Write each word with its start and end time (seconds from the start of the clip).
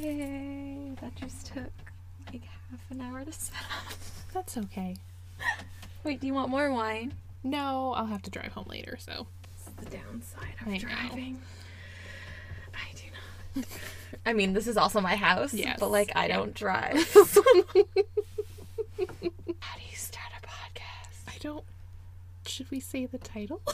Yay! 0.00 0.92
That 1.00 1.14
just 1.16 1.46
took 1.46 1.70
like 2.32 2.42
half 2.70 2.80
an 2.90 3.00
hour 3.00 3.24
to 3.24 3.32
set 3.32 3.54
up. 3.86 3.94
That's 4.32 4.56
okay. 4.56 4.96
Wait, 6.04 6.20
do 6.20 6.26
you 6.26 6.34
want 6.34 6.50
more 6.50 6.72
wine? 6.72 7.12
No, 7.42 7.92
I'll 7.96 8.06
have 8.06 8.22
to 8.22 8.30
drive 8.30 8.52
home 8.52 8.66
later, 8.68 8.96
so. 8.98 9.26
The 9.80 9.86
downside 9.96 10.54
of 10.60 10.68
I 10.68 10.72
know. 10.72 10.78
driving. 10.78 11.40
I 12.74 12.92
do 12.94 13.02
not. 13.56 13.66
I 14.26 14.32
mean, 14.32 14.52
this 14.52 14.66
is 14.66 14.76
also 14.76 15.00
my 15.00 15.16
house, 15.16 15.52
Yes, 15.54 15.78
but 15.80 15.90
like 15.90 16.12
I 16.14 16.26
yeah. 16.26 16.36
don't 16.36 16.54
drive. 16.54 16.96
How 17.14 17.24
do 17.34 17.42
you 18.98 19.96
start 19.96 20.30
a 20.36 20.46
podcast? 20.46 21.28
I 21.28 21.38
don't. 21.40 21.64
Should 22.46 22.70
we 22.70 22.80
say 22.80 23.06
the 23.06 23.18
title? 23.18 23.60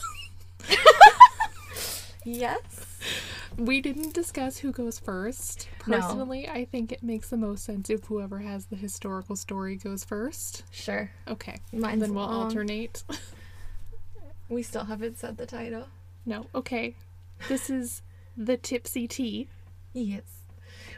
Yes. 2.27 2.61
we 3.57 3.81
didn't 3.81 4.15
discuss 4.15 4.59
who 4.59 4.73
goes 4.73 4.99
first. 4.99 5.69
No. 5.87 6.01
Personally, 6.01 6.49
I 6.49 6.65
think 6.65 6.93
it 6.93 7.03
makes 7.03 7.31
the 7.31 7.37
most 7.37 7.65
sense 7.65 7.91
if 7.91 8.05
whoever 8.05 8.39
has 8.41 8.67
the 8.67 8.77
historical 8.77 9.37
story 9.37 9.77
goes 9.77 10.05
first. 10.05 10.65
Sure. 10.71 11.11
Okay. 11.29 11.61
Mine's 11.73 12.01
then 12.01 12.15
we'll 12.15 12.27
long. 12.27 12.45
alternate. 12.45 13.03
We 14.49 14.63
still 14.63 14.85
haven't 14.85 15.19
said 15.19 15.39
the 15.39 15.47
title. 15.47 15.87
no, 16.27 16.47
okay. 16.55 16.95
This 17.49 17.71
is 17.71 18.03
the 18.37 18.57
Tipsy 18.59 19.09
Tea. 19.09 19.49
Yes. 19.95 20.23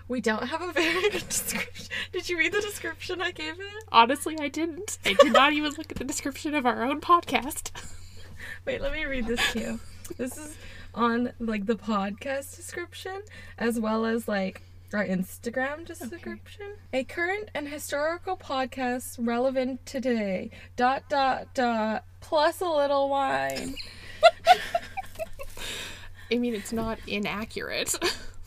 We 0.08 0.20
don't 0.20 0.48
have 0.48 0.62
a 0.62 0.72
very 0.72 1.10
good 1.10 1.12
description. 1.28 1.86
Did 2.12 2.28
you 2.28 2.38
read 2.38 2.52
the 2.52 2.60
description 2.60 3.22
I 3.22 3.30
gave 3.30 3.54
it? 3.54 3.84
Honestly, 3.92 4.36
I 4.40 4.48
didn't. 4.48 4.98
I 5.06 5.12
did 5.14 5.32
not 5.32 5.52
even 5.52 5.72
look 5.72 5.90
at 5.92 5.96
the 5.96 6.04
description 6.04 6.54
of 6.54 6.66
our 6.66 6.82
own 6.82 7.00
podcast. 7.00 7.70
Wait, 8.64 8.80
let 8.80 8.92
me 8.92 9.04
read 9.04 9.26
this 9.28 9.52
to 9.52 9.60
you. 9.60 9.80
This 10.18 10.36
is 10.36 10.56
on 10.96 11.32
like 11.38 11.66
the 11.66 11.76
podcast 11.76 12.56
description 12.56 13.22
as 13.58 13.78
well 13.78 14.04
as 14.06 14.26
like 14.26 14.62
our 14.92 15.04
Instagram 15.04 15.84
description. 15.84 16.66
A 16.92 17.04
current 17.04 17.50
and 17.54 17.68
historical 17.68 18.36
podcast 18.36 19.16
relevant 19.18 19.84
to 19.86 20.00
today. 20.00 20.50
Dot 20.76 21.04
dot 21.08 21.54
dot 21.54 22.04
plus 22.20 22.60
a 22.60 22.68
little 22.68 23.08
wine. 23.08 23.74
I 26.30 26.38
mean, 26.38 26.54
it's 26.54 26.72
not 26.72 26.98
inaccurate. 27.06 27.94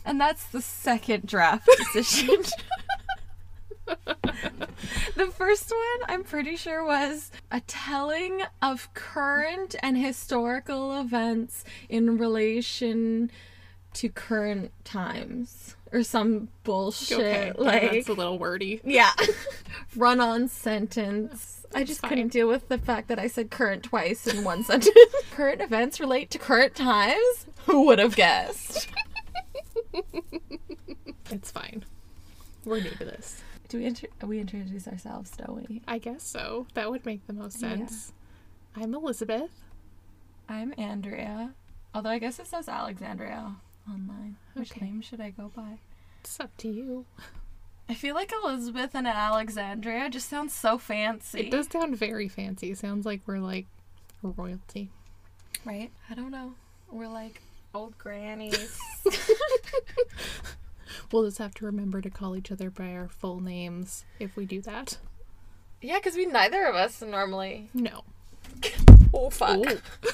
And 0.04 0.20
that's 0.20 0.44
the 0.46 0.60
second 0.60 1.26
draft 1.26 1.68
decision. 1.92 2.42
the 5.16 5.26
first 5.26 5.70
one, 5.70 6.08
I'm 6.08 6.24
pretty 6.24 6.56
sure, 6.56 6.84
was 6.84 7.30
a 7.50 7.60
telling 7.60 8.42
of 8.62 8.92
current 8.94 9.74
and 9.82 9.96
historical 9.96 10.98
events 11.00 11.64
in 11.88 12.18
relation 12.18 13.30
to 13.94 14.08
current 14.08 14.72
times. 14.84 15.76
Or 15.92 16.04
some 16.04 16.48
bullshit. 16.62 17.18
okay, 17.18 17.46
yeah, 17.46 17.52
like, 17.64 17.90
that's 17.90 18.08
a 18.08 18.12
little 18.12 18.38
wordy. 18.38 18.80
yeah. 18.84 19.10
Run 19.96 20.20
on 20.20 20.46
sentence. 20.46 21.66
I 21.74 21.82
just 21.82 22.00
fine. 22.00 22.10
couldn't 22.10 22.28
deal 22.28 22.46
with 22.46 22.68
the 22.68 22.78
fact 22.78 23.08
that 23.08 23.18
I 23.18 23.26
said 23.26 23.50
current 23.50 23.82
twice 23.82 24.26
in 24.28 24.44
one 24.44 24.62
sentence. 24.64 24.94
current 25.32 25.60
events 25.60 25.98
relate 25.98 26.30
to 26.30 26.38
current 26.38 26.76
times? 26.76 27.46
Who 27.66 27.86
would 27.86 27.98
have 27.98 28.14
guessed? 28.14 28.88
It's 31.32 31.50
fine. 31.50 31.84
We're 32.64 32.80
new 32.80 32.90
to 32.90 33.04
this. 33.04 33.42
Do 33.70 33.78
we 33.78 33.86
inter- 33.86 34.08
we 34.26 34.40
introduce 34.40 34.86
ourselves, 34.88 35.30
don't 35.30 35.68
we? 35.68 35.80
I 35.86 35.98
guess 35.98 36.24
so. 36.24 36.66
That 36.74 36.90
would 36.90 37.06
make 37.06 37.26
the 37.28 37.32
most 37.32 37.62
Yeah. 37.62 37.76
sense. 37.76 38.12
I'm 38.76 38.92
Elizabeth. 38.94 39.62
I'm 40.48 40.74
Andrea. 40.76 41.54
Although 41.94 42.10
I 42.10 42.18
guess 42.18 42.38
it 42.40 42.48
says 42.48 42.68
Alexandria 42.68 43.54
online. 43.88 44.36
Which 44.54 44.72
Okay. 44.72 44.86
name 44.86 45.00
should 45.02 45.20
I 45.20 45.30
go 45.30 45.52
by? 45.54 45.78
It's 46.20 46.38
up 46.40 46.56
to 46.58 46.68
you. 46.68 47.06
I 47.88 47.94
feel 47.94 48.14
like 48.16 48.32
Elizabeth 48.44 48.94
and 48.94 49.06
Alexandria 49.06 50.10
just 50.10 50.28
sounds 50.28 50.52
so 50.52 50.76
fancy. 50.76 51.40
It 51.40 51.50
does 51.52 51.68
sound 51.68 51.96
very 51.96 52.28
fancy. 52.28 52.74
Sounds 52.74 53.06
like 53.06 53.20
we're 53.26 53.38
like 53.38 53.66
royalty. 54.22 54.90
right? 55.64 55.90
I 56.08 56.14
don't 56.14 56.30
know. 56.32 56.54
We're 56.90 57.08
like 57.08 57.40
old 57.74 57.96
grannies. 57.98 58.78
We'll 61.12 61.24
just 61.24 61.38
have 61.38 61.54
to 61.54 61.64
remember 61.66 62.00
to 62.00 62.10
call 62.10 62.36
each 62.36 62.50
other 62.52 62.70
by 62.70 62.92
our 62.94 63.08
full 63.08 63.40
names 63.40 64.04
if 64.18 64.36
we 64.36 64.44
do 64.46 64.60
that. 64.62 64.98
yeah, 65.82 65.96
because 65.98 66.14
we 66.16 66.26
neither 66.26 66.64
of 66.66 66.74
us 66.74 67.00
normally. 67.02 67.68
No. 67.74 68.04
Oh 69.12 69.28
fuck. 69.30 69.58
Oh. 69.66 69.80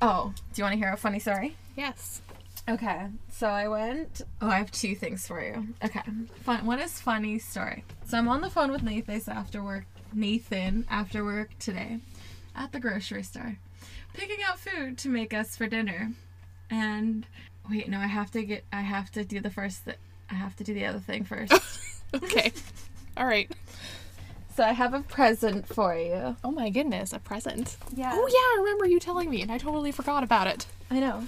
Oh, 0.00 0.32
do 0.52 0.60
you 0.60 0.64
want 0.64 0.74
to 0.74 0.78
hear 0.78 0.92
a 0.92 0.96
funny 0.96 1.18
story? 1.18 1.56
Yes. 1.76 2.20
Okay, 2.68 3.08
so 3.30 3.48
I 3.48 3.68
went. 3.68 4.22
Oh, 4.40 4.48
I 4.48 4.56
have 4.58 4.70
two 4.70 4.94
things 4.94 5.26
for 5.26 5.42
you. 5.42 5.68
Okay, 5.84 6.00
fun. 6.42 6.64
One 6.64 6.78
is 6.78 7.00
funny 7.00 7.38
story. 7.38 7.84
So 8.06 8.16
I'm 8.18 8.28
on 8.28 8.40
the 8.40 8.48
phone 8.50 8.70
with 8.70 8.82
Nathan 8.82 9.20
after 9.28 9.62
work. 9.62 9.84
Nathan 10.12 10.86
after 10.90 11.24
work 11.24 11.58
today, 11.58 11.98
at 12.54 12.72
the 12.72 12.80
grocery 12.80 13.22
store, 13.24 13.58
picking 14.14 14.42
out 14.46 14.58
food 14.60 14.96
to 14.98 15.08
make 15.08 15.34
us 15.34 15.56
for 15.56 15.66
dinner. 15.66 16.12
And 16.70 17.26
wait, 17.68 17.88
no, 17.88 17.98
I 17.98 18.06
have 18.06 18.30
to 18.32 18.42
get. 18.44 18.64
I 18.72 18.80
have 18.82 19.10
to 19.12 19.24
do 19.24 19.40
the 19.40 19.50
first. 19.50 19.84
Th- 19.84 19.98
I 20.30 20.34
have 20.34 20.56
to 20.56 20.64
do 20.64 20.72
the 20.74 20.86
other 20.86 20.98
thing 21.00 21.24
first. 21.24 21.52
Okay. 22.14 22.52
All 23.16 23.26
right. 23.26 23.50
so 24.56 24.62
I 24.62 24.70
have 24.70 24.94
a 24.94 25.00
present 25.00 25.66
for 25.66 25.96
you. 25.96 26.36
Oh 26.44 26.52
my 26.52 26.70
goodness, 26.70 27.12
a 27.12 27.18
present. 27.18 27.76
Yeah. 27.92 28.12
Oh 28.14 28.26
yeah, 28.28 28.34
I 28.36 28.56
remember 28.64 28.86
you 28.86 29.00
telling 29.00 29.28
me, 29.28 29.42
and 29.42 29.50
I 29.50 29.58
totally 29.58 29.90
forgot 29.90 30.22
about 30.22 30.46
it. 30.46 30.66
I 30.92 31.00
know. 31.00 31.26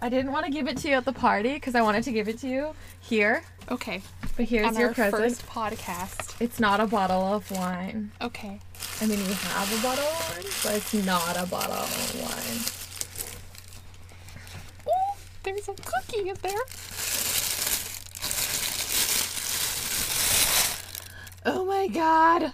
I 0.00 0.08
didn't 0.08 0.32
want 0.32 0.46
to 0.46 0.50
give 0.52 0.66
it 0.66 0.78
to 0.78 0.88
you 0.88 0.94
at 0.94 1.04
the 1.04 1.12
party 1.12 1.52
because 1.54 1.74
I 1.74 1.82
wanted 1.82 2.04
to 2.04 2.12
give 2.12 2.28
it 2.28 2.38
to 2.38 2.48
you 2.48 2.74
here. 3.00 3.42
Okay. 3.70 4.00
But 4.36 4.46
here's 4.46 4.66
On 4.68 4.76
your 4.76 4.88
our 4.88 4.94
present. 4.94 5.22
first 5.22 5.46
podcast. 5.46 6.40
It's 6.40 6.58
not 6.58 6.80
a 6.80 6.86
bottle 6.86 7.22
of 7.34 7.50
wine. 7.50 8.10
Okay. 8.22 8.60
I 9.02 9.06
mean, 9.06 9.18
we 9.26 9.32
have 9.34 9.78
a 9.78 9.82
bottle 9.82 10.04
of 10.04 10.30
wine, 10.30 10.52
but 10.64 10.74
it's 10.76 10.94
not 11.06 11.36
a 11.36 11.46
bottle 11.46 11.74
of 11.74 12.20
wine. 12.22 12.83
There's 15.44 15.68
a 15.68 15.74
cookie 15.74 16.28
in 16.30 16.36
there. 16.40 16.52
Oh 21.44 21.66
my 21.66 21.86
god. 21.88 22.52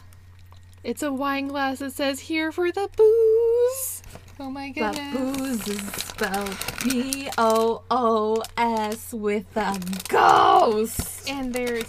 It's 0.83 1.03
a 1.03 1.13
wine 1.13 1.47
glass 1.47 1.79
that 1.79 1.93
says 1.93 2.19
here 2.19 2.51
for 2.51 2.73
the 2.73 2.89
booze. 2.97 4.03
Oh 4.41 4.51
my 4.51 4.71
goodness. 4.71 5.15
booze 5.15 5.69
is 5.69 5.81
spelled 5.93 6.57
B 6.83 7.31
O 7.39 7.83
O 7.93 8.43
S 8.57 9.13
with 9.13 9.57
a 9.57 9.79
ghost. 10.09 11.31
And 11.31 11.55
there's. 11.55 11.87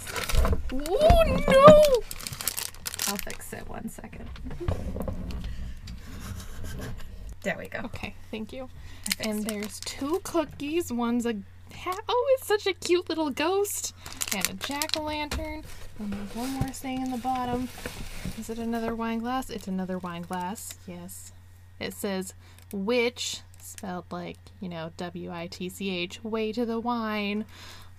Oh 0.72 1.42
no! 1.48 2.02
I'll 3.08 3.16
fix 3.18 3.52
it 3.52 3.68
one 3.68 3.88
second. 3.88 4.28
There 7.42 7.56
we 7.58 7.68
go. 7.68 7.80
Okay, 7.86 8.14
thank 8.30 8.52
you. 8.52 8.68
And 9.18 9.44
there's 9.44 9.80
two 9.80 10.20
cookies. 10.22 10.92
One's 10.92 11.26
a 11.26 11.34
ha- 11.74 11.98
oh, 12.08 12.36
it's 12.38 12.46
such 12.46 12.66
a 12.66 12.72
cute 12.72 13.08
little 13.08 13.30
ghost, 13.30 13.94
and 14.34 14.48
a 14.48 14.54
jack 14.54 14.96
o' 14.96 15.02
lantern. 15.02 15.62
And 15.98 16.12
there's 16.12 16.34
one 16.36 16.50
more 16.50 16.68
thing 16.68 17.02
in 17.02 17.10
the 17.10 17.18
bottom. 17.18 17.68
Is 18.38 18.48
it 18.48 18.58
another 18.58 18.94
wine 18.94 19.18
glass? 19.18 19.50
It's 19.50 19.66
another 19.66 19.98
wine 19.98 20.22
glass. 20.22 20.78
Yes. 20.86 21.32
It 21.80 21.94
says 21.94 22.34
which 22.72 23.40
spelled 23.60 24.06
like 24.10 24.38
you 24.60 24.68
know 24.68 24.90
W 24.96 25.30
I 25.30 25.46
T 25.48 25.68
C 25.68 25.90
H 25.90 26.22
way 26.22 26.52
to 26.52 26.64
the 26.64 26.78
wine. 26.78 27.44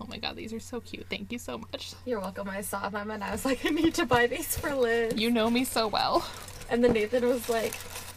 Oh 0.02 0.06
my 0.08 0.18
god, 0.18 0.36
these 0.36 0.54
are 0.54 0.60
so 0.60 0.80
cute. 0.80 1.06
Thank 1.10 1.32
you 1.32 1.38
so 1.38 1.58
much. 1.58 1.94
You're 2.06 2.20
welcome. 2.20 2.50
I 2.50 2.62
saw 2.62 2.90
them 2.90 3.12
and 3.12 3.24
I 3.24 3.32
was 3.32 3.46
like, 3.46 3.66
I 3.66 3.70
need 3.70 3.94
to 3.96 4.06
buy 4.06 4.28
these 4.28 4.58
for 4.58 4.74
Liz. 4.74 5.14
You 5.16 5.32
know 5.32 5.50
me 5.50 5.64
so 5.64 5.88
well. 5.88 6.26
And 6.70 6.84
then 6.84 6.94
Nathan 6.94 7.28
was 7.28 7.48
like, 7.48 7.74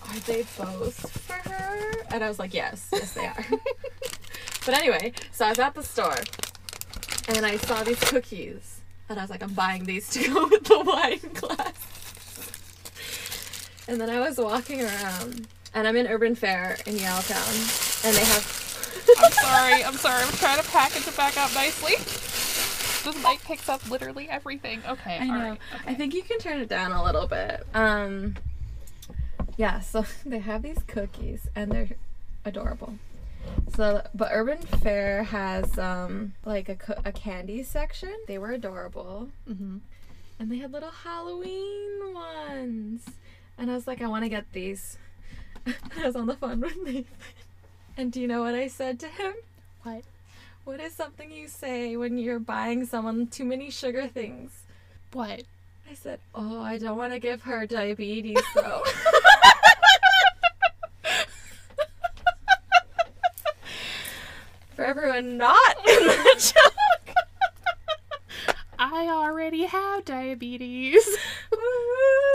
Are 0.08 0.20
they 0.20 0.44
both 0.58 1.10
for 1.10 1.50
her? 1.50 2.04
And 2.10 2.22
I 2.24 2.28
was 2.28 2.38
like, 2.38 2.54
Yes, 2.54 2.88
yes, 2.92 3.12
they 3.14 3.26
are. 3.26 3.44
but 4.66 4.74
anyway, 4.74 5.12
so 5.32 5.47
I 5.47 5.50
was 5.50 5.58
at 5.58 5.74
the 5.74 5.82
store 5.82 6.18
and 7.28 7.44
I 7.44 7.56
saw 7.56 7.82
these 7.82 8.00
cookies. 8.00 8.80
And 9.08 9.18
I 9.18 9.22
was 9.22 9.30
like, 9.30 9.42
I'm 9.42 9.53
buying 9.54 9.84
these 9.84 10.08
to 10.10 10.28
go 10.32 10.48
with 10.48 10.64
the 10.64 10.80
wine 10.80 11.32
glass. 11.34 11.92
And 13.88 14.00
then 14.00 14.10
I 14.10 14.18
was 14.20 14.38
walking 14.38 14.82
around 14.82 15.47
and 15.74 15.86
I'm 15.86 15.97
in 15.97 16.06
Urban 16.06 16.34
Fare 16.34 16.76
in 16.86 16.94
Yaletown. 16.97 18.04
And 18.04 18.16
they 18.16 18.24
have. 18.24 18.62
I'm 19.24 19.32
sorry. 19.32 19.84
I'm 19.84 19.94
sorry. 19.94 20.22
I'm 20.24 20.32
trying 20.32 20.60
to 20.60 20.68
package 20.70 21.06
it 21.06 21.16
back 21.16 21.36
up 21.36 21.54
nicely. 21.54 21.97
This 23.04 23.22
mic 23.22 23.41
picks 23.44 23.68
up 23.68 23.88
literally 23.88 24.28
everything. 24.28 24.82
Okay. 24.88 25.18
I 25.18 25.26
know. 25.26 25.34
alright, 25.34 25.59
I 25.86 25.94
think 25.94 26.12
you 26.14 26.22
can 26.22 26.38
turn 26.41 26.59
it 26.59 26.68
down 26.68 26.91
a 26.91 27.04
little 27.04 27.28
bit. 27.28 27.64
Um 27.74 28.34
yeah, 29.56 29.80
so 29.80 30.04
they 30.26 30.38
have 30.38 30.62
these 30.62 30.82
cookies 30.86 31.48
and 31.54 31.70
they're 31.72 31.88
adorable. 32.44 32.94
So 33.74 34.06
but 34.14 34.30
Urban 34.32 34.58
Fare 34.58 35.22
has 35.24 35.78
um 35.78 36.34
like 36.44 36.68
a 36.68 36.74
co- 36.74 37.00
a 37.04 37.12
candy 37.12 37.62
section. 37.62 38.14
They 38.26 38.38
were 38.38 38.53
adorable. 38.53 39.28
Mhm. 39.48 39.80
And 40.38 40.50
they 40.53 40.58
had 40.58 40.72
little 40.72 40.91
Halloween 40.91 42.12
ones. 42.12 43.04
And 43.56 43.70
I 43.70 43.74
was 43.74 43.86
like 43.86 44.03
I 44.03 44.08
want 44.08 44.24
to 44.24 44.28
get 44.28 44.53
these. 44.53 44.98
I 45.66 46.06
was 46.06 46.16
on 46.16 46.26
the 46.26 46.34
phone 46.36 46.60
with 46.60 46.76
Nathan. 46.84 47.06
And 47.97 48.12
do 48.12 48.20
you 48.20 48.26
know 48.28 48.42
what 48.42 48.54
I 48.54 48.68
said 48.68 49.00
to 49.00 49.09
him? 49.09 49.32
What? 49.82 50.02
What 50.64 50.80
is 50.80 50.92
something 50.92 51.30
you 51.30 51.47
say 51.48 51.97
when 51.97 52.18
you're 52.18 52.41
buying 52.41 52.84
someone 52.84 53.28
too 53.28 53.44
many 53.44 53.70
sugar 53.70 54.06
things? 54.09 54.50
What? 55.12 55.44
I 55.88 55.94
said, 55.94 56.18
"Oh, 56.34 56.60
I 56.60 56.78
don't 56.78 56.98
want 56.98 57.12
to 57.12 57.20
give 57.20 57.42
her 57.42 57.64
diabetes, 57.66 58.42
though." 58.56 58.82
For 64.76 64.84
everyone 64.84 65.36
not 65.38 65.76
in 65.88 66.06
the 66.06 66.52
joke. 66.54 67.14
I 68.78 69.06
already 69.08 69.64
have 69.64 70.04
diabetes. 70.04 71.02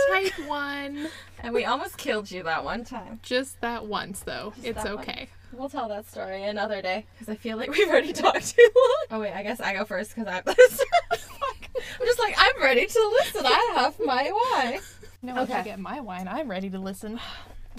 Type 0.09 0.33
1. 0.47 1.07
and 1.43 1.53
we 1.53 1.65
almost 1.65 1.97
killed 1.97 2.31
you 2.31 2.41
that 2.43 2.63
one 2.63 2.83
time. 2.83 3.19
Just 3.21 3.61
that 3.61 3.85
once, 3.85 4.21
though. 4.21 4.53
it's 4.63 4.83
that 4.83 4.91
okay. 4.93 5.29
We'll 5.53 5.69
tell 5.69 5.87
that 5.89 6.09
story 6.09 6.43
another 6.43 6.81
day 6.81 7.05
because 7.13 7.29
I 7.31 7.35
feel 7.35 7.57
like 7.57 7.69
we've 7.69 7.87
already 7.87 8.11
talked 8.13 8.55
too 8.55 8.69
long. 8.75 9.05
Oh 9.11 9.19
wait, 9.19 9.33
I 9.33 9.43
guess 9.43 9.59
I 9.59 9.73
go 9.73 9.85
first 9.85 10.15
because 10.15 10.27
I 10.27 10.33
have 10.35 10.45
this. 10.45 10.83
I'm 11.11 12.05
just 12.05 12.19
like 12.19 12.33
I'm 12.37 12.61
ready 12.61 12.85
to 12.87 13.15
listen. 13.19 13.45
I 13.45 13.73
have 13.75 13.99
my 14.03 14.29
why. 14.31 14.79
No, 15.21 15.33
Okay. 15.33 15.41
okay. 15.43 15.53
I 15.53 15.61
get 15.63 15.79
my 15.79 15.99
wine. 15.99 16.27
I'm 16.27 16.49
ready 16.49 16.69
to 16.71 16.79
listen. 16.79 17.19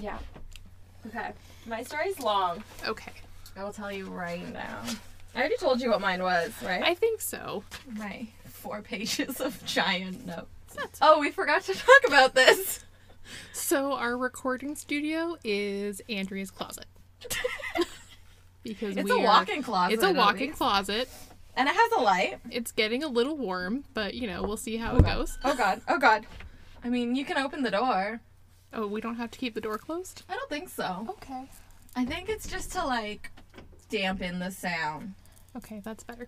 Yeah. 0.01 0.17
Okay. 1.07 1.33
My 1.67 1.83
story's 1.83 2.19
long. 2.19 2.65
Okay. 2.87 3.13
I 3.57 3.65
will 3.65 3.73
tell 3.73 3.93
you 3.93 4.07
right 4.07 4.51
now. 4.53 4.81
I 5.35 5.39
already 5.39 5.57
told 5.57 5.81
you 5.81 5.91
what 5.91 6.01
mine 6.01 6.23
was, 6.23 6.53
right? 6.63 6.83
I 6.83 6.95
think 6.95 7.21
so. 7.21 7.65
My 7.87 8.27
four 8.45 8.83
pages 8.83 9.41
of 9.41 9.63
giant 9.65 10.27
notes. 10.27 10.47
That's- 10.75 10.99
Oh, 11.03 11.21
we 11.21 11.31
forgot 11.31 11.63
to 11.65 11.75
talk 11.75 12.03
about 12.07 12.35
this. 12.35 12.85
So, 13.53 13.93
our 13.93 14.17
recording 14.17 14.75
studio 14.75 15.37
is 15.45 16.01
Andrea's 16.09 16.51
closet. 16.51 16.87
because 18.63 18.97
It's 18.97 19.05
we 19.11 19.17
a 19.17 19.21
are- 19.21 19.25
walk-in 19.25 19.63
closet. 19.63 19.95
It's 19.95 20.03
a 20.03 20.13
walk-in 20.13 20.53
closet. 20.53 21.09
and 21.57 21.69
it 21.69 21.75
has 21.75 21.93
a 21.93 22.01
light. 22.01 22.39
It's 22.51 22.73
getting 22.73 23.03
a 23.03 23.09
little 23.09 23.37
warm, 23.37 23.85
but 23.95 24.15
you 24.15 24.27
know, 24.27 24.43
we'll 24.43 24.57
see 24.57 24.77
how 24.77 24.93
Oh 24.93 24.97
it 24.99 25.05
god. 25.05 25.17
goes. 25.19 25.39
Oh 25.45 25.55
god. 25.57 25.81
Oh 25.89 25.99
god. 25.99 26.27
I 26.85 26.89
mean, 26.89 27.15
you 27.15 27.25
can 27.25 27.39
open 27.39 27.63
the 27.63 27.71
door. 27.71 28.21
Oh, 28.73 28.87
we 28.87 29.01
don't 29.01 29.17
have 29.17 29.31
to 29.33 29.39
keep 29.39 29.55
the 29.55 29.61
door 29.61 29.79
closed? 29.79 30.23
I 30.29 30.35
don't 30.35 30.49
think 30.49 30.69
so. 30.69 31.07
Okay. 31.11 31.45
I 31.95 32.05
think 32.07 32.29
it's 32.29 32.49
just 32.49 32.73
to 32.73 32.85
like 32.87 33.31
dampen 33.93 34.39
the 34.39 34.51
sound. 34.51 35.15
Okay, 35.57 35.81
that's 35.85 36.03
better. 36.05 36.27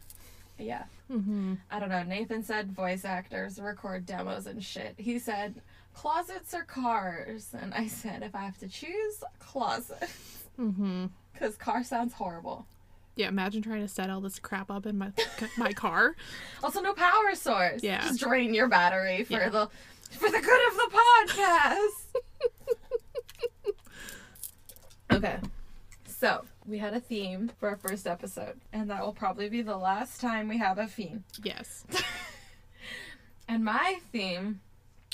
Yeah. 0.59 0.85
Mm-hmm. 1.11 1.55
I 1.71 1.81
don't 1.81 1.89
know. 1.89 2.03
Nathan 2.05 2.43
said 2.45 2.71
voice 2.73 3.05
actors 3.05 3.59
record 3.59 4.07
demos 4.07 4.47
and 4.47 4.63
shit. 4.63 4.95
He 4.99 5.19
said 5.19 5.57
closets 5.95 6.55
or 6.55 6.63
cars, 6.63 7.55
and 7.59 7.75
I 7.75 7.87
said 7.89 8.23
if 8.23 8.35
I 8.35 8.41
have 8.45 8.59
to 8.59 8.69
choose, 8.69 9.23
closet, 9.39 10.09
Mm-hmm. 10.61 11.07
because 11.33 11.57
car 11.57 11.83
sounds 11.83 12.13
horrible. 12.15 12.67
Yeah, 13.17 13.29
imagine 13.29 13.63
trying 13.63 13.81
to 13.83 13.89
set 13.89 14.11
all 14.11 14.21
this 14.21 14.39
crap 14.39 14.71
up 14.71 14.87
in 14.87 14.97
my 14.99 15.11
my 15.57 15.73
car. 15.73 16.15
Also, 16.63 16.81
no 16.81 16.95
power 16.95 17.35
source. 17.35 17.83
Yeah. 17.83 18.01
Just 18.03 18.21
drain 18.21 18.55
your 18.55 18.69
battery 18.69 19.25
for 19.25 19.33
Yeah. 19.35 19.49
the 19.49 19.69
for 20.11 20.31
the 20.31 20.41
good 20.41 20.69
of 20.69 20.75
the 20.77 20.91
podcast. 21.33 22.07
okay. 25.17 25.39
So 26.07 26.45
we 26.67 26.79
had 26.79 26.95
a 26.95 27.01
theme 27.01 27.51
for 27.59 27.69
our 27.69 27.77
first 27.77 28.07
episode, 28.07 28.61
and 28.73 28.89
that 28.91 29.05
will 29.05 29.13
probably 29.13 29.49
be 29.49 29.63
the 29.63 29.77
last 29.77 30.21
time 30.21 30.49
we 30.49 30.59
have 30.59 30.79
a 30.79 30.87
theme. 30.87 31.25
Yes. 31.43 31.85
And 33.49 33.65
my 33.65 34.01
theme 34.11 34.61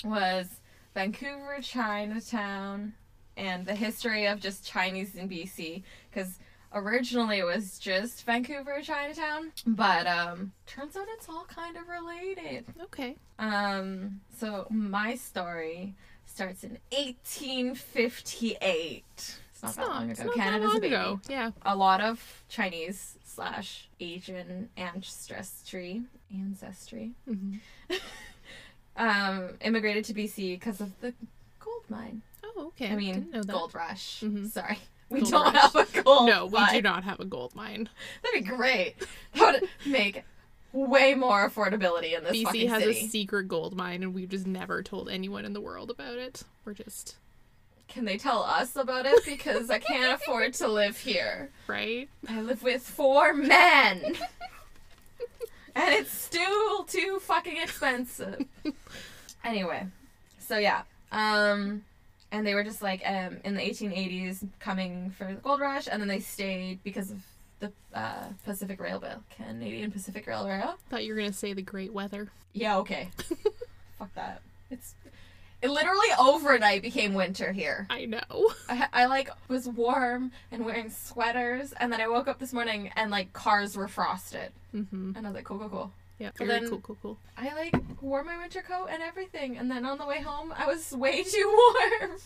was 0.05 0.47
Vancouver, 0.95 1.59
Chinatown, 1.61 2.95
and 3.37 3.67
the 3.67 3.75
history 3.75 4.27
of 4.27 4.41
just 4.41 4.65
Chinese 4.65 5.17
in 5.17 5.29
BC. 5.29 5.83
Because 6.11 6.39
originally 6.73 7.39
it 7.39 7.45
was 7.45 7.79
just 7.79 8.25
Vancouver, 8.25 8.81
Chinatown, 8.83 9.53
but 9.67 10.07
um, 10.07 10.53
turns 10.67 10.97
out 10.97 11.07
it's 11.17 11.29
all 11.29 11.45
kind 11.45 11.77
of 11.77 11.89
related. 11.89 12.65
Okay. 12.85 13.17
Um, 13.39 14.21
so 14.39 14.67
my 14.71 15.17
story 15.17 15.95
starts 16.27 16.63
in 16.63 16.79
1858. 16.93 19.37
It's 19.63 19.63
not 19.63 19.69
It's 19.69 19.77
that 19.77 19.87
not, 19.87 19.97
long 20.01 20.11
ago. 20.11 20.33
Canada's 20.35 20.67
long 20.69 20.77
a 20.77 20.81
baby. 20.81 20.95
ago. 20.95 21.21
Yeah. 21.29 21.51
A 21.63 21.77
lot 21.77 22.01
of 22.01 22.43
Chinese 22.49 23.19
slash 23.25 23.89
Asian 24.01 24.69
ancestry 24.77 26.03
ancestry 26.33 27.13
Mm-hmm. 27.29 27.95
um, 28.97 29.51
immigrated 29.61 30.05
to 30.07 30.15
BC 30.15 30.59
because 30.59 30.81
of 30.81 30.99
the 31.01 31.15
gold 31.59 31.85
mine. 31.89 32.23
Oh, 32.45 32.67
okay. 32.69 32.91
I 32.91 32.97
mean, 32.97 33.15
Didn't 33.15 33.31
know 33.33 33.43
that. 33.43 33.53
gold 33.53 33.75
rush. 33.75 34.21
Mhm. 34.25 34.51
Sorry. 34.51 34.79
We 35.09 35.21
Gold 35.21 35.33
don't 35.33 35.55
rush. 35.55 35.73
have 35.73 35.75
a 35.99 36.03
gold 36.03 36.27
No, 36.29 36.47
we 36.47 36.53
mine. 36.53 36.73
do 36.75 36.83
not 36.83 37.05
have 37.05 37.19
a 37.21 37.25
gold 37.25 37.55
mine. 37.55 37.89
That'd 38.23 38.45
be 38.45 38.49
great. 38.49 38.95
That 39.35 39.61
would 39.61 39.69
make 39.85 40.23
way 40.73 41.15
more 41.15 41.49
affordability 41.51 42.17
in 42.17 42.23
this 42.23 42.33
BC 42.33 42.69
has 42.69 42.83
city. 42.85 43.01
a 43.07 43.09
secret 43.09 43.49
gold 43.49 43.75
mine, 43.77 44.05
and 44.05 44.15
we've 44.15 44.29
just 44.29 44.47
never 44.47 44.83
told 44.85 45.09
anyone 45.09 45.45
in 45.45 45.53
the 45.53 45.61
world 45.61 45.91
about 45.91 46.17
it. 46.17 46.45
We're 46.65 46.75
just 46.75 47.17
Can 47.91 48.05
they 48.05 48.17
tell 48.17 48.43
us 48.45 48.77
about 48.77 49.05
it? 49.05 49.25
Because 49.25 49.69
I 49.69 49.79
can't 49.79 50.15
afford 50.15 50.55
to 50.55 50.69
live 50.69 50.97
here. 50.97 51.51
right. 51.67 52.09
I 52.29 52.41
live 52.41 52.63
with 52.63 52.83
four 52.83 53.35
men. 53.35 54.17
and 55.75 55.95
it's 55.95 56.13
still 56.13 56.85
too 56.85 57.19
fucking 57.21 57.57
expensive. 57.57 58.45
anyway, 59.45 59.87
so 60.39 60.57
yeah. 60.57 60.83
Um 61.11 61.83
and 62.33 62.47
they 62.47 62.55
were 62.55 62.63
just 62.63 62.81
like 62.81 63.03
um 63.05 63.39
in 63.45 63.55
the 63.55 63.61
1880s 63.61 64.47
coming 64.61 65.11
for 65.11 65.25
the 65.25 65.35
gold 65.35 65.61
rush 65.61 65.89
and 65.91 66.01
then 66.01 66.09
they 66.09 66.21
stayed 66.21 66.83
because 66.85 67.11
of 67.11 67.19
the 67.59 67.73
uh, 67.93 68.25
Pacific 68.45 68.81
Railroad, 68.81 69.23
Canadian 69.37 69.91
Pacific 69.91 70.27
Railroad. 70.27 70.77
Thought 70.89 71.05
you 71.05 71.13
were 71.13 71.21
gonna 71.21 71.33
say 71.33 71.53
the 71.53 71.63
great 71.63 71.93
weather. 71.93 72.29
Yeah, 72.53 72.79
okay. 72.79 73.11
Fuck 73.99 74.15
that. 74.15 74.41
It's 74.71 74.95
it 75.63 75.69
literally 75.71 76.07
overnight 76.19 76.83
became 76.83 77.15
winter 77.15 77.53
here. 77.53 77.87
I 77.91 78.07
know. 78.07 78.53
I, 78.69 78.87
I 78.93 79.07
like 79.07 79.31
was 79.49 79.69
warm 79.69 80.33
and 80.51 80.65
wearing 80.65 80.91
sweaters, 80.91 81.73
and 81.79 81.93
then 81.93 82.01
I 82.01 82.09
woke 82.09 82.29
up 82.29 82.39
this 82.39 82.53
morning 82.53 82.91
and 82.97 83.11
like 83.11 83.33
cars 83.33 83.77
were 83.77 83.89
frosted, 83.89 84.51
Mm-hmm. 84.75 85.13
and 85.17 85.27
I 85.27 85.29
was 85.31 85.35
like, 85.35 85.45
cool, 85.45 85.59
cool, 85.59 85.69
cool. 85.69 85.93
Yeah. 86.19 86.31
Very 86.37 86.69
cool, 86.69 86.81
cool, 86.81 86.97
cool. 87.03 87.19
I 87.37 87.55
like 87.55 87.75
wore 88.01 88.23
my 88.23 88.37
winter 88.39 88.63
coat 88.63 88.89
and 88.91 89.03
everything, 89.03 89.57
and 89.59 89.71
then 89.71 89.85
on 89.85 89.99
the 89.99 90.07
way 90.07 90.21
home, 90.21 90.53
I 90.57 90.67
was 90.67 90.93
way 90.93 91.23
too 91.25 91.73
warm. 92.01 92.19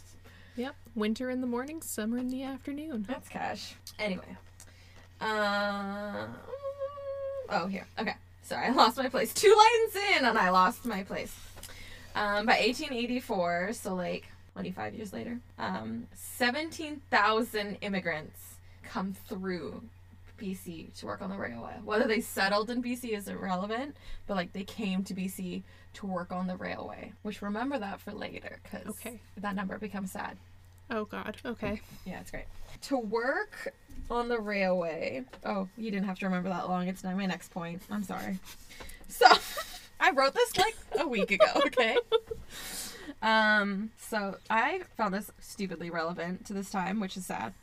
Yep. 0.56 0.74
Winter 0.94 1.30
in 1.30 1.40
the 1.40 1.46
morning, 1.46 1.80
summer 1.82 2.18
in 2.18 2.28
the 2.28 2.42
afternoon. 2.44 3.04
That's 3.08 3.28
cash. 3.28 3.74
Anyway, 3.98 4.36
uh, 5.20 6.26
oh 7.50 7.66
here, 7.66 7.86
okay. 7.98 8.14
Sorry, 8.42 8.66
I 8.66 8.70
lost 8.70 8.96
my 8.98 9.08
place. 9.08 9.32
Two 9.32 9.48
lines 9.56 9.96
in, 10.18 10.24
and 10.26 10.36
I 10.38 10.50
lost 10.50 10.84
my 10.84 11.02
place. 11.02 11.34
Um, 12.14 12.46
by 12.46 12.58
1884, 12.60 13.72
so 13.72 13.94
like 13.94 14.26
25 14.52 14.94
years 14.94 15.12
later, 15.12 15.38
um, 15.58 16.06
17,000 16.14 17.76
immigrants 17.80 18.56
come 18.84 19.14
through 19.26 19.82
BC 20.38 20.92
to 20.98 21.06
work 21.06 21.22
on 21.22 21.30
the 21.30 21.36
railway. 21.36 21.74
Whether 21.84 22.06
they 22.06 22.20
settled 22.20 22.70
in 22.70 22.82
BC 22.82 23.16
is 23.16 23.28
irrelevant, 23.28 23.96
but 24.26 24.34
like 24.36 24.52
they 24.52 24.64
came 24.64 25.02
to 25.04 25.14
BC 25.14 25.62
to 25.94 26.06
work 26.06 26.32
on 26.32 26.46
the 26.46 26.56
railway. 26.56 27.12
Which 27.22 27.40
remember 27.42 27.78
that 27.78 28.00
for 28.00 28.12
later, 28.12 28.58
because 28.62 28.86
Okay. 28.88 29.20
that 29.38 29.54
number 29.54 29.78
becomes 29.78 30.12
sad. 30.12 30.36
Oh 30.90 31.04
God. 31.04 31.36
Okay. 31.44 31.80
Yeah, 32.04 32.20
it's 32.20 32.30
great. 32.30 32.44
To 32.82 32.98
work 32.98 33.72
on 34.10 34.28
the 34.28 34.38
railway. 34.38 35.24
Oh, 35.44 35.68
you 35.78 35.90
didn't 35.90 36.06
have 36.06 36.18
to 36.18 36.26
remember 36.26 36.48
that 36.50 36.68
long. 36.68 36.88
It's 36.88 37.02
not 37.02 37.16
my 37.16 37.26
next 37.26 37.50
point. 37.52 37.82
I'm 37.90 38.02
sorry. 38.02 38.38
So, 39.08 39.26
I 40.00 40.10
wrote 40.10 40.34
this 40.34 40.56
like 40.56 40.76
a 41.00 41.06
week 41.06 41.30
ago, 41.30 41.46
okay? 41.66 41.96
Um, 43.22 43.90
so 43.98 44.36
I 44.50 44.82
found 44.96 45.14
this 45.14 45.30
stupidly 45.40 45.88
relevant 45.90 46.44
to 46.46 46.52
this 46.52 46.70
time, 46.70 47.00
which 47.00 47.16
is 47.16 47.26
sad. 47.26 47.54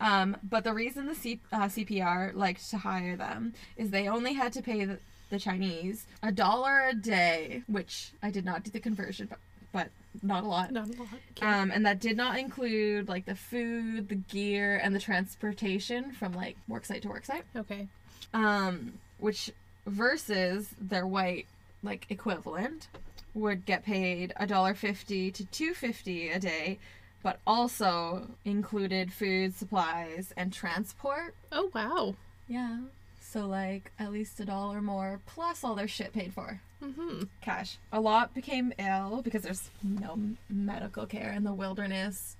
Um, 0.00 0.36
but 0.42 0.64
the 0.64 0.72
reason 0.72 1.06
the 1.06 1.14
C- 1.14 1.40
uh, 1.52 1.64
CPR 1.64 2.34
liked 2.34 2.70
to 2.70 2.78
hire 2.78 3.16
them 3.16 3.52
is 3.76 3.90
they 3.90 4.08
only 4.08 4.34
had 4.34 4.52
to 4.54 4.62
pay 4.62 4.84
the, 4.84 4.98
the 5.30 5.38
Chinese 5.38 6.06
a 6.22 6.30
dollar 6.32 6.86
a 6.88 6.94
day, 6.94 7.62
which 7.66 8.12
I 8.22 8.30
did 8.30 8.44
not 8.44 8.62
do 8.62 8.70
the 8.70 8.80
conversion, 8.80 9.26
but, 9.28 9.38
but 9.72 9.88
not 10.22 10.44
a 10.44 10.46
lot. 10.46 10.70
Not 10.70 10.88
a 10.88 10.92
lot. 10.92 11.08
Um, 11.42 11.70
and 11.72 11.84
that 11.86 11.98
did 12.00 12.16
not 12.16 12.38
include 12.38 13.08
like 13.08 13.26
the 13.26 13.34
food, 13.34 14.08
the 14.08 14.14
gear, 14.14 14.80
and 14.82 14.94
the 14.94 15.00
transportation 15.00 16.12
from 16.12 16.32
like 16.34 16.56
work 16.68 16.84
site 16.84 17.02
to 17.02 17.08
work 17.08 17.24
site. 17.24 17.44
okay. 17.56 17.88
Um, 18.32 18.92
which 19.18 19.50
versus 19.86 20.68
their 20.80 21.06
white 21.06 21.46
like 21.82 22.06
equivalent 22.10 22.88
would 23.34 23.64
get 23.64 23.84
paid 23.84 24.32
a 24.36 24.46
dollar 24.46 24.74
fifty 24.74 25.30
to 25.30 25.44
two 25.46 25.72
fifty 25.74 26.30
a 26.30 26.38
day, 26.38 26.78
but 27.22 27.38
also 27.46 28.26
included 28.44 29.12
food, 29.12 29.54
supplies, 29.54 30.32
and 30.36 30.52
transport. 30.52 31.34
Oh 31.52 31.70
wow. 31.74 32.14
Yeah. 32.48 32.78
So 33.20 33.46
like 33.46 33.92
at 33.98 34.10
least 34.12 34.40
a 34.40 34.44
dollar 34.44 34.80
more 34.82 35.20
plus 35.26 35.62
all 35.62 35.74
their 35.74 35.88
shit 35.88 36.12
paid 36.12 36.32
for 36.32 36.60
Mm-hmm. 36.82 37.24
cash. 37.42 37.76
A 37.92 38.00
lot 38.00 38.32
became 38.34 38.72
ill 38.78 39.20
because 39.22 39.42
there's 39.42 39.68
no 39.82 40.18
medical 40.48 41.04
care 41.04 41.30
in 41.32 41.44
the 41.44 41.52
wilderness 41.52 42.36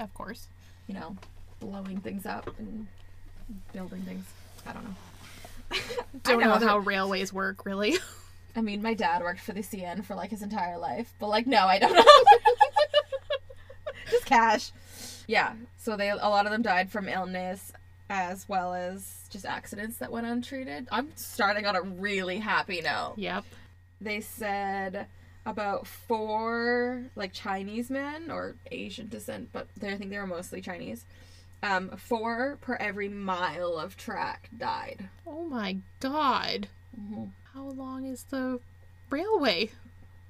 Of 0.00 0.12
course. 0.14 0.48
you 0.88 0.94
know, 0.94 1.16
blowing 1.60 2.00
things 2.00 2.26
up 2.26 2.50
and 2.58 2.88
building 3.72 4.02
things. 4.02 4.24
I 4.66 4.72
don't 4.72 4.84
know. 4.84 4.94
Don't 6.24 6.40
know, 6.40 6.58
that- 6.58 6.66
how 6.68 6.78
railways 6.78 7.32
work, 7.32 7.64
really. 7.64 7.96
I 8.56 8.60
mean, 8.60 8.82
my 8.82 8.94
dad 8.94 9.22
worked 9.22 9.40
for 9.40 9.52
the 9.52 9.60
CN 9.60 10.04
for 10.04 10.14
like 10.14 10.30
his 10.30 10.42
entire 10.42 10.78
life, 10.78 11.12
but 11.18 11.28
like, 11.28 11.46
no, 11.46 11.66
I 11.66 11.78
don't 11.78 11.92
know. 11.92 12.04
Just 14.10 14.26
cash. 14.26 14.70
Yeah. 15.26 15.54
So 15.76 15.96
they 15.96 16.10
a 16.10 16.16
lot 16.16 16.46
of 16.46 16.52
them 16.52 16.62
died 16.62 16.90
from 16.90 17.08
illness 17.08 17.72
as 18.10 18.48
well 18.48 18.74
as 18.74 19.24
just 19.30 19.46
accidents 19.46 19.96
that 19.98 20.12
went 20.12 20.26
untreated. 20.26 20.86
I'm 20.92 21.08
starting 21.16 21.66
on 21.66 21.74
a 21.74 21.82
really 21.82 22.38
happy 22.38 22.80
note. 22.82 23.14
yep. 23.16 23.44
They 24.00 24.20
said 24.20 25.06
about 25.46 25.86
four 25.86 27.04
like 27.16 27.32
Chinese 27.32 27.90
men 27.90 28.30
or 28.30 28.56
Asian 28.70 29.08
descent, 29.08 29.48
but 29.52 29.66
they, 29.76 29.92
I 29.92 29.96
think 29.96 30.10
they 30.10 30.18
were 30.18 30.26
mostly 30.26 30.60
Chinese. 30.60 31.04
Um, 31.62 31.90
four 31.96 32.58
per 32.60 32.76
every 32.76 33.08
mile 33.08 33.78
of 33.78 33.96
track 33.96 34.50
died. 34.56 35.08
Oh 35.26 35.44
my 35.44 35.78
god. 36.00 36.68
How 37.54 37.62
long 37.62 38.04
is 38.06 38.24
the 38.24 38.58
railway? 39.10 39.70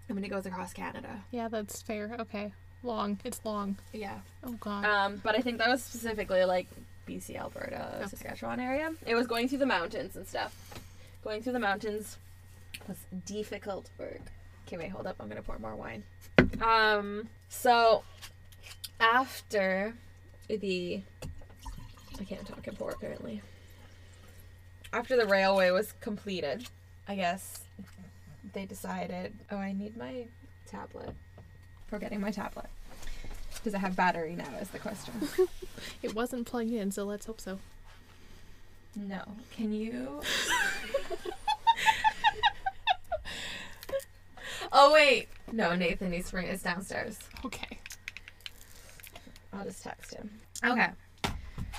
I 0.09 0.13
mean, 0.13 0.25
it 0.25 0.29
goes 0.29 0.45
across 0.47 0.73
Canada. 0.73 1.25
Yeah, 1.31 1.49
that's 1.49 1.81
fair. 1.81 2.15
Okay. 2.21 2.53
Long. 2.83 3.19
It's 3.25 3.41
long. 3.45 3.77
Yeah. 3.93 4.19
Oh 4.45 4.53
god. 4.61 4.85
Um, 4.85 5.21
but 5.25 5.35
I 5.35 5.41
think 5.41 5.57
that 5.59 5.69
was 5.69 5.83
specifically 5.83 6.45
like 6.45 6.67
BC, 7.09 7.37
Alberta, 7.39 7.97
Okay. 8.01 8.09
Saskatchewan 8.09 8.61
area. 8.61 8.93
It 9.07 9.15
was 9.15 9.27
going 9.27 9.49
through 9.49 9.59
the 9.59 9.67
mountains 9.67 10.17
and 10.17 10.27
stuff. 10.27 10.55
Going 11.23 11.43
through 11.43 11.55
the 11.55 11.59
mountains 11.61 12.19
was 12.87 12.99
difficult 13.25 13.89
work. 13.99 14.21
Okay, 14.67 14.77
wait, 14.77 14.91
hold 14.91 15.07
up. 15.07 15.17
I'm 15.19 15.29
gonna 15.29 15.43
pour 15.43 15.59
more 15.59 15.75
wine. 15.77 16.03
Um, 16.61 17.29
so 17.49 18.03
after 19.01 19.95
the 20.49 21.01
I 22.21 22.25
can't 22.25 22.47
talk 22.47 22.67
and 22.67 22.79
pour 22.79 22.91
apparently. 22.91 23.41
After 24.93 25.17
the 25.17 25.27
railway 25.27 25.71
was 25.71 25.93
completed, 26.01 26.69
I 27.07 27.17
guess 27.17 27.61
they 28.53 28.65
decided. 28.65 29.35
Oh, 29.51 29.57
I 29.57 29.73
need 29.73 29.97
my 29.97 30.27
tablet. 30.67 31.15
Forgetting 31.87 32.21
my 32.21 32.31
tablet. 32.31 32.67
Does 33.63 33.75
it 33.75 33.79
have 33.79 33.97
battery 33.97 34.35
now? 34.35 34.49
Is 34.61 34.69
the 34.71 34.79
question. 34.79 35.15
it 36.03 36.15
wasn't 36.15 36.47
plugged 36.47 36.71
in, 36.71 36.91
so 36.91 37.05
let's 37.05 37.27
hope 37.27 37.41
so. 37.41 37.59
No. 38.97 39.23
Can 39.57 39.73
you? 39.73 40.21
oh 44.73 44.93
wait. 44.93 45.29
No, 45.53 45.75
Nathan 45.75 46.11
needs 46.11 46.27
to 46.27 46.33
bring 46.33 46.51
us 46.51 46.63
downstairs. 46.63 47.19
Okay. 47.45 47.79
I'll 49.53 49.65
just 49.65 49.83
text 49.83 50.15
him. 50.15 50.31
Okay. 50.65 50.89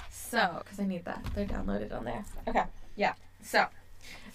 So, 0.10 0.62
because 0.63 0.79
I 0.79 0.86
need 0.86 1.05
that. 1.05 1.24
They're 1.36 1.46
downloaded 1.46 1.96
on 1.96 2.05
there. 2.05 2.25
Okay. 2.48 2.63
Yeah. 2.96 3.13
So, 3.44 3.65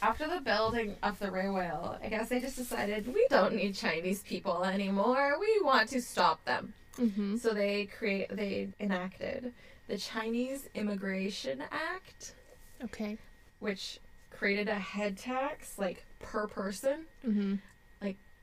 after 0.03 0.27
the 0.29 0.41
building 0.41 0.97
of 1.03 1.19
the 1.19 1.31
railway, 1.31 1.71
I 2.03 2.09
guess 2.09 2.29
they 2.29 2.41
just 2.41 2.57
decided 2.57 3.07
we 3.12 3.27
don't 3.31 3.55
need 3.55 3.75
Chinese 3.75 4.23
people 4.23 4.65
anymore. 4.65 5.37
We 5.39 5.61
want 5.62 5.89
to 5.91 6.00
stop 6.00 6.45
them. 6.45 6.73
Mm-hmm. 6.99 7.37
So 7.37 7.50
they 7.55 7.87
create 7.87 8.35
they 8.35 8.69
enacted 8.81 9.53
the 9.89 9.97
Chinese 9.99 10.69
Immigration 10.75 11.62
Act, 11.71 12.35
Okay. 12.85 13.17
which 13.61 13.99
created 14.31 14.69
a 14.69 14.75
head 14.79 15.17
tax 15.19 15.79
like 15.79 16.05
per 16.21 16.47
person 16.47 17.05
Mm-hmm. 17.27 17.55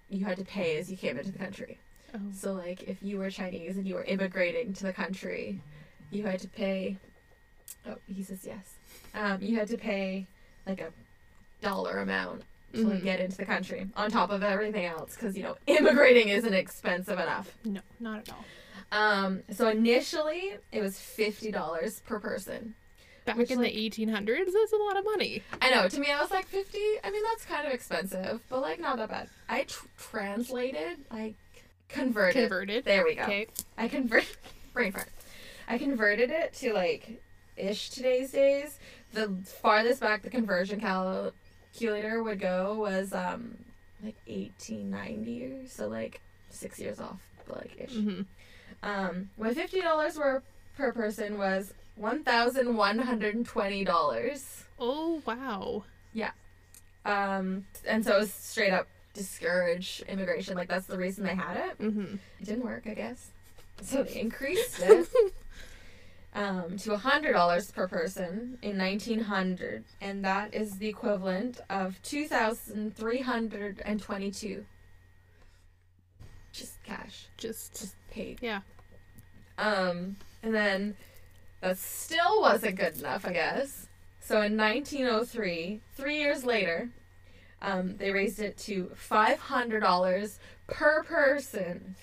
you 0.09 0.23
had 0.25 0.37
to 0.37 0.45
pay 0.45 0.77
as 0.77 0.89
you 0.89 0.95
came 0.97 1.17
into 1.17 1.31
the 1.31 1.37
country. 1.39 1.77
Oh. 2.15 2.19
So 2.33 2.53
like 2.53 2.83
if 2.83 3.01
you 3.03 3.17
were 3.19 3.29
Chinese 3.29 3.75
and 3.77 3.85
you 3.85 3.95
were 3.95 4.03
immigrating 4.05 4.73
to 4.73 4.83
the 4.85 4.93
country, 4.93 5.59
you 6.11 6.23
had 6.23 6.39
to 6.39 6.47
pay 6.47 6.97
Oh, 7.89 7.95
he 8.07 8.23
says 8.23 8.39
yes. 8.45 8.73
Um, 9.13 9.41
you 9.41 9.57
had 9.57 9.67
to 9.69 9.77
pay 9.77 10.27
like 10.65 10.79
a 10.81 10.91
dollar 11.61 11.99
amount 11.99 12.43
to 12.73 12.87
like 12.87 12.99
Mhm. 12.99 13.03
get 13.03 13.19
into 13.19 13.37
the 13.37 13.45
country 13.45 13.87
on 13.95 14.11
top 14.11 14.29
of 14.29 14.43
everything 14.43 14.85
else 14.85 15.15
because 15.15 15.35
you 15.37 15.43
know 15.43 15.55
immigrating 15.67 16.29
isn't 16.29 16.53
expensive 16.53 17.17
enough. 17.19 17.51
No, 17.65 17.81
not 17.99 18.19
at 18.19 18.29
all. 18.29 18.45
Um, 18.91 19.43
so 19.51 19.67
initially 19.69 20.53
it 20.71 20.81
was 20.81 20.99
fifty 20.99 21.51
dollars 21.51 22.01
per 22.05 22.19
person. 22.19 22.75
Back 23.25 23.35
Which, 23.35 23.51
in 23.51 23.59
like- 23.61 23.73
the 23.73 23.89
1800s, 23.89 24.53
that's 24.53 24.71
a 24.71 24.77
lot 24.77 24.95
of 24.97 25.03
money. 25.03 25.43
I 25.61 25.69
know. 25.69 25.89
To 25.89 25.99
me, 25.99 26.09
I 26.11 26.21
was 26.21 26.31
like 26.31 26.45
fifty. 26.47 26.79
I 27.03 27.11
mean, 27.11 27.23
that's 27.23 27.43
kind 27.43 27.67
of 27.67 27.73
expensive, 27.73 28.41
but 28.49 28.61
like 28.61 28.79
not 28.79 28.97
that 28.97 29.09
bad. 29.09 29.29
I 29.49 29.63
tr- 29.63 29.85
translated, 29.97 30.99
like 31.11 31.35
converted. 31.89 32.43
Converted. 32.43 32.85
There 32.85 33.03
we 33.03 33.15
go. 33.15 33.23
Okay. 33.23 33.47
I 33.77 33.87
convert 33.89 34.25
brain 34.73 34.91
fart. 34.93 35.09
I 35.67 35.77
converted 35.77 36.29
it 36.31 36.53
to 36.55 36.73
like 36.73 37.21
ish 37.57 37.89
today's 37.89 38.31
days. 38.31 38.79
The 39.11 39.29
farthest 39.61 39.99
back 39.99 40.21
the 40.21 40.29
conversion 40.29 40.79
calculator 41.77 42.23
would 42.23 42.39
go 42.39 42.75
was 42.75 43.13
um 43.13 43.55
like 44.03 44.15
eighteen 44.27 44.89
ninety 44.89 45.45
or 45.45 45.67
so 45.67 45.87
like 45.87 46.21
six 46.49 46.79
years 46.79 46.99
off, 46.99 47.21
but 47.47 47.57
like 47.57 47.77
ish. 47.79 47.93
Mm-hmm. 47.93 48.21
Um, 48.83 49.29
what 49.35 49.55
fifty 49.55 49.81
dollars 49.81 50.17
were 50.17 50.43
per 50.75 50.91
person 50.91 51.37
was 51.37 51.73
one 51.95 52.23
thousand 52.23 52.75
one 52.75 52.99
hundred 52.99 53.35
and 53.35 53.45
twenty 53.45 53.83
dollars. 53.83 54.63
Oh 54.79 55.21
wow. 55.25 55.83
Yeah, 56.13 56.31
um, 57.05 57.65
and 57.85 58.03
so 58.03 58.15
it 58.15 58.19
was 58.19 58.33
straight 58.33 58.73
up 58.73 58.87
discourage 59.13 60.03
immigration. 60.07 60.55
Like 60.55 60.69
that's 60.69 60.87
the 60.87 60.97
reason 60.97 61.25
they 61.25 61.35
had 61.35 61.57
it. 61.57 61.79
Mm-hmm. 61.79 62.15
It 62.39 62.45
didn't 62.45 62.65
work, 62.65 62.83
I 62.85 62.93
guess. 62.93 63.29
So 63.81 64.03
they 64.03 64.19
increased 64.21 64.79
it 64.81 65.07
um, 66.37 66.77
to 66.77 66.95
hundred 66.95 67.33
dollars 67.33 67.71
per 67.71 67.87
person 67.87 68.57
in 68.61 68.77
nineteen 68.77 69.19
hundred, 69.21 69.83
and 69.99 70.23
that 70.23 70.53
is 70.53 70.77
the 70.77 70.87
equivalent 70.87 71.59
of 71.69 72.01
two 72.03 72.27
thousand 72.27 72.95
three 72.95 73.21
hundred 73.21 73.81
and 73.83 74.01
twenty-two. 74.01 74.63
Just 76.53 76.81
cash, 76.83 77.27
Just 77.37 77.79
just 77.79 77.95
paid. 78.09 78.39
yeah. 78.41 78.61
Um, 79.57 80.15
and 80.43 80.53
then 80.53 80.95
that 81.61 81.77
still 81.77 82.41
wasn't 82.41 82.75
good 82.77 82.97
enough, 82.99 83.25
I 83.25 83.33
guess. 83.33 83.87
So 84.19 84.41
in 84.41 84.55
1903, 84.57 85.81
three 85.95 86.17
years 86.17 86.43
later, 86.43 86.89
um, 87.61 87.97
they 87.97 88.11
raised 88.11 88.39
it 88.39 88.57
to 88.59 88.91
$500 89.09 90.37
per 90.67 91.03
person 91.03 91.95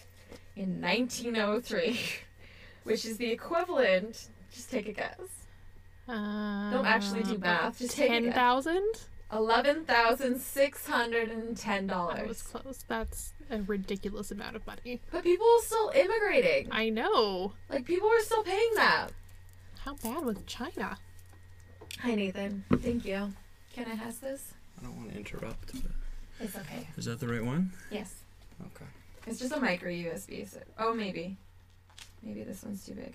in 0.57 0.81
1903, 0.81 2.01
which 2.85 3.05
is 3.05 3.17
the 3.17 3.31
equivalent. 3.31 4.29
Just 4.53 4.71
take 4.71 4.89
a 4.89 4.93
guess. 4.93 5.19
Uh, 6.09 6.71
Don't 6.71 6.87
actually 6.87 7.23
do 7.23 7.39
math, 7.39 7.79
just 7.79 7.97
take 7.97 8.11
a 8.11 8.13
ten 8.13 8.25
guess. 8.25 8.35
thousand. 8.35 8.93
Eleven 9.33 9.85
thousand 9.85 10.39
six 10.39 10.87
hundred 10.87 11.31
and 11.31 11.57
ten 11.57 11.91
I 11.91 12.23
was 12.25 12.43
close. 12.43 12.85
That's 12.87 13.33
a 13.51 13.61
ridiculous 13.63 14.31
amount 14.31 14.55
of 14.55 14.67
money. 14.67 15.01
But 15.11 15.25
people 15.25 15.47
are 15.47 15.63
still 15.63 15.91
immigrating. 15.95 16.69
I 16.71 16.91
know. 16.91 17.55
Like 17.69 17.85
people 17.85 18.09
are 18.09 18.21
still 18.21 18.45
paying 18.45 18.71
that. 18.77 19.09
How 19.81 19.95
bad 19.95 20.25
was 20.25 20.37
China? 20.47 20.97
Hi 22.01 22.15
Nathan. 22.15 22.65
Thank 22.81 23.05
you. 23.07 23.33
Can 23.73 23.87
I 23.91 23.95
has 23.95 24.19
this? 24.19 24.53
I 24.79 24.85
don't 24.85 24.97
want 24.97 25.11
to 25.13 25.17
interrupt. 25.19 25.73
But 25.73 25.91
It's 26.41 26.57
okay. 26.57 26.87
is 26.97 27.07
that 27.07 27.19
the 27.19 27.27
right 27.29 27.45
one? 27.45 27.73
Yes. 27.91 28.15
Okay. 28.61 28.85
It's 29.27 29.39
just 29.41 29.53
a 29.53 29.61
micro 29.61 29.91
USB. 29.91 30.47
So, 30.49 30.59
oh, 30.79 30.95
maybe. 30.95 31.39
Maybe 32.25 32.43
this 32.43 32.63
one's 32.63 32.85
too 32.85 32.95
big. 32.95 33.15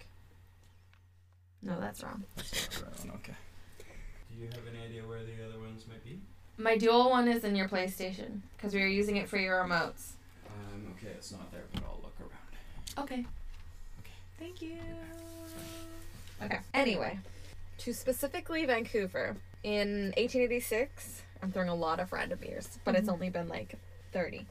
No, 1.62 1.80
that's 1.80 2.04
wrong. 2.04 2.24
That's 2.36 2.68
the 2.68 2.86
right. 2.86 3.16
Okay. 3.16 3.34
Do 4.32 4.39
you 4.42 4.46
have 4.48 4.62
any 4.74 4.84
idea 4.86 5.01
where 5.01 5.20
the 5.24 5.34
other 5.48 5.60
ones 5.60 5.86
might 5.89 6.04
be? 6.06 6.20
My 6.58 6.78
dual 6.78 7.10
one 7.10 7.28
is 7.28 7.44
in 7.44 7.56
your 7.56 7.68
PlayStation 7.68 8.39
because 8.56 8.74
we 8.74 8.82
were 8.82 8.88
using 8.88 9.18
it 9.18 9.28
for 9.28 9.38
your 9.38 9.60
remotes. 9.63 10.12
Um. 10.48 10.94
Okay, 10.98 11.08
it's 11.13 11.32
not 11.32 11.51
there, 11.51 11.63
but 11.74 11.84
I'll 11.84 12.00
look 12.04 12.16
around. 12.20 13.04
Okay. 13.06 13.25
Okay. 14.00 14.12
Thank 14.38 14.62
you. 14.62 14.78
Okay. 16.44 16.60
Anyway, 16.74 17.20
to 17.80 17.94
specifically 17.94 18.66
Vancouver 18.66 19.36
in 19.63 20.13
1886. 20.18 21.24
I'm 21.42 21.51
throwing 21.51 21.70
a 21.70 21.75
lot 21.75 22.00
of 22.00 22.12
random 22.13 22.39
years, 22.44 22.80
but 22.84 22.96
it's 22.96 23.08
Mhm. 23.10 23.13
only 23.13 23.30
been 23.30 23.48
like 23.48 23.75
30. 24.12 24.46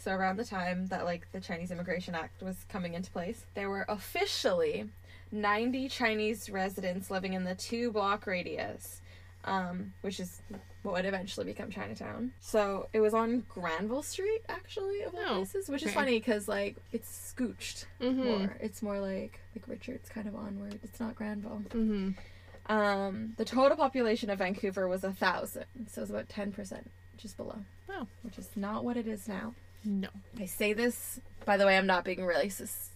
So 0.00 0.12
around 0.12 0.38
the 0.38 0.44
time 0.44 0.86
that 0.86 1.04
like 1.04 1.30
the 1.32 1.40
Chinese 1.40 1.70
Immigration 1.70 2.14
Act 2.14 2.42
was 2.42 2.56
coming 2.68 2.94
into 2.94 3.10
place, 3.10 3.44
there 3.54 3.68
were 3.70 3.84
officially 3.88 4.88
90 5.32 5.88
Chinese 5.88 6.48
residents 6.50 7.10
living 7.10 7.34
in 7.34 7.44
the 7.44 7.54
two 7.54 7.92
block 7.92 8.26
radius, 8.26 9.00
um, 9.44 9.92
which 10.00 10.18
is 10.18 10.40
what 10.82 10.94
would 10.94 11.04
eventually 11.04 11.44
become 11.44 11.70
Chinatown. 11.70 12.32
So 12.40 12.88
it 12.94 13.00
was 13.00 13.12
on 13.12 13.44
Granville 13.50 14.02
Street, 14.02 14.40
actually, 14.48 15.02
of 15.02 15.14
all 15.14 15.20
Oh, 15.20 15.34
places, 15.36 15.68
which 15.68 15.82
is 15.82 15.92
funny 15.92 16.18
because 16.18 16.48
like 16.48 16.76
it's 16.92 17.34
scooched 17.36 17.84
Mm-hmm. 18.00 18.24
more. 18.24 18.56
It's 18.60 18.80
more 18.82 18.98
like 19.00 19.38
like 19.54 19.68
Richard's 19.68 20.08
kind 20.08 20.26
of 20.26 20.34
onward. 20.34 20.78
It's 20.82 20.98
not 20.98 21.14
Granville. 21.14 21.62
Mm-hmm. 21.68 22.72
Um, 22.72 23.34
the 23.36 23.44
total 23.44 23.76
population 23.76 24.30
of 24.30 24.38
Vancouver 24.38 24.88
was 24.88 25.04
a 25.04 25.12
thousand, 25.12 25.64
so 25.90 26.00
it 26.00 26.02
was 26.04 26.10
about 26.10 26.28
ten 26.30 26.52
percent, 26.52 26.90
just 27.18 27.36
below. 27.36 27.56
Oh. 27.88 28.06
which 28.22 28.38
is 28.38 28.48
not 28.56 28.84
what 28.84 28.96
it 28.96 29.06
is 29.08 29.26
now. 29.28 29.52
No. 29.84 30.08
I 30.38 30.46
say 30.46 30.72
this, 30.72 31.20
by 31.44 31.56
the 31.56 31.66
way, 31.66 31.76
I'm 31.76 31.86
not 31.86 32.04
being 32.04 32.18
racist. 32.18 32.88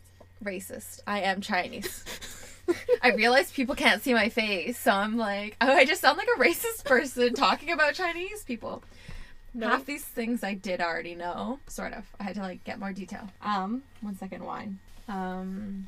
Racist. 0.42 1.00
I 1.06 1.20
am 1.20 1.40
Chinese. 1.40 2.04
I 3.02 3.10
realize 3.10 3.52
people 3.52 3.74
can't 3.74 4.02
see 4.02 4.14
my 4.14 4.28
face, 4.28 4.78
so 4.78 4.90
I'm 4.92 5.16
like, 5.16 5.56
oh, 5.60 5.72
I 5.72 5.84
just 5.84 6.00
sound 6.00 6.18
like 6.18 6.28
a 6.36 6.40
racist 6.40 6.84
person 6.84 7.34
talking 7.34 7.70
about 7.70 7.94
Chinese 7.94 8.42
people. 8.44 8.82
No. 9.52 9.68
Half 9.68 9.86
these 9.86 10.04
things 10.04 10.42
I 10.42 10.54
did 10.54 10.80
already 10.80 11.14
know, 11.14 11.60
sort 11.68 11.92
of. 11.92 12.04
I 12.18 12.24
had 12.24 12.34
to 12.36 12.42
like 12.42 12.64
get 12.64 12.80
more 12.80 12.92
detail. 12.92 13.28
Um, 13.42 13.82
one 14.00 14.16
second, 14.16 14.44
wine. 14.44 14.78
Um, 15.08 15.86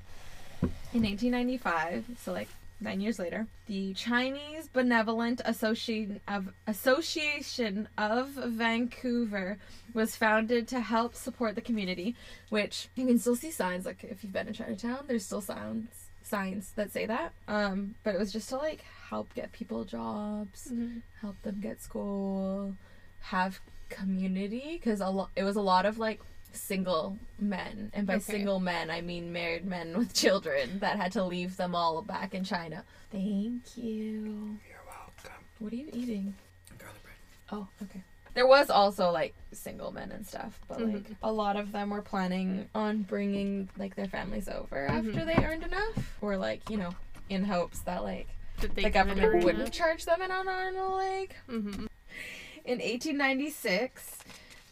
in 0.93 1.03
1895, 1.03 2.05
so 2.23 2.33
like 2.33 2.49
nine 2.81 3.01
years 3.01 3.19
later, 3.19 3.47
the 3.67 3.95
Chinese 3.95 4.69
Benevolent 4.73 5.41
Association 5.45 6.21
of 6.29 6.49
Association 6.67 7.89
of 7.97 8.29
Vancouver 8.29 9.59
was 9.95 10.17
founded 10.17 10.69
to 10.69 10.81
help 10.81 11.15
support 11.15 11.55
the 11.55 11.61
community. 11.61 12.15
Which 12.51 12.89
you 12.95 13.07
can 13.07 13.19
still 13.19 13.37
see 13.37 13.51
signs, 13.51 13.87
like 13.87 14.05
if 14.05 14.23
you've 14.23 14.33
been 14.33 14.49
in 14.49 14.55
Chinatown, 14.55 15.05
there's 15.07 15.25
still 15.25 15.41
signs 15.41 15.89
signs 16.23 16.73
that 16.75 16.91
say 16.93 17.07
that. 17.07 17.33
Um, 17.47 17.95
but 18.03 18.15
it 18.15 18.19
was 18.19 18.33
just 18.33 18.49
to 18.49 18.57
like 18.57 18.85
help 19.11 19.33
get 19.35 19.53
people 19.53 19.85
jobs, 19.85 20.69
Mhm. 20.73 21.03
help 21.21 21.41
them 21.43 21.61
get 21.61 21.81
school, 21.81 22.75
have 23.21 23.61
community 23.89 24.71
because 24.73 25.01
a 25.01 25.09
lot 25.09 25.31
it 25.37 25.45
was 25.45 25.55
a 25.55 25.61
lot 25.61 25.87
of 25.87 25.99
like 25.99 26.21
single 26.57 27.17
men 27.39 27.91
and 27.95 28.07
by 28.07 28.15
Okay. 28.15 28.33
single 28.33 28.59
men 28.61 28.91
i 28.91 29.01
mean 29.01 29.33
married 29.33 29.65
men 29.65 29.97
with 29.97 30.13
children 30.15 30.79
that 30.81 30.97
had 30.97 31.13
to 31.13 31.23
leave 31.25 31.57
them 31.57 31.75
all 31.75 32.03
back 32.03 32.35
in 32.35 32.43
china 32.45 32.83
thank 33.13 33.77
you 33.77 34.59
You're 34.69 34.85
welcome. 34.87 35.45
what 35.59 35.73
are 35.73 35.77
you 35.77 35.89
eating 35.93 36.35
Garlic 36.79 37.03
bread. 37.03 37.15
oh 37.53 37.69
okay 37.83 38.03
there 38.35 38.47
was 38.47 38.69
also 38.69 39.11
like 39.11 39.35
single 39.53 39.91
men 39.93 40.11
and 40.13 40.27
stuff 40.27 40.59
but 40.69 40.81
like 40.81 41.09
Mhm. 41.09 41.17
a 41.23 41.33
lot 41.33 41.57
of 41.57 41.73
them 41.73 41.91
were 41.91 42.03
planning 42.03 42.69
on 42.75 43.03
bringing 43.03 43.69
like 43.79 43.95
their 43.97 44.09
families 44.09 44.49
over 44.49 44.89
Mhm. 44.91 45.09
after 45.09 45.25
they 45.25 45.45
earned 45.45 45.63
enough 45.65 46.17
or 46.21 46.37
like 46.37 46.69
you 46.71 46.77
know 46.77 46.95
in 47.29 47.45
hopes 47.45 47.81
that 47.81 48.03
like 48.03 48.29
Did 48.61 48.75
the 48.75 48.89
government 48.91 49.35
wouldn't 49.45 49.63
enough? 49.63 49.71
charge 49.73 50.05
them 50.05 50.21
an 50.23 50.31
arm 50.31 50.49
and 50.49 50.77
a 50.77 50.87
leg 50.87 51.35
Mhm. 51.49 51.89
in 52.65 52.81
1896. 52.81 54.19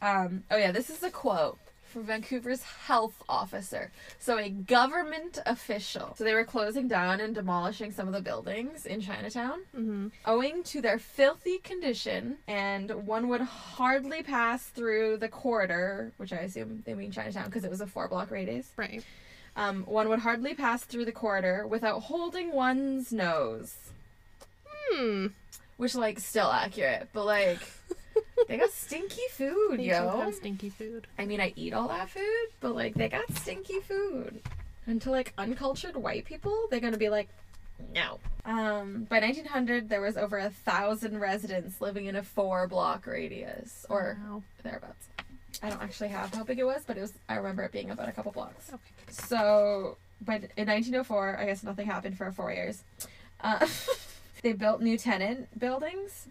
Um, 0.02 0.44
oh 0.50 0.56
yeah, 0.56 0.70
this 0.72 0.90
is 0.90 1.02
a 1.02 1.10
quote 1.10 1.58
from 1.94 2.04
Vancouver's 2.06 2.62
health 2.62 3.22
officer. 3.28 3.92
So 4.18 4.36
a 4.36 4.50
government 4.50 5.38
official. 5.46 6.14
So 6.18 6.24
they 6.24 6.34
were 6.34 6.44
closing 6.44 6.88
down 6.88 7.20
and 7.20 7.34
demolishing 7.34 7.92
some 7.92 8.08
of 8.08 8.12
the 8.12 8.20
buildings 8.20 8.84
in 8.84 9.00
Chinatown. 9.00 9.60
Mhm. 9.74 10.10
Owing 10.26 10.64
to 10.64 10.82
their 10.82 10.98
filthy 10.98 11.58
condition, 11.58 12.38
and 12.48 13.06
one 13.06 13.28
would 13.28 13.42
hardly 13.42 14.24
pass 14.24 14.66
through 14.66 15.18
the 15.18 15.28
corridor, 15.28 16.10
which 16.16 16.32
I 16.32 16.38
assume 16.38 16.82
they 16.84 16.94
mean 16.94 17.12
Chinatown 17.12 17.44
because 17.46 17.62
it 17.64 17.70
was 17.70 17.80
a 17.80 17.86
four 17.86 18.08
block 18.08 18.32
radius. 18.32 18.72
Right. 18.76 19.04
Um, 19.56 19.84
one 19.84 20.08
would 20.08 20.18
hardly 20.18 20.52
pass 20.52 20.82
through 20.82 21.04
the 21.04 21.12
corridor 21.12 21.64
without 21.64 22.00
holding 22.00 22.50
one's 22.50 23.12
nose. 23.12 23.76
Hmm. 24.90 25.28
Which, 25.76 25.94
like, 25.94 26.18
still 26.18 26.50
accurate, 26.50 27.08
but 27.12 27.24
like, 27.24 27.60
they 28.48 28.56
got 28.56 28.70
stinky 28.70 29.22
food, 29.30 29.78
They 29.78 29.84
yo. 29.90 30.30
stinky 30.32 30.70
food. 30.70 31.06
I 31.18 31.26
mean, 31.26 31.40
I 31.40 31.52
eat 31.56 31.72
all 31.72 31.88
that 31.88 32.10
food, 32.10 32.48
but 32.60 32.74
like, 32.74 32.94
they 32.94 33.08
got 33.08 33.30
stinky 33.36 33.80
food. 33.80 34.40
And 34.86 35.00
to 35.02 35.10
like 35.10 35.32
uncultured 35.38 35.96
white 35.96 36.24
people, 36.24 36.66
they're 36.70 36.80
gonna 36.80 36.96
be 36.98 37.08
like, 37.08 37.28
no. 37.94 38.18
Um, 38.44 39.04
by 39.04 39.18
1900, 39.20 39.88
there 39.88 40.00
was 40.00 40.16
over 40.16 40.38
a 40.38 40.50
thousand 40.50 41.18
residents 41.20 41.80
living 41.80 42.06
in 42.06 42.16
a 42.16 42.22
four 42.22 42.68
block 42.68 43.06
radius, 43.06 43.86
or 43.88 44.18
Wow. 44.28 44.42
thereabouts. 44.62 45.08
I 45.62 45.70
don't 45.70 45.82
actually 45.82 46.08
have 46.10 46.34
how 46.34 46.44
big 46.44 46.58
it 46.58 46.64
was, 46.64 46.82
but 46.86 46.96
it 46.96 47.00
was. 47.00 47.12
I 47.28 47.36
remember 47.36 47.62
it 47.62 47.72
being 47.72 47.90
about 47.90 48.08
a 48.08 48.12
couple 48.12 48.32
blocks. 48.32 48.68
Okay. 48.68 48.80
So, 49.08 49.96
but 50.20 50.42
in 50.56 50.66
1904, 50.68 51.38
I 51.38 51.46
guess 51.46 51.62
nothing 51.62 51.86
happened 51.86 52.18
for 52.18 52.30
four 52.32 52.52
years. 52.52 52.82
Uh, 53.40 53.66
they 54.42 54.52
built 54.52 54.82
new 54.82 54.98
tenant 54.98 55.58
buildings 55.58 56.26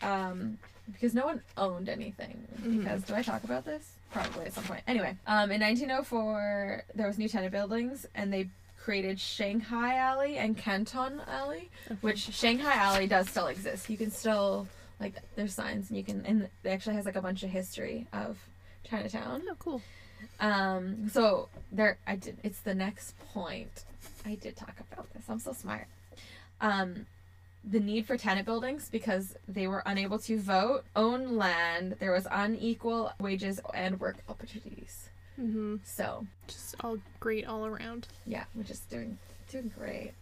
um, 0.00 0.58
because 0.92 1.14
no 1.14 1.26
one 1.26 1.42
owned 1.56 1.88
anything. 1.88 2.46
Mhm. 2.60 2.78
Because 2.78 3.02
do 3.02 3.14
I 3.14 3.22
talk 3.22 3.44
about 3.44 3.64
this? 3.64 3.92
Probably 4.12 4.46
at 4.46 4.52
some 4.54 4.64
point. 4.64 4.82
Anyway, 4.86 5.16
um, 5.26 5.50
in 5.50 5.60
1904, 5.60 6.84
there 6.94 7.06
was 7.06 7.18
new 7.18 7.28
tenant 7.28 7.52
buildings, 7.52 8.06
and 8.14 8.32
they 8.32 8.48
created 8.78 9.20
Shanghai 9.20 9.96
Alley 9.98 10.38
and 10.38 10.56
Canton 10.56 11.20
Alley, 11.26 11.70
Okay. 11.86 11.98
which 12.00 12.18
Shanghai 12.32 12.72
Alley 12.74 13.06
does 13.06 13.28
still 13.28 13.48
exist. 13.48 13.90
You 13.90 13.96
can 13.98 14.10
still 14.10 14.66
like 15.00 15.14
there's 15.36 15.54
signs, 15.54 15.90
and 15.90 15.96
you 15.96 16.04
can 16.04 16.24
and 16.26 16.42
it 16.64 16.68
actually 16.68 16.96
has 16.96 17.04
like 17.04 17.16
a 17.16 17.22
bunch 17.22 17.42
of 17.42 17.50
history 17.50 18.06
of 18.12 18.38
Chinatown. 18.84 19.42
Oh, 19.50 19.54
cool. 19.58 19.82
Um, 20.40 21.08
so 21.10 21.48
there, 21.70 21.98
I 22.06 22.16
did. 22.16 22.38
It's 22.42 22.60
the 22.60 22.74
next 22.74 23.16
point. 23.32 23.84
I 24.24 24.34
did 24.36 24.56
talk 24.56 24.74
about 24.92 25.12
this. 25.12 25.24
I'm 25.28 25.38
so 25.38 25.52
smart. 25.52 25.86
Um, 26.60 27.06
the 27.70 27.80
need 27.80 28.06
for 28.06 28.16
tenant 28.16 28.46
buildings 28.46 28.88
because 28.90 29.36
they 29.46 29.66
were 29.66 29.82
unable 29.86 30.18
to 30.20 30.38
vote, 30.38 30.84
own 30.96 31.36
land. 31.36 31.96
There 31.98 32.12
was 32.12 32.26
unequal 32.30 33.12
wages 33.20 33.60
and 33.74 34.00
work 34.00 34.16
opportunities. 34.28 35.08
Mm-hmm. 35.40 35.76
So 35.84 36.26
Just 36.46 36.74
all 36.80 36.98
great 37.20 37.46
all 37.46 37.66
around. 37.66 38.08
yeah, 38.26 38.44
we're 38.54 38.62
just 38.64 38.88
doing 38.90 39.18
doing 39.50 39.70
great. 39.78 40.12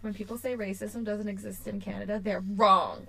When 0.00 0.14
people 0.14 0.36
say 0.38 0.56
racism 0.56 1.04
doesn't 1.04 1.28
exist 1.28 1.66
in 1.66 1.80
Canada, 1.80 2.20
they're 2.22 2.42
wrong. 2.56 3.06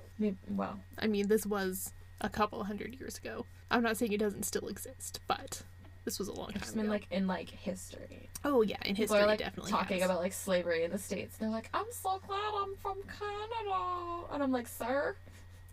Well, 0.50 0.80
I 1.00 1.08
mean, 1.08 1.28
this 1.28 1.46
was 1.46 1.92
a 2.22 2.30
couple 2.30 2.64
hundred 2.64 2.96
years 3.00 3.18
ago. 3.18 3.46
I'm 3.70 3.84
not 3.84 3.98
saying 3.98 4.14
it 4.14 4.20
doesn't 4.20 4.44
still 4.44 4.68
exist, 4.68 5.20
but 5.28 5.64
this 6.06 6.18
was 6.20 6.28
a 6.28 6.34
long 6.34 6.52
time 6.52 6.64
ago. 6.70 6.82
mean 6.82 6.90
like 6.90 7.08
in 7.12 7.28
like 7.28 7.50
history. 7.50 8.30
oh 8.44 8.62
yeah, 8.62 8.78
in 8.86 8.96
People 8.96 9.16
history, 9.16 9.20
are 9.20 9.26
like 9.28 9.40
definitely 9.40 9.72
talking 9.72 9.98
has. 10.02 10.06
about 10.10 10.22
like 10.22 10.34
slavery 10.34 10.84
in 10.84 10.92
the 10.92 10.98
states. 11.00 11.38
They're 11.38 11.50
like, 11.50 11.70
"I'm 11.74 11.86
so 11.92 12.22
glad 12.26 12.54
I'm 12.56 12.76
from 12.78 12.98
Canada," 13.04 14.26
and 14.32 14.42
I'm 14.44 14.52
like, 14.52 14.68
"Sir, 14.68 15.16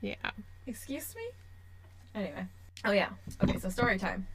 Yeah. 0.01 0.14
excuse 0.66 1.14
me." 1.14 1.23
Anyway, 2.14 2.45
oh 2.85 2.92
yeah. 2.92 3.11
Okay, 3.42 3.59
so 3.59 3.68
story 3.68 3.99
time. 3.99 4.27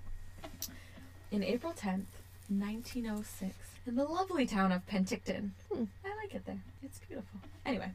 In 1.32 1.44
April 1.44 1.74
tenth, 1.74 2.08
nineteen 2.50 3.08
oh 3.08 3.22
six, 3.24 3.54
in 3.86 3.96
the 3.96 4.04
lovely 4.06 4.46
town 4.46 4.72
of 4.72 4.86
Penticton. 4.88 5.52
Hmm. 5.72 5.84
I 6.06 6.16
like 6.24 6.34
it 6.34 6.46
there. 6.46 6.62
It's 6.84 7.00
beautiful. 7.00 7.40
Anyway, 7.66 7.92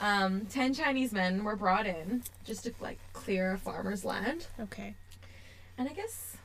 um, 0.00 0.46
ten 0.46 0.74
Chinese 0.74 1.12
men 1.12 1.44
were 1.44 1.54
brought 1.56 1.86
in 1.86 2.22
just 2.44 2.64
to 2.64 2.72
like 2.80 2.98
clear 3.12 3.52
a 3.52 3.58
farmer's 3.58 4.04
land, 4.04 4.46
Okay. 4.58 4.94
and 5.78 5.88
I 5.88 5.92
guess 5.92 6.36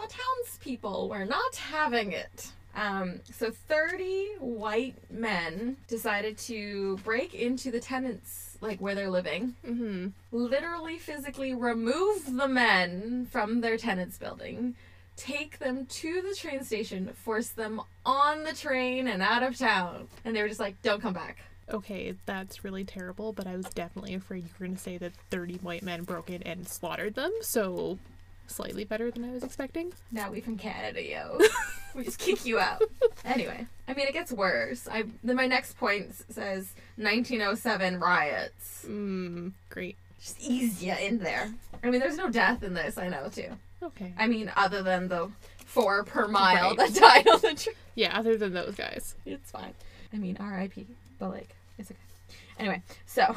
the 0.00 0.08
townspeople 0.08 1.08
were 1.08 1.24
not 1.24 1.56
having 1.56 2.12
it. 2.12 2.50
Um, 2.74 3.20
so 3.32 3.50
30 3.50 4.36
white 4.38 4.94
men 5.10 5.76
decided 5.88 6.38
to 6.38 6.96
break 6.98 7.34
into 7.34 7.70
the 7.72 7.80
tenants, 7.80 8.56
like 8.60 8.78
where 8.80 8.94
they're 8.94 9.10
living, 9.10 9.54
Mm-hmm. 9.66 10.08
literally 10.30 10.98
physically 10.98 11.54
remove 11.54 12.36
the 12.36 12.46
men 12.46 13.26
from 13.30 13.60
their 13.62 13.76
tenants 13.78 14.16
building, 14.18 14.76
take 15.16 15.58
them 15.58 15.86
to 15.86 16.22
the 16.22 16.34
train 16.36 16.62
station, 16.62 17.08
force 17.14 17.48
them 17.48 17.80
on 18.06 18.44
the 18.44 18.52
train 18.54 19.08
and 19.08 19.22
out 19.22 19.42
of 19.42 19.58
town. 19.58 20.06
And 20.24 20.36
they 20.36 20.42
were 20.42 20.48
just 20.48 20.60
like, 20.60 20.80
don't 20.82 21.02
come 21.02 21.14
back. 21.14 21.38
Okay, 21.70 22.14
that's 22.26 22.62
really 22.64 22.84
terrible, 22.84 23.32
but 23.32 23.46
I 23.48 23.56
was 23.56 23.66
definitely 23.70 24.14
afraid 24.14 24.44
you 24.44 24.50
were 24.58 24.66
going 24.66 24.76
to 24.76 24.82
say 24.82 24.98
that 24.98 25.12
30 25.30 25.56
white 25.56 25.82
men 25.82 26.04
broke 26.04 26.30
in 26.30 26.42
and 26.44 26.66
slaughtered 26.68 27.14
them, 27.14 27.32
so 27.42 27.98
slightly 28.48 28.84
better 28.84 29.10
than 29.10 29.24
I 29.24 29.30
was 29.30 29.42
expecting. 29.44 29.92
Now 30.12 30.30
we 30.30 30.40
from 30.40 30.56
Canada, 30.56 31.02
yo. 31.02 31.38
we 31.94 32.04
just 32.04 32.18
kick 32.18 32.44
you 32.44 32.58
out. 32.58 32.82
Anyway, 33.24 33.66
I 33.86 33.94
mean, 33.94 34.06
it 34.08 34.12
gets 34.12 34.32
worse. 34.32 34.88
I 34.90 35.04
then 35.22 35.36
my 35.36 35.46
next 35.46 35.76
point 35.78 36.14
says 36.30 36.72
1907 36.96 38.00
riots. 38.00 38.84
Mmm, 38.88 39.52
great. 39.70 39.96
Just 40.20 40.40
ease 40.40 40.82
you 40.82 40.94
in 40.94 41.18
there. 41.18 41.52
I 41.82 41.90
mean, 41.90 42.00
there's 42.00 42.16
no 42.16 42.28
death 42.28 42.62
in 42.62 42.74
this. 42.74 42.98
I 42.98 43.08
know 43.08 43.28
too. 43.28 43.50
Okay. 43.82 44.12
I 44.18 44.26
mean, 44.26 44.50
other 44.56 44.82
than 44.82 45.08
the 45.08 45.30
four 45.64 46.02
per 46.04 46.26
mile 46.26 46.74
Right. 46.74 46.78
that 46.78 46.94
died 46.94 47.28
on 47.28 47.40
the 47.40 47.54
train. 47.54 47.76
Yeah, 47.94 48.18
other 48.18 48.36
than 48.36 48.52
those 48.52 48.74
guys. 48.74 49.14
It's 49.26 49.50
fine. 49.50 49.74
I 50.12 50.16
mean, 50.16 50.36
R.I.P. 50.40 50.86
But 51.18 51.30
like, 51.30 51.48
it's 51.78 51.90
okay. 51.90 52.00
Anyway, 52.58 52.82
so 53.06 53.36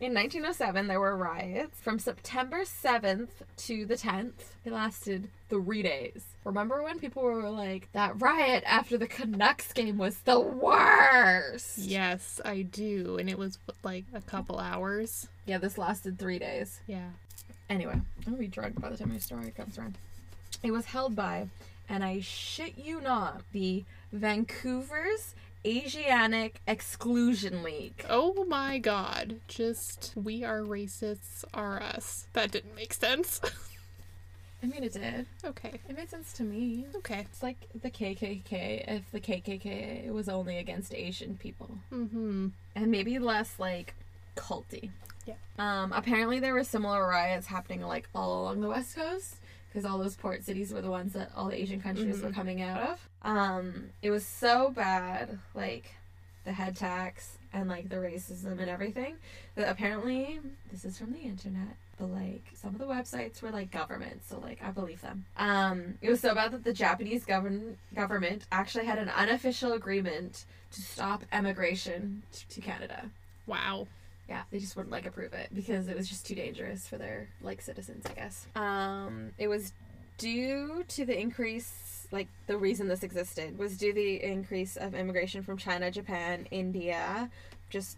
in 0.00 0.14
1907 0.14 0.86
there 0.86 1.00
were 1.00 1.16
riots 1.16 1.80
from 1.80 1.98
September 1.98 2.60
7th 2.60 3.28
to 3.56 3.84
the 3.84 3.96
10th. 3.96 4.54
It 4.64 4.72
lasted 4.72 5.28
three 5.48 5.82
days. 5.82 6.24
Remember 6.44 6.82
when 6.82 6.98
people 6.98 7.22
were 7.22 7.50
like, 7.50 7.90
"That 7.92 8.20
riot 8.20 8.62
after 8.66 8.96
the 8.96 9.06
Canucks 9.06 9.72
game 9.72 9.98
was 9.98 10.20
the 10.20 10.38
worst." 10.40 11.78
Yes, 11.78 12.40
I 12.44 12.62
do, 12.62 13.16
and 13.18 13.28
it 13.28 13.38
was 13.38 13.58
like 13.82 14.04
a 14.14 14.20
couple 14.20 14.58
hours. 14.58 15.28
Yeah, 15.46 15.58
this 15.58 15.78
lasted 15.78 16.18
three 16.18 16.38
days. 16.38 16.80
Yeah. 16.86 17.10
Anyway, 17.68 17.94
I'm 17.94 18.04
gonna 18.24 18.36
be 18.36 18.46
drugged 18.46 18.80
by 18.80 18.88
the 18.90 18.96
time 18.96 19.10
my 19.10 19.18
story 19.18 19.50
comes 19.50 19.78
around. 19.78 19.98
It 20.62 20.70
was 20.70 20.86
held 20.86 21.14
by, 21.14 21.48
and 21.88 22.02
I 22.02 22.20
shit 22.20 22.78
you 22.78 23.00
not, 23.00 23.42
the 23.52 23.84
Vancouver's 24.12 25.34
Asiatic 25.66 26.60
Exclusion 26.66 27.62
League. 27.62 28.04
Oh 28.08 28.44
my 28.44 28.78
god. 28.78 29.36
Just 29.48 30.12
we 30.16 30.44
are 30.44 30.60
racists 30.60 31.44
are 31.52 31.82
us. 31.82 32.26
That 32.32 32.50
didn't 32.50 32.74
make 32.74 32.92
sense. 32.94 33.40
I 34.62 34.66
mean, 34.66 34.82
it 34.82 34.92
did. 34.92 35.26
Okay. 35.44 35.80
It 35.88 35.96
made 35.96 36.10
sense 36.10 36.32
to 36.34 36.42
me. 36.42 36.86
Okay. 36.96 37.20
It's 37.20 37.42
like 37.44 37.68
the 37.80 37.90
KKK 37.90 38.84
if 38.88 39.10
the 39.12 39.20
KKK 39.20 40.10
was 40.10 40.28
only 40.28 40.58
against 40.58 40.92
Asian 40.94 41.36
people. 41.36 41.70
Mm-hmm. 41.92 42.48
And 42.74 42.90
maybe 42.90 43.18
less, 43.20 43.54
like, 43.60 43.94
culty. 44.36 44.90
Yeah. 45.26 45.34
Um, 45.60 45.92
apparently 45.92 46.40
there 46.40 46.54
were 46.54 46.64
similar 46.64 47.06
riots 47.06 47.46
happening, 47.46 47.82
like, 47.82 48.08
all 48.16 48.42
along 48.42 48.60
the 48.60 48.68
West 48.68 48.96
Coast. 48.96 49.36
Because 49.68 49.84
all 49.84 49.98
those 49.98 50.16
port 50.16 50.42
cities 50.44 50.72
were 50.72 50.80
the 50.80 50.90
ones 50.90 51.12
that 51.12 51.30
all 51.36 51.48
the 51.50 51.60
Asian 51.60 51.80
countries 51.80 52.20
were 52.20 52.30
Mhm. 52.30 52.34
coming 52.34 52.62
out 52.62 52.80
of. 52.82 53.07
Um, 53.22 53.90
it 54.02 54.10
was 54.10 54.24
so 54.24 54.70
bad, 54.70 55.38
like, 55.54 55.94
the 56.44 56.52
head 56.52 56.76
tax 56.76 57.36
and, 57.52 57.68
like, 57.68 57.88
the 57.88 57.96
racism 57.96 58.58
and 58.60 58.68
everything, 58.70 59.16
that 59.56 59.68
apparently, 59.68 60.40
this 60.70 60.84
is 60.84 60.98
from 60.98 61.12
the 61.12 61.20
internet, 61.20 61.76
but 61.98 62.06
like 62.10 62.44
some 62.54 62.74
of 62.74 62.78
the 62.78 62.86
websites 62.86 63.42
were 63.42 63.50
like 63.50 63.72
government, 63.72 64.22
so 64.24 64.38
like 64.38 64.62
I 64.62 64.70
believe 64.70 65.00
them. 65.00 65.24
Um, 65.36 65.94
it 66.00 66.08
was 66.08 66.20
so 66.20 66.32
bad 66.32 66.52
that 66.52 66.62
the 66.62 66.72
Japanese 66.72 67.24
govern- 67.24 67.76
government 67.92 68.44
actually 68.52 68.84
had 68.84 68.98
an 68.98 69.08
unofficial 69.08 69.72
agreement 69.72 70.44
to 70.70 70.80
stop 70.80 71.24
emigration 71.32 72.22
t- 72.32 72.44
to 72.50 72.60
Canada. 72.60 73.10
Wow. 73.48 73.88
Yeah, 74.28 74.42
they 74.52 74.60
just 74.60 74.76
wouldn't 74.76 74.92
like 74.92 75.06
approve 75.06 75.32
it 75.32 75.48
because 75.52 75.88
it 75.88 75.96
was 75.96 76.08
just 76.08 76.24
too 76.24 76.36
dangerous 76.36 76.86
for 76.86 76.98
their 76.98 77.26
like 77.40 77.60
citizens, 77.60 78.04
I 78.08 78.12
guess. 78.12 78.46
Um, 78.54 79.30
it 79.36 79.48
was 79.48 79.72
due 80.18 80.84
to 80.86 81.04
the 81.04 81.18
increase, 81.18 81.97
like 82.10 82.28
the 82.46 82.56
reason 82.56 82.88
this 82.88 83.02
existed 83.02 83.58
was 83.58 83.76
due 83.76 83.92
to 83.92 83.94
the 83.94 84.22
increase 84.22 84.76
of 84.76 84.94
immigration 84.94 85.42
from 85.42 85.58
China, 85.58 85.90
Japan, 85.90 86.46
India, 86.50 87.30
just 87.70 87.96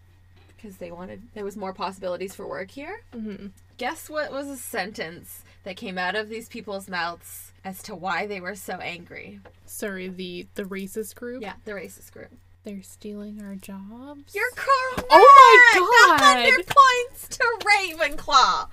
because 0.56 0.76
they 0.76 0.90
wanted 0.90 1.22
there 1.34 1.44
was 1.44 1.56
more 1.56 1.72
possibilities 1.72 2.34
for 2.34 2.46
work 2.46 2.70
here. 2.70 3.02
Mm-hmm. 3.14 3.48
Guess 3.78 4.10
what 4.10 4.30
was 4.30 4.48
a 4.48 4.56
sentence 4.56 5.42
that 5.64 5.76
came 5.76 5.96
out 5.96 6.14
of 6.14 6.28
these 6.28 6.48
people's 6.48 6.88
mouths 6.88 7.52
as 7.64 7.82
to 7.84 7.94
why 7.94 8.26
they 8.26 8.40
were 8.40 8.54
so 8.54 8.74
angry? 8.74 9.40
Sorry, 9.66 10.08
the 10.08 10.46
the 10.54 10.64
racist 10.64 11.14
group. 11.14 11.42
Yeah, 11.42 11.54
the 11.64 11.72
racist 11.72 12.12
group. 12.12 12.30
They're 12.62 12.82
stealing 12.82 13.42
our 13.42 13.54
jobs. 13.54 14.34
You're 14.34 14.50
correct. 14.54 15.08
Oh 15.10 15.70
my 15.72 16.18
god! 16.18 16.20
hundred 16.20 16.66
points 16.66 17.28
to 17.28 17.44
Ravenclaw. 17.64 18.68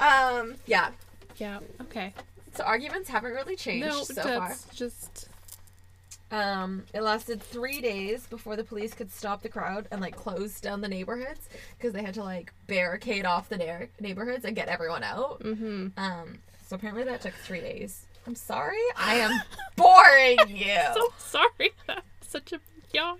um, 0.40 0.56
yeah. 0.66 0.90
Yeah. 1.36 1.60
Okay. 1.82 2.12
So 2.56 2.64
arguments 2.64 3.08
haven't 3.08 3.32
really 3.32 3.56
changed 3.56 3.86
No, 3.86 4.02
so 4.02 4.14
far. 4.22 4.48
that's 4.48 4.64
just 4.74 5.28
Um, 6.30 6.84
it 6.94 7.02
lasted 7.02 7.40
three 7.42 7.80
days 7.80 8.26
before 8.26 8.56
the 8.56 8.64
police 8.64 8.94
could 8.94 9.12
stop 9.12 9.42
the 9.42 9.48
crowd 9.48 9.86
and 9.90 10.00
like 10.00 10.16
close 10.16 10.60
down 10.60 10.80
the 10.80 10.88
neighborhoods 10.88 11.48
because 11.78 11.92
they 11.92 12.02
had 12.02 12.14
to 12.14 12.22
like 12.24 12.52
barricade 12.66 13.24
off 13.24 13.48
the 13.48 13.58
na- 13.58 13.86
neighborhoods 14.00 14.44
and 14.44 14.56
get 14.56 14.68
everyone 14.68 15.04
out. 15.04 15.40
mm-hmm. 15.40 15.88
Um, 15.96 16.38
so 16.66 16.74
apparently 16.76 17.04
that 17.04 17.20
took 17.20 17.34
three 17.34 17.60
days. 17.60 18.06
I'm 18.26 18.34
sorry, 18.34 18.82
I 18.96 19.16
am 19.16 19.40
boring 19.76 20.38
you. 20.56 20.72
I'm 20.72 20.94
So 20.94 21.08
sorry. 21.18 21.70
That's 21.86 22.02
such 22.28 22.52
a 22.52 22.60
yawn. 22.92 23.18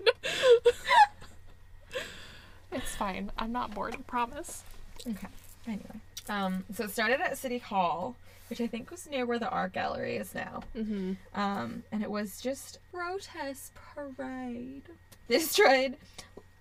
it's 2.72 2.94
fine. 2.96 3.30
I'm 3.38 3.52
not 3.52 3.74
bored. 3.74 3.94
I 3.94 3.98
promise. 3.98 4.64
Okay. 5.08 5.28
Anyway, 5.66 5.84
um, 6.28 6.64
so 6.74 6.84
it 6.84 6.90
started 6.90 7.20
at 7.20 7.38
City 7.38 7.58
Hall, 7.58 8.16
which 8.48 8.60
I 8.60 8.66
think 8.66 8.90
was 8.90 9.08
near 9.08 9.26
where 9.26 9.38
the 9.38 9.48
art 9.48 9.72
gallery 9.72 10.16
is 10.16 10.34
now. 10.34 10.62
Mm-hmm. 10.76 11.12
Um, 11.34 11.82
and 11.92 12.02
it 12.02 12.10
was 12.10 12.40
just 12.40 12.78
protest 12.92 13.72
parade. 13.94 14.82
They 15.28 15.38
destroyed 15.38 15.96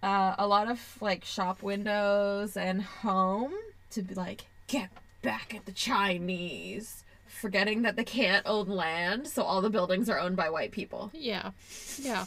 uh, 0.01 0.33
a 0.39 0.47
lot 0.47 0.67
of 0.67 0.79
like 0.99 1.23
shop 1.23 1.61
windows 1.61 2.57
and 2.57 2.81
home 2.81 3.53
to 3.91 4.01
be 4.01 4.15
like 4.15 4.45
get 4.65 4.89
back 5.21 5.53
at 5.53 5.65
the 5.67 5.71
Chinese, 5.71 7.03
forgetting 7.27 7.83
that 7.83 7.95
they 7.95 8.03
can't 8.03 8.43
own 8.47 8.67
land, 8.67 9.27
so 9.27 9.43
all 9.43 9.61
the 9.61 9.69
buildings 9.69 10.09
are 10.09 10.19
owned 10.19 10.35
by 10.35 10.49
white 10.49 10.71
people. 10.71 11.11
Yeah. 11.13 11.51
Yeah. 11.99 12.25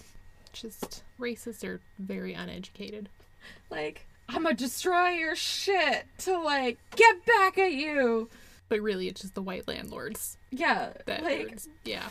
Just 0.53 1.03
racists 1.19 1.65
are 1.65 1.81
very 1.99 2.35
uneducated. 2.35 3.09
Like 3.71 4.05
I'm 4.29 4.43
gonna 4.43 4.55
destroy 4.55 5.11
your 5.11 5.35
shit 5.37 6.07
to 6.19 6.39
like 6.39 6.79
get 6.97 7.25
back 7.27 7.59
at 7.59 7.73
you. 7.73 8.29
But 8.69 8.81
really, 8.81 9.09
it's 9.09 9.21
just 9.23 9.35
the 9.35 9.43
white 9.43 9.67
landlords 9.67 10.37
Yeah, 10.51 10.91
that. 11.07 11.23
like 11.23 11.53
are- 11.53 11.71
yeah. 11.85 12.09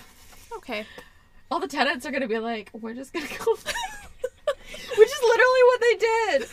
Okay. 0.57 0.85
all 1.51 1.59
the 1.59 1.67
tenants 1.67 2.05
are 2.05 2.11
gonna 2.11 2.27
be 2.27 2.39
like, 2.39 2.69
we're 2.73 2.93
just 2.93 3.13
gonna 3.13 3.27
go. 3.27 3.53
which 4.97 5.09
is 5.09 5.21
literally 5.21 5.63
what 5.65 5.81
they 5.81 5.95
did. 5.95 6.49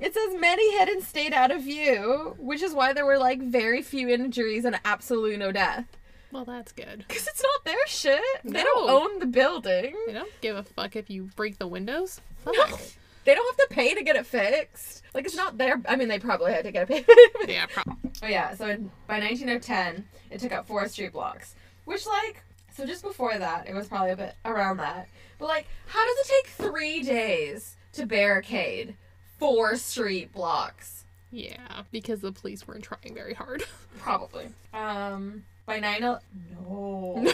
It 0.00 0.12
says 0.14 0.34
many 0.40 0.76
hid 0.78 0.88
and 0.88 1.02
stayed 1.02 1.32
out 1.32 1.50
of 1.50 1.62
view, 1.62 2.34
which 2.38 2.62
is 2.62 2.74
why 2.74 2.92
there 2.92 3.06
were 3.06 3.18
like 3.18 3.40
very 3.40 3.80
few 3.82 4.08
injuries 4.08 4.64
and 4.64 4.78
absolutely 4.84 5.36
no 5.36 5.52
death. 5.52 5.86
Well, 6.32 6.44
that's 6.44 6.72
good. 6.72 7.04
Because 7.06 7.26
it's 7.28 7.42
not 7.42 7.64
their 7.64 7.86
shit. 7.86 8.20
They 8.42 8.62
don't 8.64 8.90
own 8.90 9.18
the 9.20 9.26
building. 9.26 9.94
They 10.08 10.12
don't 10.14 10.32
give 10.40 10.56
a 10.56 10.64
fuck 10.64 10.96
if 10.96 11.08
you 11.08 11.30
break 11.36 11.58
the 11.58 11.68
windows. 11.68 12.20
No. 12.44 12.52
Fuck. 12.52 12.80
They 13.24 13.34
don't 13.34 13.58
have 13.58 13.68
to 13.68 13.74
pay 13.74 13.94
to 13.94 14.02
get 14.02 14.16
it 14.16 14.26
fixed. 14.26 15.02
Like 15.14 15.24
it's 15.24 15.36
not 15.36 15.58
their. 15.58 15.80
I 15.88 15.96
mean, 15.96 16.08
they 16.08 16.18
probably 16.18 16.52
had 16.52 16.64
to 16.64 16.72
get 16.72 16.90
it 16.90 17.06
paid. 17.06 17.48
Yeah, 17.48 17.66
probably. 17.72 18.10
Oh 18.22 18.26
yeah, 18.26 18.54
so 18.54 18.68
in, 18.68 18.90
by 19.06 19.18
1910, 19.20 20.04
it 20.30 20.40
took 20.40 20.52
up 20.52 20.66
four 20.66 20.86
street 20.88 21.12
blocks, 21.12 21.54
which 21.84 22.06
like 22.06 22.42
so 22.74 22.84
just 22.84 23.02
before 23.02 23.38
that, 23.38 23.68
it 23.68 23.74
was 23.74 23.86
probably 23.86 24.10
a 24.10 24.16
bit 24.16 24.34
around 24.44 24.78
that. 24.78 25.08
But 25.38 25.48
like, 25.48 25.66
how 25.86 26.04
does 26.04 26.16
it 26.18 26.26
take 26.28 26.48
three 26.68 27.02
days 27.02 27.76
to 27.92 28.04
barricade 28.04 28.96
four 29.38 29.76
street 29.76 30.32
blocks? 30.32 31.04
Yeah, 31.30 31.82
because 31.92 32.20
the 32.20 32.32
police 32.32 32.66
weren't 32.66 32.82
trying 32.84 33.14
very 33.14 33.34
hard. 33.34 33.64
Probably. 33.98 34.48
Um, 34.72 35.44
by 35.66 35.78
nine 35.80 36.02
el- 36.02 36.22
no. 36.52 37.22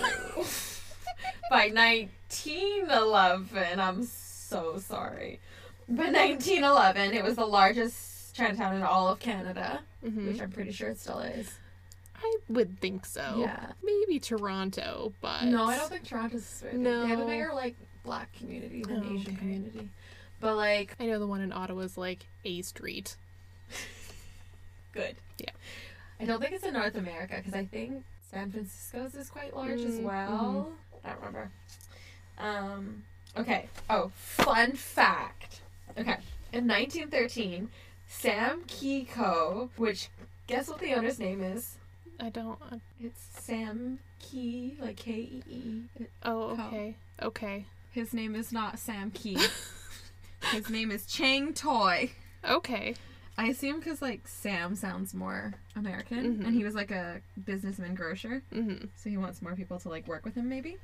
by 1.51 1.71
1911, 1.71 3.81
I'm 3.81 4.03
so 4.05 4.79
sorry. 4.79 5.41
By 5.91 6.05
1911, 6.05 7.15
it 7.15 7.25
was 7.25 7.35
the 7.37 7.45
largest 7.47 8.35
Chinatown 8.37 8.77
in 8.77 8.83
all 8.83 9.09
of 9.09 9.19
Canada, 9.19 9.81
hmm 10.05 10.27
which 10.29 10.41
I'm 10.41 10.51
pretty 10.51 10.71
sure 10.73 10.89
it 10.89 10.99
still 11.01 11.19
is. 11.19 11.53
I 12.23 12.37
would 12.49 12.79
think 12.81 13.07
so. 13.07 13.37
Yeah. 13.39 13.73
Maybe 13.83 14.21
Toronto, 14.21 15.13
but 15.21 15.45
No, 15.47 15.65
I 15.65 15.77
don't 15.77 15.89
think 15.91 16.05
Toronto's 16.07 16.43
as 16.43 16.71
big. 16.71 16.85
They 16.85 17.07
have 17.09 17.19
a 17.19 17.25
bigger 17.27 17.51
like 17.55 17.77
black 18.05 18.33
community 18.35 18.85
than 18.85 19.03
Oh, 19.05 19.15
Asian 19.15 19.33
okay. 19.33 19.37
community. 19.39 19.89
But 20.39 20.57
like 20.57 20.95
I 21.01 21.07
know 21.07 21.19
the 21.19 21.27
one 21.27 21.41
in 21.41 21.53
Ottawa 21.53 21.81
is 21.81 21.99
like 21.99 22.27
A 22.45 22.63
Street. 22.63 23.17
good. 24.93 25.17
Yeah. 25.39 25.51
I 26.21 26.25
don't 26.25 26.41
think 26.41 26.53
it's 26.53 26.65
in 26.65 26.75
North 26.75 26.95
America 26.97 27.35
because 27.39 27.55
I 27.55 27.65
think 27.65 28.05
San 28.31 28.51
Francisco's 28.53 29.15
is 29.15 29.29
quite 29.31 29.57
large 29.57 29.81
as 29.81 29.99
Mm, 29.99 30.03
well. 30.03 30.71
I 31.05 31.09
don't 31.09 31.19
remember. 31.19 31.51
Um. 32.39 33.03
Okay. 33.37 33.67
Oh, 33.89 34.11
fun 34.15 34.73
fact. 34.73 35.50
Okay. 35.99 36.17
In 36.53 36.67
1913, 36.67 37.69
Sam 38.09 38.63
Kee-Co, 38.67 39.71
which 39.77 40.09
guess 40.47 40.69
what 40.69 40.79
the 40.81 40.95
owner's 40.95 41.19
name 41.19 41.43
is? 41.43 41.77
I 42.19 42.29
don't. 42.31 42.59
It's 43.03 43.21
Sam 43.39 43.99
Kee, 44.19 44.77
like 44.81 44.97
K 44.97 45.13
E 45.13 45.43
E. 45.49 45.83
Oh, 46.25 46.51
okay. 46.59 46.97
Okay. 47.23 47.65
His 47.93 48.13
name 48.13 48.35
is 48.35 48.53
not 48.53 48.79
Sam 48.79 49.11
Kee. 49.11 49.39
His 50.53 50.69
name 50.71 50.91
is 50.91 51.07
Chang 51.07 51.53
Toy. 51.55 52.11
Okay. 52.49 52.95
I 53.39 53.47
assume 53.47 53.79
because 53.79 54.03
like 54.03 54.27
Sam 54.29 54.75
sounds 54.77 55.15
more 55.15 55.55
American, 55.77 56.39
Mhm. 56.39 56.47
and 56.47 56.55
he 56.55 56.65
was 56.65 56.75
like 56.75 56.91
a 56.91 57.21
businessman 57.47 57.95
grocer, 57.95 58.43
Mm-hmm. 58.53 58.87
so 58.97 59.09
he 59.11 59.17
wants 59.17 59.41
more 59.41 59.55
people 59.55 59.79
to 59.81 59.89
like 59.89 60.07
work 60.07 60.25
with 60.25 60.35
him. 60.35 60.49
Maybe 60.49 60.77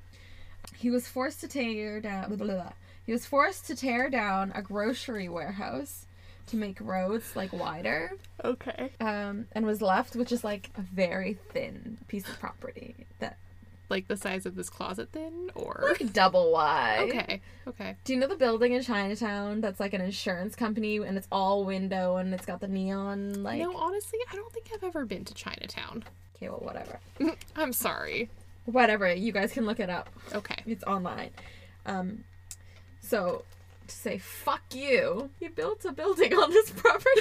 he 0.76 0.90
was 0.90 1.06
forced 1.06 1.40
to 1.42 1.48
tear 1.48 2.00
down. 2.00 2.28
Blah, 2.28 2.36
blah, 2.36 2.46
blah. 2.54 2.72
He 3.06 3.12
was 3.12 3.24
forced 3.24 3.66
to 3.68 3.76
tear 3.76 4.10
down 4.10 4.52
a 4.54 4.60
grocery 4.62 5.28
warehouse 5.28 6.06
to 6.48 6.56
make 6.56 6.78
roads 6.80 7.34
like 7.34 7.52
wider, 7.52 8.12
Okay. 8.44 8.90
um, 9.00 9.46
and 9.52 9.64
was 9.64 9.80
left 9.82 10.14
with 10.16 10.28
just 10.28 10.44
like 10.44 10.70
a 10.76 10.80
very 10.82 11.38
thin 11.52 11.98
piece 12.08 12.28
of 12.28 12.38
property 12.38 12.94
that 13.20 13.36
Like 13.88 14.06
the 14.08 14.16
size 14.16 14.46
of 14.46 14.54
this 14.56 14.68
closet, 14.70 15.10
then, 15.12 15.50
or 15.56 15.84
like 15.88 16.12
double 16.12 16.52
wide. 16.52 17.08
okay. 17.10 17.40
Okay. 17.68 17.96
Do 18.04 18.12
you 18.12 18.18
know 18.20 18.26
the 18.28 18.36
building 18.36 18.72
in 18.72 18.82
Chinatown 18.82 19.60
that's 19.60 19.80
like 19.80 19.92
an 19.92 20.00
insurance 20.00 20.54
company 20.56 20.96
and 20.98 21.16
it's 21.16 21.26
all 21.32 21.64
window 21.64 22.16
and 22.16 22.32
it's 22.34 22.46
got 22.46 22.60
the 22.60 22.68
neon 22.68 23.42
like 23.42 23.60
no, 23.60 23.76
honestly, 23.76 24.18
I 24.32 24.36
don't 24.36 24.52
think 24.52 24.66
I've 24.74 24.84
ever 24.84 25.04
been 25.04 25.24
to 25.24 25.34
Chinatown. 25.34 26.04
okay, 26.36 26.48
well 26.48 26.58
whatever. 26.60 27.00
I'm 27.56 27.72
sorry. 27.72 28.30
Whatever, 28.66 29.12
you 29.14 29.30
guys 29.32 29.52
can 29.52 29.64
look 29.66 29.78
it 29.80 29.90
up. 29.90 30.10
Okay. 30.32 30.62
It's 30.66 30.84
online. 30.84 31.30
Um 31.86 32.22
so 33.06 33.44
to 33.88 33.94
say 33.94 34.18
fuck 34.18 34.62
you, 34.74 35.30
you 35.40 35.48
built 35.50 35.84
a 35.84 35.92
building 35.92 36.32
on 36.34 36.50
this 36.50 36.70
property 36.70 37.20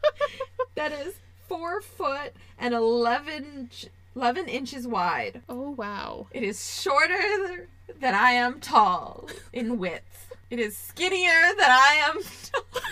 that 0.74 0.92
is 0.92 1.14
four 1.48 1.80
foot 1.80 2.32
and 2.58 2.74
11, 2.74 3.70
11 4.16 4.48
inches 4.48 4.86
wide. 4.86 5.42
Oh 5.48 5.70
wow. 5.70 6.26
It 6.32 6.42
is 6.42 6.80
shorter 6.82 7.68
than 8.00 8.14
I 8.14 8.32
am 8.32 8.60
tall 8.60 9.28
in 9.52 9.78
width. 9.78 10.34
It 10.50 10.58
is 10.58 10.76
skinnier 10.76 11.52
than 11.56 11.70
I 11.70 12.00
am 12.08 12.20
tall. 12.22 12.82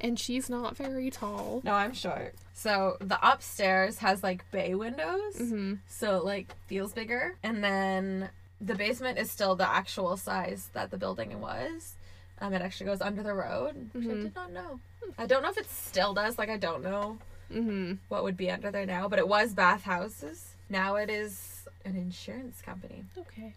And 0.00 0.18
she's 0.18 0.50
not 0.50 0.76
very 0.76 1.10
tall. 1.10 1.60
No, 1.64 1.74
I'm 1.74 1.94
short. 1.94 2.34
So 2.54 2.96
the 3.00 3.18
upstairs 3.22 3.98
has 3.98 4.22
like 4.22 4.48
bay 4.50 4.74
windows, 4.74 5.36
Mm-hmm. 5.40 5.74
so 5.88 6.16
it 6.18 6.24
like 6.24 6.54
feels 6.66 6.92
bigger. 6.92 7.36
And 7.42 7.62
then 7.62 8.30
the 8.64 8.74
basement 8.74 9.18
is 9.18 9.30
still 9.30 9.56
the 9.56 9.68
actual 9.68 10.16
size 10.16 10.70
that 10.72 10.90
the 10.90 10.96
building 10.96 11.40
was. 11.40 11.96
Um, 12.40 12.54
it 12.54 12.62
actually 12.62 12.86
goes 12.86 13.00
under 13.00 13.22
the 13.22 13.34
road, 13.34 13.90
which 13.92 14.04
I 14.04 14.08
Mhm. 14.08 14.22
did 14.22 14.34
not 14.34 14.52
know. 14.52 14.80
I 15.18 15.26
don't 15.26 15.42
know 15.42 15.50
if 15.50 15.58
it 15.58 15.68
still 15.70 16.14
does. 16.14 16.38
Like 16.38 16.48
I 16.48 16.56
don't 16.56 16.82
know 16.82 17.18
Mm-hmm. 17.52 17.94
what 18.08 18.22
would 18.22 18.36
be 18.36 18.50
under 18.50 18.70
there 18.70 18.86
now, 18.86 19.08
but 19.08 19.18
it 19.18 19.28
was 19.28 19.52
bathhouses. 19.52 20.54
Now 20.70 20.94
it 20.96 21.10
is 21.10 21.66
an 21.84 21.96
insurance 21.96 22.62
company. 22.62 23.04
Okay. 23.18 23.52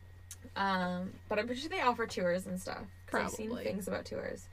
Um, 0.57 1.13
but 1.29 1.39
I'm 1.39 1.45
pretty 1.45 1.61
sure 1.61 1.69
they 1.69 1.79
offer 1.81 2.05
tours 2.07 2.45
and 2.45 2.59
stuff. 2.59 2.83
'cause 3.07 3.21
I've 3.25 3.31
seen 3.31 3.55
things 3.57 3.87
about 3.87 4.03
tours. 4.05 4.47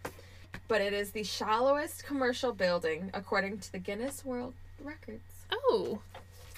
But 0.68 0.80
it 0.80 0.92
is 0.92 1.10
the 1.10 1.24
shallowest 1.24 2.04
commercial 2.04 2.52
building 2.52 3.10
according 3.14 3.58
to 3.60 3.72
the 3.72 3.78
Guinness 3.78 4.24
World 4.24 4.54
Records. 4.80 5.22
Oh, 5.50 6.00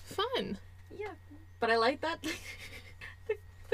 fun. 0.02 0.58
Yeah. 0.94 1.14
But 1.60 1.70
I 1.70 1.76
like 1.76 2.00
that 2.02 2.18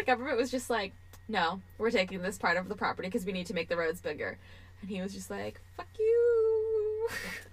the, 0.01 0.07
government 0.07 0.37
was 0.37 0.51
just 0.51 0.71
like, 0.71 0.93
no, 1.29 1.61
we're 1.79 1.91
taking 1.91 2.23
this 2.23 2.39
part 2.39 2.57
of 2.57 2.69
the 2.69 2.75
property 2.75 3.09
because 3.09 3.25
we 3.25 3.33
need 3.33 3.47
to 3.47 3.55
make 3.55 3.69
the 3.69 3.77
roads 3.77 4.01
bigger. 4.01 4.37
And 4.81 4.91
he 4.91 5.01
was 5.01 5.13
just 5.15 5.31
like, 5.31 5.61
fuck 5.77 5.87
you. 5.99 7.09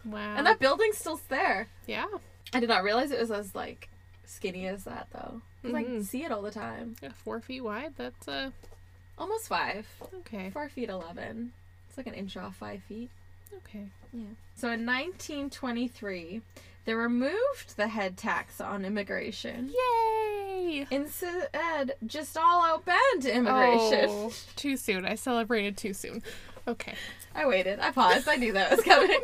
Wow. 0.06 0.36
And 0.38 0.46
that 0.48 0.60
building's 0.60 0.98
still 0.98 1.20
there. 1.30 1.68
yeah. 1.86 2.06
I 2.54 2.60
did 2.62 2.70
not 2.70 2.84
realize 2.84 3.12
it 3.12 3.20
was 3.20 3.30
as 3.32 3.54
like 3.56 3.90
skinny 4.26 4.68
as 4.68 4.86
that 4.86 5.08
though. 5.12 5.42
'Cause 5.62 5.74
I 5.74 5.84
Mhm. 5.84 6.06
see 6.06 6.24
it 6.24 6.32
all 6.32 6.42
the 6.42 6.52
time. 6.52 6.96
Yeah, 7.02 7.12
four 7.12 7.42
feet 7.42 7.62
wide. 7.62 7.94
That's 7.98 8.26
uh 8.28 8.52
Almost 9.18 9.48
five. 9.50 9.86
okay. 10.20 10.50
Four 10.52 10.70
feet 10.70 10.88
eleven. 10.90 11.52
It's 11.90 11.98
like 11.98 12.08
an 12.08 12.14
inch 12.14 12.38
off 12.38 12.56
five 12.56 12.82
feet. 12.84 13.10
Okay. 13.54 13.88
Yeah. 14.14 14.28
So 14.56 14.70
in 14.72 14.86
1923, 14.86 16.42
they 16.88 16.94
removed 16.94 17.76
the 17.76 17.90
head 17.90 18.16
tax 18.16 18.62
on 18.62 18.86
immigration. 18.86 19.70
Yay! 19.74 20.88
Instead, 20.90 21.96
just 22.06 22.38
all 22.38 22.64
out 22.64 22.86
banned 22.86 23.26
immigration. 23.26 24.06
Oh, 24.08 24.32
too 24.56 24.78
soon. 24.78 25.06
I 25.06 25.16
celebrated 25.16 25.76
too 25.76 25.94
soon. 25.94 26.24
Okay. 26.66 26.94
I 27.36 27.46
waited. 27.46 27.82
I 27.82 27.92
paused. 27.92 28.30
I 28.30 28.38
knew 28.38 28.54
that 28.54 28.72
was 28.72 28.80
coming. 28.86 29.20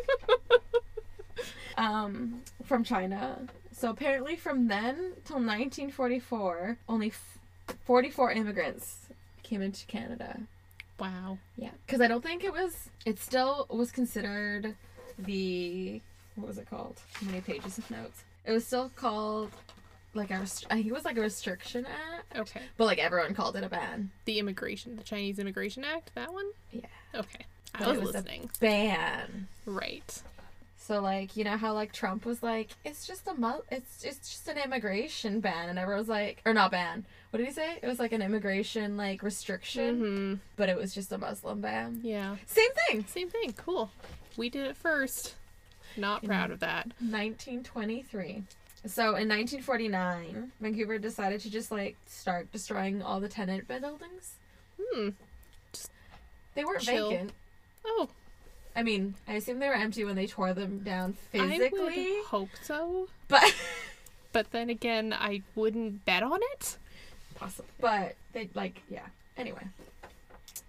um, 1.77 2.41
from 2.65 2.83
China. 2.83 3.39
So 3.71 3.89
apparently, 3.89 4.35
from 4.35 4.67
then 4.67 4.95
till 5.23 5.37
1944, 5.37 6.79
only 6.89 7.07
f- 7.07 7.39
44 7.85 8.33
immigrants 8.33 9.07
came 9.41 9.61
into 9.61 9.85
Canada. 9.85 10.37
Wow. 10.99 11.37
Yeah, 11.55 11.71
because 11.85 12.01
I 12.01 12.09
don't 12.09 12.21
think 12.23 12.43
it 12.43 12.51
was. 12.51 12.89
It 13.05 13.19
still 13.19 13.67
was 13.69 13.89
considered 13.89 14.75
the 15.17 16.01
what 16.35 16.47
was 16.47 16.57
it 16.57 16.69
called? 16.69 16.99
How 17.13 17.25
many 17.27 17.41
pages 17.41 17.77
of 17.77 17.89
notes? 17.91 18.23
It 18.45 18.51
was 18.51 18.65
still 18.65 18.91
called 18.95 19.51
like 20.13 20.31
a. 20.31 20.39
rest- 20.39 20.65
I 20.69 20.75
think 20.75 20.87
it 20.87 20.93
was 20.93 21.05
like 21.05 21.17
a 21.17 21.21
restriction 21.21 21.85
act, 21.85 22.37
Okay. 22.37 22.61
but 22.77 22.85
like 22.85 22.99
everyone 22.99 23.33
called 23.33 23.55
it 23.55 23.63
a 23.63 23.69
ban. 23.69 24.11
The 24.25 24.39
immigration, 24.39 24.95
the 24.95 25.03
Chinese 25.03 25.39
Immigration 25.39 25.83
Act, 25.83 26.11
that 26.15 26.33
one? 26.33 26.45
Yeah. 26.71 26.85
Okay. 27.15 27.45
I 27.75 27.87
was, 27.87 27.97
it 27.97 28.01
was 28.01 28.09
a- 28.09 28.13
listening. 28.13 28.49
Ban. 28.59 29.47
Right. 29.65 30.21
So 30.77 30.99
like 30.99 31.37
you 31.37 31.45
know 31.45 31.55
how 31.55 31.73
like 31.73 31.93
Trump 31.93 32.25
was 32.25 32.43
like 32.43 32.71
it's 32.83 33.07
just 33.07 33.25
a 33.27 33.33
mu- 33.33 33.61
it's 33.71 34.03
it's 34.03 34.29
just 34.29 34.47
an 34.49 34.57
immigration 34.57 35.39
ban 35.39 35.69
and 35.69 35.79
everyone 35.79 35.99
was 36.01 36.09
like 36.09 36.41
or 36.45 36.53
not 36.53 36.71
ban 36.71 37.05
what 37.29 37.37
did 37.37 37.47
he 37.47 37.53
say 37.53 37.77
it 37.81 37.87
was 37.87 37.99
like 37.99 38.11
an 38.11 38.21
immigration 38.21 38.97
like 38.97 39.23
restriction 39.23 40.01
Mm-hmm. 40.01 40.33
but 40.57 40.67
it 40.67 40.75
was 40.75 40.93
just 40.93 41.13
a 41.13 41.17
Muslim 41.17 41.61
ban 41.61 42.01
Yeah. 42.03 42.35
same 42.47 42.67
thing 42.89 43.05
Same 43.07 43.29
thing. 43.29 43.53
Cool. 43.53 43.91
We 44.35 44.49
did 44.49 44.67
it 44.67 44.75
first. 44.75 45.35
Not 45.97 46.23
proud 46.23 46.51
of 46.51 46.59
that. 46.61 46.87
1923 46.99 48.43
so 48.85 49.01
in 49.15 49.29
1949 49.29 50.51
Vancouver 50.59 50.97
decided 50.97 51.39
to 51.41 51.49
just 51.49 51.71
like 51.71 51.95
start 52.05 52.51
destroying 52.51 53.01
all 53.01 53.19
the 53.21 53.29
tenant 53.29 53.65
buildings 53.67 54.33
Hmm. 54.91 55.09
they 56.53 56.65
weren't 56.65 56.81
Chill. 56.81 57.09
vacant 57.09 57.31
Oh, 57.85 58.09
I 58.75 58.83
mean 58.83 59.15
I 59.27 59.33
assume 59.35 59.59
they 59.59 59.67
were 59.69 59.73
empty 59.75 60.03
when 60.03 60.15
they 60.15 60.27
tore 60.27 60.53
them 60.53 60.79
down 60.79 61.13
physically. 61.31 61.79
I 61.79 62.17
would 62.19 62.25
hope 62.25 62.49
so. 62.61 63.07
but 63.27 63.53
But 64.33 64.49
then 64.51 64.69
again, 64.71 65.13
I 65.13 65.43
wouldn't 65.53 66.05
bet 66.05 66.23
on 66.23 66.39
it. 66.53 66.77
possible. 67.35 67.67
But 67.79 68.15
they 68.33 68.49
like 68.55 68.81
yeah. 68.89 69.05
Anyway. 69.37 69.61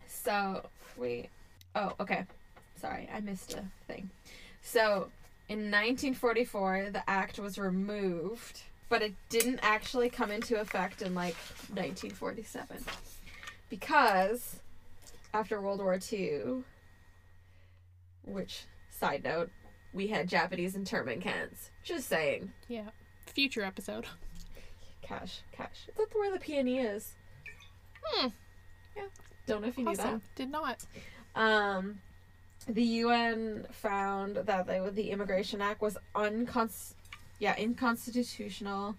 So 0.06 0.66
we 0.98 1.28
oh, 1.74 1.94
okay. 1.98 2.24
Sorry, 2.80 3.08
I 3.12 3.20
missed 3.20 3.54
a 3.54 3.64
thing. 3.88 4.10
So 4.64 5.10
in 5.48 5.70
1944 5.70 6.90
the 6.90 7.08
act 7.08 7.38
was 7.38 7.58
removed, 7.58 8.62
but 8.88 9.02
it 9.02 9.14
didn't 9.28 9.60
actually 9.62 10.08
come 10.08 10.32
into 10.32 10.60
effect 10.60 11.02
in 11.02 11.14
like 11.14 11.36
1947. 11.72 12.78
Because 13.70 14.60
after 15.32 15.60
World 15.60 15.80
War 15.80 15.98
II, 16.12 16.64
which 18.24 18.64
side 18.90 19.22
note, 19.22 19.50
we 19.92 20.08
had 20.08 20.28
Japanese 20.28 20.74
internment 20.74 21.20
camps. 21.22 21.70
Just 21.84 22.08
saying. 22.08 22.52
Yeah. 22.68 22.88
Future 23.26 23.62
episode. 23.62 24.06
Cash, 25.02 25.42
cash. 25.52 25.86
Is 25.88 25.94
that 25.96 26.08
where 26.14 26.32
the 26.32 26.40
peony 26.40 26.78
is? 26.78 27.12
Hmm. 28.02 28.28
Yeah. 28.96 29.04
Don't 29.46 29.62
know 29.62 29.68
if 29.68 29.76
you 29.76 29.84
knew 29.84 29.90
Awesome. 29.90 30.22
Did 30.34 30.50
not. 30.50 30.84
Um, 31.34 32.00
the 32.66 32.82
UN 32.82 33.66
found 33.70 34.36
that 34.36 34.66
the, 34.66 34.90
the 34.92 35.10
Immigration 35.10 35.60
Act 35.60 35.80
was 35.82 35.96
uncons, 36.14 36.94
yeah, 37.38 37.54
inconstitutional, 37.56 38.96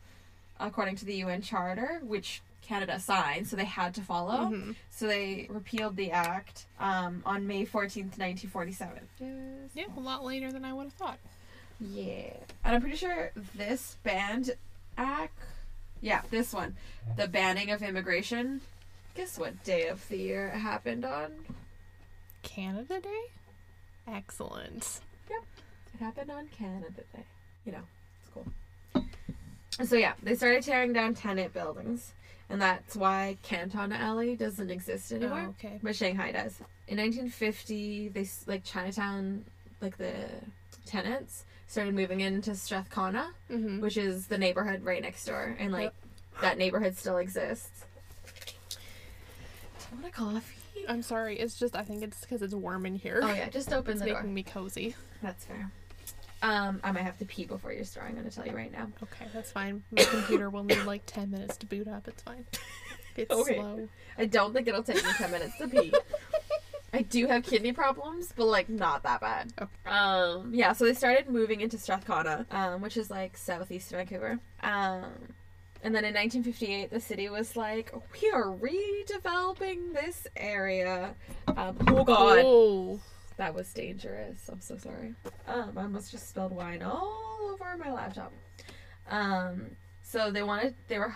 according 0.60 0.96
to 0.98 1.06
the 1.06 1.16
UN 1.16 1.42
Charter, 1.42 2.00
which 2.04 2.42
Canada 2.62 3.00
signed, 3.00 3.48
so 3.48 3.56
they 3.56 3.66
had 3.66 3.94
to 3.96 4.02
follow. 4.02 4.50
Mhm. 4.50 4.76
So 4.90 5.08
they 5.08 5.46
repealed 5.50 5.96
the 5.96 6.12
act 6.12 6.66
um, 6.80 7.22
on 7.26 7.46
May 7.46 7.66
fourteenth, 7.66 8.18
nineteen 8.18 8.50
forty-seven. 8.50 9.08
Yeah, 9.74 9.86
a 9.96 10.00
lot 10.00 10.24
later 10.24 10.52
than 10.52 10.66
I 10.66 10.74
would 10.74 10.86
have 10.86 10.94
thought. 10.94 11.20
Yeah, 11.80 12.34
and 12.64 12.76
I'm 12.76 12.82
pretty 12.82 12.96
sure 12.98 13.32
this 13.56 13.98
banned 14.04 14.52
act, 14.98 15.38
yeah, 16.02 16.22
this 16.32 16.54
one, 16.54 16.76
the 17.18 17.28
banning 17.28 17.70
of 17.72 17.84
immigration. 17.84 18.62
Guess 19.16 19.38
what 19.38 19.64
day 19.64 19.88
of 19.88 20.08
the 20.10 20.18
year 20.18 20.48
it 20.48 20.58
happened 20.58 21.06
on? 21.06 21.32
Canada 22.44 23.00
Day? 23.00 23.22
Excellent. 24.08 25.00
Yep. 25.30 25.40
It 25.94 26.00
happened 26.04 26.32
on 26.32 26.48
Canada 26.48 26.90
Day. 27.14 27.24
You 27.66 27.72
know, 27.74 27.84
it's 28.22 28.30
cool. 28.34 29.06
So 29.86 29.96
yeah, 29.96 30.14
they 30.24 30.36
started 30.36 30.64
tearing 30.64 30.94
down 30.94 31.16
tenant 31.16 31.54
buildings, 31.54 32.14
and 32.50 32.62
that's 32.62 32.96
why 32.96 33.38
Canton 33.44 33.92
Alley 33.92 34.36
doesn't 34.36 34.70
exist 34.70 35.12
anymore, 35.12 35.46
Oh, 35.48 35.50
okay. 35.50 35.80
but 35.84 35.96
Shanghai 35.96 36.32
does. 36.32 36.60
In 36.88 36.98
1950, 36.98 38.10
they 38.10 38.28
like 38.46 38.64
Chinatown, 38.64 39.44
like 39.82 39.98
the 39.98 40.14
tenants 40.86 41.46
started 41.68 41.96
moving 41.96 42.22
into 42.22 42.54
Strathcona, 42.56 43.32
Mm-hmm. 43.52 43.82
which 43.82 43.98
is 43.98 44.28
the 44.28 44.38
neighborhood 44.38 44.84
right 44.84 45.02
next 45.02 45.26
door, 45.26 45.56
and 45.60 45.72
like 45.74 45.92
that 46.42 46.58
neighborhood 46.58 46.96
still 46.98 47.18
exists. 47.18 47.86
Do 48.70 48.78
you 49.98 50.02
want 50.04 50.14
a 50.14 50.16
coffee? 50.16 50.55
I'm 50.88 51.02
sorry. 51.02 51.38
It's 51.40 51.56
just 51.58 51.76
I 51.76 51.84
think 51.84 52.04
it's 52.04 52.22
because 52.22 52.42
it's 52.42 52.54
warm 52.54 52.86
in 52.86 52.96
here. 52.96 53.20
Oh 53.24 53.34
yeah, 53.34 53.50
just 53.50 53.72
open 53.74 53.94
it's 53.94 54.02
the 54.02 54.08
door. 54.08 54.18
making 54.22 54.34
me 54.34 54.44
cozy. 54.44 54.96
That's 55.22 55.46
fair. 55.46 55.72
Um, 56.42 56.80
I 56.84 56.92
might 56.92 57.04
have 57.04 57.18
to 57.20 57.26
pee 57.26 57.46
before 57.46 57.72
you're 57.74 57.86
starting. 57.86 58.16
I'm 58.18 58.22
gonna 58.24 58.32
tell 58.32 58.46
you 58.46 58.56
right 58.56 58.72
now. 58.72 58.88
Okay, 59.04 59.26
that's 59.34 59.52
fine. 59.52 59.84
My 59.92 60.04
computer 60.04 60.50
will 60.50 60.64
need 60.64 60.84
like 60.84 61.04
ten 61.06 61.32
minutes 61.32 61.58
to 61.58 61.66
boot 61.66 61.88
up. 61.88 62.08
It's 62.08 62.22
fine. 62.22 62.46
It's 63.16 63.32
Okay. 63.34 63.56
slow. 63.56 63.88
I 64.18 64.26
don't 64.26 64.54
think 64.54 64.68
it'll 64.68 64.84
take 64.84 65.04
me 65.04 65.12
ten 65.18 65.32
minutes 65.32 65.58
to 65.58 65.68
pee. 65.68 65.94
I 66.94 67.02
do 67.02 67.28
have 67.28 67.44
kidney 67.44 67.72
problems, 67.74 68.32
but 68.36 68.46
like 68.46 68.70
not 68.70 69.04
that 69.04 69.22
bad. 69.22 69.52
Okay. 69.60 69.72
Um, 69.90 70.54
yeah, 70.54 70.74
so 70.74 70.86
they 70.86 70.94
started 70.94 71.30
moving 71.30 71.62
into 71.62 71.78
Strathcona, 71.78 72.46
um, 72.52 72.82
which 72.82 72.96
is 72.96 73.10
like 73.10 73.36
southeast 73.38 73.92
Vancouver. 73.92 74.40
Um, 74.62 75.06
and 75.86 75.94
then 75.94 76.04
in 76.04 76.16
1958, 76.16 76.90
the 76.90 77.00
city 77.00 77.30
was 77.30 77.56
like, 77.56 77.94
"We 78.20 78.32
are 78.32 78.46
redeveloping 78.48 79.94
this 79.94 80.26
area." 80.36 81.14
Um, 81.48 81.78
oh 81.88 82.04
God, 82.04 82.40
Oh, 82.44 83.00
that 83.38 83.54
was 83.54 83.72
dangerous. 83.72 84.50
I'm 84.52 84.62
so 84.62 84.78
sorry. 84.78 85.14
Um, 85.48 85.74
I 85.78 85.84
almost 85.84 86.10
just 86.12 86.28
spilled 86.30 86.52
wine 86.52 86.82
all 86.82 87.52
over 87.54 87.78
my 87.78 87.92
laptop. 87.94 88.34
Um, 89.10 89.68
so 90.02 90.32
they 90.32 90.42
wanted, 90.42 90.74
they 90.88 90.98
were, 90.98 91.14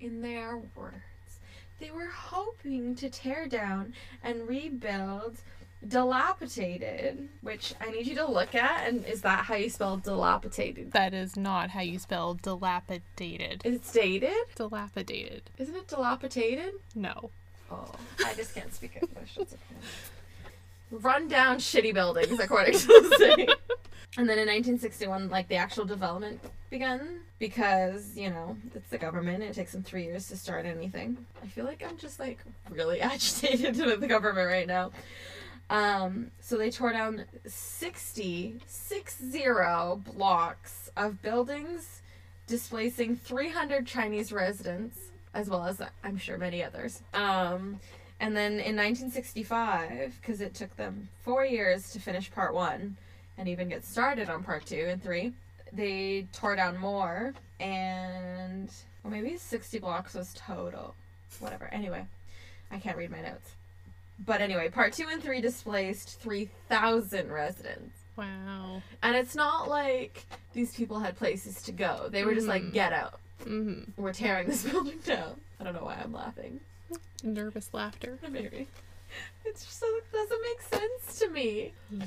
in 0.00 0.20
their 0.20 0.58
words, 0.74 1.40
they 1.80 1.90
were 1.90 2.10
hoping 2.12 2.94
to 2.96 3.08
tear 3.08 3.46
down 3.46 3.94
and 4.22 4.46
rebuild 4.46 5.38
dilapidated, 5.86 7.28
which 7.42 7.74
I 7.80 7.90
need 7.90 8.06
you 8.06 8.14
to 8.16 8.30
look 8.30 8.54
at. 8.54 8.88
And 8.88 9.04
is 9.06 9.22
that 9.22 9.44
how 9.44 9.54
you 9.54 9.70
spell 9.70 9.96
dilapidated? 9.96 10.92
that 10.92 11.14
is 11.14 11.36
not 11.36 11.70
how 11.70 11.80
you 11.80 11.98
spell 11.98 12.34
dilapidated. 12.34 13.62
It's 13.64 13.92
dated? 13.92 14.34
Dilapidated. 14.54 15.42
Isn't 15.58 15.76
it 15.76 15.88
dilapidated? 15.88 16.74
No. 16.94 17.30
Oh, 17.70 17.92
I 18.24 18.34
just 18.34 18.54
can't 18.54 18.72
speak 18.72 18.98
English. 19.00 19.36
It's 19.40 19.54
okay. 19.54 19.62
rundown, 20.90 21.56
shitty 21.56 21.92
buildings, 21.92 22.38
according 22.38 22.78
to 22.78 22.86
the 22.86 23.16
city. 23.18 23.48
And 24.18 24.26
then 24.26 24.38
in 24.38 24.46
1961, 24.46 25.28
like 25.28 25.48
the 25.48 25.56
actual 25.56 25.84
development 25.84 26.40
began 26.70 27.20
because 27.38 28.16
you 28.16 28.30
know 28.30 28.56
it's 28.74 28.88
the 28.88 28.96
government. 28.96 29.42
And 29.42 29.50
it 29.50 29.54
takes 29.54 29.72
them 29.72 29.82
three 29.82 30.04
years 30.04 30.28
to 30.28 30.36
start 30.38 30.64
anything. 30.64 31.18
I 31.42 31.48
feel 31.48 31.66
like 31.66 31.84
I'm 31.86 31.98
just 31.98 32.18
like 32.18 32.38
really 32.70 33.00
agitated 33.02 33.76
with 33.76 34.00
the 34.00 34.06
government 34.06 34.48
right 34.48 34.66
now. 34.66 34.90
Um, 35.68 36.30
so 36.40 36.56
they 36.56 36.70
tore 36.70 36.92
down 36.92 37.24
60, 37.44 38.60
six 38.66 39.20
zero 39.22 40.00
blocks 40.14 40.90
of 40.96 41.20
buildings, 41.22 42.02
displacing 42.46 43.16
300 43.16 43.86
Chinese 43.86 44.32
residents, 44.32 44.98
as 45.34 45.50
well 45.50 45.66
as 45.66 45.80
I'm 46.04 46.16
sure 46.18 46.38
many 46.38 46.62
others. 46.62 47.02
Um, 47.12 47.80
and 48.20 48.36
then 48.36 48.52
in 48.52 48.76
1965, 48.76 50.18
because 50.20 50.40
it 50.40 50.54
took 50.54 50.74
them 50.76 51.08
four 51.22 51.44
years 51.44 51.90
to 51.92 52.00
finish 52.00 52.30
part 52.30 52.54
one 52.54 52.96
and 53.36 53.48
even 53.48 53.68
get 53.68 53.84
started 53.84 54.30
on 54.30 54.42
part 54.42 54.64
two 54.64 54.86
and 54.88 55.02
three, 55.02 55.32
they 55.72 56.26
tore 56.32 56.56
down 56.56 56.78
more, 56.78 57.34
and 57.60 58.70
well, 59.02 59.12
maybe 59.12 59.36
60 59.36 59.78
blocks 59.78 60.14
was 60.14 60.32
total. 60.34 60.94
Whatever. 61.40 61.68
Anyway, 61.72 62.06
I 62.70 62.78
can't 62.78 62.96
read 62.96 63.10
my 63.10 63.20
notes. 63.20 63.56
But 64.24 64.40
anyway, 64.40 64.68
part 64.70 64.92
two 64.92 65.06
and 65.10 65.22
three 65.22 65.40
displaced 65.40 66.20
3,000 66.20 67.30
residents. 67.30 67.96
Wow. 68.16 68.82
And 69.02 69.14
it's 69.14 69.34
not 69.34 69.68
like 69.68 70.24
these 70.54 70.74
people 70.74 71.00
had 71.00 71.16
places 71.16 71.62
to 71.64 71.72
go. 71.72 72.08
They 72.10 72.24
were 72.24 72.34
just 72.34 72.46
like, 72.46 72.62
Mhm. 72.62 72.72
get 72.72 72.92
out. 72.92 73.20
Mm-hmm. 73.44 74.00
We're 74.00 74.14
tearing 74.14 74.48
this 74.48 74.62
building 74.70 74.98
down. 75.04 75.38
I 75.60 75.64
don't 75.64 75.74
know 75.74 75.84
why 75.84 76.00
I'm 76.02 76.12
laughing. 76.12 76.60
Nervous 77.22 77.74
laughter. 77.74 78.18
Maybe. 78.30 78.66
It 79.44 79.52
just 79.54 79.80
doesn't- 79.80 80.12
doesn't 80.12 80.42
make 80.42 80.62
sense 80.62 81.18
to 81.20 81.28
me. 81.30 81.72
Yeah. 81.90 82.04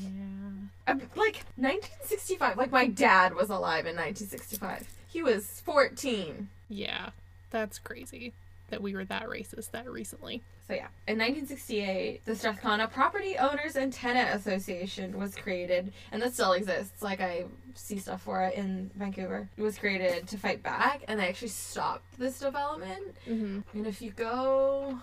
I'm, 0.88 1.00
like, 1.16 1.44
1965. 1.58 2.58
Like, 2.58 2.72
my 2.72 2.88
dad 2.88 3.36
was 3.36 3.50
alive 3.50 3.86
in 3.86 3.96
1965. 3.96 4.88
He 5.08 5.22
was 5.22 5.62
14. 5.62 6.50
Yeah. 6.70 7.10
That's 7.52 7.78
crazy 7.80 8.34
that 8.70 8.82
we 8.82 8.94
were 8.94 9.06
that 9.06 9.28
racist 9.28 9.72
that 9.72 9.90
recently. 9.90 10.42
So 10.68 10.74
yeah, 10.74 10.88
in 11.08 11.18
1968, 11.18 12.26
the 12.26 12.36
Strathcona 12.36 12.88
Property 12.88 13.38
Owners 13.38 13.76
and 13.76 13.92
Tenant 13.92 14.36
Association 14.36 15.18
was 15.18 15.36
created, 15.36 15.92
and 16.12 16.22
that 16.22 16.34
still 16.34 16.54
exists. 16.54 17.02
Like 17.02 17.22
I 17.22 17.46
see 17.74 17.98
stuff 17.98 18.22
for 18.22 18.44
it 18.44 18.56
in 18.56 18.92
Vancouver. 18.96 19.50
It 19.58 19.64
was 19.64 19.78
created 19.78 20.28
to 20.28 20.38
fight 20.38 20.62
back, 20.62 21.04
and 21.08 21.20
they 21.20 21.28
actually 21.28 21.50
stopped 21.50 22.04
this 22.20 22.40
development. 22.40 23.16
Mm-hmm. 23.28 23.78
And 23.78 23.88
if 23.88 24.02
you 24.02 24.12
go, 24.12 25.00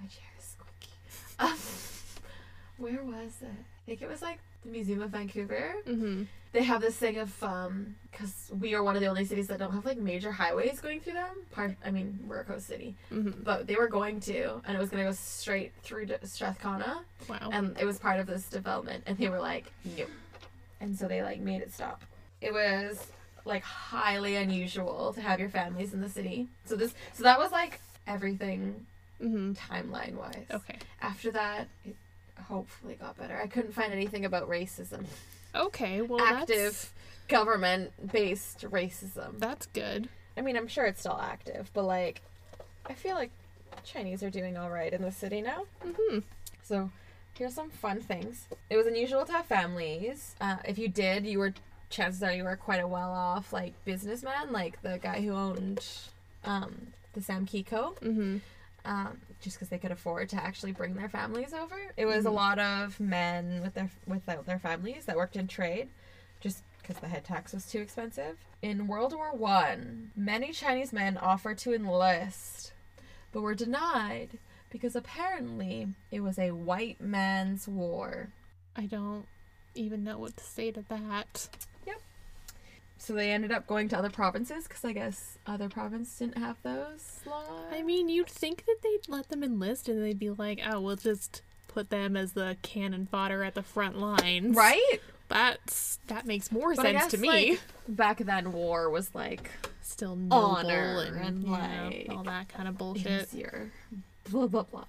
my 0.00 0.06
chair 0.06 0.32
is 0.38 0.44
squeaky. 0.44 0.92
Um, 1.38 1.58
where 2.78 3.02
was 3.02 3.42
it? 3.42 3.48
I 3.48 3.86
think 3.86 4.02
it 4.02 4.08
was 4.08 4.22
like 4.22 4.38
the 4.64 4.70
Museum 4.70 5.02
of 5.02 5.10
Vancouver. 5.10 5.76
Mm-hmm. 5.86 6.24
They 6.56 6.62
have 6.62 6.80
this 6.80 6.96
thing 6.96 7.18
of 7.18 7.42
um, 7.44 7.96
because 8.10 8.50
we 8.58 8.72
are 8.74 8.82
one 8.82 8.94
of 8.96 9.02
the 9.02 9.08
only 9.08 9.26
cities 9.26 9.46
that 9.48 9.58
don't 9.58 9.72
have 9.72 9.84
like 9.84 9.98
major 9.98 10.32
highways 10.32 10.80
going 10.80 11.00
through 11.00 11.12
them. 11.12 11.36
Part, 11.50 11.76
I 11.84 11.90
mean, 11.90 12.18
we're 12.26 12.40
a 12.40 12.44
coast 12.44 12.66
city 12.66 12.94
Mm-hmm. 13.12 13.42
but 13.42 13.66
they 13.66 13.74
were 13.74 13.88
going 13.88 14.20
to, 14.20 14.62
and 14.64 14.74
it 14.74 14.80
was 14.80 14.88
going 14.88 15.04
to 15.04 15.10
go 15.10 15.14
straight 15.14 15.72
through 15.82 16.06
to 16.06 16.26
Strathcona, 16.26 17.04
Wow. 17.28 17.50
and 17.52 17.76
it 17.78 17.84
was 17.84 17.98
part 17.98 18.20
of 18.20 18.26
this 18.26 18.48
development, 18.48 19.04
and 19.06 19.18
they 19.18 19.28
were 19.28 19.38
like, 19.38 19.70
nope, 19.98 20.08
and 20.80 20.96
so 20.98 21.06
they 21.06 21.22
like 21.22 21.40
made 21.40 21.60
it 21.60 21.74
stop. 21.74 22.02
It 22.40 22.54
was 22.54 23.06
like 23.44 23.62
highly 23.62 24.36
unusual 24.36 25.12
to 25.12 25.20
have 25.20 25.38
your 25.38 25.50
families 25.50 25.92
in 25.92 26.00
the 26.00 26.08
city. 26.08 26.48
So 26.64 26.74
this, 26.74 26.94
so 27.12 27.22
that 27.24 27.38
was 27.38 27.52
like 27.52 27.80
everything 28.06 28.86
mm-hmm. 29.22 29.52
timeline 29.52 30.14
wise. 30.14 30.46
Okay. 30.50 30.78
After 31.02 31.30
that, 31.32 31.68
it 31.84 31.96
hopefully 32.48 32.94
got 32.94 33.18
better. 33.18 33.38
I 33.38 33.46
couldn't 33.46 33.72
find 33.74 33.92
anything 33.92 34.24
about 34.24 34.48
racism, 34.48 35.04
Okay. 35.56 36.02
Well, 36.02 36.20
active 36.20 36.92
government 37.28 37.92
based 38.12 38.60
racism. 38.62 39.38
That's, 39.38 39.66
good. 39.66 40.08
I 40.36 40.40
mean, 40.42 40.56
I'm 40.56 40.68
sure 40.68 40.84
it's 40.84 41.00
still 41.00 41.18
active, 41.20 41.70
but 41.72 41.84
like, 41.84 42.22
I 42.84 42.94
feel 42.94 43.14
like 43.14 43.30
Chinese 43.84 44.22
are 44.22 44.30
doing 44.30 44.56
all 44.56 44.70
right 44.70 44.92
in 44.92 45.02
the 45.02 45.12
city 45.12 45.40
now. 45.40 45.64
Mm-hmm. 45.84 46.18
So, 46.62 46.90
here's 47.34 47.54
some 47.54 47.70
fun 47.70 48.00
things. 48.00 48.48
It 48.70 48.76
was 48.76 48.86
unusual 48.86 49.24
to 49.24 49.32
have 49.32 49.46
families. 49.46 50.34
Uh, 50.40 50.56
if 50.64 50.78
you 50.78 50.88
did, 50.88 51.26
you 51.26 51.38
were 51.38 51.54
chances 51.88 52.22
are 52.22 52.32
you 52.32 52.44
were 52.44 52.56
quite 52.56 52.80
a 52.80 52.86
well-off 52.86 53.52
like 53.52 53.72
businessman, 53.84 54.52
like 54.52 54.82
the 54.82 54.98
guy 55.02 55.20
who 55.20 55.32
owned 55.32 55.86
um, 56.44 56.88
the 57.12 57.22
Sam 57.22 57.46
Kee 57.46 57.62
Co. 57.62 57.94
Mm-hmm. 58.02 58.38
Um, 58.86 59.20
just 59.40 59.56
because 59.56 59.68
they 59.68 59.78
could 59.78 59.90
afford 59.90 60.28
to 60.28 60.36
actually 60.36 60.70
bring 60.70 60.94
their 60.94 61.08
families 61.08 61.52
over. 61.52 61.76
It 61.96 62.06
was 62.06 62.24
a 62.24 62.28
Mhm. 62.28 62.34
lot 62.34 62.58
of 62.60 63.00
men 63.00 63.60
with 63.60 63.74
their 63.74 63.90
without 64.06 64.46
their 64.46 64.60
families 64.60 65.06
that 65.06 65.16
worked 65.16 65.34
in 65.34 65.48
trade, 65.48 65.90
just 66.38 66.62
because 66.80 66.96
the 66.98 67.08
head 67.08 67.24
tax 67.24 67.52
was 67.52 67.66
too 67.66 67.80
expensive. 67.80 68.38
In 68.62 68.86
World 68.86 69.12
War 69.12 69.34
One, 69.34 70.12
many 70.14 70.52
Chinese 70.52 70.92
men 70.92 71.18
offered 71.18 71.58
to 71.58 71.74
enlist, 71.74 72.72
but 73.32 73.42
were 73.42 73.56
denied 73.56 74.38
because 74.70 74.94
apparently 74.94 75.88
it 76.12 76.20
was 76.20 76.38
a 76.38 76.52
white 76.52 77.00
man's 77.00 77.66
war. 77.66 78.28
I 78.76 78.86
don't 78.86 79.26
even 79.74 80.04
know 80.04 80.18
what 80.18 80.36
to 80.36 80.44
say 80.44 80.70
to 80.70 80.82
that. 80.82 81.48
So 82.98 83.12
they 83.12 83.30
ended 83.30 83.52
up 83.52 83.66
going 83.66 83.88
to 83.90 83.98
other 83.98 84.10
provinces 84.10 84.64
because 84.66 84.84
I 84.84 84.92
guess 84.92 85.38
other 85.46 85.68
provinces 85.68 86.18
didn't 86.18 86.38
have 86.38 86.56
those 86.62 87.20
laws. 87.26 87.44
I 87.72 87.82
mean, 87.82 88.08
you'd 88.08 88.28
think 88.28 88.64
that 88.66 88.76
they'd 88.82 89.08
let 89.08 89.28
them 89.28 89.42
enlist 89.44 89.88
and 89.88 90.02
they'd 90.02 90.18
be 90.18 90.30
like, 90.30 90.60
oh, 90.68 90.80
we'll 90.80 90.96
just 90.96 91.42
put 91.68 91.90
them 91.90 92.16
as 92.16 92.32
the 92.32 92.56
cannon 92.62 93.06
fodder 93.10 93.44
at 93.44 93.54
the 93.54 93.62
front 93.62 93.98
lines. 93.98 94.56
right? 94.56 95.00
That's 95.28 95.98
that 96.06 96.24
makes 96.24 96.50
more 96.52 96.74
But 96.74 96.82
sense 96.84 97.10
to 97.12 97.18
me. 97.18 97.28
like, 97.28 97.60
back 97.88 98.18
then, 98.18 98.52
war 98.52 98.88
was 98.90 99.14
like 99.14 99.50
Still 99.82 100.16
noble 100.16 100.36
honor 100.38 101.04
and, 101.20 101.44
and, 101.44 101.44
yeah, 101.44 101.84
like, 101.84 102.06
all 102.10 102.22
that 102.24 102.48
kind 102.48 102.68
of 102.68 102.78
bullshit. 102.78 103.22
easier. 103.24 103.70
Blah 104.30 104.46
blah 104.46 104.62
blah. 104.62 104.84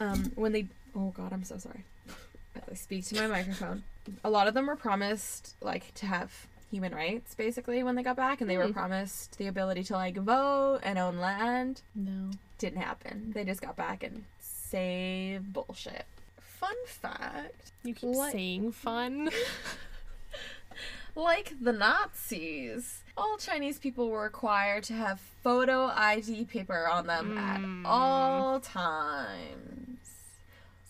Um, 0.00 0.32
when 0.34 0.52
they 0.52 0.66
oh 0.94 1.12
god, 1.16 1.32
I'm 1.32 1.44
so 1.44 1.58
sorry. 1.58 1.84
I 2.70 2.74
speak 2.74 3.04
to 3.06 3.14
my 3.16 3.26
microphone, 3.26 3.82
a 4.22 4.30
lot 4.30 4.48
of 4.48 4.54
them 4.54 4.66
were 4.66 4.76
promised 4.76 5.54
like 5.62 5.92
to 5.94 6.06
have 6.06 6.46
human 6.72 6.92
rights 6.94 7.34
basically 7.36 7.82
when 7.84 7.94
they 7.94 8.02
got 8.02 8.16
back, 8.16 8.40
and 8.40 8.50
they 8.50 8.56
were 8.58 8.66
Hmm. 8.66 8.72
promised 8.72 9.38
the 9.38 9.46
ability 9.46 9.84
to 9.84 9.92
like 9.94 10.16
vote 10.16 10.80
and 10.82 10.98
own 10.98 11.18
land. 11.18 11.82
No. 11.94 12.30
Didn't 12.58 12.80
happen. 12.82 13.30
They 13.34 13.44
just 13.44 13.60
got 13.60 13.76
back 13.76 14.02
and 14.02 14.24
save 14.40 15.52
bullshit. 15.52 16.06
Fun 16.40 16.74
fact: 16.86 17.70
You 17.84 17.94
keep 17.94 18.14
Like- 18.16 18.32
saying 18.32 18.72
fun. 18.72 19.30
like 21.14 21.52
the 21.60 21.72
Nazis, 21.72 23.02
all 23.16 23.36
Chinese 23.36 23.78
people 23.78 24.08
were 24.08 24.22
required 24.22 24.84
to 24.84 24.94
have 24.94 25.20
photo 25.42 25.86
ID 25.94 26.44
paper 26.46 26.88
on 26.88 27.06
them 27.06 27.36
Mm. 27.36 27.38
at 27.84 27.88
all 27.88 28.60
times. 28.60 29.98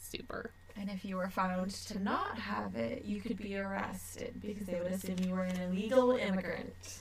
Super. 0.01 0.51
And 0.77 0.91
if 0.91 1.05
you 1.05 1.17
were 1.17 1.29
found 1.29 1.71
to 1.71 2.03
not 2.03 2.39
have 2.39 2.75
it, 2.77 3.05
you 3.05 3.21
could 3.21 3.37
be 3.37 3.57
arrested 3.57 4.41
because 4.41 4.67
they 4.67 4.81
would 4.81 4.93
assume 4.93 5.17
you 5.27 5.33
were 5.35 5.45
an 5.45 5.61
illegal 5.61 6.13
immigrant. 6.13 6.99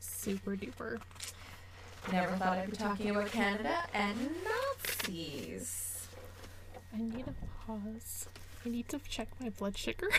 Super 0.00 0.56
duper. 0.56 1.00
Never 2.12 2.36
thought 2.36 2.58
I'd 2.58 2.70
be 2.70 2.76
talking 2.76 3.10
about 3.10 3.30
Canada 3.30 3.76
and 3.92 4.16
Nazis. 4.44 6.06
I 6.94 6.98
need 6.98 7.24
a 7.26 7.34
pause. 7.66 8.28
I 8.64 8.70
need 8.70 8.88
to 8.88 8.98
check 9.08 9.28
my 9.40 9.50
blood 9.50 9.76
sugar. 9.76 10.08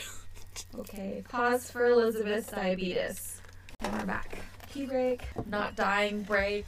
Okay, 0.77 1.23
pause 1.27 1.71
for 1.71 1.85
Elizabeth's 1.85 2.51
diabetes. 2.51 3.41
And 3.79 3.93
we're 3.93 4.05
back. 4.05 4.39
Key 4.71 4.85
break, 4.85 5.23
not 5.47 5.75
dying 5.75 6.21
break. 6.23 6.65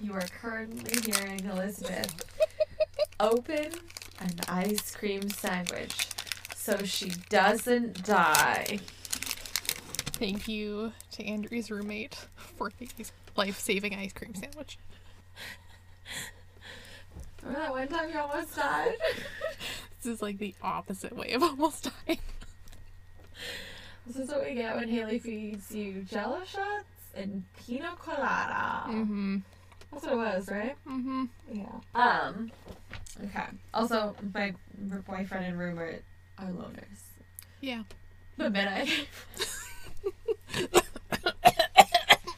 You 0.00 0.12
are 0.12 0.26
currently 0.40 1.00
hearing 1.10 1.40
Elizabeth 1.46 2.22
open 3.20 3.72
an 4.20 4.32
ice 4.48 4.94
cream 4.94 5.28
sandwich 5.28 6.08
so 6.54 6.84
she 6.84 7.12
doesn't 7.28 8.04
die. 8.04 8.78
Thank 10.12 10.46
you 10.46 10.92
to 11.12 11.24
Andrew's 11.24 11.70
roommate 11.70 12.14
for 12.36 12.70
the 12.78 12.88
life-saving 13.36 13.94
ice 13.94 14.12
cream 14.12 14.34
sandwich. 14.34 14.78
Remember 17.42 17.60
that 17.60 17.70
one 17.70 17.88
time 17.88 18.10
you 18.10 18.18
almost 18.18 18.54
died? 18.54 18.94
This 20.02 20.14
is 20.14 20.22
like 20.22 20.38
the 20.38 20.54
opposite 20.62 21.14
way 21.14 21.32
of 21.32 21.42
almost 21.42 21.90
dying. 22.06 22.20
This 24.06 24.16
is 24.16 24.30
what 24.30 24.42
we 24.42 24.54
get 24.54 24.74
when 24.74 24.88
Haley 24.88 25.18
feeds 25.18 25.70
you 25.72 26.06
jello 26.08 26.40
shots 26.46 26.86
and 27.14 27.44
pina 27.58 27.92
colada. 27.98 28.84
Mm-hmm. 28.88 29.38
That's 29.92 30.04
what 30.04 30.12
it 30.12 30.16
was, 30.16 30.48
right? 30.50 30.74
Mm-hmm. 30.88 31.24
Yeah. 31.52 31.80
Um. 31.94 32.50
Okay. 33.24 33.44
Also, 33.74 34.14
my 34.32 34.54
boyfriend 35.06 35.44
and 35.46 35.58
roommate 35.58 36.02
are 36.38 36.46
loners. 36.46 37.02
Yeah. 37.60 37.82
Minute 38.38 38.68
I. 38.68 38.88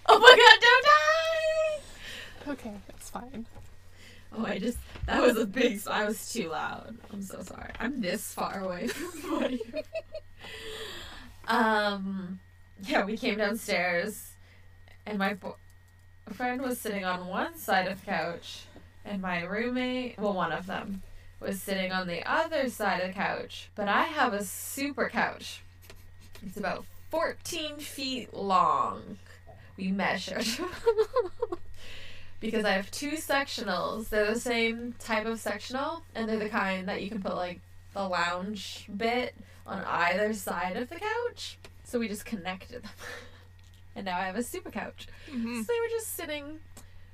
oh 0.06 0.18
my 0.18 0.36
god! 0.36 0.58
Don't 0.60 0.84
die! 0.84 2.52
Okay, 2.52 2.74
that's 2.88 3.10
fine. 3.10 3.46
Oh, 4.36 4.44
I 4.44 4.58
just 4.58 4.78
that 5.06 5.20
was 5.22 5.36
a 5.36 5.46
big. 5.46 5.80
I 5.86 6.04
was 6.06 6.32
too 6.32 6.48
loud. 6.48 6.96
I'm 7.12 7.22
so 7.22 7.42
sorry. 7.42 7.70
I'm 7.78 8.00
this 8.00 8.32
far 8.34 8.60
away 8.64 8.86
from 8.88 9.52
you. 9.52 9.60
um, 11.46 12.40
yeah, 12.84 13.04
we 13.04 13.16
came 13.16 13.38
downstairs, 13.38 14.32
and 15.06 15.18
my 15.18 15.34
bo- 15.34 15.56
friend 16.32 16.62
was 16.62 16.80
sitting 16.80 17.04
on 17.04 17.26
one 17.28 17.56
side 17.56 17.86
of 17.86 18.00
the 18.00 18.06
couch, 18.06 18.64
and 19.04 19.20
my 19.20 19.42
roommate, 19.42 20.18
well, 20.18 20.32
one 20.34 20.52
of 20.52 20.66
them, 20.66 21.02
was 21.40 21.60
sitting 21.60 21.92
on 21.92 22.06
the 22.06 22.22
other 22.30 22.68
side 22.68 23.00
of 23.00 23.08
the 23.08 23.14
couch. 23.14 23.68
But 23.74 23.88
I 23.88 24.04
have 24.04 24.32
a 24.32 24.44
super 24.44 25.08
couch. 25.08 25.62
It's 26.46 26.56
about 26.56 26.84
14 27.10 27.78
feet 27.78 28.32
long. 28.32 29.18
We 29.76 29.90
measured. 29.90 30.46
because 32.40 32.64
I 32.64 32.72
have 32.72 32.90
two 32.90 33.12
sectionals. 33.12 34.08
They're 34.08 34.32
the 34.32 34.40
same 34.40 34.94
type 34.98 35.26
of 35.26 35.40
sectional, 35.40 36.02
and 36.14 36.28
they're 36.28 36.38
the 36.38 36.48
kind 36.48 36.88
that 36.88 37.02
you 37.02 37.08
can 37.08 37.22
put 37.22 37.36
like 37.36 37.60
the 37.94 38.02
lounge 38.06 38.86
bit 38.94 39.34
on 39.66 39.82
either 39.84 40.32
side 40.32 40.76
of 40.76 40.88
the 40.88 40.96
couch. 40.96 41.58
So 41.84 41.98
we 41.98 42.08
just 42.08 42.24
connected 42.24 42.82
them. 42.82 42.90
and 43.96 44.04
now 44.04 44.18
I 44.18 44.24
have 44.24 44.36
a 44.36 44.42
super 44.42 44.70
couch. 44.70 45.06
Mhm. 45.30 45.64
So 45.64 45.72
they 45.72 45.80
were 45.80 45.88
just 45.90 46.16
sitting 46.16 46.60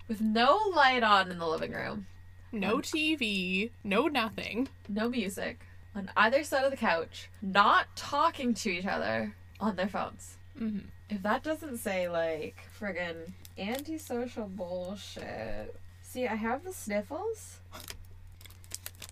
with 0.09 0.21
no 0.21 0.59
light 0.75 1.03
on 1.03 1.31
in 1.31 1.39
the 1.39 1.47
living 1.47 1.73
room, 1.73 2.07
No 2.53 2.79
TV, 2.79 3.71
no 3.85 4.07
nothing. 4.09 4.69
no 4.89 5.09
music, 5.09 5.61
on 5.95 6.11
either 6.17 6.43
side 6.45 6.65
of 6.65 6.71
the 6.71 6.77
couch, 6.77 7.29
not 7.43 7.95
talking 7.97 8.55
to 8.55 8.71
each 8.71 8.87
other 8.87 9.35
on 9.61 9.77
their 9.77 9.89
phones. 9.89 10.37
hmm 10.57 10.79
If 11.11 11.23
that 11.23 11.43
doesn't 11.43 11.79
say 11.79 12.09
like 12.09 12.57
friggin' 12.79 13.33
antisocial 13.59 14.47
bullshit. 14.49 15.75
See, 16.03 16.27
I 16.27 16.37
have 16.37 16.65
the 16.65 16.73
sniffles 16.73 17.61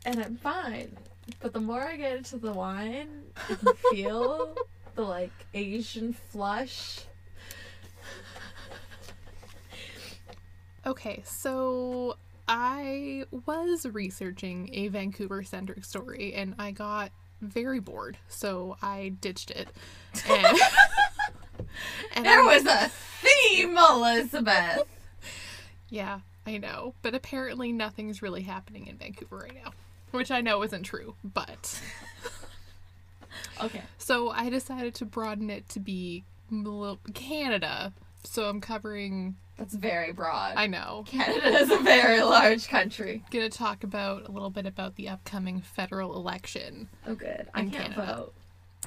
and 0.04 0.20
I'm 0.20 0.36
fine. 0.36 0.96
But 1.40 1.52
the 1.52 1.60
more 1.60 1.82
I 1.82 1.96
get 1.96 2.16
into 2.16 2.36
the 2.38 2.52
wine, 2.52 3.24
I 3.48 3.54
feel 3.90 4.56
the 4.94 5.02
like 5.02 5.32
Asian 5.52 6.12
flush. 6.12 7.00
Okay, 10.86 11.22
so 11.26 12.16
I 12.46 13.24
was 13.44 13.86
researching 13.86 14.70
a 14.72 14.88
Vancouver 14.88 15.42
centric 15.42 15.84
story 15.84 16.32
and 16.34 16.54
I 16.58 16.70
got 16.70 17.10
very 17.40 17.80
bored, 17.80 18.16
so 18.28 18.76
I 18.80 19.12
ditched 19.20 19.50
it. 19.50 19.68
And, 20.30 20.46
and 22.14 22.24
There 22.24 22.40
I- 22.40 22.44
was 22.56 22.64
a 22.66 22.88
theme, 23.22 23.76
Elizabeth. 23.76 24.84
Yeah, 25.88 26.18
I 26.44 26.58
know. 26.58 26.94
But 27.02 27.14
apparently 27.14 27.70
nothing's 27.72 28.20
really 28.20 28.42
happening 28.42 28.88
in 28.88 28.96
Vancouver 28.96 29.36
right 29.44 29.54
now. 29.54 29.70
Which 30.10 30.32
I 30.32 30.40
know 30.40 30.64
isn't 30.64 30.82
true, 30.82 31.14
but. 31.22 31.80
Okay. 33.62 33.82
So 33.98 34.30
I 34.30 34.50
decided 34.50 34.94
to 34.96 35.04
broaden 35.04 35.48
it 35.48 35.68
to 35.70 35.80
be 35.80 36.24
Canada. 37.14 37.92
So 38.26 38.48
I'm 38.48 38.60
covering. 38.60 39.36
That's 39.56 39.74
very 39.74 40.12
broad. 40.12 40.54
I 40.56 40.66
know. 40.66 41.04
Canada 41.06 41.48
is 41.48 41.70
a 41.70 41.78
very 41.78 42.20
large 42.22 42.68
country. 42.68 43.24
Gonna 43.30 43.48
talk 43.48 43.84
about 43.84 44.28
a 44.28 44.30
little 44.32 44.50
bit 44.50 44.66
about 44.66 44.96
the 44.96 45.08
upcoming 45.08 45.60
federal 45.62 46.14
election. 46.14 46.88
Oh, 47.06 47.14
good. 47.14 47.46
I 47.54 47.60
can't 47.62 47.72
Canada. 47.72 48.14
vote. 48.16 48.34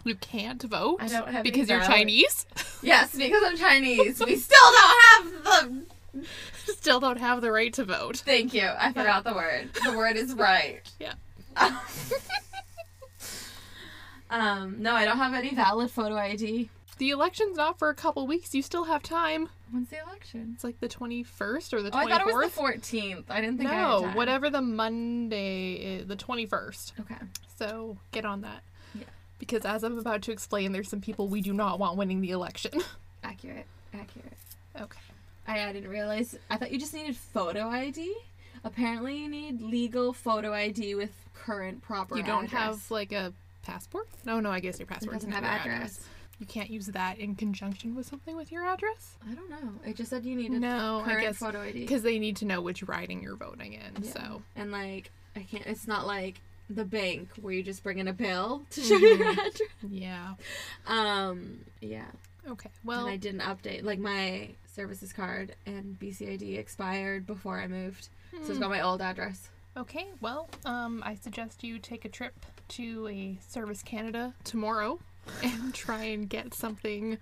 You 0.06 0.16
can't 0.16 0.62
vote 0.62 0.98
I 1.02 1.08
don't 1.08 1.28
have 1.30 1.44
because 1.44 1.70
you're. 1.70 1.82
Chinese. 1.82 2.46
Yes, 2.82 3.14
because 3.14 3.44
I'm 3.46 3.58
Chinese. 3.58 4.22
We 4.26 4.38
still 4.38 4.72
don't 4.72 5.04
have 5.04 5.44
the. 5.44 5.84
Still 6.74 7.00
don't 7.02 7.20
have 7.20 7.42
the 7.42 7.52
right 7.52 7.74
to 7.74 7.84
vote. 7.84 8.18
Thank 8.18 8.54
you. 8.54 8.68
I 8.78 8.94
forgot 8.94 9.24
the 9.26 9.34
word. 9.34 9.70
The 9.84 9.96
word 9.98 10.16
is 10.16 10.34
right. 10.34 10.82
Yeah. 11.00 11.14
um. 14.30 14.82
No, 14.82 14.94
I 14.94 15.06
don't 15.06 15.18
have 15.18 15.34
any 15.34 15.54
valid 15.54 15.92
photo 15.92 16.16
ID. 16.16 16.70
The 17.00 17.12
election's 17.12 17.56
not 17.56 17.80
for 17.80 17.89
a 17.89 17.95
couple 17.95 18.28
weeks. 18.28 18.54
You 18.54 18.62
still 18.62 18.84
have 18.84 19.02
time. 19.02 19.47
When's 19.72 19.89
the 19.89 20.02
election? 20.06 20.52
It's 20.54 20.66
like 20.66 20.82
the 20.82 20.89
21st 20.89 21.74
or 21.74 21.82
the 21.82 21.91
24th. 21.91 21.93
Oh, 21.93 21.97
I 21.97 22.10
thought 22.10 22.22
it 22.22 22.28
was 22.28 22.52
the 22.54 22.62
14th. 22.62 23.24
I 23.30 23.39
didn't 23.39 23.58
think 23.58 23.70
no, 23.70 24.12
whatever 24.16 24.50
the 24.50 24.62
Monday 24.62 25.74
is, 25.76 26.08
the 26.08 26.18
21st. 26.18 27.00
Okay. 27.00 27.16
So 27.56 27.97
get 28.12 28.26
on 28.26 28.41
that. 28.41 28.64
Yeah. 28.93 29.06
Because 29.39 29.64
as 29.64 29.84
I'm 29.84 29.97
about 29.97 30.22
to 30.24 30.34
explain, 30.34 30.74
there's 30.74 30.89
some 30.89 31.00
people 31.00 31.30
we 31.30 31.39
do 31.39 31.54
not 31.54 31.80
want 31.80 31.95
winning 31.95 32.20
the 32.20 32.32
election. 32.32 32.82
Accurate. 33.24 33.66
Accurate. 33.93 34.38
okay. 34.82 35.00
I, 35.47 35.70
I 35.70 35.74
didn't 35.74 35.89
realize. 35.89 36.38
I 36.50 36.58
thought 36.58 36.72
you 36.72 36.80
just 36.80 36.93
needed 36.93 37.16
photo 37.16 37.70
ID. 37.70 38.14
Apparently, 38.66 39.18
you 39.18 39.30
need 39.30 39.62
legal 39.62 40.12
photo 40.12 40.54
ID 40.54 40.95
with 40.95 41.12
current 41.34 41.82
proper. 41.82 42.18
You 42.18 42.24
don't 42.24 42.45
address. 42.45 42.62
have 42.62 42.91
like 42.91 43.14
a 43.14 43.32
passport? 43.64 44.10
No, 44.26 44.41
no, 44.41 44.52
I 44.52 44.60
guess 44.60 44.80
your 44.80 44.86
passport 44.86 45.14
doesn't 45.14 45.30
doesn't 45.30 45.45
have 45.45 45.62
address. 45.62 46.02
You 46.40 46.46
can't 46.46 46.70
use 46.70 46.88
that 46.88 47.20
in 47.20 47.36
conjunction 47.36 47.96
with 47.96 48.06
something 48.08 48.36
with 48.36 48.52
your 48.52 48.66
address? 48.66 49.18
I 49.30 49.34
don't 49.36 49.50
know. 49.50 49.74
It 49.86 49.96
just 49.98 50.10
said 50.10 50.24
you 50.26 50.36
needed 50.36 50.62
No, 50.62 51.02
I 51.02 51.04
current 51.04 51.22
guess 51.22 51.38
photo 51.38 51.62
ID. 51.62 51.82
because 51.82 52.02
they 52.02 52.18
need 52.18 52.38
to 52.38 52.46
know 52.46 52.62
which 52.62 52.82
riding 52.84 53.22
you're 53.22 53.36
voting 53.36 53.74
in. 53.74 54.04
Yeah. 54.04 54.12
So 54.12 54.42
And 54.56 54.72
like, 54.72 55.12
I 55.36 55.42
can't. 55.42 55.66
It's 55.68 55.88
not 55.88 56.08
like 56.08 56.40
the 56.70 56.86
bank 56.86 57.30
where 57.42 57.54
you 57.54 57.62
just 57.64 57.84
bring 57.84 58.00
in 58.00 58.08
a 58.08 58.14
bill 58.14 58.64
to 58.72 58.82
show 58.82 58.96
your 58.96 59.18
Mhm. 59.18 59.32
address. 59.34 59.62
yeah. 59.90 60.34
Um. 60.88 61.60
Yeah. 61.82 62.06
Okay. 62.48 62.70
Well, 62.86 63.02
and 63.02 63.10
I 63.10 63.18
didn't 63.18 63.42
update 63.42 63.84
like 63.84 64.00
my 64.00 64.50
services 64.74 65.12
card 65.12 65.56
and 65.66 66.00
BCID 66.00 66.58
expired 66.58 67.26
before 67.28 67.60
I 67.60 67.68
moved, 67.68 68.08
so 68.44 68.50
it's 68.52 68.60
got 68.60 68.70
my 68.70 68.82
old 68.82 69.02
address. 69.02 69.50
okay. 69.76 70.08
Well, 70.22 70.48
um, 70.66 71.04
I 71.06 71.16
suggest 71.16 71.64
you 71.64 71.80
take 71.80 72.06
a 72.06 72.10
trip 72.10 72.34
to 72.70 73.08
a 73.10 73.38
Service 73.48 73.82
Canada 73.84 74.34
tomorrow 74.44 75.00
and 75.43 75.73
try 75.73 76.03
and 76.03 76.30
get 76.30 76.53
something 76.53 77.17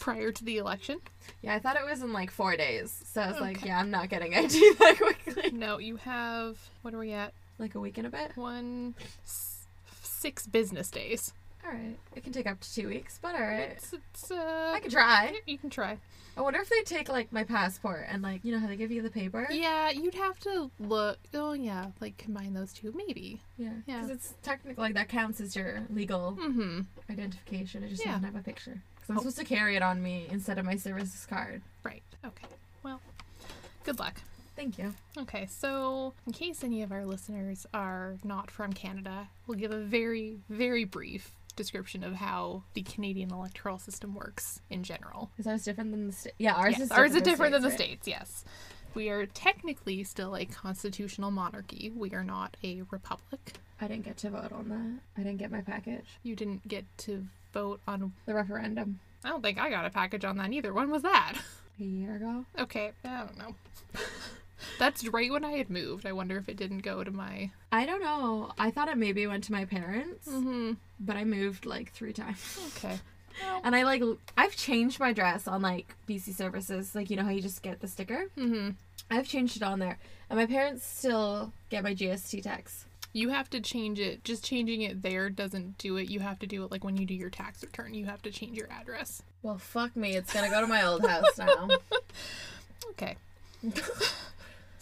prior 0.00 0.32
to 0.32 0.44
the 0.44 0.58
election. 0.58 0.98
Yeah, 1.42 1.54
I 1.54 1.58
thought 1.58 1.76
it 1.76 1.84
was 1.84 2.02
in 2.02 2.12
like 2.12 2.30
four 2.30 2.56
days, 2.56 2.98
so 3.06 3.20
I 3.20 3.30
was 3.30 3.40
like, 3.40 3.64
yeah, 3.64 3.78
I'm 3.78 3.90
not 3.90 4.08
getting 4.08 4.34
ID 4.36 4.74
that 4.78 4.96
quickly. 4.96 5.50
No, 5.52 5.78
you 5.78 5.96
have 5.96 6.56
what 6.82 6.94
are 6.94 6.98
we 6.98 7.12
at? 7.12 7.32
Like 7.58 7.74
a 7.74 7.80
week 7.80 7.98
and 7.98 8.06
a 8.06 8.10
bit. 8.10 8.36
One, 8.36 8.94
s- 9.24 9.66
six 10.02 10.46
business 10.46 10.90
days. 10.90 11.32
All 11.66 11.72
right, 11.72 11.96
it 12.14 12.22
can 12.22 12.32
take 12.32 12.46
up 12.46 12.60
to 12.60 12.72
two 12.74 12.88
weeks, 12.88 13.18
but 13.20 13.34
all 13.34 13.40
right, 13.40 13.70
It's, 13.76 13.92
it's 13.92 14.30
uh, 14.30 14.72
I 14.74 14.78
can 14.78 14.90
try. 14.90 15.34
you 15.46 15.58
can 15.58 15.68
try. 15.68 15.98
I 16.36 16.40
wonder 16.42 16.60
if 16.60 16.68
they 16.68 16.82
take 16.82 17.08
like 17.08 17.32
my 17.32 17.42
passport 17.42 18.06
and 18.08 18.22
like 18.22 18.44
you 18.44 18.52
know 18.52 18.60
how 18.60 18.68
they 18.68 18.76
give 18.76 18.92
you 18.92 19.02
the 19.02 19.10
paper. 19.10 19.48
Yeah, 19.50 19.90
you'd 19.90 20.14
have 20.14 20.38
to 20.40 20.70
look. 20.78 21.18
Oh 21.34 21.54
yeah, 21.54 21.86
like 22.00 22.18
combine 22.18 22.54
those 22.54 22.72
two, 22.72 22.92
maybe. 22.96 23.40
Yeah, 23.58 23.70
Yeah. 23.86 23.96
because 24.02 24.10
it's 24.10 24.34
technically 24.42 24.80
like 24.80 24.94
that 24.94 25.08
counts 25.08 25.40
as 25.40 25.56
your 25.56 25.80
legal 25.90 26.38
Mm-hmm. 26.40 26.80
identification. 27.10 27.82
It 27.82 27.88
just 27.88 28.04
Yeah. 28.04 28.12
doesn't 28.12 28.24
have 28.24 28.36
a 28.36 28.42
picture. 28.44 28.80
Because 28.94 29.10
I'm 29.10 29.16
Oh. 29.16 29.20
supposed 29.20 29.38
to 29.38 29.44
carry 29.44 29.74
it 29.76 29.82
on 29.82 30.00
me 30.02 30.28
instead 30.30 30.58
of 30.58 30.64
my 30.66 30.76
services 30.76 31.26
card. 31.26 31.62
Right. 31.82 32.02
Okay. 32.24 32.46
Well, 32.84 33.00
good 33.84 33.98
luck. 33.98 34.20
Thank 34.54 34.78
you. 34.78 34.94
Okay, 35.18 35.46
so 35.46 36.14
in 36.26 36.32
case 36.32 36.62
any 36.64 36.82
of 36.82 36.92
our 36.92 37.04
listeners 37.04 37.66
are 37.74 38.16
not 38.24 38.50
from 38.50 38.72
Canada, 38.72 39.28
we'll 39.46 39.58
give 39.58 39.70
a 39.72 39.80
very, 39.80 40.38
very 40.48 40.84
brief 40.84 41.32
description 41.56 42.04
of 42.04 42.14
how 42.14 42.62
the 42.74 42.82
Canadian 42.82 43.32
electoral 43.32 43.78
system 43.78 44.14
works 44.14 44.60
in 44.70 44.82
general. 44.82 45.30
Is 45.38 45.46
ours 45.46 45.64
different 45.64 45.90
than 45.90 46.06
the 46.06 46.12
state? 46.12 46.34
Yeah, 46.38 46.54
ours 46.54 46.72
Yes, 46.78 46.82
is 46.82 46.90
ours 46.92 47.10
is 47.14 47.22
different 47.22 47.24
different 47.26 47.52
than 47.54 47.62
the 47.62 47.70
States, 47.70 48.02
states. 48.04 48.08
Yes, 48.08 48.44
we 48.94 49.08
are 49.08 49.26
technically 49.26 50.04
still 50.04 50.36
a 50.36 50.44
constitutional 50.44 51.30
monarchy. 51.30 51.92
We 51.94 52.12
are 52.12 52.24
not 52.24 52.56
a 52.62 52.82
republic. 52.90 53.54
I 53.80 53.88
didn't 53.88 54.04
get 54.04 54.16
to 54.18 54.30
vote 54.30 54.52
on 54.52 54.68
that. 54.68 55.20
I 55.20 55.24
didn't 55.24 55.38
get 55.38 55.50
my 55.50 55.60
package. 55.60 56.06
You 56.22 56.36
didn't 56.36 56.66
get 56.68 56.84
to 56.98 57.26
vote 57.52 57.80
on. 57.86 58.12
The 58.26 58.34
referendum 58.34 59.00
I 59.24 59.30
don't 59.30 59.42
think 59.42 59.58
I 59.58 59.70
got 59.70 59.84
a 59.84 59.90
package 59.90 60.24
on 60.24 60.36
that 60.36 60.52
either. 60.52 60.72
When 60.72 60.90
was 60.90 61.02
that? 61.02 61.34
a 61.80 61.82
year 61.84 62.16
ago. 62.16 62.44
Okay, 62.58 62.92
I 63.04 63.18
don't 63.24 63.38
know. 63.38 63.54
That's 64.78 65.06
right 65.08 65.30
when 65.30 65.44
I 65.44 65.52
had 65.52 65.68
moved. 65.70 66.06
I 66.06 66.12
wonder 66.12 66.36
if 66.38 66.48
it 66.48 66.56
didn't 66.56 66.78
go 66.78 67.04
to 67.04 67.10
my. 67.10 67.50
I 67.72 67.84
don't 67.86 68.00
know. 68.02 68.52
I 68.58 68.70
thought 68.70 68.88
it 68.88 68.96
maybe 68.96 69.26
went 69.26 69.44
to 69.44 69.52
my 69.52 69.64
parents, 69.64 70.28
Mm-hmm. 70.28 70.72
but 71.00 71.16
I 71.16 71.24
moved 71.24 71.66
like 71.66 71.92
three 71.92 72.12
times. 72.12 72.58
Okay. 72.76 72.98
And 73.64 73.76
I 73.76 73.82
like 73.82 74.02
I've 74.38 74.56
changed 74.56 74.98
my 74.98 75.12
dress 75.12 75.46
on 75.46 75.60
like 75.60 75.94
BC 76.08 76.34
services, 76.34 76.94
like 76.94 77.10
you 77.10 77.16
know 77.16 77.22
how 77.24 77.28
you 77.28 77.42
just 77.42 77.60
get 77.62 77.80
the 77.80 77.86
sticker. 77.86 78.30
Mm-hmm. 78.38 78.70
I've 79.10 79.28
changed 79.28 79.56
it 79.58 79.62
on 79.62 79.78
there, 79.78 79.98
and 80.30 80.38
my 80.38 80.46
parents 80.46 80.86
still 80.86 81.52
get 81.68 81.84
my 81.84 81.94
GST 81.94 82.42
tax. 82.44 82.86
You 83.12 83.28
have 83.28 83.50
to 83.50 83.60
change 83.60 84.00
it. 84.00 84.24
Just 84.24 84.42
changing 84.42 84.80
it 84.80 85.02
there 85.02 85.28
doesn't 85.28 85.76
do 85.76 85.98
it. 85.98 86.08
You 86.08 86.20
have 86.20 86.38
to 86.38 86.46
do 86.46 86.64
it 86.64 86.70
like 86.70 86.82
when 86.82 86.96
you 86.96 87.04
do 87.04 87.12
your 87.12 87.28
tax 87.28 87.62
return. 87.62 87.92
You 87.92 88.06
have 88.06 88.22
to 88.22 88.30
change 88.30 88.56
your 88.56 88.70
address. 88.72 89.22
Well, 89.42 89.58
fuck 89.58 89.94
me. 89.94 90.16
It's 90.16 90.32
gonna 90.32 90.48
go 90.48 90.62
to 90.62 90.66
my 90.66 90.86
old 90.86 91.06
house 91.06 91.36
now. 91.36 91.68
Okay. 92.92 93.16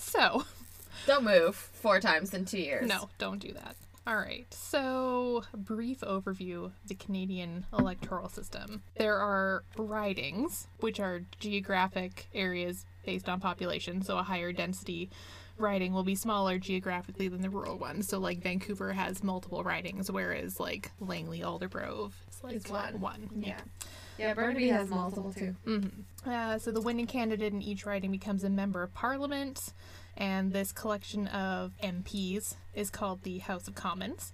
so, 0.05 0.45
Don't 1.07 1.25
move 1.25 1.55
four 1.55 2.01
times 2.01 2.33
in 2.33 2.45
two 2.47 2.59
years. 2.61 2.89
no, 2.89 3.11
don't 3.19 3.39
do 3.39 3.53
that. 3.53 3.77
All 4.07 4.17
right. 4.17 4.47
So, 4.53 5.45
brief 5.55 6.01
overview 6.01 6.67
of 6.67 6.73
the 6.87 6.95
Canadian 6.95 7.65
electoral 7.79 8.29
system. 8.29 8.83
There 8.97 9.17
are 9.19 9.65
ridings, 9.79 10.67
which 10.81 11.01
are 11.01 11.23
geographic 11.41 12.27
areas 12.35 12.85
based 13.07 13.29
on 13.29 13.41
population, 13.41 14.03
so 14.03 14.19
a 14.19 14.23
higher 14.23 14.53
density 14.53 15.11
riding 15.57 15.93
will 15.95 16.03
be 16.05 16.15
smaller 16.15 16.59
geographically 16.59 17.29
than 17.29 17.41
the 17.41 17.49
rural 17.51 17.79
ones. 17.79 18.09
So 18.09 18.19
like 18.19 18.41
Vancouver 18.43 18.93
has 18.93 19.23
multiple 19.25 19.63
ridings, 19.63 20.11
whereas 20.11 20.59
like 20.61 20.91
Langley 21.01 21.41
Aldergrove 21.41 22.13
is 22.29 22.43
like 22.43 22.69
one. 22.71 23.01
One. 23.01 23.29
Yeah. 23.37 23.49
Yeah, 23.49 23.61
Burnaby 24.35 24.69
has 24.69 24.89
multiple 24.91 25.33
too. 25.33 25.55
hmm 25.65 26.29
Uh, 26.31 26.59
so 26.59 26.71
the 26.71 26.81
winning 26.81 27.07
candidate 27.07 27.53
in 27.53 27.61
each 27.63 27.85
riding 27.87 28.11
becomes 28.11 28.45
a 28.45 28.51
member 28.51 28.83
of 28.83 28.95
parliament, 28.95 29.73
and 30.17 30.53
this 30.53 30.73
collection 30.73 31.27
of 31.29 31.73
MPs 31.83 32.55
is 32.75 32.91
called 32.91 33.23
the 33.23 33.39
House 33.39 33.69
of 33.69 33.75
Commons. 33.75 34.33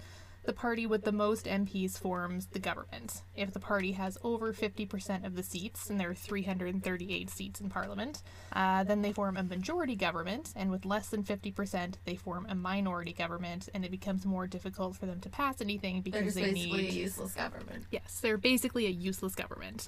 The 0.50 0.56
party 0.56 0.84
with 0.84 1.04
the 1.04 1.12
most 1.12 1.46
MPs 1.46 1.96
forms 1.96 2.46
the 2.46 2.58
government. 2.58 3.22
If 3.36 3.52
the 3.52 3.60
party 3.60 3.92
has 3.92 4.18
over 4.24 4.52
50% 4.52 5.24
of 5.24 5.36
the 5.36 5.44
seats, 5.44 5.88
and 5.88 6.00
there 6.00 6.10
are 6.10 6.14
338 6.14 7.30
seats 7.30 7.60
in 7.60 7.68
parliament, 7.70 8.24
uh, 8.52 8.82
then 8.82 9.00
they 9.00 9.12
form 9.12 9.36
a 9.36 9.44
majority 9.44 9.94
government, 9.94 10.52
and 10.56 10.72
with 10.72 10.84
less 10.84 11.06
than 11.08 11.22
50%, 11.22 11.94
they 12.04 12.16
form 12.16 12.46
a 12.48 12.56
minority 12.56 13.12
government, 13.12 13.68
and 13.74 13.84
it 13.84 13.92
becomes 13.92 14.26
more 14.26 14.48
difficult 14.48 14.96
for 14.96 15.06
them 15.06 15.20
to 15.20 15.28
pass 15.28 15.60
anything 15.60 16.02
because 16.02 16.14
They're 16.14 16.22
because 16.24 16.34
just 16.34 16.44
they 16.44 16.52
basically 16.52 16.82
need. 16.82 16.90
a 16.90 16.94
useless 16.94 17.34
government. 17.34 17.86
Yes, 17.92 18.18
they're 18.20 18.36
basically 18.36 18.86
a 18.86 18.90
useless 18.90 19.36
government. 19.36 19.86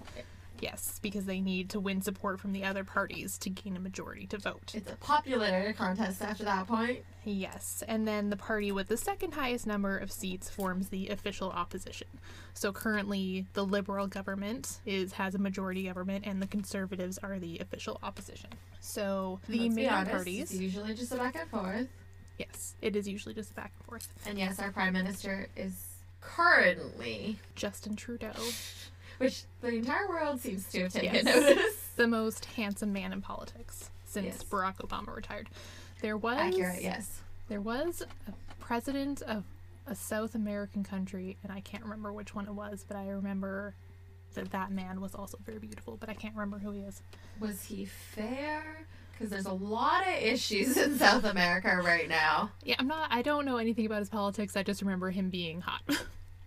Yes, 0.63 1.01
because 1.03 1.25
they 1.25 1.41
need 1.41 1.71
to 1.71 1.81
win 1.81 2.03
support 2.03 2.39
from 2.39 2.53
the 2.53 2.63
other 2.63 2.85
parties 2.85 3.37
to 3.39 3.51
gain 3.51 3.77
a 3.77 3.81
majority 3.81 4.29
to 4.29 4.39
vote. 4.39 4.71
It's 4.75 4.93
a 4.93 4.95
popularity 4.95 5.73
contest 5.73 6.23
after 6.23 6.45
that 6.45 6.69
point. 6.69 7.01
Yes, 7.25 7.83
and 7.89 8.07
then 8.07 8.31
the 8.31 8.37
party 8.37 8.71
with 8.71 8.87
the 8.87 8.97
second 8.97 9.35
highest 9.35 9.67
number 9.67 9.99
of 9.99 10.13
seats 10.13 10.49
forms 10.49 10.89
the 10.91 11.09
official 11.09 11.51
opposition. 11.51 12.07
So 12.55 12.73
currently, 12.73 13.47
the 13.55 13.65
Liberal 13.65 14.07
government 14.07 14.79
is 14.87 15.15
has 15.15 15.35
a 15.35 15.39
majority 15.39 15.83
government, 15.83 16.25
and 16.29 16.41
the 16.41 16.47
Conservatives 16.47 17.19
are 17.19 17.41
the 17.41 17.59
official 17.59 17.99
opposition. 18.05 18.51
So 18.81 19.41
the 19.49 19.63
Let's 19.65 19.75
be 19.75 19.83
main 19.83 19.91
honest, 19.93 20.13
parties, 20.13 20.53
It's 20.53 20.61
usually 20.61 20.95
just 20.95 21.11
a 21.13 21.17
back 21.17 21.35
and 21.35 21.51
forth. 21.51 21.89
yes, 22.39 22.77
it 22.81 22.95
is 22.95 23.09
usually 23.09 23.35
just 23.35 23.51
a 23.51 23.55
back 23.55 23.73
and 23.79 23.87
forth. 23.87 24.09
And 24.27 24.39
yes, 24.39 24.61
our 24.61 24.71
prime 24.71 24.93
minister 24.93 25.49
is 25.57 25.75
currently, 26.21 27.39
Justin 27.57 27.97
Trudeau, 27.97 28.31
which 29.23 29.45
the 29.61 29.68
entire 29.68 30.09
world 30.09 30.41
seems 30.41 30.68
to 30.73 30.83
have 30.83 30.93
taken 30.93 31.14
Yes. 31.14 31.25
notice. 31.25 31.89
the 31.97 32.07
most 32.07 32.45
handsome 32.47 32.93
man 32.93 33.12
in 33.12 33.20
politics 33.23 33.91
since 34.05 34.27
Yes. 34.27 34.45
Barack 34.45 34.77
Obama 34.79 35.14
retired. 35.14 35.49
There 36.01 36.16
was 36.16 36.39
Accurate, 36.39 36.83
yes. 36.83 37.20
There 37.49 37.61
was 37.61 38.03
a 38.29 38.33
president 38.61 39.23
of 39.23 39.45
a 39.87 39.95
South 39.95 40.35
American 40.35 40.85
country, 40.85 41.37
and 41.43 41.53
I 41.53 41.61
can't 41.61 41.83
remember 41.83 42.12
which 42.12 42.35
one 42.35 42.47
it 42.47 42.53
was, 42.55 42.85
but 42.87 42.97
I 42.97 43.09
remember 43.09 43.75
that 44.35 44.51
that 44.53 44.70
man 44.70 45.01
was 45.01 45.14
also 45.14 45.39
very 45.45 45.59
beautiful, 45.59 45.97
but 45.99 46.09
I 46.09 46.14
can't 46.14 46.35
remember 46.35 46.59
who 46.59 46.70
he 46.73 46.81
is. 46.81 47.03
Was 47.41 47.62
he 47.64 47.85
fair? 47.85 48.87
Because 49.12 49.29
there's 49.29 49.47
a 49.47 49.53
lot 49.53 50.07
of 50.09 50.14
issues 50.23 50.77
in 50.77 50.97
South 50.99 51.25
America 51.25 51.81
right 51.85 52.09
now. 52.09 52.51
Yeah, 52.64 52.77
I'm 52.79 52.87
not, 52.89 53.09
I 53.12 53.23
don't 53.23 53.45
know 53.45 53.59
anything 53.59 53.85
about 53.87 53.99
his 53.99 54.09
politics, 54.09 54.57
I 54.57 54.62
just 54.62 54.81
remember 54.83 55.11
him 55.11 55.29
being 55.31 55.61
hot. 55.61 55.83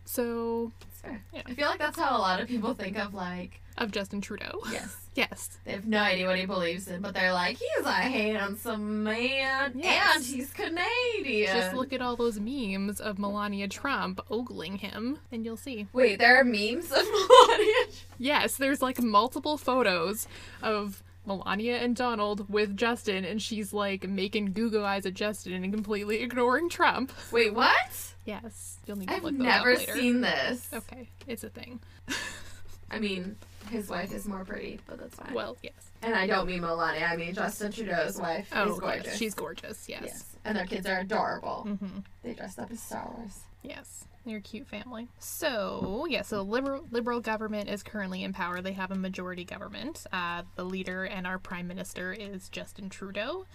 so, 0.06 0.72
It's. 0.82 1.02
Yeah. 1.34 1.42
I 1.46 1.54
feel 1.54 1.68
like 1.68 1.80
that's 1.80 2.00
how 2.00 2.18
a 2.18 2.20
lot 2.20 2.40
of 2.42 2.48
people 2.48 2.74
think 2.74 2.98
of, 2.98 3.14
like, 3.14 3.62
of 3.78 3.92
Justin 3.92 4.22
Trudeau. 4.22 4.60
yes. 4.72 4.96
Yes. 5.16 5.58
They 5.66 5.72
have 5.74 5.86
no 5.86 6.00
idea 6.00 6.28
what 6.28 6.38
he 6.38 6.46
believes 6.46 6.88
in, 6.88 7.02
but 7.02 7.14
they're 7.14 7.32
like, 7.34 7.58
he's 7.58 7.86
a 7.86 7.92
handsome 7.92 9.04
man, 9.04 9.74
Yes. 9.76 10.16
and 10.18 10.26
he's 10.26 10.52
Canadian. 10.52 11.56
Just 11.56 11.74
look 11.76 11.94
at 11.94 12.02
all 12.02 12.16
those 12.16 12.40
memes 12.40 13.00
of 13.00 13.18
Melania 13.20 13.68
Trump 13.68 14.20
ogling 14.30 14.78
him, 14.78 15.20
and 15.32 15.46
you'll 15.46 15.58
see. 15.58 15.88
Wait, 15.94 16.20
there 16.20 16.40
are 16.40 16.44
memes 16.44 16.92
of 16.92 17.06
Melania. 17.12 17.74
Yes, 18.18 18.58
there's 18.58 18.82
like 18.82 19.02
multiple 19.02 19.58
photos 19.58 20.28
of 20.62 21.02
Melania 21.26 21.78
and 21.78 21.96
Donald 21.96 22.50
with 22.50 22.76
Justin, 22.76 23.24
and 23.26 23.42
she's 23.42 23.74
like 23.74 24.08
making 24.08 24.54
Google 24.54 24.86
eyes 24.86 25.06
at 25.06 25.14
Justin 25.14 25.54
and 25.64 25.74
completely 25.74 26.22
ignoring 26.22 26.68
Trump. 26.70 27.12
Wait, 27.32 27.54
what? 27.54 28.15
Yes, 28.26 28.80
you'll 28.86 28.98
need 28.98 29.08
to 29.08 29.16
I've 29.16 29.24
look 29.24 29.34
those 29.38 29.42
never 29.46 29.72
up 29.74 29.78
later. 29.80 29.94
seen 29.94 30.22
this. 30.22 30.68
Okay, 30.74 31.10
it's 31.28 31.44
a 31.44 31.50
thing. 31.50 31.80
I 32.92 33.00
mean, 33.00 33.36
his 33.70 33.90
wife 33.90 34.14
is 34.14 34.28
more 34.28 34.46
pretty, 34.46 34.80
but 34.88 35.00
that's 35.00 35.16
fine. 35.16 35.34
Well, 35.34 35.58
yes. 35.64 35.74
and 36.04 36.14
I 36.14 36.28
don't 36.28 36.46
mean 36.48 36.62
Melania. 36.62 37.06
I 37.06 37.18
mean 37.18 37.34
Justin 37.34 37.72
Trudeau's 37.72 38.20
wife 38.20 38.48
Oh, 38.54 38.74
is 38.74 38.80
gorgeous. 38.80 39.06
yes, 39.06 39.18
she's 39.18 39.34
gorgeous. 39.34 39.90
Yes. 39.90 40.02
yes, 40.06 40.26
and 40.46 40.56
their 40.58 40.66
kids 40.66 40.86
are 40.88 41.00
adorable. 41.00 41.66
Mm-hmm. 41.68 42.00
They 42.24 42.34
dressed 42.34 42.60
up 42.60 42.72
as 42.72 42.80
Star 42.80 43.12
Wars. 43.18 43.40
Yes, 43.64 44.06
they're 44.26 44.38
a 44.38 44.42
cute 44.42 44.68
family. 44.68 45.08
So 45.20 46.06
yeah, 46.10 46.22
so 46.22 46.44
liberal 46.44 46.86
liberal 46.92 47.20
government 47.22 47.70
is 47.70 47.82
currently 47.82 48.24
in 48.24 48.34
power. 48.34 48.62
They 48.62 48.74
have 48.74 48.92
a 48.92 48.96
majority 48.96 49.46
government. 49.46 50.06
Uh, 50.14 50.44
the 50.56 50.64
leader 50.64 51.06
and 51.06 51.26
our 51.26 51.40
prime 51.40 51.68
minister 51.68 52.14
is 52.14 52.50
Justin 52.50 52.90
Trudeau. 52.90 53.46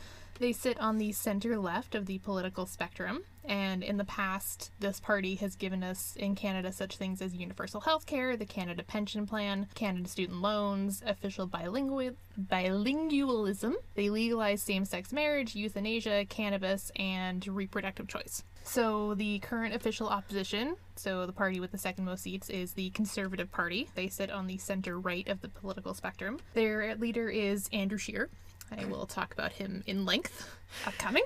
They 0.40 0.52
sit 0.52 0.80
on 0.80 0.96
the 0.96 1.12
center 1.12 1.58
left 1.58 1.94
of 1.94 2.06
the 2.06 2.16
political 2.16 2.64
spectrum, 2.64 3.24
and 3.44 3.82
in 3.82 3.98
the 3.98 4.06
past, 4.06 4.70
this 4.80 4.98
party 4.98 5.34
has 5.34 5.54
given 5.54 5.82
us 5.82 6.16
in 6.16 6.34
Canada 6.34 6.72
such 6.72 6.96
things 6.96 7.20
as 7.20 7.34
universal 7.34 7.82
health 7.82 8.06
care, 8.06 8.38
the 8.38 8.46
Canada 8.46 8.82
Pension 8.82 9.26
Plan, 9.26 9.66
Canada 9.74 10.08
Student 10.08 10.40
Loans, 10.40 11.02
official 11.04 11.46
bilingual 11.46 12.12
bilingualism. 12.40 13.74
They 13.94 14.08
legalized 14.08 14.64
same-sex 14.64 15.12
marriage, 15.12 15.54
euthanasia, 15.54 16.24
cannabis, 16.30 16.90
and 16.96 17.46
reproductive 17.46 18.08
choice. 18.08 18.42
So 18.64 19.14
the 19.14 19.40
current 19.40 19.74
official 19.74 20.08
opposition, 20.08 20.76
so 20.96 21.26
the 21.26 21.32
party 21.34 21.60
with 21.60 21.70
the 21.70 21.76
second 21.76 22.06
most 22.06 22.22
seats, 22.22 22.48
is 22.48 22.72
the 22.72 22.88
Conservative 22.90 23.52
Party. 23.52 23.90
They 23.94 24.08
sit 24.08 24.30
on 24.30 24.46
the 24.46 24.56
center 24.56 24.98
right 24.98 25.28
of 25.28 25.42
the 25.42 25.50
political 25.50 25.92
spectrum. 25.92 26.38
Their 26.54 26.94
leader 26.94 27.28
is 27.28 27.68
Andrew 27.74 27.98
Scheer. 27.98 28.30
I 28.76 28.84
will 28.84 29.06
talk 29.06 29.32
about 29.32 29.52
him 29.52 29.82
in 29.86 30.04
length 30.04 30.48
upcoming. 30.86 31.24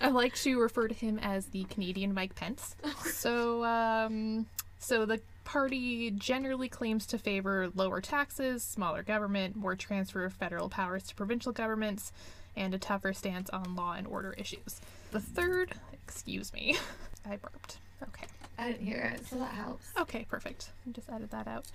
I 0.00 0.08
like 0.08 0.34
to 0.36 0.60
refer 0.60 0.88
to 0.88 0.94
him 0.94 1.18
as 1.22 1.46
the 1.46 1.64
Canadian 1.64 2.14
Mike 2.14 2.34
Pence. 2.34 2.76
So, 3.04 3.64
um, 3.64 4.46
so 4.78 5.06
the 5.06 5.20
party 5.44 6.10
generally 6.10 6.68
claims 6.68 7.06
to 7.06 7.18
favor 7.18 7.70
lower 7.74 8.00
taxes, 8.00 8.62
smaller 8.62 9.02
government, 9.02 9.56
more 9.56 9.74
transfer 9.76 10.24
of 10.24 10.32
federal 10.34 10.68
powers 10.68 11.04
to 11.04 11.14
provincial 11.14 11.52
governments, 11.52 12.12
and 12.56 12.74
a 12.74 12.78
tougher 12.78 13.12
stance 13.12 13.48
on 13.50 13.74
law 13.76 13.92
and 13.94 14.06
order 14.06 14.32
issues. 14.36 14.80
The 15.10 15.20
third, 15.20 15.72
excuse 15.92 16.52
me, 16.52 16.76
I 17.28 17.36
burped. 17.36 17.78
Okay. 18.02 18.26
I 18.58 18.72
didn't 18.72 18.86
hear 18.86 19.12
it, 19.14 19.26
so 19.26 19.36
that 19.36 19.52
helps. 19.52 19.86
Okay, 19.98 20.26
perfect. 20.28 20.70
I 20.86 20.90
just 20.92 21.08
added 21.08 21.30
that 21.30 21.46
out. 21.48 21.66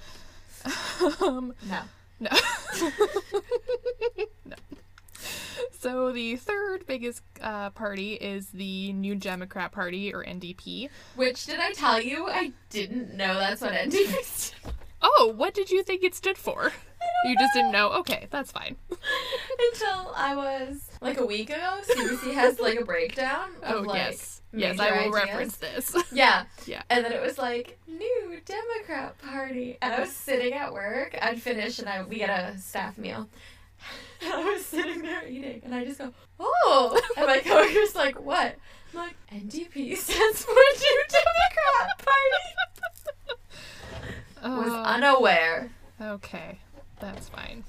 um, 1.22 1.54
No. 1.68 1.80
No. 2.20 2.30
no. 4.46 4.56
So 5.80 6.12
the 6.12 6.36
third 6.36 6.86
biggest 6.86 7.22
uh, 7.42 7.70
party 7.72 8.14
is 8.14 8.50
the 8.50 8.92
New 8.94 9.16
Democrat 9.16 9.72
Party, 9.72 10.14
or 10.14 10.24
NDP. 10.24 10.90
Which 11.16 11.46
did 11.46 11.60
I 11.60 11.72
tell 11.72 12.02
you? 12.02 12.28
I 12.28 12.52
didn't 12.70 13.14
know 13.16 13.36
that's 13.36 13.62
what 13.62 13.74
NDP 13.74 14.24
stood 14.24 14.74
Oh, 15.02 15.34
what 15.36 15.54
did 15.54 15.70
you 15.72 15.84
think 15.84 16.04
it 16.04 16.16
stood 16.16 16.38
for? 16.38 16.74
You 17.26 17.36
just 17.38 17.54
didn't 17.54 17.72
know? 17.72 17.92
Okay, 18.00 18.28
that's 18.30 18.52
fine. 18.52 18.76
until 18.90 20.14
I 20.16 20.36
was 20.36 20.90
like 21.02 21.20
a 21.20 21.26
week 21.26 21.50
ago. 21.50 21.80
CBC 21.84 22.34
has 22.34 22.60
like 22.60 22.80
a 22.80 22.86
breakdown 22.86 23.50
of 23.64 23.76
Oh, 23.76 23.82
like 23.82 23.98
yes. 23.98 24.42
Yes, 24.52 24.80
I 24.80 24.92
will 24.92 24.98
ideas. 25.00 25.14
reference 25.14 25.58
this. 25.58 25.96
Yeah. 26.12 26.46
Yeah. 26.66 26.82
And 26.90 27.06
then 27.06 27.12
it 27.12 27.22
was 27.22 27.38
like 27.38 27.78
new 27.88 28.40
Democrat 28.46 29.16
Party, 29.22 29.78
and 29.82 29.94
I 29.94 30.00
was 30.00 30.12
sitting 30.12 30.54
at 30.54 30.74
work. 30.74 31.16
I'd 31.22 31.42
finish, 31.42 31.78
and 31.80 31.88
I 31.88 32.04
we 32.04 32.20
had 32.20 32.56
a 32.56 32.58
staff 32.58 32.98
meal. 32.98 33.28
And 34.22 34.34
I 34.34 34.44
was 34.44 34.66
sitting 34.66 35.02
there 35.02 35.26
eating, 35.26 35.62
and 35.64 35.74
I 35.74 35.86
just 35.86 36.00
go, 36.00 36.12
"Oh!" 36.40 37.00
And 37.16 37.26
my 37.26 37.40
coworker's 37.40 37.96
like, 37.96 38.20
"What?" 38.20 38.58
I'm 38.94 39.00
like, 39.00 39.16
"NDP 39.32 39.96
stands 39.96 40.44
for 40.44 40.52
New 40.52 41.04
Democrat 41.10 42.00
Party." 42.00 43.38
Was 44.58 44.72
Uh, 44.72 44.82
unaware. 44.84 45.70
Okay, 46.02 46.60
that's 47.20 47.30
fine. 47.30 47.64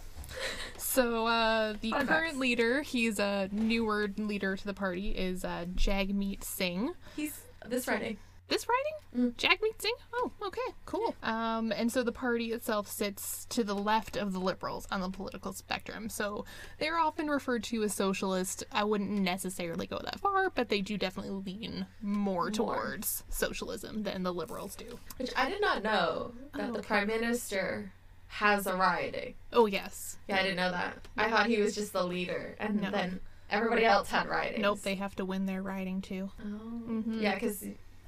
So 0.76 1.26
uh, 1.26 1.74
the 1.80 1.90
Fun 1.90 2.07
current 2.07 2.26
facts. 2.28 2.38
leader, 2.38 2.82
he's 2.82 3.18
a 3.18 3.48
newer 3.53 4.09
leader 4.16 4.57
to 4.57 4.64
the 4.66 4.74
party, 4.74 5.11
is 5.11 5.44
uh, 5.44 5.66
Jagmeet 5.74 6.44
Singh. 6.44 6.92
He's 7.16 7.40
this 7.66 7.84
Friday. 7.84 8.16
This 8.48 8.66
writing? 8.68 9.30
Mm. 9.30 9.36
Jagmeet 9.36 9.80
Singh? 9.80 9.94
Oh, 10.12 10.32
okay, 10.42 10.61
cool. 10.84 11.14
Um, 11.22 11.70
and 11.72 11.92
so 11.92 12.03
the 12.03 12.11
party 12.11 12.51
itself 12.53 12.88
sits 12.88 13.44
to 13.51 13.62
the 13.62 13.76
left 13.76 14.16
of 14.16 14.32
the 14.32 14.40
liberals 14.40 14.88
on 14.90 15.01
the 15.01 15.09
political 15.09 15.53
spectrum. 15.53 16.09
So 16.09 16.44
they're 16.80 16.98
often 16.98 17.28
referred 17.28 17.62
to 17.64 17.84
as 17.84 17.94
socialist. 17.94 18.64
I 18.72 18.82
wouldn't 18.82 19.11
necessarily 19.11 19.86
go 19.86 20.01
that 20.03 20.18
far, 20.18 20.51
but 20.51 20.68
they 20.68 20.80
do 20.80 20.98
definitely 20.98 21.30
lean 21.53 21.86
more 22.03 22.51
towards 22.51 23.22
socialism 23.28 24.03
than 24.03 24.24
the 24.24 24.32
liberals 24.34 24.74
do. 24.74 24.98
Which 25.18 25.30
I 25.36 25.48
did 25.48 25.61
not 25.61 25.84
know 25.84 26.32
that 26.57 26.70
Oh, 26.70 26.72
the 26.72 26.78
okay. 26.80 26.88
prime 26.88 27.07
minister 27.07 27.92
has 28.31 28.66
a 28.66 28.74
riding. 28.76 29.35
Oh, 29.53 29.66
yes. 29.66 30.16
Yeah, 30.28 30.37
I 30.37 30.43
didn't 30.43 30.57
know 30.57 30.70
that. 30.70 30.97
I 31.16 31.28
thought 31.28 31.47
he 31.47 31.61
was 31.61 31.74
just 31.74 31.93
the 31.93 32.05
leader, 32.05 32.55
and 32.61 32.81
No. 32.81 32.91
then 32.91 33.20
everybody 33.51 33.85
else 33.85 34.09
had 34.09 34.28
ridings. 34.28 34.62
Nope, 34.62 34.81
they 34.83 34.95
have 34.95 35.16
to 35.16 35.24
win 35.24 35.47
their 35.47 35.62
riding 35.62 36.01
too. 36.01 36.31
Oh. 36.41 36.45
Mhm. 36.45 37.20
Yeah, 37.20 37.35
because 37.35 37.64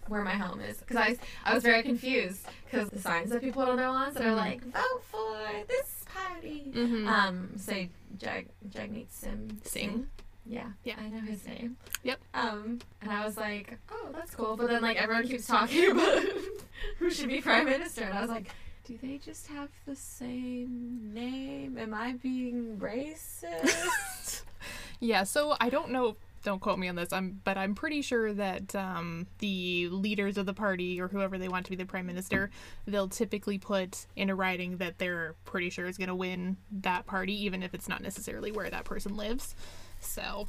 where 0.06 0.22
my 0.22 0.34
home 0.34 0.60
is. 0.60 0.78
Because 0.78 0.96
I, 0.96 1.16
I 1.44 1.54
was 1.54 1.62
very 1.64 1.82
confused 1.82 2.46
because 2.64 2.88
the 2.90 3.00
signs 3.00 3.30
that 3.30 3.40
people 3.40 3.62
put 3.62 3.70
on 3.70 3.76
their 3.76 3.90
lawns 3.90 4.14
that 4.14 4.24
are 4.24 4.30
Mhm. 4.30 4.36
like 4.36 4.62
vote 4.64 5.02
for 5.10 5.38
this 5.68 6.04
party. 6.14 6.70
Mm-hmm. 6.74 7.08
Um, 7.08 7.50
say 7.56 7.90
Jag 8.18 8.46
Jagmeet 8.70 9.10
Sim 9.10 9.60
Singh. 9.64 10.06
Yeah. 10.46 10.68
Yeah. 10.84 10.94
I 10.98 11.08
know 11.08 11.20
his 11.20 11.44
name. 11.46 11.76
Yep. 12.04 12.20
Um, 12.34 12.78
and 13.00 13.10
I 13.10 13.24
was 13.24 13.36
like, 13.36 13.78
oh, 13.90 14.08
that's 14.12 14.34
cool. 14.34 14.56
But 14.56 14.68
then, 14.68 14.82
like, 14.82 14.96
everyone 14.96 15.26
keeps 15.26 15.46
talking 15.46 15.90
about 15.92 16.22
who 16.98 17.10
should 17.10 17.28
be 17.28 17.40
prime 17.40 17.64
minister. 17.64 18.02
And 18.02 18.18
I 18.18 18.20
was 18.20 18.30
like, 18.30 18.48
do 18.84 18.98
they 19.00 19.18
just 19.18 19.46
have 19.48 19.68
the 19.86 19.96
same 19.96 21.12
name? 21.14 21.78
Am 21.78 21.94
I 21.94 22.14
being 22.14 22.78
racist? 22.80 24.42
Yeah, 25.02 25.24
so 25.24 25.56
I 25.60 25.68
don't 25.68 25.90
know. 25.90 26.14
Don't 26.44 26.60
quote 26.60 26.78
me 26.78 26.88
on 26.88 26.94
this. 26.94 27.12
I'm, 27.12 27.40
but 27.42 27.58
I'm 27.58 27.74
pretty 27.74 28.02
sure 28.02 28.32
that 28.34 28.72
um, 28.76 29.26
the 29.40 29.88
leaders 29.88 30.38
of 30.38 30.46
the 30.46 30.54
party 30.54 31.00
or 31.00 31.08
whoever 31.08 31.38
they 31.38 31.48
want 31.48 31.64
to 31.66 31.70
be 31.70 31.76
the 31.76 31.84
prime 31.84 32.06
minister, 32.06 32.50
they'll 32.86 33.08
typically 33.08 33.58
put 33.58 34.06
in 34.14 34.30
a 34.30 34.34
riding 34.36 34.76
that 34.76 34.98
they're 34.98 35.34
pretty 35.44 35.70
sure 35.70 35.86
is 35.86 35.98
going 35.98 36.08
to 36.08 36.14
win 36.14 36.56
that 36.70 37.04
party, 37.06 37.34
even 37.44 37.64
if 37.64 37.74
it's 37.74 37.88
not 37.88 38.00
necessarily 38.00 38.52
where 38.52 38.70
that 38.70 38.84
person 38.84 39.16
lives. 39.16 39.56
So 39.98 40.46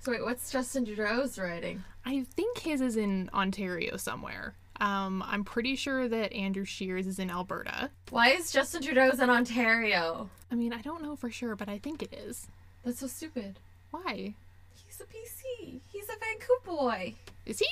so, 0.00 0.12
wait, 0.12 0.24
what's 0.24 0.50
Justin 0.52 0.84
Trudeau's 0.84 1.38
riding? 1.38 1.82
I 2.06 2.24
think 2.34 2.58
his 2.58 2.80
is 2.80 2.96
in 2.96 3.28
Ontario 3.34 3.96
somewhere. 3.96 4.54
Um, 4.80 5.24
I'm 5.26 5.44
pretty 5.44 5.74
sure 5.76 6.08
that 6.08 6.32
Andrew 6.32 6.64
Scheer's 6.64 7.06
is 7.06 7.18
in 7.18 7.30
Alberta. 7.30 7.90
Why 8.10 8.28
is 8.30 8.50
Justin 8.52 8.82
Trudeau's 8.82 9.18
in 9.20 9.28
Ontario? 9.30 10.30
I 10.50 10.54
mean, 10.54 10.72
I 10.72 10.80
don't 10.82 11.02
know 11.02 11.16
for 11.16 11.30
sure, 11.30 11.56
but 11.56 11.68
I 11.68 11.78
think 11.78 12.02
it 12.02 12.12
is. 12.12 12.46
That's 12.84 13.00
so 13.00 13.06
stupid. 13.08 13.58
Why? 13.90 14.34
He's 14.86 15.00
a 15.00 15.04
PC. 15.04 15.80
He's 15.92 16.04
a 16.08 16.18
Vancouver 16.18 16.60
boy. 16.64 17.14
Is 17.44 17.58
he? 17.58 17.66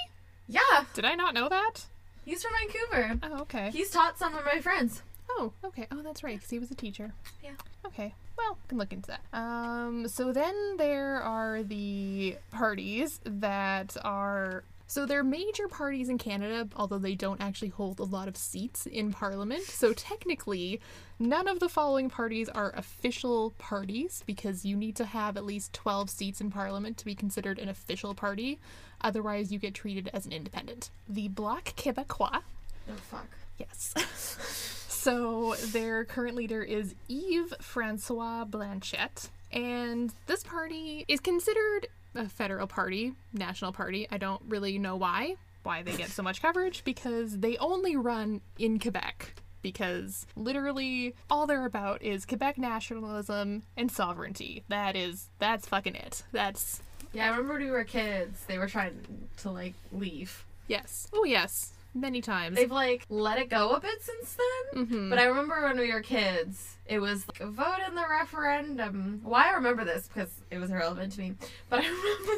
Yeah, 0.49 0.85
Did 0.95 1.05
I 1.05 1.15
not 1.15 1.35
know 1.35 1.49
that? 1.49 1.87
he's 2.25 2.43
from 2.43 2.53
Vancouver. 2.61 3.19
Oh, 3.23 3.41
okay. 3.43 3.71
He's 3.73 3.91
taught 3.91 4.19
some 4.19 4.35
of 4.37 4.45
my 4.45 4.61
friends. 4.61 5.03
Oh, 5.31 5.53
okay. 5.65 5.87
Oh, 5.91 6.03
that's 6.03 6.23
right, 6.25 6.37
because 6.37 6.51
he 6.51 6.59
was 6.59 6.71
a 6.71 6.75
teacher. 6.75 7.13
Yeah. 7.43 7.51
Okay. 7.85 8.15
Well, 8.39 8.59
can 8.69 8.79
look 8.79 8.93
into 8.93 9.09
that. 9.09 9.21
Um, 9.33 10.07
so 10.09 10.33
then 10.33 10.77
there 10.77 11.21
are 11.21 11.63
the 11.63 12.37
parties 12.53 13.21
that 13.25 13.97
are. 14.05 14.63
So 14.87 15.05
they're 15.05 15.25
major 15.25 15.69
parties 15.69 16.09
in 16.09 16.19
Canada, 16.19 16.69
although 16.77 16.99
they 16.99 17.15
don't 17.15 17.41
actually 17.41 17.71
hold 17.71 17.99
a 17.99 18.05
lot 18.05 18.29
of 18.29 18.37
seats 18.37 18.87
in 18.87 19.13
Parliament. 19.13 19.63
So 19.65 19.93
technically, 19.93 20.81
none 21.19 21.49
of 21.49 21.59
the 21.59 21.69
following 21.69 22.09
parties 22.09 22.49
are 22.49 22.73
official 22.77 23.53
parties 23.59 24.23
because 24.27 24.65
you 24.65 24.77
need 24.77 24.97
to 24.97 25.05
have 25.05 25.37
at 25.37 25.45
least 25.45 25.73
12 25.73 26.09
seats 26.09 26.41
in 26.41 26.51
Parliament 26.51 26.99
to 26.99 27.05
be 27.05 27.15
considered 27.15 27.59
an 27.59 27.69
official 27.69 28.15
party. 28.15 28.61
Otherwise, 29.01 29.51
you 29.53 29.59
get 29.59 29.75
treated 29.75 30.09
as 30.13 30.25
an 30.25 30.33
independent. 30.33 30.91
The 31.09 31.29
Bloc 31.29 31.65
Québécois 31.77 32.43
Oh, 32.89 32.95
fuck. 33.11 33.27
Yes. 33.59 33.95
so 34.89 35.55
their 35.73 36.05
current 36.05 36.37
leader 36.37 36.63
is 36.63 36.95
Yves 37.09 37.55
Francois 37.61 38.45
Blanchette, 38.45 39.29
and 39.53 40.13
this 40.27 40.43
party 40.45 41.05
is 41.09 41.21
considered 41.21 41.89
a 42.17 42.29
federal 42.29 42.67
party, 42.67 43.13
national 43.33 43.73
party. 43.73 44.07
I 44.11 44.19
don't 44.19 44.43
really 44.49 44.79
know 44.79 44.97
why, 44.97 45.37
why 45.63 45.83
they 45.83 45.97
get 45.97 46.09
so 46.11 46.23
much 46.23 46.41
coverage, 46.43 46.83
because 46.85 47.39
they 47.39 47.57
only 47.59 47.97
run 47.97 48.41
in 48.59 48.79
Quebec. 48.79 49.35
Because 49.63 50.27
literally 50.37 51.15
all 51.29 51.47
they're 51.47 51.67
about 51.67 52.01
is 52.03 52.25
Quebec 52.25 52.57
nationalism 52.57 53.63
and 53.77 53.91
sovereignty. 53.91 54.63
That 54.69 54.95
is, 54.95 55.29
that's 55.41 55.67
fucking 55.67 55.97
it. 55.97 56.23
That's, 56.31 56.83
Yeah, 57.13 57.27
I 57.27 57.29
remember 57.31 57.55
when 57.55 57.65
we 57.65 57.71
were 57.71 57.83
kids, 57.85 58.45
they 58.47 58.59
were 58.59 58.69
trying 58.69 59.01
to, 59.39 59.51
like, 59.51 59.75
leave. 59.93 60.45
yes. 60.69 61.09
Oh, 61.13 61.25
yes. 61.25 61.73
Many 61.95 62.21
times. 62.21 62.57
They've, 62.57 62.71
like, 62.71 63.07
let 63.09 63.39
it 63.39 63.49
go 63.49 63.71
a 63.71 63.81
bit 63.81 64.01
since 64.03 64.37
then. 64.73 64.87
Mhm. 64.87 65.11
But 65.11 65.19
I 65.19 65.25
remember 65.25 65.63
when 65.65 65.79
we 65.79 65.91
were 65.93 66.03
kids, 66.03 66.76
it 66.89 67.01
was 67.01 67.27
like, 67.29 67.49
vote 67.51 67.79
in 67.89 67.95
the 67.95 68.05
referendum. 68.09 69.21
Why 69.25 69.49
I 69.51 69.55
remember 69.55 69.85
this 69.85 70.07
because 70.09 70.31
it 70.51 70.59
was 70.59 70.71
irrelevant 70.71 71.13
to 71.15 71.21
me. 71.21 71.35
But 71.69 71.81
I 71.85 71.89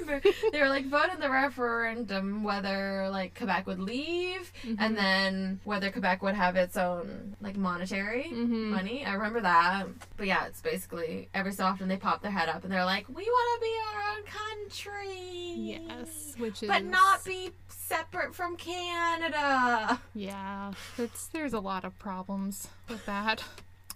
remember 0.00 0.22
they 0.52 0.60
were 0.60 0.68
like, 0.68 0.86
vote 0.86 1.10
in 1.12 1.20
the 1.20 1.28
referendum 1.30 2.42
whether 2.42 3.08
like 3.10 3.36
Quebec 3.36 3.66
would 3.66 3.78
leave 3.80 4.50
and 4.78 4.96
then 4.96 5.60
whether 5.64 5.90
Quebec 5.90 6.22
would 6.22 6.34
have 6.34 6.56
its 6.56 6.76
own 6.76 7.36
like 7.40 7.56
monetary 7.56 8.24
Mhm. 8.32 8.70
money. 8.70 9.04
I 9.04 9.12
remember 9.14 9.40
that. 9.42 9.86
But 10.16 10.26
yeah, 10.26 10.46
it's 10.46 10.60
basically 10.62 11.28
every 11.34 11.52
so 11.52 11.64
often 11.64 11.88
they 11.88 11.96
pop 11.96 12.22
their 12.22 12.30
head 12.30 12.48
up 12.48 12.64
and 12.64 12.72
they're 12.72 12.84
like, 12.84 13.08
we 13.08 13.22
want 13.24 13.60
to 13.60 13.66
be 13.66 13.74
our 13.94 14.02
own 14.16 14.24
country. 14.64 15.54
Yes, 15.56 16.34
which 16.38 16.62
is 16.62 16.68
But 16.68 16.84
not 16.84 17.24
be 17.24 17.50
separate 17.68 18.34
from 18.34 18.56
Canada. 18.56 20.00
Yeah, 20.14 20.72
it's 20.96 21.26
there's 21.28 21.52
a 21.52 21.60
lot 21.60 21.84
of 21.84 21.98
problems 21.98 22.68
with 22.88 23.04
that. 23.06 23.42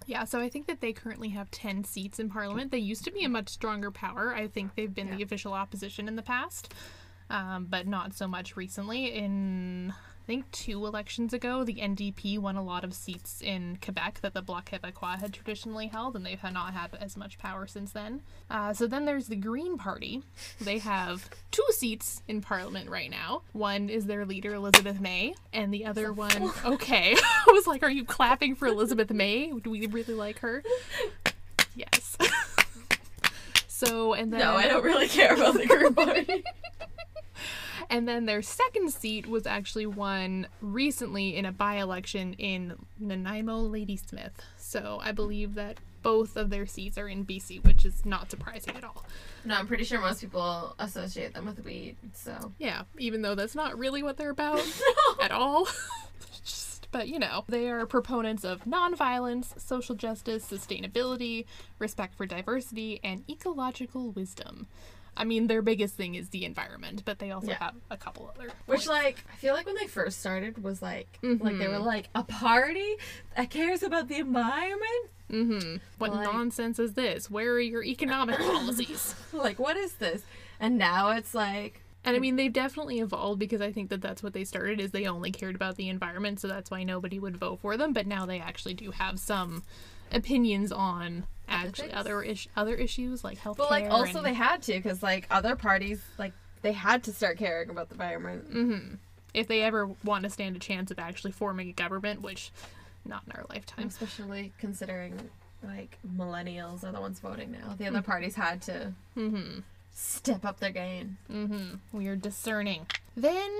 Yeah, 0.05 0.25
so 0.25 0.39
I 0.39 0.49
think 0.49 0.67
that 0.67 0.81
they 0.81 0.93
currently 0.93 1.29
have 1.29 1.49
10 1.51 1.83
seats 1.83 2.19
in 2.19 2.29
parliament. 2.29 2.71
They 2.71 2.77
used 2.77 3.05
to 3.05 3.11
be 3.11 3.23
a 3.23 3.29
much 3.29 3.49
stronger 3.49 3.91
power. 3.91 4.33
I 4.33 4.47
think 4.47 4.75
they've 4.75 4.93
been 4.93 5.15
the 5.15 5.23
official 5.23 5.53
opposition 5.53 6.07
in 6.07 6.15
the 6.15 6.21
past, 6.21 6.73
um, 7.29 7.67
but 7.69 7.87
not 7.87 8.13
so 8.13 8.27
much 8.27 8.55
recently. 8.55 9.13
In 9.13 9.93
I 10.23 10.25
think 10.25 10.49
two 10.51 10.85
elections 10.85 11.33
ago, 11.33 11.65
the 11.65 11.75
NDP 11.75 12.39
won 12.39 12.55
a 12.55 12.63
lot 12.63 12.85
of 12.85 12.93
seats 12.93 13.41
in 13.41 13.77
Quebec 13.83 14.19
that 14.21 14.33
the 14.33 14.41
Bloc 14.41 14.69
Québécois 14.69 15.19
had 15.19 15.33
traditionally 15.33 15.87
held, 15.87 16.15
and 16.15 16.25
they've 16.25 16.41
not 16.41 16.73
had 16.73 16.91
as 17.01 17.17
much 17.17 17.37
power 17.37 17.67
since 17.67 17.91
then. 17.91 18.21
Uh, 18.49 18.71
so 18.71 18.87
then 18.87 19.03
there's 19.03 19.27
the 19.27 19.35
Green 19.35 19.77
Party. 19.77 20.23
They 20.61 20.77
have 20.77 21.29
two 21.51 21.65
seats 21.71 22.21
in 22.29 22.39
Parliament 22.39 22.89
right 22.89 23.11
now. 23.11 23.41
One 23.51 23.89
is 23.89 24.05
their 24.05 24.25
leader, 24.25 24.53
Elizabeth 24.53 25.01
May, 25.01 25.35
and 25.51 25.73
the 25.73 25.85
other 25.85 26.13
one. 26.13 26.53
Okay, 26.63 27.15
I 27.47 27.51
was 27.51 27.67
like, 27.67 27.83
are 27.83 27.91
you 27.91 28.05
clapping 28.05 28.55
for 28.55 28.67
Elizabeth 28.69 29.11
May? 29.11 29.51
Do 29.51 29.71
we 29.71 29.87
really 29.87 30.13
like 30.13 30.39
her? 30.39 30.63
Yes. 31.75 32.17
so 33.67 34.13
and 34.13 34.31
then 34.31 34.39
No, 34.39 34.53
I 34.53 34.69
don't 34.69 34.85
really 34.85 35.09
care 35.09 35.33
about 35.33 35.55
the 35.55 35.65
Green 35.65 35.93
party. 35.93 36.45
and 37.93 38.07
then 38.07 38.25
their 38.25 38.41
second 38.41 38.91
seat 38.91 39.27
was 39.27 39.45
actually 39.45 39.85
won 39.85 40.47
recently 40.61 41.35
in 41.35 41.45
a 41.45 41.51
by 41.51 41.75
election 41.75 42.33
in 42.39 42.73
Nanaimo 42.97 43.59
Ladysmith. 43.59 44.41
So 44.57 44.99
I 45.03 45.11
believe 45.11 45.53
that 45.53 45.77
both 46.01 46.35
of 46.35 46.49
their 46.49 46.65
seats 46.65 46.97
are 46.97 47.07
in 47.07 47.23
BC, 47.23 47.63
which 47.63 47.85
is 47.85 48.03
not 48.03 48.31
surprising 48.31 48.75
at 48.75 48.83
all. 48.83 49.05
No, 49.45 49.53
I'm 49.53 49.67
pretty 49.67 49.83
sure 49.83 50.01
most 50.01 50.21
people 50.21 50.73
associate 50.79 51.35
them 51.35 51.45
with 51.45 51.63
weed. 51.63 51.95
So 52.13 52.51
Yeah, 52.57 52.81
even 52.97 53.21
though 53.21 53.35
that's 53.35 53.53
not 53.53 53.77
really 53.77 54.01
what 54.01 54.17
they're 54.17 54.31
about 54.31 54.65
at 55.21 55.31
all. 55.31 55.67
Just, 56.43 56.87
but 56.91 57.07
you 57.07 57.19
know, 57.19 57.43
they 57.47 57.69
are 57.69 57.85
proponents 57.85 58.43
of 58.43 58.63
nonviolence, 58.63 59.59
social 59.61 59.93
justice, 59.93 60.43
sustainability, 60.51 61.45
respect 61.77 62.15
for 62.15 62.25
diversity, 62.25 62.99
and 63.03 63.23
ecological 63.29 64.09
wisdom. 64.09 64.65
I 65.15 65.23
mean, 65.25 65.47
their 65.47 65.61
biggest 65.61 65.95
thing 65.95 66.15
is 66.15 66.29
the 66.29 66.43
environment, 66.45 67.03
but 67.05 67.19
they 67.19 67.31
also 67.31 67.49
Yeah. 67.49 67.57
have 67.59 67.75
a 67.91 67.97
couple 67.97 68.31
other. 68.35 68.47
Which, 68.65 68.85
points. 68.85 68.87
like, 68.87 69.23
I 69.31 69.35
feel 69.37 69.53
like 69.53 69.65
when 69.65 69.75
they 69.75 69.87
first 69.87 70.19
started 70.19 70.63
was 70.63 70.81
like, 70.81 71.19
like 71.21 71.57
they 71.59 71.67
were 71.67 71.75
Mhm. 71.75 71.85
like 71.85 72.09
a 72.15 72.23
party 72.23 72.95
that 73.37 73.49
cares 73.49 73.83
about 73.83 74.07
the 74.07 74.17
environment. 74.17 75.09
Mm-hmm. 75.31 75.77
What 75.99 76.13
Like- 76.13 76.23
nonsense 76.31 76.79
is 76.79 76.93
this? 76.93 77.29
Where 77.29 77.53
are 77.53 77.59
your 77.59 77.83
economic 77.83 78.37
policies? 78.39 79.15
Like, 79.31 79.59
what 79.59 79.77
is 79.77 79.93
this? 79.95 80.23
And 80.59 80.77
now 80.77 81.11
it's 81.11 81.33
like, 81.33 81.79
And 82.05 82.17
I 82.17 82.19
mean, 82.19 82.35
they've 82.35 82.51
definitely 82.51 82.99
evolved 82.99 83.39
because 83.39 83.61
I 83.61 83.71
think 83.71 83.89
that 83.89 84.01
that's 84.01 84.21
what 84.21 84.33
they 84.33 84.43
started 84.43 84.81
is 84.81 84.91
they 84.91 85.05
only 85.07 85.31
cared 85.31 85.55
about 85.55 85.77
the 85.77 85.87
environment, 85.87 86.41
so 86.41 86.49
that's 86.49 86.69
why 86.69 86.83
nobody 86.83 87.17
would 87.17 87.37
vote 87.37 87.61
for 87.61 87.77
them. 87.77 87.93
But 87.93 88.07
now 88.07 88.25
they 88.25 88.39
actually 88.41 88.73
do 88.73 88.91
have 88.91 89.19
some 89.19 89.63
opinions 90.11 90.71
on 90.71 91.25
actually 91.47 91.87
things? 91.89 91.99
other 91.99 92.21
is- 92.23 92.47
other 92.55 92.75
issues 92.75 93.23
like 93.23 93.37
healthcare. 93.39 93.57
but 93.57 93.69
like 93.71 93.89
also 93.89 94.17
and, 94.17 94.25
they 94.27 94.33
had 94.33 94.61
to 94.63 94.73
because 94.73 95.01
like 95.03 95.27
other 95.31 95.55
parties 95.55 96.01
like 96.17 96.33
they 96.61 96.71
had 96.73 97.03
to 97.03 97.11
start 97.13 97.37
caring 97.37 97.69
about 97.69 97.89
the 97.89 97.95
environment. 97.95 98.51
Mhm. 98.53 98.97
if 99.33 99.47
they 99.47 99.61
ever 99.63 99.87
want 100.03 100.23
to 100.23 100.29
stand 100.29 100.55
a 100.55 100.59
chance 100.59 100.91
of 100.91 100.99
actually 100.99 101.31
forming 101.31 101.67
a 101.69 101.73
government, 101.73 102.21
which 102.21 102.51
not 103.05 103.23
in 103.25 103.31
our 103.33 103.45
lifetime. 103.49 103.87
Especially 103.87 104.53
considering 104.59 105.29
like 105.63 105.97
millennials 106.07 106.83
are 106.83 106.91
the 106.91 107.01
ones 107.01 107.19
voting 107.19 107.51
now. 107.51 107.73
The 107.77 107.87
other 107.87 108.01
parties 108.01 108.35
had 108.35 108.61
to 108.63 108.93
Mm-hmm. 109.17 109.59
step 109.93 110.45
up 110.45 110.59
their 110.59 110.71
game. 110.71 111.17
Mm-hmm. 111.31 111.75
We 111.97 112.07
are 112.07 112.15
discerning. 112.15 112.85
Then 113.17 113.51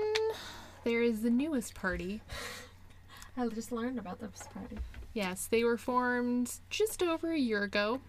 there 0.84 1.02
is 1.02 1.22
the 1.22 1.30
newest 1.30 1.74
party, 1.74 2.20
I 3.36 3.46
just 3.48 3.72
learned 3.72 3.98
about 3.98 4.20
this 4.20 4.44
party. 4.54 4.78
Yes, 5.14 5.46
they 5.46 5.64
were 5.64 5.78
formed 5.78 6.52
just 6.70 7.02
over 7.02 7.32
a 7.32 7.38
year 7.38 7.62
ago. 7.62 8.00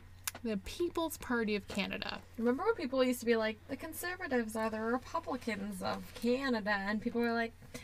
The 0.43 0.57
People's 0.57 1.17
Party 1.17 1.55
of 1.55 1.67
Canada. 1.67 2.19
Remember 2.37 2.63
when 2.65 2.75
people 2.75 3.03
used 3.03 3.21
to 3.21 3.25
be 3.25 3.35
like, 3.37 3.57
the 3.69 3.75
conservatives 3.77 4.55
are 4.55 4.69
the 4.69 4.81
Republicans 4.81 5.81
of 5.81 6.03
Canada, 6.15 6.71
and 6.71 7.01
people 7.01 7.21
were 7.21 7.31
like, 7.33 7.53
"Mm, 7.73 7.79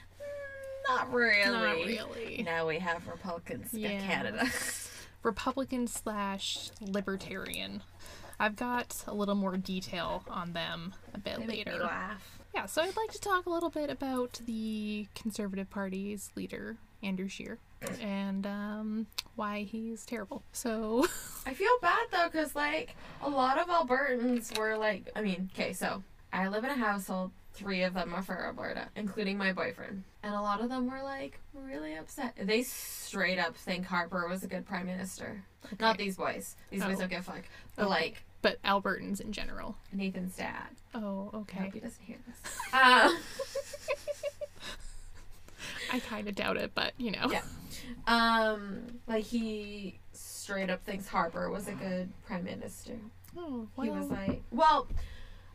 not 0.90 1.14
really. 1.14 1.52
Not 1.52 1.76
really. 1.78 2.44
Now 2.44 2.68
we 2.68 2.80
have 2.80 3.08
Republicans 3.08 3.74
Yeah. 3.74 3.90
in 3.92 4.02
Canada. 4.04 4.50
Republican 5.24 5.88
slash 5.88 6.72
libertarian. 6.82 7.84
I've 8.40 8.56
got 8.56 9.04
a 9.08 9.14
little 9.14 9.36
more 9.36 9.56
detail 9.56 10.24
on 10.28 10.54
them 10.54 10.96
a 11.14 11.20
bit 11.20 11.38
They 11.40 11.46
make 11.46 11.66
me 11.68 11.72
later. 11.74 11.84
laugh. 11.84 12.40
Yeah, 12.56 12.66
so 12.66 12.82
I'd 12.82 12.98
like 12.98 13.12
to 13.12 13.20
talk 13.22 13.46
a 13.46 13.50
little 13.52 13.70
bit 13.70 13.90
about 13.90 14.42
the 14.46 15.08
Conservative 15.16 15.70
Party's 15.70 16.32
leader, 16.36 16.78
Andrew 17.04 17.28
Scheer, 17.30 17.60
and 18.02 18.46
um, 18.46 19.08
why 19.36 19.62
he's 19.64 20.06
terrible. 20.06 20.44
So, 20.52 21.06
I 21.46 21.54
feel 21.54 21.72
bad 21.82 22.08
though, 22.12 22.28
because 22.32 22.56
like 22.56 22.96
a 23.22 23.30
lot 23.30 23.58
of 23.58 23.68
Albertans 23.68 24.58
were 24.58 24.78
like, 24.78 25.10
I 25.16 25.22
mean, 25.22 25.50
okay, 25.54 25.74
so 25.74 26.04
I 26.34 26.48
live 26.48 26.64
in 26.64 26.70
a 26.70 26.76
household. 26.76 27.32
Three 27.54 27.84
of 27.84 27.94
them 27.94 28.14
are 28.14 28.22
from 28.22 28.38
Alberta, 28.38 28.88
including 28.96 29.38
my 29.38 29.52
boyfriend, 29.52 30.04
and 30.24 30.34
a 30.34 30.42
lot 30.42 30.62
of 30.62 30.70
them 30.70 30.90
were 30.90 31.04
like 31.04 31.38
really 31.54 31.96
upset. 31.96 32.34
They 32.40 32.64
straight 32.64 33.38
up 33.40 33.58
think 33.58 33.86
Harper 33.86 34.28
was 34.30 34.44
a 34.44 34.48
good 34.48 34.66
prime 34.66 34.86
minister. 34.86 35.44
Not 35.80 35.98
these 35.98 36.16
boys. 36.16 36.56
These 36.70 36.82
boys 36.84 36.96
Oh. 36.96 37.00
don't 37.02 37.10
give 37.10 37.20
a 37.20 37.24
fuck. 37.24 37.44
But 37.76 37.84
Okay. 37.84 37.90
like 37.90 38.24
but 38.42 38.60
Albertans 38.64 39.20
in 39.22 39.32
general. 39.34 39.76
Nathan's 39.94 40.36
dad. 40.38 40.70
Oh, 40.96 41.30
I 41.34 41.38
okay. 41.38 41.60
hope 41.60 41.74
he 41.74 41.80
doesn't 41.82 42.04
hear 42.04 42.18
this. 42.26 42.52
Um, 42.74 43.18
I 45.92 46.00
kind 46.00 46.28
of 46.28 46.36
doubt 46.36 46.58
it, 46.58 46.72
but 46.74 46.94
you 46.98 47.12
know. 47.12 47.30
Yeah. 47.32 47.42
um, 48.08 48.84
like 49.08 49.24
he 49.26 50.00
straight 50.14 50.70
up 50.70 50.84
thinks 50.84 51.08
Harper 51.08 51.50
was 51.50 51.68
a 51.68 51.74
good 51.74 52.10
prime 52.26 52.44
minister. 52.44 52.98
Oh, 53.38 53.68
He 53.82 53.90
was 53.90 54.10
like, 54.10 54.42
well, 54.52 54.88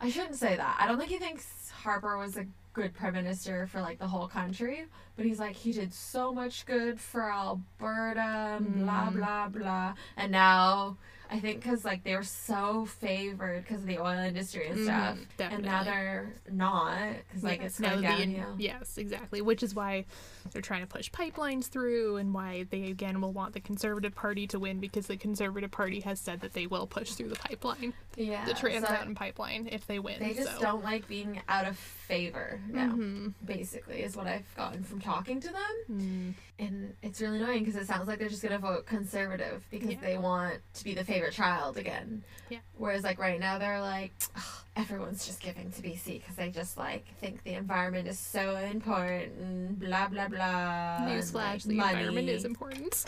I 0.01 0.11
shouldn't 0.11 0.37
say 0.37 0.57
that. 0.57 0.77
I 0.81 0.87
don't 0.87 0.99
think 0.99 1.11
he 1.11 1.19
thinks 1.19 1.71
Harper 1.71 2.17
was 2.17 2.37
a 2.37 2.47
good 2.73 2.95
prime 2.95 3.15
minister 3.15 3.67
for 3.67 3.81
like 3.81 3.99
the 3.99 4.07
whole 4.07 4.29
country, 4.29 4.85
but 5.17 5.25
he's 5.27 5.39
like, 5.41 5.57
he 5.57 5.73
did 5.73 5.93
so 5.93 6.33
much 6.33 6.65
good 6.67 7.01
for 7.01 7.31
Alberta, 7.31 8.59
blah 8.61 9.11
Mm. 9.11 9.15
blah 9.17 9.49
blah, 9.49 9.95
and 10.17 10.33
now. 10.33 10.97
I 11.31 11.41
think 11.41 11.63
because 11.63 11.85
like 11.85 12.05
they 12.05 12.15
were 12.15 12.23
so 12.23 12.87
favored 12.87 13.65
because 13.67 13.81
of 13.83 13.87
the 13.87 13.99
oil 13.99 14.19
industry 14.19 14.69
and 14.69 14.85
stuff, 14.85 15.17
Mhm, 15.39 15.53
and 15.55 15.65
now 15.65 15.83
they're 15.85 16.33
not 16.51 16.97
because 17.29 17.43
like 17.43 17.61
Yes, 17.61 17.73
it's 17.73 17.81
now 17.81 17.91
going 17.91 18.03
the 18.03 18.23
in- 18.23 18.33
downhill. 18.35 18.55
yes, 18.59 18.99
exactly. 18.99 19.41
Which 19.41 19.63
is 19.63 19.75
why 19.75 20.05
they're 20.53 20.63
trying 20.63 20.83
to 20.83 20.87
push 20.87 21.11
pipelines 21.11 21.67
through, 21.67 22.17
and 22.17 22.33
why 22.33 22.67
they 22.71 22.85
again 22.91 23.21
will 23.21 23.33
want 23.33 23.55
the 23.55 23.61
Conservative 23.61 24.15
Party 24.15 24.47
to 24.49 24.59
win 24.59 24.79
because 24.79 25.07
the 25.09 25.17
Conservative 25.17 25.71
Party 25.71 26.01
has 26.01 26.21
said 26.21 26.41
that 26.43 26.53
they 26.53 26.67
will 26.67 26.87
push 26.87 27.11
through 27.13 27.29
the 27.29 27.37
pipeline, 27.37 27.93
Yeah, 28.17 28.45
the 28.45 28.55
Trans 28.55 28.87
so 28.87 28.93
Mountain 28.93 29.15
Pipeline, 29.17 29.69
if 29.73 29.87
they 29.87 29.99
win. 29.99 30.21
They 30.21 30.35
just 30.35 30.55
so. 30.57 30.61
don't 30.61 30.85
like 30.85 31.09
being 31.09 31.41
out 31.49 31.67
of 31.67 31.77
favor 31.77 32.61
now. 32.69 32.93
Mhm. 32.93 33.35
Basically, 33.45 34.03
is 34.03 34.17
what 34.17 34.27
I've 34.29 34.55
gotten 34.57 34.85
from 34.85 35.01
talking 35.01 35.41
to 35.41 35.49
them. 35.49 35.77
Mm. 35.91 36.35
And 36.59 36.95
it's 37.03 37.21
really 37.21 37.39
annoying 37.43 37.65
because 37.65 37.75
it 37.81 37.87
sounds 37.87 38.07
like 38.09 38.19
they're 38.19 38.29
just 38.29 38.43
gonna 38.43 38.59
vote 38.59 38.87
conservative 38.87 39.65
because 39.71 39.91
Yeah. 39.91 40.01
they 40.01 40.17
want 40.19 40.61
to 40.75 40.85
be 40.85 40.95
the 40.95 41.05
favorite 41.05 41.16
child 41.31 41.77
again. 41.77 42.23
Yeah. 42.49 42.59
Whereas 42.77 43.03
like 43.03 43.19
right 43.19 43.41
now 43.41 43.59
they're 43.59 43.81
like, 43.81 44.13
"Ugh, 44.37 44.43
everyone's 44.77 45.27
just 45.27 45.41
giving 45.41 45.71
to 45.73 45.83
BC 45.83 46.21
because 46.21 46.37
they 46.37 46.51
just 46.51 46.77
like 46.77 47.07
think 47.19 47.43
the 47.45 47.55
environment 47.55 48.09
is 48.09 48.19
so 48.19 48.57
important. 48.57 49.79
Blah 49.81 50.09
blah 50.09 50.29
blah. 50.29 50.97
and, 51.01 51.11
Newsflash: 51.11 51.35
like, 51.35 51.63
the 51.63 51.73
environment 51.73 52.29
is 52.29 52.45
important. 52.45 53.05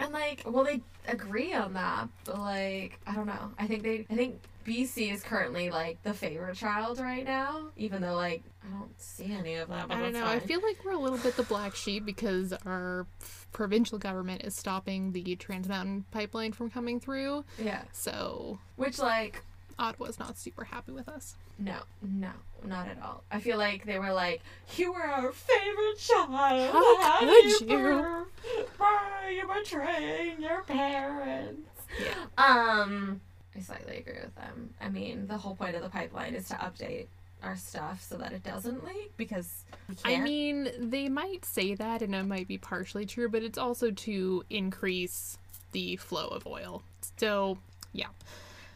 And 0.00 0.12
like, 0.14 0.42
well, 0.46 0.64
they 0.64 0.80
agree 1.08 1.52
on 1.52 1.74
that, 1.74 2.08
but 2.24 2.38
like, 2.38 2.98
I 3.06 3.14
don't 3.14 3.26
know. 3.26 3.52
I 3.58 3.66
think 3.66 3.82
they, 3.82 4.06
I 4.10 4.16
think 4.16 4.40
BC 4.66 5.12
is 5.12 5.22
currently 5.22 5.70
like 5.70 6.02
the 6.02 6.12
favorite 6.12 6.56
child 6.56 6.98
right 7.00 7.24
now, 7.24 7.68
even 7.76 8.02
though 8.02 8.14
like 8.14 8.42
I 8.64 8.70
don't 8.78 9.00
see 9.00 9.32
any 9.32 9.54
of 9.56 9.68
that. 9.68 9.88
But 9.88 9.96
I 9.96 10.00
don't 10.00 10.12
know. 10.12 10.26
I 10.26 10.38
feel 10.38 10.60
like 10.62 10.84
we're 10.84 10.92
a 10.92 10.98
little 10.98 11.18
bit 11.18 11.36
the 11.36 11.42
black 11.44 11.74
sheep 11.74 12.04
because 12.04 12.52
our 12.66 13.06
provincial 13.52 13.98
government 13.98 14.42
is 14.44 14.54
stopping 14.54 15.12
the 15.12 15.34
Trans 15.36 15.68
Mountain 15.68 16.04
Pipeline 16.10 16.52
from 16.52 16.70
coming 16.70 17.00
through. 17.00 17.44
yeah. 17.58 17.82
So 17.92 18.58
Which 18.76 18.98
like, 18.98 19.42
Ottawa's 19.78 20.18
not 20.18 20.36
super 20.38 20.64
happy 20.64 20.92
with 20.92 21.08
us. 21.08 21.36
no, 21.58 21.78
no, 22.02 22.30
not 22.64 22.86
at 22.88 23.02
all. 23.02 23.22
I 23.30 23.40
feel 23.40 23.56
like 23.58 23.86
they 23.86 23.98
were 23.98 24.12
like, 24.12 24.42
you 24.76 24.92
were 24.92 25.02
our 25.02 25.32
favorite 25.32 25.98
child. 25.98 26.30
How 26.72 27.20
do 27.20 27.26
could 27.58 27.68
you?" 27.70 28.26
Why 28.76 29.34
you 29.34 29.48
betraying 29.52 30.40
your 30.42 30.62
parents? 30.62 31.68
Yeah. 31.98 32.14
Um, 32.38 33.20
I 33.56 33.60
slightly 33.60 33.98
agree 33.98 34.18
with 34.22 34.34
them. 34.36 34.70
I 34.80 34.88
mean, 34.88 35.26
the 35.26 35.36
whole 35.36 35.56
point 35.56 35.74
of 35.74 35.82
the 35.82 35.88
pipeline 35.88 36.34
is 36.34 36.48
to 36.48 36.54
update 36.54 37.06
our 37.42 37.56
stuff 37.56 38.02
so 38.02 38.16
that 38.18 38.32
it 38.32 38.44
doesn't 38.44 38.84
leak 38.84 39.12
because 39.16 39.64
I 40.04 40.20
mean, 40.20 40.68
they 40.78 41.08
might 41.08 41.44
say 41.44 41.74
that, 41.74 42.02
and 42.02 42.14
it 42.14 42.24
might 42.24 42.46
be 42.46 42.58
partially 42.58 43.06
true, 43.06 43.28
but 43.28 43.42
it's 43.42 43.58
also 43.58 43.90
to 43.90 44.44
increase 44.50 45.38
the 45.72 45.96
flow 45.96 46.28
of 46.28 46.46
oil. 46.46 46.82
So, 47.16 47.58
yeah, 47.92 48.08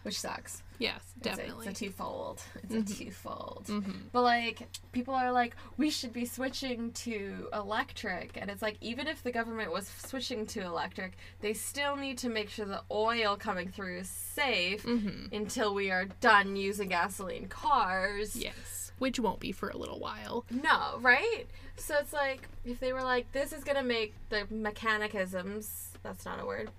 which 0.02 0.18
sucks. 0.18 0.62
Yes, 0.78 1.00
It's 1.16 1.26
a- 1.26 1.30
definitely. 1.30 1.68
It's 1.68 1.80
a, 1.80 1.84
twofold. 1.84 2.42
It's 2.62 2.74
Mhm. 2.74 2.90
a 3.00 3.04
twofold. 3.04 3.64
Mhm. 3.68 3.94
But 4.12 4.22
like, 4.22 4.66
people 4.92 5.14
are 5.14 5.32
like, 5.32 5.54
we 5.76 5.90
should 5.90 6.12
be 6.12 6.24
switching 6.26 6.92
to 6.92 7.48
electric, 7.52 8.36
and 8.36 8.50
it's 8.50 8.62
like, 8.62 8.76
even 8.80 9.06
if 9.06 9.22
the 9.22 9.32
government 9.32 9.72
was 9.72 9.88
switching 9.88 10.46
to 10.46 10.60
electric, 10.60 11.12
they 11.40 11.52
still 11.54 11.96
need 11.96 12.18
to 12.18 12.28
make 12.28 12.50
sure 12.50 12.66
the 12.66 12.82
oil 12.90 13.36
coming 13.36 13.68
through 13.68 13.98
is 13.98 14.08
safe 14.08 14.82
Mhm. 14.84 15.32
until 15.32 15.74
we 15.74 15.90
are 15.90 16.04
done 16.20 16.56
using 16.56 16.88
gasoline 16.88 17.48
cars. 17.48 18.36
Yes, 18.36 18.92
which 18.98 19.18
won't 19.18 19.40
be 19.40 19.52
for 19.52 19.68
a 19.70 19.76
little 19.76 19.98
while. 19.98 20.44
No, 20.50 20.98
right? 21.00 21.46
So 21.76 21.96
it's 21.98 22.12
like 22.12 22.48
if 22.64 22.78
they 22.80 22.92
were 22.92 23.02
like, 23.02 23.30
this 23.32 23.52
is 23.52 23.64
gonna 23.64 23.82
make 23.82 24.14
the 24.28 24.46
mechanicisms. 24.50 25.90
That's 26.04 26.24
not 26.24 26.40
a 26.40 26.46
word. 26.46 26.70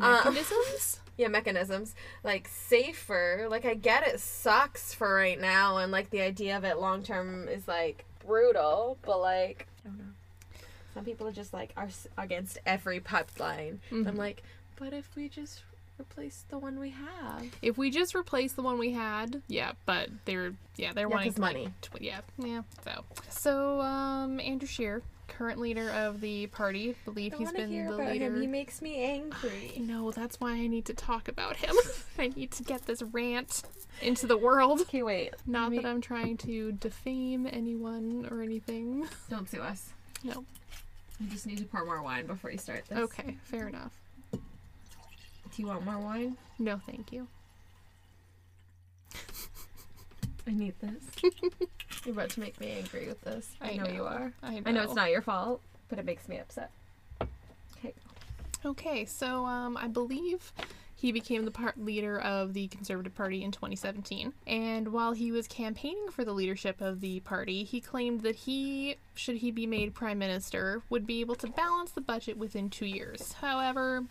Uh, 0.00 0.22
Mechanisms? 0.24 0.98
Yeah, 1.16 1.28
mechanisms 1.28 1.94
like 2.24 2.48
safer. 2.48 3.46
Like 3.50 3.66
I 3.66 3.74
get 3.74 4.06
it 4.08 4.20
sucks 4.20 4.94
for 4.94 5.14
right 5.14 5.38
now, 5.38 5.76
and 5.76 5.92
like 5.92 6.08
the 6.08 6.22
idea 6.22 6.56
of 6.56 6.64
it 6.64 6.78
long 6.78 7.02
term 7.02 7.46
is 7.46 7.68
like 7.68 8.06
brutal. 8.26 8.96
But 9.02 9.20
like, 9.20 9.66
I 9.84 9.88
don't 9.88 9.98
know. 9.98 10.04
Some 10.94 11.04
people 11.04 11.26
are 11.28 11.32
just 11.32 11.52
like 11.52 11.74
are 11.76 11.90
against 12.16 12.56
every 12.64 13.00
pipeline. 13.00 13.80
I'm 13.90 14.04
Mhm. 14.06 14.16
like, 14.16 14.42
but 14.76 14.94
if 14.94 15.14
we 15.14 15.28
just 15.28 15.60
replace 16.00 16.44
the 16.48 16.56
one 16.56 16.78
we 16.80 16.88
have, 16.88 17.44
If 17.60 17.76
we 17.76 17.90
just 17.90 18.14
replace 18.14 18.54
the 18.54 18.62
one 18.62 18.78
we 18.78 18.92
had, 18.92 19.42
yeah, 19.46 19.72
but 19.84 20.08
they're 20.24 20.54
yeah 20.76 20.94
they're 20.94 21.06
Yeah, 21.06 21.14
wanting 21.16 21.32
'cause 21.32 21.38
like, 21.38 21.54
money. 21.56 21.74
tw- 21.82 22.00
yeah, 22.00 22.20
yeah. 22.38 22.62
So 22.82 23.04
so 23.28 23.80
um 23.82 24.40
Andrew 24.40 24.66
Scheer, 24.68 25.02
current 25.30 25.58
leader 25.58 25.88
of 25.90 26.20
the 26.20 26.46
party, 26.48 26.94
believe 27.04 27.34
he's 27.34 27.50
been 27.52 27.70
the 27.86 27.96
leader. 27.96 28.26
Him. 28.26 28.40
He 28.40 28.46
makes 28.46 28.82
me 28.82 29.02
angry. 29.02 29.72
No, 29.90 30.10
that's 30.10 30.38
why 30.40 30.52
I 30.52 30.66
need 30.66 30.84
to 30.86 30.94
talk 30.94 31.28
about 31.28 31.56
him. 31.56 31.74
I 32.18 32.28
need 32.28 32.50
to 32.52 32.62
get 32.62 32.86
this 32.86 33.02
rant 33.02 33.62
into 34.02 34.26
the 34.26 34.36
world. 34.36 34.80
Okay, 34.82 35.02
wait. 35.02 35.34
Not 35.46 35.70
Me- 35.70 35.78
that 35.78 35.86
I'm 35.86 36.00
trying 36.00 36.36
to 36.38 36.72
defame 36.72 37.46
anyone 37.50 38.28
or 38.30 38.42
anything. 38.42 39.08
Don't 39.30 39.48
sue 39.48 39.60
us. 39.62 39.90
No. 40.22 40.44
You 41.18 41.28
just 41.28 41.46
need 41.46 41.58
to 41.58 41.64
pour 41.64 41.84
more 41.84 42.02
wine 42.02 42.26
before 42.26 42.50
you 42.50 42.58
start 42.58 42.84
this. 42.88 42.98
Okay, 42.98 43.36
fair 43.42 43.68
enough. 43.68 43.92
Do 44.32 44.38
you 45.56 45.66
want 45.66 45.84
more 45.84 45.98
wine? 45.98 46.36
No, 46.58 46.80
thank 46.86 47.12
you. 47.12 47.26
I 50.50 50.52
need 50.52 50.74
this. 50.80 51.32
You're 52.04 52.12
about 52.12 52.30
to 52.30 52.40
make 52.40 52.60
me 52.60 52.74
angry 52.76 53.06
with 53.06 53.20
this. 53.20 53.52
I, 53.60 53.70
I 53.70 53.76
know, 53.76 53.86
you 53.86 54.04
are. 54.04 54.32
I 54.42 54.54
know. 54.54 54.62
I 54.66 54.72
know 54.72 54.82
it's 54.82 54.94
not 54.94 55.10
your 55.10 55.22
fault, 55.22 55.60
but 55.88 56.00
it 56.00 56.04
makes 56.04 56.28
me 56.28 56.38
upset. 56.38 56.72
Okay. 57.78 57.94
Okay, 58.64 59.04
so 59.04 59.46
um, 59.46 59.76
I 59.76 59.86
believe 59.86 60.52
he 60.96 61.12
became 61.12 61.44
the 61.44 61.52
part 61.52 61.78
leader 61.78 62.18
of 62.18 62.52
the 62.52 62.66
Conservative 62.66 63.14
Party 63.14 63.44
in 63.44 63.52
2017. 63.52 64.32
And 64.48 64.88
while 64.88 65.12
he 65.12 65.30
was 65.30 65.46
campaigning 65.46 66.08
for 66.10 66.24
the 66.24 66.32
leadership 66.32 66.80
of 66.80 67.00
the 67.00 67.20
party, 67.20 67.62
he 67.62 67.80
claimed 67.80 68.22
that 68.22 68.34
he, 68.34 68.96
should 69.14 69.36
he 69.36 69.52
be 69.52 69.66
made 69.66 69.94
prime 69.94 70.18
minister, 70.18 70.82
would 70.90 71.06
be 71.06 71.20
able 71.20 71.36
to 71.36 71.46
balance 71.46 71.92
the 71.92 72.00
budget 72.00 72.36
within 72.36 72.70
two 72.70 72.86
years. 72.86 73.34
However, 73.34 74.04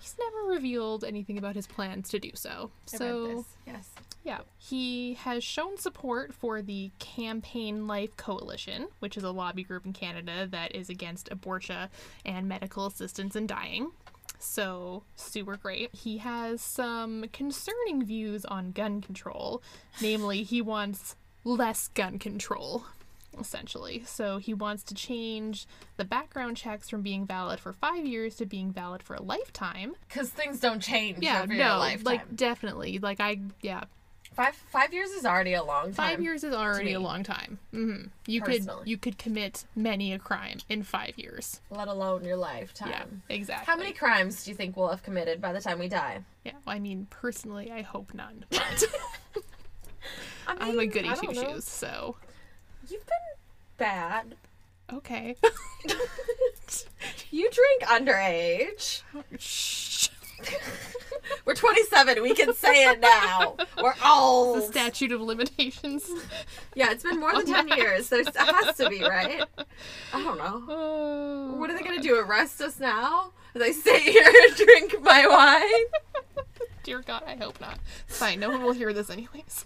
he's 0.00 0.16
never 0.18 0.50
revealed 0.50 1.04
anything 1.04 1.38
about 1.38 1.54
his 1.54 1.66
plans 1.66 2.08
to 2.10 2.18
do 2.18 2.30
so. 2.34 2.70
I 2.92 2.96
So. 2.96 3.44
Yes. 3.66 3.90
Yeah. 4.24 4.40
He 4.58 5.14
has 5.14 5.42
shown 5.42 5.78
support 5.78 6.34
for 6.34 6.60
the 6.60 6.90
Campaign 6.98 7.86
Life 7.86 8.16
Coalition, 8.16 8.88
which 8.98 9.16
is 9.16 9.24
a 9.24 9.30
lobby 9.30 9.62
group 9.62 9.86
in 9.86 9.92
Canada 9.92 10.46
that 10.50 10.74
is 10.74 10.90
against 10.90 11.30
abortion 11.30 11.88
and 12.24 12.48
medical 12.48 12.86
assistance 12.86 13.36
in 13.36 13.46
dying. 13.46 13.92
So, 14.38 15.02
super 15.16 15.56
great. 15.56 15.94
He 15.94 16.18
has 16.18 16.60
some 16.60 17.24
concerning 17.32 18.04
views 18.04 18.44
on 18.44 18.72
gun 18.72 19.00
control. 19.00 19.62
Namely, 20.00 20.44
he 20.44 20.62
wants 20.62 21.16
less 21.44 21.88
gun 21.88 22.18
control, 22.18 22.84
essentially. 23.40 24.02
So, 24.06 24.38
he 24.38 24.54
wants 24.54 24.82
to 24.84 24.94
change 24.94 25.66
the 25.96 26.04
background 26.04 26.56
checks 26.56 26.88
from 26.88 27.02
being 27.02 27.26
valid 27.26 27.60
for 27.60 27.72
five 27.72 28.04
years 28.06 28.36
to 28.36 28.46
being 28.46 28.72
valid 28.72 29.02
for 29.02 29.14
a 29.14 29.22
lifetime. 29.22 29.94
Because 30.08 30.30
things 30.30 30.60
don't 30.60 30.80
change 30.80 31.18
Yeah, 31.20 31.44
no, 31.46 31.78
lifetime. 31.78 32.04
like 32.04 32.36
definitely. 32.36 32.98
Like, 32.98 33.20
I, 33.20 33.40
yeah, 33.62 33.84
five 34.32 34.54
five 34.54 34.92
years 34.94 35.10
is 35.10 35.24
already 35.26 35.54
a 35.54 35.62
long 35.64 35.86
time. 35.86 35.94
Five 35.94 36.22
years 36.22 36.44
is 36.44 36.54
already 36.54 36.92
a 36.92 37.00
long 37.00 37.22
time. 37.24 37.58
hmm 37.72 38.02
You 38.26 38.40
Personally. 38.40 38.78
could 38.80 38.88
you 38.88 38.96
could 38.98 39.18
commit 39.18 39.64
many 39.74 40.12
a 40.12 40.18
crime 40.18 40.58
in 40.68 40.82
five 40.84 41.18
years. 41.18 41.60
Let 41.70 41.88
alone 41.88 42.24
your 42.24 42.36
lifetime. 42.36 42.90
Yeah, 42.90 43.04
exactly. 43.34 43.66
How 43.66 43.76
many 43.76 43.92
crimes 43.92 44.44
do 44.44 44.50
you 44.50 44.56
think 44.56 44.76
we'll 44.76 44.88
have 44.88 45.02
committed 45.02 45.40
by 45.40 45.52
the 45.52 45.60
time 45.60 45.78
we 45.78 45.88
die? 45.88 46.20
Yeah, 46.44 46.52
I 46.66 46.78
mean, 46.78 47.06
personally, 47.10 47.70
I 47.72 47.82
hope 47.82 48.14
none. 48.14 48.44
But 48.50 48.84
I 50.46 50.56
I'm 50.60 50.78
a 50.78 50.86
goody 50.86 51.10
two 51.20 51.34
shoes, 51.34 51.64
so 51.64 52.16
You've 52.88 53.06
been 53.06 53.36
bad. 53.76 54.34
okay. 54.92 55.36
You 57.30 57.48
drink 57.50 57.82
underage. 57.82 59.02
Shh. 59.38 60.08
We're 61.44 61.54
27. 61.54 62.22
We 62.22 62.34
can 62.34 62.54
say 62.54 62.84
it 62.84 63.00
now. 63.00 63.56
We're 63.82 63.94
old. 64.04 64.58
The 64.58 64.62
statute 64.62 65.12
of 65.12 65.20
limitations. 65.20 66.08
Yeah, 66.74 66.90
it's 66.90 67.02
been 67.02 67.20
more 67.20 67.32
than 67.34 67.46
10 67.46 67.68
years. 67.76 68.08
There's, 68.08 68.28
it 68.28 68.36
has 68.36 68.76
to 68.78 68.88
be, 68.88 69.02
right? 69.02 69.44
I 70.12 70.22
don't 70.22 70.38
know. 70.38 70.62
Oh. 70.68 71.54
What 71.56 71.70
are 71.70 71.76
they 71.76 71.82
going 71.82 72.00
to 72.00 72.02
do? 72.02 72.18
Arrest 72.18 72.60
us 72.60 72.80
now? 72.80 73.32
As 73.54 73.62
I 73.62 73.72
sit 73.72 74.00
here 74.02 74.24
and 74.24 74.56
drink 74.56 75.02
my 75.02 75.26
wine? 75.26 76.44
Dear 76.82 77.02
God, 77.02 77.24
I 77.26 77.36
hope 77.36 77.60
not. 77.60 77.78
It's 78.08 78.18
fine. 78.18 78.40
No 78.40 78.50
one 78.50 78.62
will 78.62 78.72
hear 78.72 78.92
this 78.92 79.10
anyways. 79.10 79.64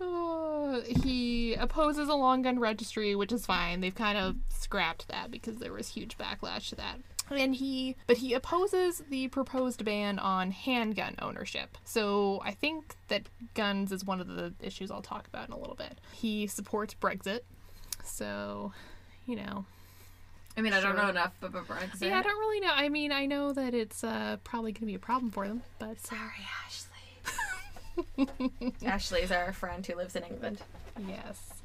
Uh, 0.00 0.80
he 1.02 1.54
opposes 1.54 2.08
a 2.08 2.14
long 2.14 2.42
gun 2.42 2.58
registry, 2.58 3.14
which 3.14 3.32
is 3.32 3.46
fine. 3.46 3.80
They've 3.80 3.94
kind 3.94 4.18
of 4.18 4.36
scrapped 4.48 5.08
that 5.08 5.30
because 5.30 5.56
there 5.56 5.72
was 5.72 5.88
huge 5.88 6.18
backlash 6.18 6.68
to 6.70 6.74
that. 6.76 6.98
And 7.30 7.56
he, 7.56 7.96
but 8.06 8.18
he 8.18 8.34
opposes 8.34 9.02
the 9.10 9.26
proposed 9.28 9.84
ban 9.84 10.18
on 10.20 10.52
handgun 10.52 11.16
ownership. 11.20 11.76
So 11.84 12.40
I 12.44 12.52
think 12.52 12.94
that 13.08 13.22
guns 13.54 13.90
is 13.90 14.04
one 14.04 14.20
of 14.20 14.28
the 14.28 14.52
issues 14.60 14.90
I'll 14.92 15.02
talk 15.02 15.26
about 15.26 15.48
in 15.48 15.52
a 15.54 15.58
little 15.58 15.74
bit. 15.74 15.98
He 16.12 16.46
supports 16.46 16.94
Brexit. 16.94 17.40
So, 18.04 18.72
you 19.26 19.34
know, 19.36 19.64
I 20.56 20.60
mean, 20.60 20.72
I 20.72 20.80
don't 20.80 20.92
Sure. 20.94 21.02
know 21.02 21.08
enough 21.10 21.32
about 21.42 21.66
Brexit. 21.66 22.00
yeah, 22.08 22.18
I 22.18 22.22
don't 22.22 22.38
really 22.38 22.60
know. 22.60 22.72
I 22.72 22.88
mean, 22.88 23.10
I 23.10 23.26
know 23.26 23.52
that 23.52 23.74
it's 23.74 24.04
uh, 24.04 24.36
probably 24.44 24.70
going 24.72 24.80
to 24.82 24.86
be 24.86 24.94
a 24.94 24.98
problem 25.00 25.30
for 25.32 25.48
them, 25.48 25.62
but 25.80 25.90
uh, 25.90 25.94
Sorry, 26.02 26.46
Ashley. 26.64 26.85
Ashley 28.84 29.22
is 29.22 29.32
our 29.32 29.52
friend 29.52 29.84
who 29.86 29.94
lives 29.94 30.16
in 30.16 30.24
England. 30.24 30.62
Yes. 31.06 31.62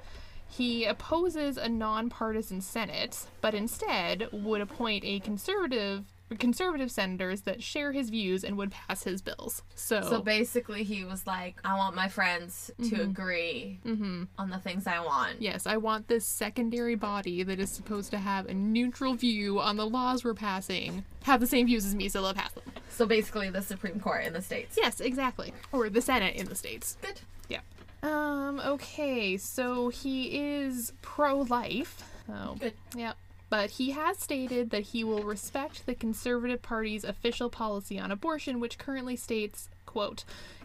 He 0.48 0.86
opposes 0.86 1.58
a 1.58 1.70
nonpartisan 1.70 2.62
Senate, 2.62 3.26
but 3.40 3.54
instead 3.54 4.28
would 4.34 4.62
appoint 4.62 5.06
a 5.06 5.20
conservative 5.20 6.04
conservative 6.40 6.92
senators 6.92 7.42
that 7.42 7.62
share 7.62 7.92
his 7.92 8.10
views 8.10 8.44
and 8.44 8.58
would 8.58 8.72
pass 8.72 9.04
his 9.04 9.22
bills. 9.22 9.64
So, 9.76 10.02
So 10.02 10.22
basically, 10.22 10.84
he 10.84 11.04
was 11.04 11.28
like, 11.28 11.60
I 11.66 11.76
want 11.78 11.96
my 11.96 12.08
friends 12.08 12.72
to 12.90 13.02
agree 13.02 13.80
Mhm. 13.86 14.28
on 14.38 14.50
the 14.50 14.58
things 14.60 14.88
I 14.88 15.00
want. 15.00 15.42
yes, 15.42 15.66
I 15.68 15.78
want 15.78 16.08
this 16.08 16.26
secondary 16.26 16.96
body 16.96 17.44
that 17.44 17.60
is 17.60 17.70
supposed 17.70 18.12
to 18.12 18.18
have 18.18 18.46
a 18.48 18.54
neutral 18.54 19.14
view 19.14 19.60
on 19.60 19.78
the 19.78 19.86
laws 19.86 20.24
we're 20.24 20.34
passing 20.34 21.04
have 21.24 21.40
the 21.40 21.48
same 21.48 21.68
views 21.68 21.86
as 21.86 21.94
me, 21.96 22.10
so 22.10 22.22
they'll 22.22 22.34
pass 22.34 22.52
them. 22.54 22.64
So 22.90 23.06
basically, 23.06 23.50
the 23.50 23.62
Supreme 23.62 24.00
Court 24.00 24.26
in 24.26 24.34
the 24.34 24.42
States. 24.42 24.76
Yes, 24.82 25.00
exactly. 25.00 25.54
Or 25.72 25.90
the 25.90 26.02
Senate 26.02 26.36
in 26.36 26.48
the 26.48 26.56
states. 26.56 26.98
Good. 27.02 27.22
Yeah. 27.50 27.60
Um, 28.04 28.60
okay, 28.66 29.38
so 29.38 29.90
he 29.90 30.38
is 30.40 30.94
pro 31.02 31.42
life. 31.42 32.04
Oh. 32.30 32.56
Good. 32.60 32.74
Yeah. 32.96 33.14
But 33.52 33.72
he 33.72 33.92
has 33.92 34.18
stated 34.18 34.70
that 34.70 34.84
he 34.84 35.04
will 35.04 35.24
respect 35.24 35.86
the 35.86 35.94
Conservative 35.94 36.62
Party's 36.62 37.04
official 37.04 37.50
policy 37.50 38.00
on 38.00 38.10
abortion, 38.10 38.62
which 38.62 38.78
currently 38.78 39.18
states, 39.18 39.68
quote, 39.92 40.24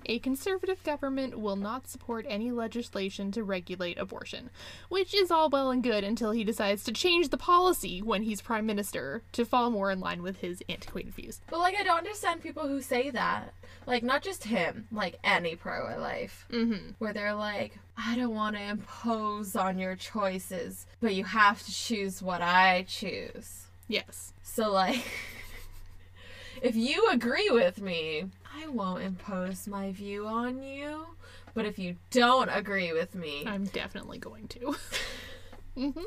a 0.09 0.21
conservative 0.21 0.83
government 0.85 1.37
will 1.41 1.57
not 1.57 1.89
support 1.89 2.25
any 2.29 2.53
legislation 2.53 3.33
to 3.33 3.43
regulate 3.43 3.99
abortion, 3.99 4.51
which 4.89 5.13
is 5.13 5.33
all 5.33 5.49
well 5.51 5.71
and 5.73 5.83
good 5.83 6.05
until 6.05 6.31
he 6.31 6.45
decides 6.45 6.85
to 6.85 6.93
change 6.93 7.31
the 7.31 7.37
policy 7.37 8.01
when 8.01 8.23
he's 8.23 8.41
prime 8.41 8.67
minister 8.67 9.23
to 9.33 9.45
fall 9.45 9.69
more 9.71 9.91
in 9.91 9.99
line 9.99 10.23
with 10.23 10.37
his 10.39 10.63
antiquated 10.69 11.13
views. 11.15 11.41
But 11.51 11.59
like, 11.59 11.75
I 11.77 11.83
don't 11.83 11.99
understand 11.99 12.41
people 12.41 12.69
who 12.69 12.81
say 12.81 13.11
that. 13.11 13.53
Like, 13.85 14.03
not 14.05 14.23
just 14.23 14.45
him, 14.45 14.87
like 14.93 15.19
any 15.25 15.55
pro 15.57 15.97
life, 15.99 16.47
Mm-hmm. 16.53 16.91
where 16.99 17.13
they're 17.13 17.35
like, 17.35 17.79
I 17.97 18.15
don't 18.17 18.35
want 18.35 18.55
to 18.57 18.63
impose 18.63 19.55
on 19.57 19.79
your 19.79 19.97
choices, 19.97 20.87
but 21.01 21.15
you 21.15 21.25
have 21.25 21.63
to 21.65 21.73
choose 21.73 22.23
what 22.23 22.43
I 22.43 22.85
choose. 22.89 23.67
Yes. 23.89 24.33
So, 24.43 24.71
like, 24.73 25.05
if 26.63 26.75
you 26.77 27.09
agree 27.11 27.49
with 27.51 27.81
me, 27.81 28.25
I 28.63 28.69
won't 28.69 29.03
impose 29.03 29.67
my 29.67 29.93
view 29.93 30.27
on 30.27 30.63
you. 30.63 31.07
But 31.55 31.65
if 31.67 31.79
you 31.79 31.97
don't 32.11 32.49
agree 32.49 32.93
with 32.93 33.15
me, 33.15 33.45
I'm 33.47 33.65
definitely 33.65 34.19
going 34.19 34.49
to. 34.49 34.59
mm-hmm. 35.77 36.01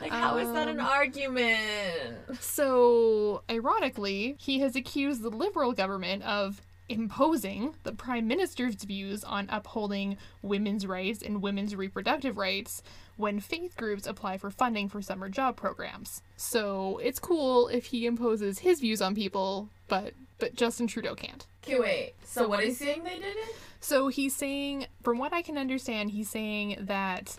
like, 0.00 0.10
how 0.10 0.36
is 0.38 0.52
that 0.52 0.68
an 0.68 0.80
Um, 0.80 0.86
argument? 0.86 2.40
So, 2.40 3.42
ironically, 3.50 4.36
he 4.38 4.60
has 4.60 4.76
accused 4.76 5.22
the 5.22 5.30
Liberal 5.30 5.72
government 5.72 6.22
of 6.24 6.60
imposing 6.90 7.74
the 7.82 7.92
Prime 7.92 8.26
Minister's 8.26 8.82
views 8.84 9.24
on 9.24 9.48
upholding 9.50 10.16
women's 10.42 10.86
rights 10.86 11.22
and 11.22 11.42
women's 11.42 11.76
reproductive 11.76 12.38
rights 12.38 12.82
when 13.16 13.40
faith 13.40 13.76
groups 13.76 14.06
apply 14.06 14.38
for 14.38 14.50
funding 14.50 14.88
for 14.88 15.02
summer 15.02 15.28
job 15.28 15.56
programs. 15.56 16.22
So, 16.36 16.98
it's 17.02 17.18
cool 17.18 17.68
if 17.68 17.86
he 17.86 18.04
imposes 18.04 18.58
his 18.58 18.80
views 18.80 19.00
on 19.00 19.14
people, 19.14 19.70
but 19.88 20.12
but 20.38 20.54
Justin 20.54 20.86
Trudeau 20.86 21.14
can't. 21.14 21.46
Okay, 21.64 21.78
wait. 21.78 22.14
So, 22.24 22.48
what 22.48 22.62
is 22.62 22.78
saying 22.78 23.04
they 23.04 23.18
did 23.18 23.36
it? 23.36 23.56
So 23.80 24.08
he's 24.08 24.34
saying, 24.34 24.86
from 25.02 25.18
what 25.18 25.32
I 25.32 25.42
can 25.42 25.56
understand, 25.56 26.10
he's 26.10 26.28
saying 26.28 26.76
that 26.80 27.36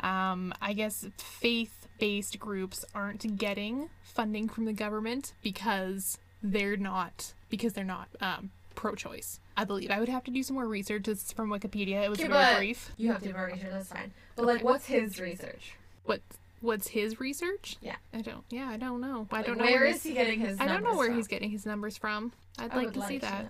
um, 0.00 0.52
I 0.60 0.72
guess 0.72 1.06
faith 1.16 1.86
based 1.98 2.38
groups 2.38 2.84
aren't 2.94 3.36
getting 3.36 3.90
funding 4.02 4.48
from 4.48 4.64
the 4.66 4.72
government 4.72 5.32
because 5.42 6.18
they're 6.42 6.76
not 6.76 7.32
because 7.48 7.72
they're 7.72 7.84
not 7.84 8.08
um, 8.20 8.50
pro 8.74 8.94
choice. 8.94 9.40
I 9.56 9.64
believe 9.64 9.90
I 9.90 9.98
would 9.98 10.08
have 10.08 10.24
to 10.24 10.30
do 10.30 10.42
some 10.42 10.54
more 10.54 10.68
research. 10.68 11.08
It's 11.08 11.32
from 11.32 11.48
Wikipedia. 11.50 12.04
It 12.04 12.10
was 12.10 12.20
Okay, 12.20 12.28
very 12.28 12.56
brief. 12.56 12.92
You 12.96 13.10
have 13.12 13.22
to 13.22 13.28
do 13.28 13.34
more 13.34 13.46
research, 13.46 13.70
that's 13.72 13.88
fine. 13.88 14.12
But, 14.36 14.46
like, 14.46 14.62
what's 14.62 14.86
his 14.86 15.18
research? 15.20 15.72
What 16.04 16.20
what's 16.60 16.88
his 16.88 17.20
research? 17.20 17.76
Yeah. 17.80 17.96
I 18.12 18.20
don't. 18.22 18.44
Yeah, 18.50 18.68
I 18.68 18.76
don't 18.76 19.00
know. 19.00 19.26
I 19.30 19.36
Like, 19.36 19.46
don't 19.46 19.58
know 19.58 19.64
where 19.64 19.86
he's- 19.86 20.02
he 20.02 20.12
getting 20.12 20.40
his 20.40 20.58
I 20.60 20.66
don't 20.66 20.68
know 20.82 20.88
numbers 20.90 20.96
where 20.98 21.06
from? 21.08 21.16
he's 21.16 21.26
getting 21.28 21.50
his 21.50 21.66
numbers 21.66 21.96
from. 21.96 22.32
I'd 22.58 22.72
I 22.72 22.76
like 22.76 22.84
would 22.86 22.94
to 22.94 23.06
see 23.06 23.18
that. 23.18 23.46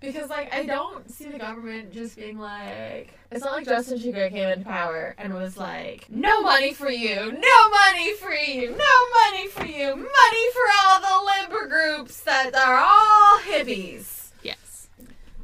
Because 0.00 0.30
like 0.30 0.52
I 0.52 0.64
don't 0.66 1.08
see 1.10 1.26
the 1.28 1.38
government 1.38 1.92
just 1.92 2.16
being 2.16 2.38
like 2.38 3.16
it's 3.30 3.44
not 3.44 3.52
like 3.54 3.64
Justin 3.66 4.00
Trudeau 4.00 4.28
came 4.30 4.48
into 4.48 4.64
power 4.64 5.14
and 5.18 5.32
was 5.34 5.56
like 5.56 6.06
no 6.10 6.42
money 6.42 6.72
for 6.74 6.90
you, 6.90 7.14
no 7.32 7.68
money 7.70 8.14
for 8.14 8.32
you, 8.32 8.70
no 8.70 9.30
money 9.30 9.48
for 9.48 9.64
you, 9.64 9.94
money 9.94 10.50
for 10.52 10.66
all 10.84 11.00
the 11.00 11.42
liberal 11.48 11.68
groups 11.68 12.20
that 12.20 12.52
are 12.54 12.76
all 12.78 13.38
hippies. 13.40 14.30
Yes. 14.42 14.88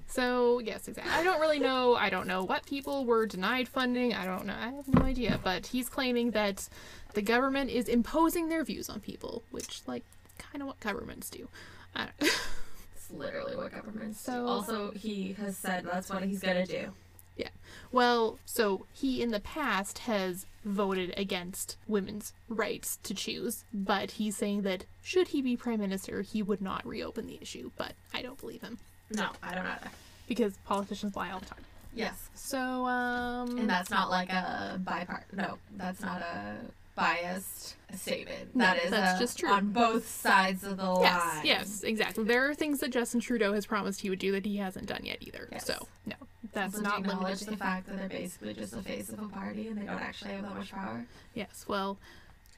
So 0.08 0.58
yes, 0.58 0.88
exactly. 0.88 1.12
I 1.12 1.22
don't 1.22 1.40
really 1.40 1.60
know. 1.60 1.94
I 1.94 2.10
don't 2.10 2.26
know 2.26 2.42
what 2.42 2.66
people 2.66 3.04
were 3.04 3.26
denied 3.26 3.68
funding. 3.68 4.12
I 4.14 4.24
don't 4.26 4.46
know. 4.46 4.56
I 4.60 4.70
have 4.72 4.88
no 4.88 5.02
idea. 5.02 5.38
But 5.44 5.66
he's 5.66 5.88
claiming 5.88 6.32
that 6.32 6.68
the 7.14 7.22
government 7.22 7.70
is 7.70 7.88
imposing 7.88 8.48
their 8.48 8.64
views 8.64 8.88
on 8.88 9.00
people, 9.00 9.42
which 9.50 9.82
like 9.86 10.04
kind 10.38 10.62
of 10.62 10.68
what 10.68 10.80
governments 10.80 11.30
do. 11.30 11.48
I 11.94 12.06
don't, 12.06 12.14
It's 12.94 13.10
literally 13.10 13.56
what 13.56 13.72
governments 13.72 14.24
do. 14.24 14.32
So- 14.32 14.46
Also, 14.46 14.90
he 14.92 15.32
has 15.34 15.56
said 15.56 15.84
that's 15.84 16.10
what 16.10 16.22
he's 16.24 16.40
gonna 16.40 16.66
do. 16.66 16.92
Yeah. 17.36 17.48
Well, 17.92 18.38
so 18.44 18.84
he 18.92 19.22
in 19.22 19.30
the 19.30 19.38
past 19.40 20.00
has 20.00 20.44
voted 20.64 21.14
against 21.16 21.76
women's 21.86 22.32
rights 22.48 22.98
to 23.04 23.14
choose, 23.14 23.64
but 23.72 24.10
he's 24.12 24.36
saying 24.36 24.62
that 24.62 24.84
should 25.02 25.28
he 25.28 25.40
be 25.40 25.56
prime 25.56 25.78
minister, 25.80 26.22
he 26.22 26.42
would 26.42 26.60
not 26.60 26.84
reopen 26.86 27.26
the 27.26 27.38
issue. 27.40 27.70
But 27.76 27.92
I 28.12 28.22
don't 28.22 28.38
believe 28.40 28.60
him 28.62 28.78
No, 29.10 29.30
I 29.42 29.54
don't 29.54 29.64
either. 29.66 29.88
because 30.26 30.54
politicians 30.66 31.14
lie 31.16 31.30
all 31.30 31.38
the 31.38 31.46
time. 31.46 31.64
Yes, 31.94 32.28
So 32.34 32.58
um, 32.86 33.56
and 33.56 33.68
that's 33.70 33.88
not 33.90 34.10
like 34.10 34.30
a 34.30 34.78
bipart. 34.84 35.22
No, 35.32 35.58
that's 35.76 36.00
not 36.02 36.20
a 36.20 36.56
biased 36.98 37.76
statement. 37.94 38.54
No, 38.54 38.64
that 38.66 38.84
is 38.84 38.90
that's 38.90 39.18
a- 39.18 39.22
just 39.22 39.38
true. 39.38 39.50
on 39.50 39.68
both 39.70 40.06
sides 40.08 40.64
of 40.64 40.76
the 40.76 40.84
line. 40.84 41.02
Yes, 41.02 41.40
yes, 41.44 41.82
exactly. 41.82 42.24
There 42.24 42.48
are 42.48 42.54
things 42.54 42.80
that 42.80 42.90
Justin 42.90 43.20
Trudeau 43.20 43.52
has 43.54 43.64
promised 43.66 44.00
he 44.02 44.10
would 44.10 44.18
do 44.18 44.32
that 44.32 44.44
he 44.44 44.56
hasn't 44.58 44.86
done 44.86 45.00
yet 45.04 45.18
either. 45.20 45.48
Yes. 45.50 45.64
So 45.66 45.86
no, 46.06 46.14
that's 46.52 46.74
Also, 46.74 46.84
not 46.84 46.96
limited. 47.00 47.12
acknowledge 47.14 47.40
the 47.40 47.56
fact 47.56 47.86
that 47.88 47.96
they're 47.98 48.08
basically 48.08 48.54
just 48.54 48.72
the 48.72 48.82
face 48.82 49.08
of 49.08 49.18
a 49.20 49.28
party 49.28 49.68
and 49.68 49.78
they 49.78 49.86
don't 49.86 50.00
actually 50.00 50.32
have 50.32 50.42
that 50.42 50.54
much 50.56 50.70
power. 50.72 51.06
Yes. 51.34 51.64
Well, 51.68 51.98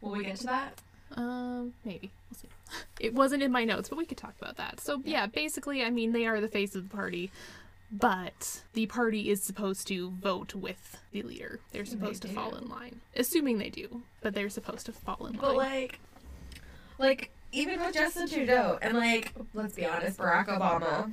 Will 0.00 0.12
we 0.12 0.24
get 0.24 0.36
to 0.36 0.46
that? 0.46 0.80
um, 1.16 1.74
maybe 1.84 2.10
we'll 2.30 2.38
see. 2.38 2.48
It 3.00 3.14
wasn't 3.14 3.42
in 3.42 3.50
my 3.50 3.64
notes, 3.64 3.88
but 3.88 3.98
we 3.98 4.04
could 4.04 4.18
talk 4.18 4.34
about 4.40 4.56
that. 4.58 4.78
So 4.80 5.00
yeah, 5.04 5.26
basically, 5.26 5.82
I 5.82 5.90
mean, 5.90 6.12
they 6.12 6.26
are 6.26 6.40
the 6.40 6.48
face 6.48 6.74
of 6.76 6.88
the 6.88 6.94
party, 6.96 7.30
but 7.90 8.62
the 8.72 8.86
party 8.86 9.30
is 9.30 9.42
supposed 9.42 9.86
to 9.88 10.10
vote 10.10 10.54
with 10.54 10.96
the 11.12 11.22
leader. 11.22 11.60
They're 11.72 11.84
supposed 11.84 12.22
to 12.22 12.28
fall 12.28 12.54
in 12.54 12.68
line, 12.68 13.00
assuming 13.16 13.58
they 13.58 13.70
do, 13.70 14.02
but 14.20 14.34
they're 14.34 14.48
supposed 14.50 14.86
to 14.86 14.92
fall 14.92 15.26
in 15.26 15.36
But 15.36 15.56
line. 15.56 15.56
like, 15.56 15.98
like 16.98 17.30
even 17.52 17.80
with 17.80 17.94
Justin 17.94 18.28
Trudeau 18.28 18.78
and 18.80 18.96
like, 18.96 19.32
let's 19.54 19.74
be 19.74 19.86
honest, 19.86 20.18
Barack 20.18 20.46
Obama, 20.46 21.10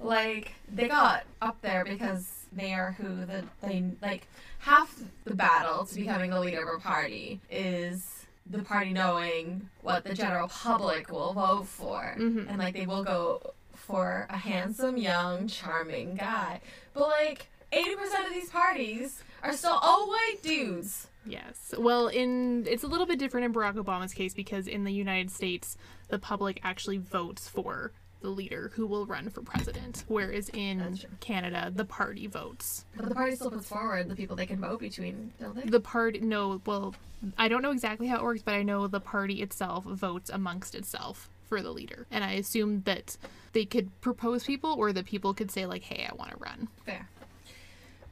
like 0.00 0.52
they 0.72 0.86
got 0.88 1.24
up 1.42 1.60
there 1.62 1.84
because 1.84 2.46
they 2.52 2.72
are 2.74 2.92
who 2.92 3.24
the 3.26 3.42
they 3.62 3.84
like 4.02 4.28
half 4.60 4.94
the 5.24 5.34
battle 5.34 5.84
to 5.86 5.94
becoming 5.94 6.30
the 6.30 6.38
leader 6.40 6.62
of 6.68 6.78
a 6.78 6.80
party 6.80 7.40
is 7.50 8.26
the 8.50 8.58
party 8.62 8.92
knowing 8.92 9.68
what 9.80 10.04
the 10.04 10.14
general 10.14 10.46
public 10.48 11.10
will 11.10 11.32
vote 11.32 11.66
for 11.66 12.14
Mhm. 12.18 12.48
and 12.48 12.58
like 12.58 12.74
they 12.74 12.86
will 12.86 13.02
go 13.02 13.54
for 13.86 14.26
a 14.30 14.36
handsome 14.36 14.96
young 14.96 15.46
charming 15.46 16.14
guy 16.14 16.60
but 16.94 17.08
like 17.08 17.48
80% 17.72 18.26
of 18.26 18.32
these 18.32 18.50
parties 18.50 19.22
are 19.42 19.52
still 19.52 19.78
all 19.82 20.08
white 20.08 20.36
dudes. 20.42 21.08
Yes. 21.26 21.74
Well, 21.76 22.08
in 22.08 22.66
it's 22.68 22.84
a 22.84 22.86
little 22.86 23.06
bit 23.06 23.18
different 23.18 23.46
in 23.46 23.52
Barack 23.52 23.74
Obama's 23.74 24.14
case 24.14 24.34
because 24.34 24.68
in 24.68 24.84
the 24.84 24.92
United 24.92 25.30
States, 25.30 25.76
the 26.08 26.18
public 26.18 26.60
actually 26.62 26.98
votes 26.98 27.48
for 27.48 27.92
the 28.20 28.28
leader 28.30 28.70
who 28.74 28.86
will 28.86 29.06
run 29.06 29.28
for 29.28 29.42
president, 29.42 30.04
whereas 30.08 30.48
in 30.50 30.98
Canada, 31.20 31.70
the 31.74 31.84
party 31.84 32.26
votes. 32.26 32.86
But 32.96 33.08
the 33.08 33.14
party 33.14 33.36
still 33.36 33.50
puts 33.50 33.68
forward 33.68 34.08
the 34.08 34.16
people 34.16 34.34
they 34.34 34.46
can 34.46 34.60
vote 34.60 34.80
between, 34.80 35.32
don't 35.38 35.54
they? 35.54 35.62
The 35.62 35.80
party, 35.80 36.20
no, 36.20 36.62
well, 36.64 36.94
I 37.36 37.48
don't 37.48 37.60
know 37.60 37.70
exactly 37.70 38.06
how 38.06 38.16
it 38.16 38.22
works, 38.22 38.42
but 38.42 38.54
I 38.54 38.62
know 38.62 38.86
the 38.86 39.00
party 39.00 39.42
itself 39.42 39.84
votes 39.84 40.30
amongst 40.30 40.74
itself 40.74 41.28
for 41.46 41.62
the 41.62 41.70
leader, 41.70 42.06
and 42.10 42.24
I 42.24 42.32
assume 42.32 42.82
that 42.84 43.16
they 43.52 43.64
could 43.64 43.98
propose 44.00 44.44
people, 44.44 44.74
or 44.78 44.92
the 44.92 45.02
people 45.04 45.34
could 45.34 45.50
say 45.50 45.66
like, 45.66 45.82
"Hey, 45.82 46.08
I 46.10 46.14
want 46.14 46.30
to 46.30 46.36
run." 46.38 46.68
Fair. 46.84 47.08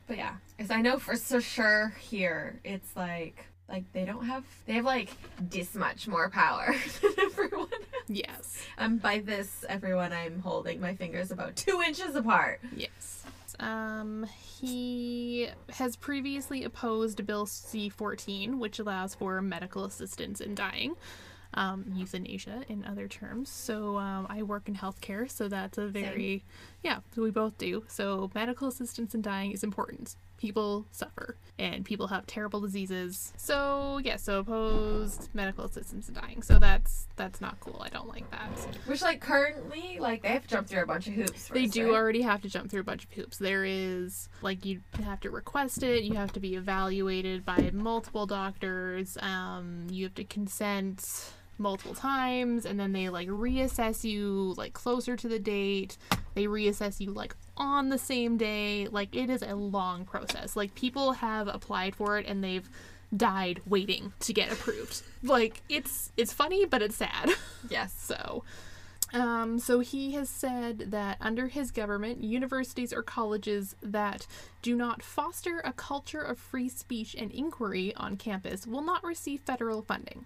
But 0.07 0.17
yeah, 0.19 0.35
as 0.59 0.71
I 0.71 0.81
know 0.83 0.99
for 0.99 1.17
so 1.17 1.41
sure 1.41 1.95
here, 2.01 2.61
it's 2.65 2.95
like 2.97 3.47
like 3.69 3.85
they 3.93 4.05
don't 4.05 4.27
have 4.27 4.45
they 4.67 4.75
have 4.75 4.85
like 4.85 5.11
this 5.41 5.75
much 5.75 6.07
more 6.07 6.29
power 6.29 6.75
than 7.03 7.13
everyone. 7.21 7.69
else. 7.73 8.09
Yes. 8.09 8.59
And 8.77 9.01
by 9.01 9.21
this, 9.21 9.65
everyone, 9.69 10.13
I'm 10.13 10.41
holding 10.41 10.81
my 10.81 10.95
fingers 10.95 11.31
about 11.31 11.57
two 11.57 11.81
inches 11.81 12.15
apart. 12.15 12.61
Yes. 12.77 13.25
Um, 13.61 14.27
he 14.61 15.49
has 15.71 15.95
previously 15.97 16.65
opposed 16.65 17.25
Bill 17.27 17.47
C 17.47 17.89
14, 17.89 18.59
which 18.59 18.79
allows 18.79 19.15
for 19.15 19.41
medical 19.41 19.85
assistance 19.85 20.41
in 20.41 20.55
dying, 20.55 20.95
um, 21.55 21.85
euthanasia 21.95 22.63
in 22.69 22.85
other 22.85 23.09
terms. 23.09 23.49
So 23.51 23.99
um, 23.99 24.27
I 24.29 24.43
work 24.43 24.69
in 24.69 24.75
healthcare, 24.75 25.31
so 25.31 25.49
that's 25.49 25.79
a 25.79 25.87
very, 25.87 26.45
yeah, 26.83 27.01
we 27.17 27.31
both 27.31 27.59
do. 27.59 27.85
So 27.89 28.31
medical 28.35 28.69
assistance 28.69 29.15
in 29.15 29.23
dying 29.23 29.53
is 29.53 29.63
important. 29.63 30.17
People 30.39 30.87
suffer 30.91 31.37
and 31.57 31.85
people 31.85 32.09
have 32.09 32.27
terrible 32.27 32.61
diseases. 32.61 33.33
So 33.37 34.01
yeah, 34.03 34.17
so 34.17 34.41
opposed 34.41 35.29
medical 35.35 35.65
assistance 35.65 36.09
in 36.09 36.15
dying. 36.15 36.43
So 36.43 36.59
that's 36.59 37.07
that's 37.15 37.41
not 37.41 37.61
cool. 37.61 37.81
I 37.85 37.89
don't 37.91 38.09
like 38.09 38.29
that. 38.33 38.49
Which, 38.87 39.03
like, 39.03 39.21
currently, 39.21 39.99
like, 40.01 40.23
they 40.23 40.31
have 40.31 40.43
to 40.43 40.49
jump 40.49 40.67
through 40.67 40.83
a 40.83 40.87
bunch 40.87 41.07
of 41.07 41.15
hoops. 41.15 41.49
They 41.49 41.67
do 41.67 41.87
right? 41.87 41.95
already 41.95 42.23
have 42.23 42.43
to 42.43 42.49
jump 42.49 42.71
through 42.71 42.81
a 42.81 42.85
bunch 42.85 43.05
of 43.05 43.13
hoops. 43.13 43.37
There 43.37 43.65
is 43.65 44.29
like 44.41 44.65
you 44.65 44.81
have 45.05 45.21
to 45.21 45.31
request 45.31 45.85
it. 45.85 46.03
You 46.03 46.15
have 46.15 46.33
to 46.33 46.41
be 46.41 46.57
evaluated 46.57 47.45
by 47.45 47.71
multiple 47.73 48.27
doctors. 48.27 49.17
Um, 49.21 49.87
you 49.91 50.05
have 50.05 50.15
to 50.15 50.25
consent 50.25 51.33
multiple 51.63 51.95
times, 51.95 52.67
and 52.67 52.79
then 52.79 52.93
they 52.93 53.09
like 53.09 53.29
reassess 53.29 54.05
you 54.05 54.55
like 54.57 54.73
closer 54.73 55.17
to 55.17 55.29
the 55.29 55.39
date. 55.39 55.97
They 56.35 56.45
reassess 56.45 57.01
you 57.01 57.13
like 57.13 57.35
on 57.57 57.89
the 57.89 57.99
same 57.99 58.37
day. 58.37 58.89
Like 58.91 59.15
it 59.15 59.31
is 59.31 59.43
a 59.43 59.55
long 59.55 60.05
process. 60.05 60.57
Like 60.57 60.75
people 60.75 61.13
have 61.13 61.49
applied 61.49 61.95
for 61.95 62.19
it 62.19 62.27
and 62.27 62.43
they've 62.43 62.69
died 63.17 63.61
waiting 63.67 64.13
to 64.21 64.33
get 64.33 64.53
approved. 64.53 65.03
Like 65.23 65.63
it's 65.69 66.11
it's 66.17 66.33
funny, 66.33 66.65
but 66.65 66.83
it's 66.83 66.97
sad. 66.97 67.31
Yes. 67.69 67.95
So, 68.13 68.45
um, 69.15 69.59
so 69.59 69.81
he 69.81 70.13
has 70.13 70.29
said 70.29 70.91
that 70.91 71.19
under 71.21 71.49
his 71.49 71.71
government, 71.71 72.23
universities 72.23 72.93
or 72.93 73.03
colleges 73.03 73.75
that 73.83 74.27
do 74.63 74.75
not 74.75 75.03
foster 75.03 75.61
a 75.65 75.73
culture 75.73 76.21
of 76.21 76.39
free 76.39 76.69
speech 76.69 77.15
and 77.19 77.31
inquiry 77.31 77.95
on 77.95 78.17
campus 78.17 78.67
will 78.67 78.83
not 78.83 79.05
receive 79.05 79.41
federal 79.43 79.83
funding. 79.83 80.25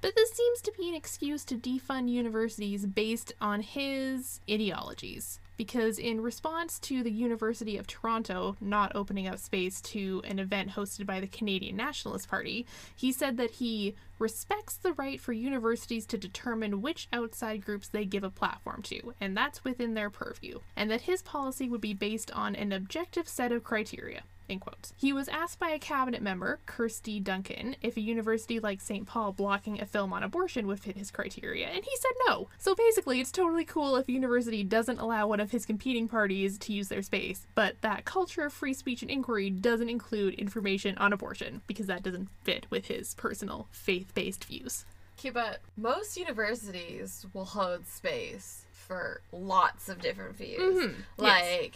But 0.00 0.14
this 0.14 0.30
seems 0.30 0.62
to 0.62 0.72
be 0.78 0.88
an 0.88 0.94
excuse 0.94 1.44
to 1.46 1.56
defund 1.56 2.08
universities 2.08 2.86
based 2.86 3.32
on 3.40 3.62
his 3.62 4.40
ideologies. 4.48 5.40
Because 5.56 5.98
in 5.98 6.20
response 6.20 6.78
to 6.80 7.02
the 7.02 7.10
University 7.10 7.76
of 7.76 7.88
Toronto 7.88 8.56
not 8.60 8.94
opening 8.94 9.26
up 9.26 9.40
space 9.40 9.80
to 9.80 10.22
an 10.24 10.38
event 10.38 10.70
hosted 10.70 11.04
by 11.04 11.18
the 11.18 11.26
Canadian 11.26 11.74
Nationalist 11.74 12.28
Party, 12.28 12.64
he 12.94 13.10
said 13.10 13.36
that 13.38 13.50
he 13.50 13.96
respects 14.20 14.76
the 14.76 14.92
right 14.92 15.20
for 15.20 15.32
universities 15.32 16.06
to 16.06 16.16
determine 16.16 16.80
which 16.80 17.08
outside 17.12 17.64
groups 17.64 17.88
they 17.88 18.04
give 18.04 18.22
a 18.22 18.30
platform 18.30 18.82
to, 18.82 19.14
and 19.20 19.36
that's 19.36 19.64
within 19.64 19.94
their 19.94 20.10
purview, 20.10 20.60
and 20.76 20.88
that 20.92 21.02
his 21.02 21.22
policy 21.22 21.68
would 21.68 21.80
be 21.80 21.94
based 21.94 22.30
on 22.30 22.54
an 22.54 22.72
objective 22.72 23.28
set 23.28 23.50
of 23.50 23.64
criteria. 23.64 24.22
In 24.48 24.60
quotes. 24.60 24.94
He 24.96 25.12
was 25.12 25.28
asked 25.28 25.58
by 25.58 25.68
a 25.68 25.78
cabinet 25.78 26.22
member, 26.22 26.58
Kirsty 26.64 27.20
Duncan, 27.20 27.76
if 27.82 27.98
a 27.98 28.00
university 28.00 28.58
like 28.58 28.80
St. 28.80 29.06
Paul 29.06 29.32
blocking 29.32 29.78
a 29.78 29.84
film 29.84 30.10
on 30.12 30.22
abortion 30.22 30.66
would 30.66 30.80
fit 30.80 30.96
his 30.96 31.10
criteria, 31.10 31.66
and 31.66 31.84
he 31.84 31.96
said 31.96 32.12
no. 32.26 32.48
So 32.56 32.74
basically, 32.74 33.20
it's 33.20 33.30
totally 33.30 33.66
cool 33.66 33.96
if 33.96 34.08
a 34.08 34.12
university 34.12 34.64
doesn't 34.64 35.00
allow 35.00 35.26
one 35.26 35.40
of 35.40 35.50
his 35.50 35.66
competing 35.66 36.08
parties 36.08 36.56
to 36.60 36.72
use 36.72 36.88
their 36.88 37.02
space, 37.02 37.46
but 37.54 37.76
that 37.82 38.06
culture 38.06 38.42
of 38.46 38.52
free 38.54 38.72
speech 38.72 39.02
and 39.02 39.10
inquiry 39.10 39.50
doesn't 39.50 39.90
include 39.90 40.32
information 40.34 40.96
on 40.96 41.12
abortion, 41.12 41.60
because 41.66 41.86
that 41.86 42.02
doesn't 42.02 42.28
fit 42.42 42.66
with 42.70 42.86
his 42.86 43.12
personal 43.14 43.68
faith 43.70 44.14
based 44.14 44.46
views. 44.46 44.86
Okay, 45.18 45.30
but 45.30 45.60
most 45.76 46.16
universities 46.16 47.26
will 47.34 47.44
hold 47.44 47.86
space 47.86 48.64
for 48.72 49.20
lots 49.30 49.90
of 49.90 50.00
different 50.00 50.36
views. 50.36 50.84
Mhm, 50.86 50.94
Like, 51.18 51.74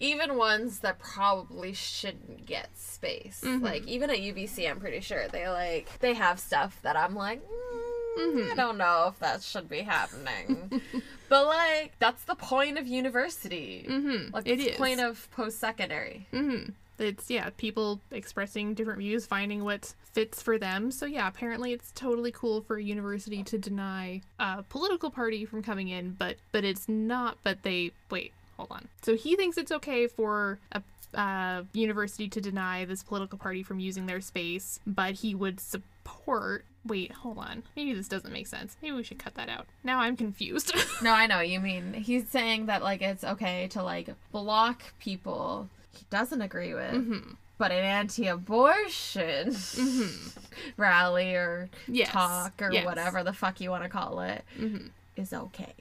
even 0.00 0.36
ones 0.36 0.80
that 0.80 0.98
probably 0.98 1.72
shouldn't 1.72 2.46
get 2.46 2.76
space. 2.76 3.42
Mhm. 3.44 3.62
Like, 3.62 3.86
even 3.86 4.10
at 4.10 4.18
UBC, 4.18 4.68
I'm 4.68 4.80
pretty 4.80 5.00
sure 5.00 5.28
they 5.28 5.48
like 5.48 5.88
they 6.00 6.14
have 6.14 6.40
stuff 6.40 6.80
that 6.82 6.96
I'm 6.96 7.14
like, 7.14 7.42
mm, 8.18 8.50
I 8.50 8.54
don't 8.54 8.78
know 8.78 9.06
if 9.08 9.18
that 9.20 9.42
should 9.42 9.68
be 9.68 9.82
happening. 9.82 10.82
but 11.28 11.46
like, 11.46 11.92
that's 11.98 12.24
the 12.24 12.34
point 12.34 12.78
of 12.78 12.86
university. 12.86 13.86
Mm-hmm. 13.88 14.34
Like, 14.34 14.48
it's 14.48 14.64
the 14.64 14.72
point 14.72 15.00
of 15.00 15.30
post 15.32 15.58
secondary. 15.60 16.26
Mm-hmm. 16.32 16.72
It's 16.98 17.30
yeah, 17.30 17.48
people 17.56 18.00
expressing 18.10 18.74
different 18.74 18.98
views, 18.98 19.26
finding 19.26 19.64
what 19.64 19.94
fits 20.12 20.42
for 20.42 20.58
them. 20.58 20.90
So 20.90 21.06
yeah, 21.06 21.28
apparently 21.28 21.72
it's 21.72 21.92
totally 21.92 22.30
cool 22.30 22.60
for 22.60 22.76
a 22.76 22.82
university 22.82 23.42
to 23.44 23.58
deny 23.58 24.20
a 24.38 24.62
political 24.64 25.10
party 25.10 25.46
from 25.46 25.62
coming 25.62 25.88
in, 25.88 26.12
but 26.18 26.36
but 26.52 26.62
it's 26.64 26.88
not. 26.88 27.38
But 27.42 27.62
they 27.62 27.92
wait, 28.10 28.32
hold 28.60 28.70
on. 28.72 28.88
So 29.02 29.16
he 29.16 29.36
thinks 29.36 29.56
it's 29.56 29.72
okay 29.72 30.06
for 30.06 30.58
a 30.72 30.82
uh, 31.14 31.64
university 31.72 32.28
to 32.28 32.40
deny 32.40 32.84
this 32.84 33.02
political 33.02 33.36
party 33.38 33.62
from 33.64 33.80
using 33.80 34.06
their 34.06 34.20
space, 34.20 34.78
but 34.86 35.14
he 35.14 35.34
would 35.34 35.58
support. 35.58 36.64
Wait, 36.86 37.10
hold 37.12 37.38
on. 37.38 37.62
Maybe 37.74 37.92
this 37.94 38.06
doesn't 38.08 38.32
make 38.32 38.46
sense. 38.46 38.76
Maybe 38.80 38.94
we 38.94 39.02
should 39.02 39.18
cut 39.18 39.34
that 39.34 39.48
out. 39.48 39.66
Now 39.82 39.98
I'm 40.00 40.16
confused. 40.16 40.72
No, 41.02 41.12
I 41.12 41.26
know 41.26 41.38
what 41.38 41.48
you 41.48 41.60
mean. 41.60 41.94
He's 41.94 42.28
saying 42.28 42.66
that 42.66 42.82
like 42.82 43.00
it's 43.00 43.24
okay 43.24 43.66
to 43.68 43.82
like 43.82 44.10
block 44.32 44.82
people 45.00 45.68
he 45.92 46.04
doesn't 46.10 46.42
agree 46.42 46.74
with, 46.74 46.92
mm-hmm. 46.92 47.30
but 47.58 47.72
an 47.72 47.82
anti-abortion 47.84 49.56
rally 50.76 51.34
or 51.34 51.68
Yes. 51.88 52.10
talk 52.10 52.60
or 52.60 52.70
Yes. 52.70 52.84
whatever 52.84 53.24
the 53.24 53.32
fuck 53.32 53.60
you 53.60 53.70
want 53.70 53.82
to 53.82 53.88
call 53.88 54.20
it 54.20 54.44
is 55.16 55.30
Mm-hmm. 55.32 55.34
okay, 55.46 55.72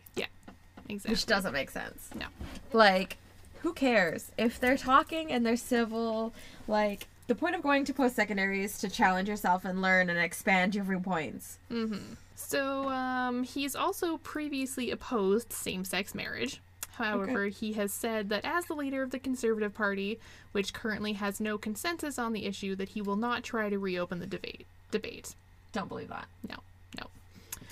Exactly. 0.90 1.14
which 1.14 1.26
doesn't 1.26 1.54
make 1.54 1.70
sense. 1.70 2.10
No. 2.16 2.26
Like, 2.74 3.18
who 3.62 3.74
cares 3.74 4.32
if 4.38 4.60
they're 4.60 4.78
talking 4.78 5.32
and 5.32 5.46
they're 5.46 5.56
civil? 5.56 6.34
Like, 6.68 7.08
the 7.28 7.36
point 7.36 7.56
of 7.56 7.62
going 7.62 7.86
to 7.86 7.94
post-secondary 7.94 8.64
is 8.64 8.80
to 8.80 8.90
challenge 8.90 9.30
yourself 9.30 9.66
and 9.66 9.82
learn 9.82 10.10
and 10.10 10.20
expand 10.20 10.74
your 10.74 10.84
viewpoints. 10.84 11.60
Mm-hmm. 11.72 12.14
So, 12.36 12.90
um, 12.90 13.44
he's 13.44 13.76
also 13.76 14.18
previously 14.18 14.90
opposed 14.90 15.54
same 15.54 15.86
sex 15.86 16.16
marriage. 16.16 16.62
However, 16.94 17.46
he 17.46 17.74
has 17.74 17.94
said 17.94 18.28
that 18.30 18.44
as 18.44 18.66
the 18.66 18.74
leader 18.74 19.02
of 19.04 19.12
the 19.12 19.20
Conservative 19.20 19.74
Party, 19.74 20.20
which 20.52 20.74
currently 20.74 21.14
has 21.14 21.40
no 21.40 21.58
consensus 21.58 22.20
on 22.20 22.34
the 22.34 22.46
issue, 22.46 22.76
that 22.76 22.90
he 22.90 23.02
will 23.02 23.16
not 23.16 23.44
try 23.44 23.70
to 23.70 23.80
reopen 23.80 24.20
the 24.20 24.26
debate. 24.26 24.66
Debate. 24.92 25.36
Don't 25.72 25.88
believe 25.88 26.10
that. 26.10 26.26
No, 26.50 26.58
no. 26.98 27.08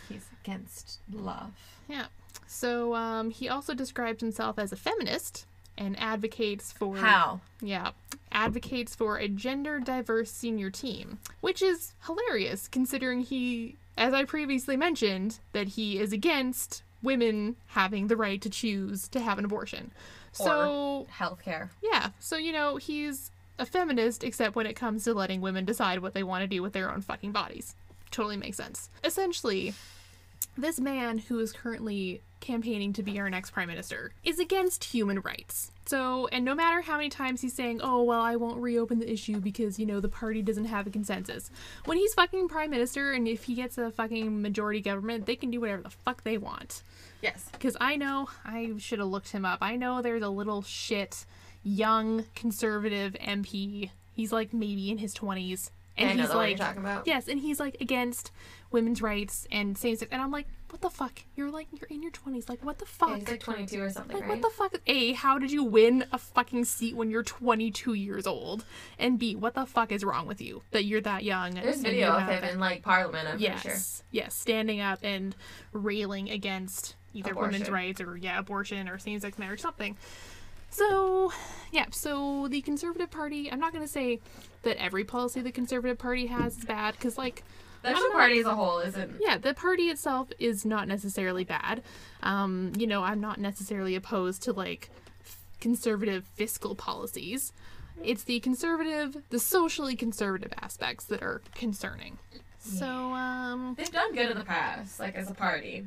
He's 0.07 0.29
against 0.43 0.99
love. 1.11 1.51
Yeah. 1.89 2.05
So, 2.47 2.95
um, 2.95 3.29
he 3.29 3.49
also 3.49 3.73
describes 3.73 4.21
himself 4.21 4.57
as 4.57 4.71
a 4.71 4.77
feminist 4.77 5.45
and 5.77 5.99
advocates 5.99 6.71
for 6.71 6.97
How? 6.97 7.41
Yeah, 7.61 7.91
advocates 8.31 8.95
for 8.95 9.17
a 9.17 9.27
gender 9.27 9.79
diverse 9.79 10.31
senior 10.31 10.69
team, 10.69 11.19
which 11.41 11.61
is 11.61 11.93
hilarious 12.05 12.67
considering 12.67 13.21
he, 13.21 13.75
as 13.97 14.13
I 14.13 14.23
previously 14.23 14.75
mentioned, 14.77 15.39
that 15.53 15.69
he 15.69 15.99
is 15.99 16.11
against 16.13 16.83
women 17.03 17.55
having 17.67 18.07
the 18.07 18.15
right 18.15 18.41
to 18.41 18.49
choose 18.49 19.07
to 19.09 19.19
have 19.19 19.37
an 19.37 19.45
abortion. 19.45 19.91
So, 20.31 21.07
Healthcare. 21.11 21.69
yeah, 21.81 22.09
so 22.19 22.37
you 22.37 22.51
know, 22.51 22.77
he's 22.77 23.31
a 23.59 23.65
feminist 23.65 24.23
except 24.23 24.55
when 24.55 24.67
it 24.67 24.75
comes 24.75 25.03
to 25.03 25.13
letting 25.13 25.41
women 25.41 25.65
decide 25.65 25.99
what 25.99 26.13
they 26.13 26.23
want 26.23 26.43
to 26.43 26.47
do 26.47 26.61
with 26.61 26.73
their 26.73 26.91
own 26.91 27.01
fucking 27.01 27.31
bodies. 27.31 27.75
Totally 28.11 28.37
makes 28.37 28.57
sense. 28.57 28.89
Essentially, 29.03 29.73
this 30.57 30.79
man 30.79 31.17
who 31.17 31.39
is 31.39 31.51
currently 31.51 32.21
campaigning 32.39 32.93
to 32.93 33.03
be 33.03 33.19
our 33.19 33.29
next 33.29 33.51
prime 33.51 33.67
minister 33.67 34.11
is 34.23 34.39
against 34.39 34.83
human 34.85 35.19
rights. 35.21 35.71
So, 35.85 36.27
and 36.31 36.43
no 36.43 36.53
matter 36.53 36.81
how 36.81 36.97
many 36.97 37.09
times 37.09 37.41
he's 37.41 37.53
saying, 37.53 37.79
oh, 37.81 38.03
well, 38.03 38.19
I 38.21 38.35
won't 38.35 38.57
reopen 38.61 38.99
the 38.99 39.11
issue 39.11 39.39
because, 39.39 39.79
you 39.79 39.85
know, 39.85 39.99
the 40.01 40.09
party 40.09 40.41
doesn't 40.41 40.65
have 40.65 40.85
a 40.85 40.89
consensus. 40.89 41.49
When 41.85 41.97
he's 41.97 42.13
fucking 42.13 42.49
prime 42.49 42.69
minister 42.69 43.13
and 43.13 43.27
if 43.27 43.45
he 43.45 43.55
gets 43.55 43.77
a 43.77 43.89
fucking 43.91 44.41
majority 44.41 44.81
government, 44.81 45.25
they 45.25 45.35
can 45.37 45.49
do 45.49 45.61
whatever 45.61 45.81
the 45.83 45.89
fuck 45.89 46.23
they 46.23 46.37
want. 46.37 46.83
Yes. 47.21 47.47
Because 47.53 47.77
I 47.79 47.95
know, 47.95 48.29
I 48.45 48.73
should 48.77 48.99
have 48.99 49.07
looked 49.07 49.31
him 49.31 49.45
up. 49.45 49.59
I 49.61 49.75
know 49.77 50.01
there's 50.01 50.23
a 50.23 50.29
little 50.29 50.61
shit 50.61 51.25
young 51.63 52.25
conservative 52.35 53.13
MP. 53.13 53.89
He's 54.13 54.31
like 54.31 54.53
maybe 54.53 54.91
in 54.91 54.97
his 54.97 55.13
20s. 55.15 55.69
And 55.97 56.11
And 56.11 56.21
I 56.21 56.23
know 56.23 56.29
he's 56.29 56.35
like, 56.35 56.57
talking 56.57 56.81
about. 56.81 57.07
yes, 57.07 57.27
and 57.27 57.39
he's 57.39 57.59
like 57.59 57.77
against 57.81 58.31
women's 58.71 59.01
rights 59.01 59.47
and 59.51 59.75
same 59.77 59.95
sex. 59.95 60.09
And 60.11 60.21
I'm 60.21 60.31
like, 60.31 60.45
what 60.69 60.81
the 60.81 60.89
fuck? 60.89 61.21
You're 61.35 61.49
like, 61.49 61.67
you're 61.71 61.87
in 61.89 62.01
your 62.01 62.11
20s. 62.11 62.49
Like, 62.49 62.63
what 62.63 62.77
the 62.77 62.85
fuck? 62.85 63.09
Yeah, 63.09 63.15
he's 63.17 63.29
like 63.29 63.39
22 63.39 63.81
or 63.81 63.89
something, 63.89 64.13
Like, 64.15 64.23
right? 64.23 64.29
what 64.29 64.41
the 64.41 64.49
fuck? 64.49 64.75
A, 64.85 65.13
how 65.13 65.39
did 65.39 65.51
you 65.51 65.63
win 65.63 66.05
a 66.11 66.17
fucking 66.17 66.65
seat 66.65 66.95
when 66.95 67.09
you're 67.09 67.23
22 67.23 67.93
years 67.93 68.27
old? 68.27 68.65
And 68.99 69.17
B, 69.17 69.35
what 69.35 69.53
the 69.53 69.65
fuck 69.65 69.91
is 69.91 70.03
wrong 70.03 70.27
with 70.27 70.41
you 70.41 70.63
that 70.71 70.85
you're 70.85 71.01
that 71.01 71.23
young? 71.23 71.53
There's 71.55 71.77
and 71.77 71.85
video 71.85 72.11
of 72.11 72.27
him 72.27 72.43
in 72.43 72.59
like 72.59 72.83
Parliament. 72.83 73.27
I'm 73.29 73.39
yes, 73.39 73.61
pretty 73.61 73.77
sure. 73.77 73.85
yes, 74.11 74.33
standing 74.33 74.81
up 74.81 74.99
and 75.03 75.35
railing 75.71 76.29
against 76.29 76.95
either 77.13 77.33
women's 77.33 77.69
rights 77.69 78.01
or 78.01 78.17
yeah, 78.17 78.37
abortion 78.37 78.89
or 78.89 78.99
same-sex 78.99 79.39
marriage, 79.39 79.61
something. 79.61 79.95
So, 80.69 81.31
yeah, 81.71 81.85
so 81.91 82.47
the 82.49 82.61
Conservative 82.61 83.09
Party. 83.09 83.49
I'm 83.51 83.59
not 83.59 83.71
gonna 83.73 83.87
say 83.87 84.19
that 84.63 84.81
every 84.81 85.05
policy 85.05 85.41
the 85.41 85.51
Conservative 85.51 85.97
Party 85.97 86.27
has 86.27 86.57
is 86.57 86.65
bad 86.65 86.93
because, 86.95 87.17
like, 87.17 87.43
The 87.87 87.95
I'm 87.95 88.01
National 88.03 88.09
not- 88.13 88.19
Party 88.19 88.39
as 88.39 88.45
a 88.45 88.55
whole 88.55 88.79
isn't. 88.79 89.15
yeah, 89.21 89.37
the 89.37 89.53
party 89.53 89.83
itself 89.89 90.29
is 90.39 90.65
not 90.65 90.87
necessarily 90.87 91.43
bad. 91.43 91.81
Um, 92.23 92.73
you 92.77 92.85
know, 92.87 93.03
I'm 93.03 93.19
not 93.21 93.39
necessarily 93.39 93.95
opposed 93.95 94.43
to 94.43 94.53
like 94.53 94.89
f- 95.21 95.37
conservative 95.59 96.25
fiscal 96.35 96.75
policies. 96.75 97.53
It's 98.03 98.23
the 98.23 98.39
conservative, 98.41 99.23
the 99.29 99.39
socially 99.39 99.95
conservative 99.95 100.51
aspects 100.61 101.05
that 101.05 101.23
are 101.23 101.41
concerning. 101.55 102.17
So, 102.59 102.85
um, 102.85 103.75
They've 103.77 103.91
done 103.91 104.13
good 104.13 104.29
in 104.31 104.37
the 104.37 104.43
past, 104.43 104.99
like 104.99 105.15
as 105.15 105.29
a 105.31 105.33
party. 105.33 105.85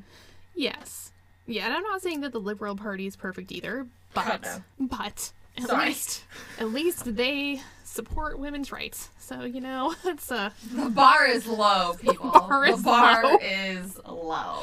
yes. 0.55 1.12
Yeah, 1.46 1.66
and 1.66 1.74
I'm 1.74 1.82
not 1.82 2.01
saying 2.01 2.20
that 2.20 2.32
the 2.32 2.40
Liberal 2.40 2.76
Party 2.76 3.07
is 3.07 3.16
perfect 3.16 3.51
either, 3.53 3.86
but 4.14 4.42
no. 4.42 4.62
but 4.78 5.32
at 5.59 5.66
Sorry. 5.66 5.86
least 5.88 6.24
at 6.59 6.68
least 6.70 7.16
they 7.16 7.61
support 7.91 8.38
women's 8.38 8.70
rights. 8.72 9.11
So, 9.18 9.43
you 9.45 9.61
know, 9.61 9.95
it's 10.05 10.30
a 10.30 10.53
The 10.72 10.88
bar 10.91 11.26
is 11.26 11.47
low, 11.47 11.95
people. 12.01 12.30
bar 12.30 12.70
the 12.76 12.82
bar 12.82 13.24
low. 13.24 13.36
is 13.43 13.99
low. 14.07 14.62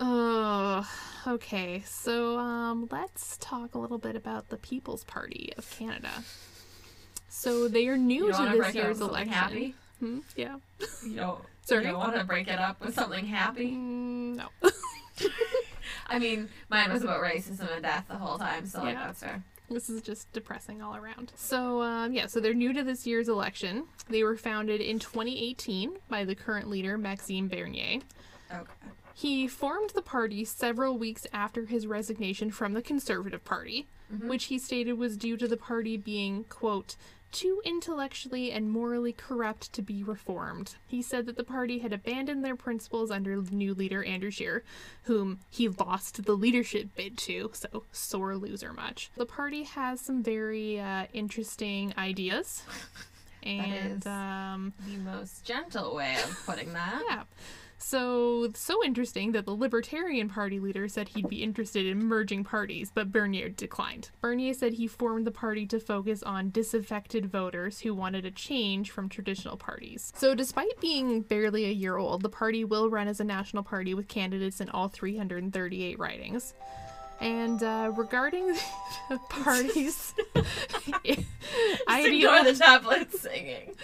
Oh, 0.00 0.88
okay. 1.26 1.82
So 1.86 2.38
um, 2.38 2.88
let's 2.90 3.36
talk 3.38 3.74
a 3.74 3.78
little 3.78 3.98
bit 3.98 4.14
about 4.16 4.48
the 4.50 4.56
People's 4.56 5.04
Party 5.04 5.52
of 5.56 5.68
Canada. 5.70 6.10
So 7.28 7.68
they 7.68 7.88
are 7.88 7.96
new 7.96 8.26
You 8.26 8.32
to 8.32 8.42
this 8.42 8.56
break 8.56 8.74
it 8.74 8.78
up 8.80 8.84
year's 8.84 9.00
election. 9.00 9.32
happy? 9.32 9.74
Hmm? 10.00 10.18
Yeah. 10.36 10.56
You 11.04 11.16
don't. 11.16 11.40
Sorry? 11.64 11.84
You 11.84 11.90
don't 11.90 11.98
want 11.98 12.14
to 12.16 12.24
break 12.24 12.48
it 12.48 12.58
up 12.58 12.80
with 12.84 12.94
something 12.94 13.26
happy. 13.26 13.72
Mm, 13.72 14.36
no. 14.36 14.46
I 16.06 16.18
mean, 16.18 16.48
mine 16.70 16.92
was 16.92 17.02
about 17.02 17.20
racism 17.22 17.70
and 17.72 17.82
death 17.82 18.04
the 18.08 18.14
whole 18.16 18.38
time, 18.38 18.66
so 18.66 18.80
like 18.82 18.94
Yeah. 18.94 19.06
that's 19.06 19.20
fair. 19.20 19.42
This 19.70 19.90
is 19.90 20.00
just 20.00 20.32
depressing 20.32 20.80
all 20.80 20.96
around. 20.96 21.32
So, 21.36 21.82
um, 21.82 22.12
yeah, 22.14 22.26
so 22.26 22.40
they're 22.40 22.54
new 22.54 22.72
to 22.72 22.82
this 22.82 23.06
year's 23.06 23.28
election. 23.28 23.84
They 24.08 24.22
were 24.22 24.36
founded 24.36 24.80
in 24.80 24.98
2018 24.98 25.98
by 26.08 26.24
the 26.24 26.34
current 26.34 26.68
leader, 26.70 26.96
Maxime 26.96 27.48
Bernier. 27.48 28.00
Okay. 28.50 28.72
He 29.14 29.48
formed 29.48 29.90
the 29.90 30.02
party 30.02 30.44
several 30.44 30.96
weeks 30.96 31.26
after 31.32 31.66
his 31.66 31.86
resignation 31.86 32.50
from 32.50 32.72
the 32.72 32.80
Conservative 32.82 33.44
Party, 33.44 33.88
which 34.22 34.44
he 34.44 34.58
stated 34.58 34.92
was 34.92 35.16
due 35.16 35.36
to 35.36 35.48
the 35.48 35.56
party 35.56 35.96
being, 35.96 36.44
quote, 36.44 36.94
too 37.32 37.60
intellectually 37.64 38.50
and 38.52 38.70
morally 38.70 39.12
corrupt 39.12 39.72
to 39.74 39.82
be 39.82 40.02
reformed. 40.02 40.74
He 40.86 41.02
said 41.02 41.26
that 41.26 41.36
the 41.36 41.44
party 41.44 41.78
had 41.78 41.92
abandoned 41.92 42.44
their 42.44 42.56
principles 42.56 43.10
under 43.10 43.36
new 43.50 43.74
leader 43.74 44.02
Andrew 44.04 44.30
Scheer, 44.30 44.64
whom 45.04 45.40
he 45.50 45.68
lost 45.68 46.24
the 46.24 46.34
leadership 46.36 46.88
bid 46.96 47.18
to, 47.18 47.50
so 47.52 47.84
sore 47.92 48.36
loser 48.36 48.72
much. 48.72 49.10
The 49.16 49.26
party 49.26 49.64
has 49.64 50.00
some 50.00 50.22
very 50.22 50.80
uh, 50.80 51.06
interesting 51.12 51.92
ideas. 51.98 52.62
And 53.44 54.00
is- 54.02 54.06
um, 54.06 54.72
The 54.84 54.96
most 54.98 55.44
gentle 55.44 55.94
way 55.94 56.16
of 56.24 56.42
putting 56.44 56.72
that. 56.72 57.02
yeah. 57.08 57.22
So, 57.78 58.50
so 58.54 58.84
interesting 58.84 59.32
that 59.32 59.46
the 59.46 59.54
Libertarian 59.54 60.28
Party 60.28 60.58
leader 60.58 60.88
said 60.88 61.08
he'd 61.08 61.28
be 61.28 61.42
interested 61.42 61.86
in 61.86 62.04
merging 62.04 62.44
parties, 62.44 62.90
but 62.92 63.12
Bernier 63.12 63.48
declined. 63.48 64.10
Bernier 64.20 64.52
said 64.52 64.74
he 64.74 64.86
formed 64.86 65.26
the 65.26 65.30
party 65.30 65.64
to 65.66 65.78
focus 65.78 66.22
on 66.22 66.50
disaffected 66.50 67.30
voters 67.30 67.80
who 67.80 67.94
wanted 67.94 68.26
a 68.26 68.30
change 68.30 68.90
from 68.90 69.08
traditional 69.08 69.56
parties. 69.56 70.12
So, 70.16 70.34
despite 70.34 70.80
being 70.80 71.22
barely 71.22 71.66
a 71.66 71.72
year 71.72 71.96
old, 71.96 72.22
the 72.22 72.28
party 72.28 72.64
will 72.64 72.90
run 72.90 73.06
as 73.06 73.20
a 73.20 73.24
national 73.24 73.62
party 73.62 73.94
with 73.94 74.08
candidates 74.08 74.60
in 74.60 74.68
all 74.70 74.88
338 74.88 75.98
ridings. 75.98 76.54
And 77.20 77.62
uh, 77.62 77.92
regarding 77.96 78.46
the 79.08 79.18
party's 79.28 80.14
Just 81.88 82.06
ignore 82.06 82.44
the 82.44 82.54
tablet 82.54 83.12
singing. 83.12 83.74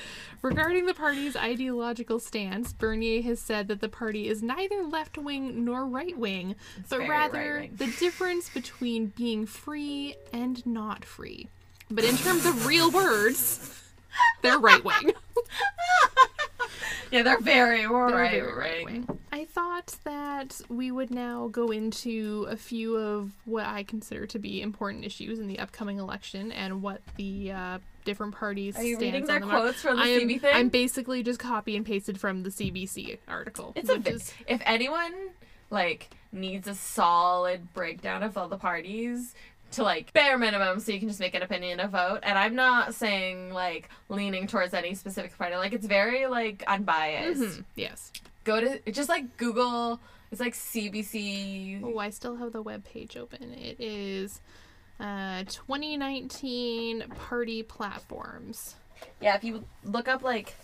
Regarding 0.45 0.85
the 0.85 0.93
party's 0.93 1.37
ideological 1.37 2.19
stance, 2.19 2.75
Bernier 2.75 3.23
has 3.23 3.41
said 3.41 3.67
that 3.69 3.81
the 3.81 3.89
party 3.89 4.29
is 4.29 4.43
neither 4.43 4.83
left 4.83 5.17
wing 5.17 5.65
nor 5.65 5.87
right 5.87 6.19
wing, 6.19 6.55
but 6.91 7.09
rather 7.09 7.55
right-wing. 7.55 7.77
the 7.77 7.87
difference 7.99 8.51
between 8.51 9.07
being 9.17 9.47
free 9.47 10.17
and 10.35 10.65
not 10.67 11.03
free. 11.03 11.49
But 11.91 12.05
in 12.05 12.19
terms 12.19 12.45
of 12.45 12.67
real 12.67 12.91
words, 12.91 13.85
they're 14.43 14.59
right 14.59 14.85
wing. 14.85 15.13
Yeah, 17.11 17.23
they're 17.23 17.39
very 17.41 17.87
right. 17.87 18.43
right-wing. 18.57 19.07
I 19.33 19.45
thought 19.45 19.97
that 20.05 20.61
we 20.69 20.91
would 20.91 21.11
now 21.11 21.49
go 21.49 21.71
into 21.71 22.47
a 22.51 22.57
few 22.57 22.97
of 22.97 23.31
what 23.45 23.67
I 23.67 23.85
consider 23.85 24.27
to 24.27 24.39
be 24.39 24.61
important 24.63 25.05
issues 25.05 25.39
in 25.39 25.47
the 25.47 25.59
upcoming 25.61 25.99
election 25.99 26.51
and 26.51 26.83
what 26.83 27.03
the 27.17 27.53
uh, 27.53 27.79
different 28.05 28.35
parties 28.35 28.77
Are 28.77 28.83
you 28.83 28.99
reading 28.99 29.27
their 29.27 29.41
quotes 29.41 29.81
from 29.83 29.97
the 29.97 30.03
I 30.03 30.07
am, 30.09 30.21
CB 30.29 30.41
thing? 30.41 30.55
I'm 30.55 30.69
basically 30.71 31.23
just 31.23 31.39
copy 31.39 31.77
and 31.77 31.87
pasted 31.87 32.19
from 32.19 32.43
the 32.43 32.51
CBC 32.51 33.19
article. 33.29 33.73
It's 33.77 33.91
a 33.91 33.99
bit. 33.99 34.15
is- 34.15 34.33
If 34.49 34.61
anyone 34.65 35.13
like 35.71 36.11
needs 36.33 36.67
a 36.67 36.75
solid 36.75 37.73
breakdown 37.75 38.23
of 38.25 38.37
all 38.37 38.49
the 38.49 38.57
parties 38.57 39.35
to 39.75 39.83
like 39.83 40.13
bare 40.13 40.37
minimum, 40.39 40.81
so 40.81 40.93
you 40.93 40.99
can 40.99 41.09
just 41.09 41.21
make 41.21 41.35
an 41.35 41.43
opinion 41.43 41.81
a 41.81 41.89
vote. 41.89 42.21
And 42.23 42.39
I'm 42.39 42.55
not 42.55 42.95
saying 42.95 43.53
like 43.53 43.89
leaning 44.09 44.47
towards 44.47 44.75
any 44.75 44.95
specific 44.95 45.37
party. 45.39 45.57
Like 45.57 45.73
it's 45.73 45.87
very 45.87 46.27
like 46.27 46.63
unbiased. 46.67 47.41
Mhm, 47.41 47.65
Yes. 47.77 48.13
Go 48.45 48.61
to 48.61 48.91
just 48.93 49.09
like 49.09 49.37
Google. 49.37 50.01
It's 50.31 50.41
like 50.41 50.55
CBC. 50.55 51.81
Oh, 51.85 51.99
I 51.99 52.11
still 52.11 52.37
have 52.37 52.53
the 52.53 52.61
web 52.63 52.85
page 52.85 53.17
open. 53.17 53.53
It 53.55 53.77
is 53.81 54.41
uh, 55.01 55.45
2019 55.45 57.05
party 57.29 57.63
platforms. 57.63 58.75
Yeah, 59.21 59.35
if 59.37 59.45
you 59.45 59.65
look 59.85 60.09
up 60.09 60.23
like, 60.23 60.55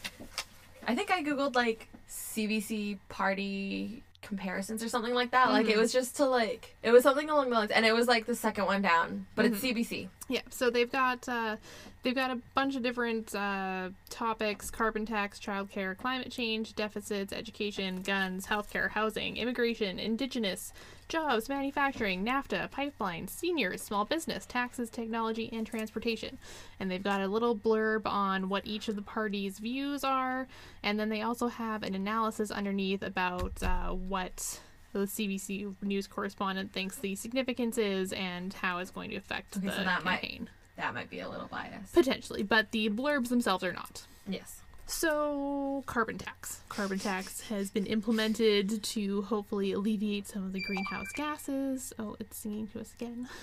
I 0.87 0.95
think 0.95 1.11
I 1.11 1.23
googled 1.23 1.55
like 1.55 1.89
CBC 2.09 2.99
party 3.09 4.03
comparisons 4.23 4.83
or 4.83 4.89
something 4.89 5.15
like 5.15 5.31
that. 5.31 5.51
Like 5.51 5.67
it 5.69 5.77
Mhm. 5.77 5.81
was 5.81 5.93
just 5.93 6.17
to 6.17 6.27
like 6.27 6.77
it 6.83 6.91
was 6.91 7.03
something 7.03 7.29
along 7.31 7.51
the 7.51 7.57
lines, 7.57 7.71
and 7.71 7.85
it 7.87 7.93
was 7.93 8.07
like 8.09 8.27
the 8.27 8.35
second 8.35 8.67
one 8.67 8.83
down, 8.83 9.27
but 9.35 9.45
it's 9.47 9.59
CBC. 9.61 10.09
Yeah, 10.29 10.43
so 10.51 10.71
they've 10.71 10.91
got 10.91 11.29
uh, 11.29 11.57
they've 12.03 12.15
got 12.15 12.31
a 12.31 12.37
bunch 12.55 12.77
of 12.77 12.83
different 12.83 13.35
uh, 13.35 13.91
topics: 14.09 14.71
carbon 14.71 15.07
tax, 15.07 15.41
childcare, 15.41 15.97
climate 15.97 16.31
change, 16.31 16.75
deficits, 16.75 17.33
education, 17.33 18.03
guns, 18.03 18.47
healthcare, 18.47 18.91
housing, 18.91 19.37
immigration, 19.37 19.99
indigenous, 19.99 20.73
jobs, 21.11 21.49
manufacturing, 21.49 22.25
NAFTA, 22.25 22.71
pipeline, 22.71 23.29
seniors, 23.29 23.83
small 23.83 24.05
business, 24.07 24.47
taxes, 24.47 24.89
technology, 24.89 25.51
and 25.53 25.67
transportation. 25.67 26.39
And 26.79 26.91
they've 26.91 27.03
got 27.03 27.21
a 27.21 27.27
little 27.29 27.55
blurb 27.55 28.07
on 28.07 28.49
what 28.49 28.67
each 28.67 28.89
of 28.89 28.97
the 28.97 29.03
parties' 29.03 29.59
views 29.59 30.05
are, 30.05 30.47
and 30.83 30.99
then 30.99 31.09
they 31.11 31.21
also 31.23 31.49
have 31.49 31.83
an 31.83 31.95
analysis 31.95 32.51
underneath 32.51 33.03
about 33.03 33.63
uh, 33.63 33.89
what 33.89 34.61
the 34.93 35.01
CBC 35.01 35.75
news 35.83 36.07
correspondent 36.07 36.73
thinks 36.73 36.97
the 36.97 37.15
significance 37.17 37.77
is 37.77 38.13
and 38.13 38.55
how 38.55 38.79
it's 38.79 38.91
going 38.91 39.11
to 39.11 39.17
affect 39.17 39.57
Okay, 39.57 39.67
the 39.67 39.73
so 39.73 39.85
that 39.85 40.05
might- 40.05 40.21
campaign. 40.23 40.49
That 40.77 40.95
might 40.95 41.11
be 41.11 41.21
a 41.21 41.29
little 41.29 41.47
biased. 41.49 41.93
Potentially, 41.93 42.43
but 42.43 42.71
the 42.71 42.89
blurbs 42.89 43.29
themselves 43.29 43.63
are 43.63 43.73
not. 43.73 44.03
Yes. 44.27 44.63
So, 44.91 45.85
carbon 45.87 46.19
tax. 46.19 46.61
Carbon 46.69 46.99
tax 46.99 47.43
has 47.43 47.71
been 47.71 47.87
implemented 47.87 48.83
to 48.83 49.23
hopefully 49.23 49.71
alleviate 49.73 50.27
some 50.27 50.45
of 50.45 50.53
the 50.53 50.61
greenhouse 50.61 51.07
gases. 51.15 51.93
Oh, 51.99 52.17
it's 52.19 52.37
singing 52.37 52.67
to 52.69 52.81
us 52.81 52.93
again. 52.95 53.29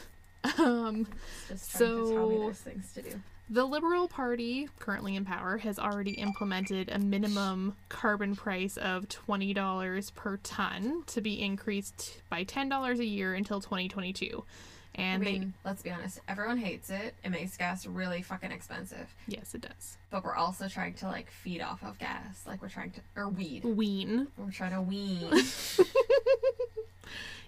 Um, 0.60 1.08
Just 1.50 1.72
trying 1.72 1.82
to 1.90 2.14
tell 2.14 2.30
me 2.30 2.36
So- 2.38 2.54
things 2.54 2.94
to 2.94 3.02
do. 3.02 3.20
the 3.50 3.66
Liberal 3.66 4.08
Party, 4.08 4.70
currently 4.80 5.16
in 5.18 5.26
power, 5.26 5.58
has 5.58 5.78
already 5.80 6.12
implemented 6.12 6.90
a 6.90 7.00
minimum 7.00 7.76
carbon 7.90 8.34
price 8.36 8.78
of 8.78 9.10
$20 9.10 10.14
per 10.16 10.38
ton 10.38 11.04
to 11.08 11.20
be 11.22 11.42
increased 11.42 12.22
by 12.30 12.46
$10 12.46 13.00
a 13.00 13.06
year 13.06 13.34
until 13.34 13.60
2022. 13.60 14.44
I 14.98 15.02
And 15.02 15.24
mean, 15.24 15.54
let's 15.64 15.84
be 15.84 15.92
honest. 15.92 16.20
Everyone 16.28 16.58
hates 16.58 16.90
it. 16.90 17.14
It 17.24 17.30
makes 17.30 17.56
gas 17.56 17.86
really 17.86 18.22
fucking 18.22 18.52
expensive. 18.52 19.14
yes, 19.28 19.54
it 19.54 19.62
does. 19.62 19.98
But 20.10 20.24
we're 20.24 20.36
also 20.36 20.68
trying 20.68 20.96
to 20.96 21.06
like 21.08 21.30
feed 21.30 21.62
off 21.62 21.84
of 21.84 22.00
gas. 22.00 22.44
Like 22.48 22.62
we're 22.62 22.70
trying 22.70 22.92
to 22.92 23.02
or 23.16 23.30
weed. 23.30 23.64
Wean. 23.64 24.28
We're 24.38 24.52
trying 24.52 24.74
to 24.74 24.82
wean. 24.82 25.32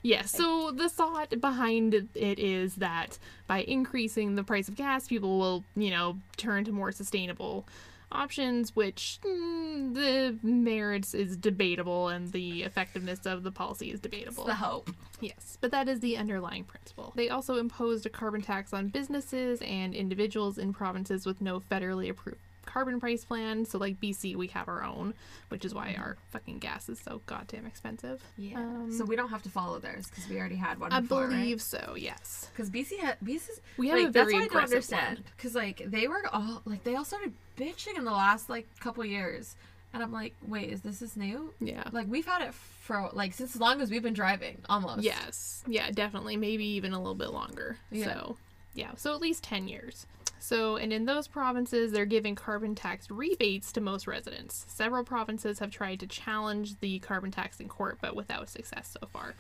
Yeah, 0.02 0.22
so 0.24 0.72
the 0.72 0.88
thought 0.88 1.42
behind 1.42 1.94
it 1.94 2.40
is 2.40 2.76
that 2.76 3.18
by 3.48 3.64
increasing 3.64 4.36
the 4.36 4.46
price 4.46 4.70
of 4.70 4.78
gas, 4.78 5.10
people 5.10 5.38
will, 5.38 5.66
you 5.76 5.90
know, 5.92 6.18
turn 6.38 6.64
to 6.64 6.72
more 6.72 6.94
sustainable 6.94 7.68
options, 8.12 8.76
which 8.76 9.20
mm, 9.24 9.94
the 9.94 10.38
merits 10.42 11.14
is 11.14 11.38
debatable 11.38 12.10
and 12.10 12.32
the 12.32 12.64
effectiveness 12.64 13.26
of 13.26 13.44
the 13.44 13.52
policy 13.52 13.92
is 13.92 14.00
debatable. 14.00 14.46
The 14.46 14.56
hope. 14.56 14.90
Yes, 15.22 15.58
but 15.62 15.72
that 15.72 15.88
is 15.88 16.00
the 16.00 16.18
underlying 16.18 16.64
principle. 16.64 17.14
They 17.16 17.30
also 17.30 17.58
imposed 17.58 18.06
a 18.06 18.10
carbon 18.10 18.42
tax 18.42 18.74
on 18.74 18.88
businesses 18.88 19.62
and 19.62 19.94
individuals 19.94 20.58
in 20.58 20.74
provinces 20.74 21.26
with 21.26 21.42
no 21.42 21.60
federally 21.60 22.10
approved 22.10 22.40
carbon 22.70 23.00
price 23.00 23.26
plan. 23.26 23.66
So, 23.66 23.78
like 23.78 24.00
BC, 24.00 24.36
we 24.36 24.48
have 24.48 24.68
our 24.68 24.84
own, 24.84 25.14
which 25.50 25.66
is 25.66 25.74
why 25.74 25.96
our 25.98 26.18
fucking 26.30 26.60
gas 26.60 26.88
is 26.90 27.00
so 27.00 27.22
goddamn 27.26 27.66
expensive. 27.66 28.22
Yeah. 28.38 28.58
Um, 28.58 28.94
so 28.96 29.06
we 29.06 29.16
don't 29.16 29.30
have 29.30 29.44
to 29.44 29.50
follow 29.50 29.80
theirs 29.80 30.08
because 30.08 30.30
we 30.30 30.38
already 30.38 30.56
had 30.56 30.80
one. 30.80 30.92
I 30.92 31.02
before, 31.02 31.28
believe 31.28 31.62
so, 31.62 31.96
yes. 31.98 32.50
Because 32.54 32.70
BC 32.70 33.00
had 33.00 33.20
BC's. 33.24 33.62
We 33.78 33.90
have 33.90 33.98
like, 33.98 34.10
a 34.10 34.12
that's 34.12 34.32
very 34.32 34.34
why 34.34 34.46
I 34.46 34.48
don't 34.48 34.64
understand. 34.64 35.24
Because 35.36 35.56
like 35.56 35.82
they 35.86 36.08
were 36.08 36.24
all 36.32 36.62
like 36.66 36.84
they 36.84 36.96
all 36.96 37.06
started 37.06 37.34
bitching 37.58 37.98
in 37.98 38.06
the 38.06 38.12
last 38.12 38.50
like 38.50 38.68
couple 38.80 39.04
years, 39.04 39.56
and 39.94 40.04
I'm 40.04 40.12
like, 40.12 40.36
wait, 40.48 40.70
is 40.70 40.82
this 40.82 41.02
is 41.02 41.18
new? 41.18 41.54
Yeah. 41.60 41.84
Like 41.92 42.08
we've 42.08 42.26
had 42.26 42.42
it 42.44 42.54
for 42.54 43.10
like 43.14 43.34
since 43.34 43.56
as 43.56 43.62
long 43.62 43.82
as 43.82 43.90
we've 43.90 44.04
been 44.04 44.14
driving, 44.14 44.58
almost. 44.70 45.04
Yes. 45.04 45.64
Yeah, 45.68 45.90
definitely. 45.92 46.38
Maybe 46.38 46.66
even 46.66 46.94
a 46.94 46.98
little 46.98 47.16
bit 47.16 47.32
longer. 47.32 47.78
Yeah. 47.92 48.06
So, 48.06 48.38
yeah. 48.74 48.92
So 48.96 49.14
at 49.14 49.22
least 49.22 49.44
10 49.44 49.68
years. 49.68 50.06
So, 50.40 50.78
and 50.78 50.92
in 50.94 51.06
those 51.06 51.28
provinces, 51.28 51.92
they're 51.92 52.06
giving 52.06 52.34
carbon 52.36 52.74
tax 52.76 53.10
rebates 53.12 53.72
to 53.74 53.82
most 53.82 54.08
residents. 54.08 54.66
Several 54.68 55.04
provinces 55.04 55.60
have 55.60 55.70
tried 55.72 56.00
to 56.00 56.08
challenge 56.08 56.80
the 56.80 57.00
carbon 57.00 57.30
tax 57.32 57.60
in 57.60 57.68
court, 57.68 57.98
but 58.02 58.16
without 58.16 58.50
success 58.50 58.96
so 59.00 59.08
far. 59.08 59.36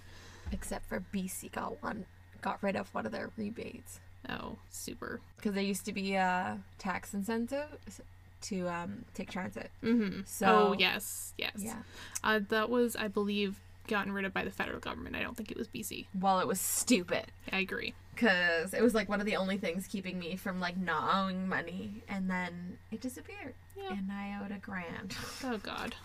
Except 0.51 0.85
for 0.87 1.03
BC 1.13 1.51
got 1.51 1.81
one, 1.81 2.05
got 2.41 2.61
rid 2.61 2.75
of 2.75 2.93
one 2.93 3.05
of 3.05 3.11
their 3.11 3.29
rebates 3.37 3.99
Oh, 4.29 4.57
super. 4.69 5.21
because 5.37 5.53
there 5.53 5.63
used 5.63 5.85
to 5.85 5.93
be 5.93 6.15
a 6.15 6.59
tax 6.77 7.13
incentive 7.13 7.67
to 8.41 8.67
um 8.67 9.05
take 9.13 9.29
transit. 9.31 9.69
Mm-hmm. 9.83 10.21
So 10.25 10.47
oh, 10.47 10.75
yes. 10.77 11.33
Yes. 11.37 11.53
Yeah. 11.57 11.75
Uh, 12.23 12.39
that 12.49 12.69
was, 12.69 12.95
I 12.95 13.07
believe, 13.07 13.59
gotten 13.89 14.11
rid 14.13 14.23
of 14.25 14.33
by 14.33 14.43
the 14.45 14.51
federal 14.51 14.79
government. 14.79 15.15
I 15.15 15.21
don't 15.21 15.35
think 15.35 15.51
it 15.51 15.57
was 15.57 15.67
BC. 15.67 16.05
Well, 16.19 16.39
it 16.39 16.47
was 16.47 16.59
stupid. 16.61 17.25
I 17.51 17.59
agree. 17.59 17.93
because 18.15 18.73
it 18.73 18.81
was 18.81 18.93
like 18.93 19.09
one 19.09 19.19
of 19.19 19.25
the 19.25 19.35
only 19.35 19.57
things 19.57 19.87
keeping 19.87 20.17
me 20.19 20.35
from 20.35 20.59
like 20.59 20.77
not 20.77 21.23
owing 21.23 21.47
money 21.47 22.03
and 22.09 22.29
then 22.29 22.77
it 22.91 22.99
disappeared 23.01 23.53
Yeah. 23.77 23.91
and 23.91 24.11
i 24.11 24.37
owed 24.43 24.51
a 24.51 24.59
grand 24.59 25.15
Oh 25.43 25.57
God. 25.57 25.95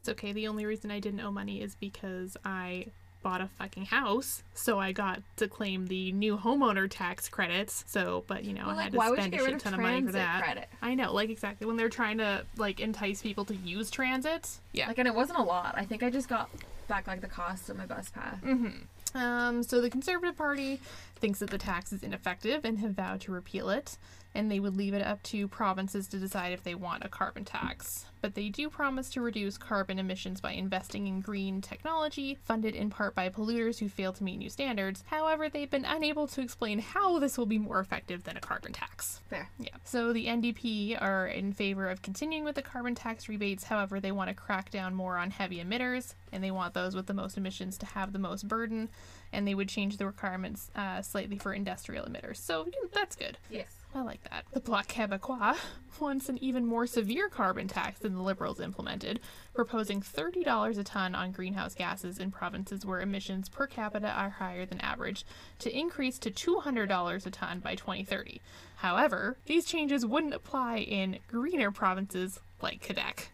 It's 0.00 0.08
okay. 0.08 0.32
The 0.32 0.48
only 0.48 0.64
reason 0.64 0.90
I 0.90 0.98
didn't 1.00 1.20
owe 1.20 1.30
money 1.30 1.60
is 1.60 1.74
because 1.74 2.34
I 2.44 2.86
bought 3.22 3.42
a 3.42 3.48
fucking 3.58 3.84
house, 3.84 4.42
so 4.54 4.78
I 4.78 4.92
got 4.92 5.20
to 5.36 5.46
claim 5.46 5.88
the 5.88 6.10
new 6.12 6.38
homeowner 6.38 6.88
tax 6.88 7.28
credits. 7.28 7.84
So, 7.86 8.24
but 8.26 8.44
you 8.44 8.54
know, 8.54 8.62
Well, 8.62 8.70
I 8.70 8.74
like, 8.76 8.84
had 8.84 8.92
to 8.92 8.98
would 8.98 9.08
you 9.10 9.14
spend 9.16 9.34
a 9.34 9.38
shit 9.44 9.52
of 9.56 9.62
ton 9.62 9.74
of 9.74 9.80
money 9.80 10.02
for 10.06 10.12
that. 10.12 10.42
credit 10.42 10.68
I 10.80 10.94
know, 10.94 11.12
like 11.12 11.28
exactly 11.28 11.66
when 11.66 11.76
they're 11.76 11.90
trying 11.90 12.16
to 12.16 12.46
like 12.56 12.80
entice 12.80 13.20
people 13.20 13.44
to 13.44 13.54
use 13.56 13.90
transit. 13.90 14.48
Yeah. 14.72 14.88
like 14.88 14.96
and 14.96 15.06
it 15.06 15.14
wasn't 15.14 15.38
a 15.38 15.42
lot 15.42 15.74
i 15.76 15.84
think 15.84 16.02
i 16.02 16.08
just 16.08 16.30
got 16.30 16.48
back 16.90 17.06
like 17.06 17.20
the 17.22 17.28
cost 17.28 17.70
of 17.70 17.76
my 17.78 17.86
bus 17.86 18.10
pass 18.10 18.36
Mm-hmm. 18.42 19.16
Um, 19.16 19.62
so 19.62 19.80
the 19.80 19.90
Conservative 19.90 20.36
Party 20.36 20.80
thinks 21.16 21.38
that 21.40 21.50
the 21.50 21.58
tax 21.58 21.92
is 21.92 22.02
ineffective 22.02 22.64
and 22.64 22.78
have 22.78 22.92
vowed 22.92 23.20
to 23.22 23.32
repeal 23.32 23.68
it, 23.70 23.96
and 24.34 24.50
they 24.50 24.60
would 24.60 24.76
leave 24.76 24.94
it 24.94 25.02
up 25.02 25.22
to 25.24 25.48
provinces 25.48 26.06
to 26.08 26.18
decide 26.18 26.52
if 26.52 26.62
they 26.62 26.74
want 26.74 27.04
a 27.04 27.08
carbon 27.08 27.44
tax. 27.44 28.06
But 28.20 28.34
they 28.34 28.48
do 28.50 28.68
promise 28.68 29.08
to 29.10 29.22
reduce 29.22 29.56
carbon 29.56 29.98
emissions 29.98 30.40
by 30.40 30.52
investing 30.52 31.06
in 31.06 31.20
green 31.20 31.60
technology, 31.62 32.38
funded 32.42 32.74
in 32.74 32.90
part 32.90 33.14
by 33.14 33.28
polluters 33.30 33.78
who 33.78 33.88
fail 33.88 34.12
to 34.12 34.24
meet 34.24 34.36
new 34.36 34.50
standards. 34.50 35.02
However, 35.06 35.48
they've 35.48 35.70
been 35.70 35.86
unable 35.86 36.26
to 36.28 36.42
explain 36.42 36.80
how 36.80 37.18
this 37.18 37.38
will 37.38 37.46
be 37.46 37.58
more 37.58 37.80
effective 37.80 38.24
than 38.24 38.36
a 38.36 38.40
carbon 38.40 38.72
tax. 38.72 39.20
fair 39.30 39.48
Yeah. 39.58 39.70
So 39.84 40.12
the 40.12 40.26
NDP 40.26 41.00
are 41.00 41.26
in 41.26 41.52
favor 41.52 41.88
of 41.88 42.02
continuing 42.02 42.44
with 42.44 42.56
the 42.56 42.62
carbon 42.62 42.94
tax 42.94 43.28
rebates. 43.28 43.64
However, 43.64 44.00
they 44.00 44.12
want 44.12 44.28
to 44.28 44.34
crack 44.34 44.70
down 44.70 44.94
more 44.94 45.16
on 45.16 45.30
heavy 45.30 45.64
emitters, 45.64 46.14
and 46.30 46.44
they 46.44 46.50
want 46.50 46.74
those 46.74 46.94
with 46.94 47.06
the 47.06 47.14
most 47.14 47.38
emissions 47.38 47.78
to 47.78 47.86
have 47.86 48.12
the 48.12 48.18
most 48.18 48.46
burden. 48.46 48.90
And 49.32 49.46
they 49.46 49.54
would 49.54 49.68
change 49.68 49.96
the 49.96 50.06
requirements 50.06 50.70
uh, 50.74 51.02
slightly 51.02 51.38
for 51.38 51.54
industrial 51.54 52.04
emitters. 52.04 52.36
So 52.36 52.66
that's 52.92 53.16
good. 53.16 53.38
yes 53.48 53.79
I 53.92 54.02
like 54.02 54.22
that. 54.30 54.44
The 54.52 54.60
Bloc 54.60 54.86
Québécois 54.86 55.56
wants 56.00 56.28
an 56.28 56.38
even 56.38 56.64
more 56.64 56.86
severe 56.86 57.28
carbon 57.28 57.66
tax 57.66 57.98
than 57.98 58.14
the 58.14 58.22
Liberals 58.22 58.60
implemented, 58.60 59.18
proposing 59.52 60.00
$30 60.00 60.78
a 60.78 60.84
ton 60.84 61.14
on 61.16 61.32
greenhouse 61.32 61.74
gases 61.74 62.18
in 62.18 62.30
provinces 62.30 62.86
where 62.86 63.00
emissions 63.00 63.48
per 63.48 63.66
capita 63.66 64.08
are 64.08 64.30
higher 64.30 64.64
than 64.64 64.80
average, 64.80 65.24
to 65.58 65.76
increase 65.76 66.18
to 66.20 66.30
$200 66.30 67.26
a 67.26 67.30
ton 67.30 67.58
by 67.58 67.74
2030. 67.74 68.40
However, 68.80 69.36
these 69.46 69.64
changes 69.66 70.06
wouldn't 70.06 70.34
apply 70.34 70.78
in 70.78 71.18
greener 71.28 71.70
provinces 71.70 72.40
like 72.62 72.84
Quebec. 72.84 73.30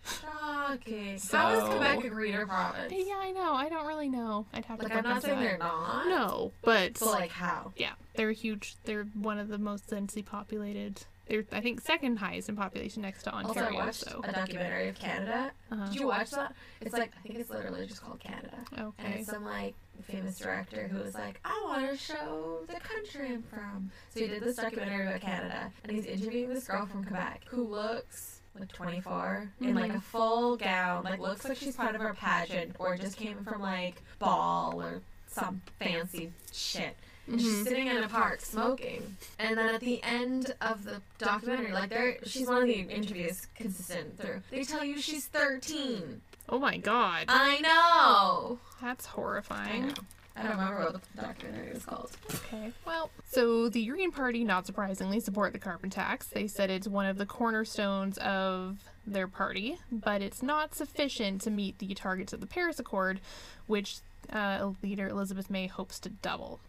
okay 0.72 1.16
So- 1.18 1.36
how 1.38 1.50
is 1.56 1.64
quebec 1.68 2.04
a 2.04 2.08
greener 2.08 2.46
province 2.46 2.92
Yeah, 2.96 3.14
I 3.20 3.30
know. 3.32 3.54
I 3.54 3.68
don't 3.68 3.86
really 3.86 4.08
know. 4.08 4.46
I'd 4.52 4.64
have 4.66 4.78
like 4.80 4.88
to 4.88 4.94
i'm 4.94 5.04
look 5.04 5.04
not 5.04 5.16
into 5.16 5.26
saying 5.28 5.38
that. 5.38 5.44
they're 5.48 5.58
not 5.58 6.06
No, 6.08 6.52
but 6.62 6.94
but 6.98 7.06
like 7.06 7.30
how 7.30 7.72
yeah, 7.76 7.92
they're 8.14 8.32
huge. 8.32 8.76
They're 8.84 9.04
one 9.14 9.38
of 9.38 9.48
the 9.48 9.58
most 9.58 9.88
densely 9.88 10.22
populated. 10.22 11.02
They're 11.26 11.44
I 11.52 11.60
think 11.60 11.80
second 11.80 12.18
highest 12.18 12.48
in 12.48 12.56
population 12.56 13.02
next 13.02 13.24
to 13.24 13.34
Ontario. 13.34 13.48
also, 13.48 13.60
I 13.60 13.64
Ontario. 13.64 13.86
watched 13.86 14.00
so 14.00 14.20
a 14.22 14.32
documentary 14.32 14.88
of 14.88 14.98
Canada. 14.98 15.50
Uh-huh. 15.70 15.86
Did 15.86 15.94
you 15.96 16.06
watch 16.06 16.30
that? 16.30 16.54
It's 16.80 16.92
like 16.92 17.12
I 17.18 17.20
think 17.26 17.40
it's 17.40 17.50
literally 17.50 17.86
just 17.86 18.02
called 18.02 18.20
Canada. 18.20 18.56
Okay. 18.72 18.82
And 18.98 19.06
okay. 19.08 19.20
it's 19.20 19.30
some 19.30 19.44
like 19.44 19.74
famous 20.02 20.38
director 20.38 20.88
who 20.88 21.02
was 21.02 21.14
like, 21.14 21.40
I 21.44 21.62
want 21.64 21.90
to 21.90 21.96
show 21.96 22.60
the 22.66 22.80
country 22.80 23.32
I'm 23.32 23.42
from. 23.42 23.90
So 24.14 24.20
he 24.20 24.28
did 24.28 24.42
this 24.42 24.56
documentary 24.56 25.06
about 25.06 25.20
Canada, 25.20 25.72
and 25.82 25.92
he's 25.92 26.06
interviewing 26.06 26.54
this 26.54 26.66
girl 26.66 26.86
from 26.86 27.04
Quebec 27.04 27.42
who 27.48 27.64
looks 27.64 28.40
like 28.58 28.72
24 28.72 29.50
in 29.60 29.74
like 29.74 29.94
a 29.94 30.00
full 30.00 30.56
gown, 30.56 31.04
like 31.04 31.20
looks 31.20 31.44
like 31.44 31.56
she's 31.56 31.76
part 31.76 31.94
of 31.94 32.00
a 32.00 32.14
pageant 32.14 32.76
or 32.78 32.96
just 32.96 33.16
came 33.16 33.42
from 33.44 33.60
like 33.60 34.02
ball 34.18 34.80
or 34.80 35.02
some 35.26 35.60
fancy 35.78 36.32
shit. 36.52 36.96
And 37.28 37.40
she's 37.40 37.60
Mhm. 37.60 37.64
sitting 37.64 37.86
in 37.88 37.96
a 38.02 38.08
park 38.08 38.40
smoking. 38.40 39.16
And 39.38 39.58
then 39.58 39.74
at 39.74 39.80
the 39.80 40.02
end 40.02 40.54
of 40.60 40.84
the 40.84 41.02
documentary, 41.18 41.72
like 41.72 41.90
there, 41.90 42.18
she's 42.24 42.46
one 42.46 42.62
of 42.62 42.68
the 42.68 42.74
interviews 42.74 43.46
consistent 43.54 44.18
through. 44.20 44.42
They 44.50 44.62
tell 44.64 44.84
you 44.84 45.00
she's 45.00 45.26
13. 45.26 46.22
Oh 46.48 46.58
my 46.60 46.76
god, 46.76 47.24
I 47.28 47.58
know. 47.60 48.60
that's 48.80 49.06
I 49.06 49.10
horrifying. 49.10 49.88
know. 49.88 49.94
I 50.38 50.42
don't 50.42 50.50
remember 50.52 50.80
what 50.92 50.92
the 51.16 51.22
documentary 51.22 51.72
was 51.72 51.84
called. 51.86 52.10
Okay. 52.34 52.70
Well, 52.84 53.10
so 53.26 53.70
the 53.70 53.86
Green 53.86 54.12
Party, 54.12 54.44
not 54.44 54.66
surprisingly, 54.66 55.18
support 55.18 55.54
the 55.54 55.58
carbon 55.58 55.88
tax. 55.88 56.26
They 56.28 56.46
said 56.46 56.70
it's 56.70 56.86
one 56.86 57.06
of 57.06 57.16
the 57.16 57.24
cornerstones 57.24 58.18
of 58.18 58.76
their 59.06 59.28
party, 59.28 59.78
but 59.90 60.20
it's 60.20 60.42
not 60.42 60.74
sufficient 60.74 61.40
to 61.42 61.50
meet 61.50 61.78
the 61.78 61.94
targets 61.94 62.34
of 62.34 62.40
the 62.40 62.46
Paris 62.46 62.78
Accord, 62.78 63.20
which 63.66 64.00
uh, 64.32 64.72
leader 64.82 65.08
Elizabeth 65.08 65.48
May 65.50 65.66
hopes 65.66 65.98
to 66.00 66.08
double. 66.10 66.60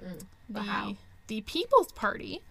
But 0.49 0.61
The, 0.61 0.61
how? 0.61 0.95
the 1.27 1.41
People's 1.41 1.91
Party 1.91 2.41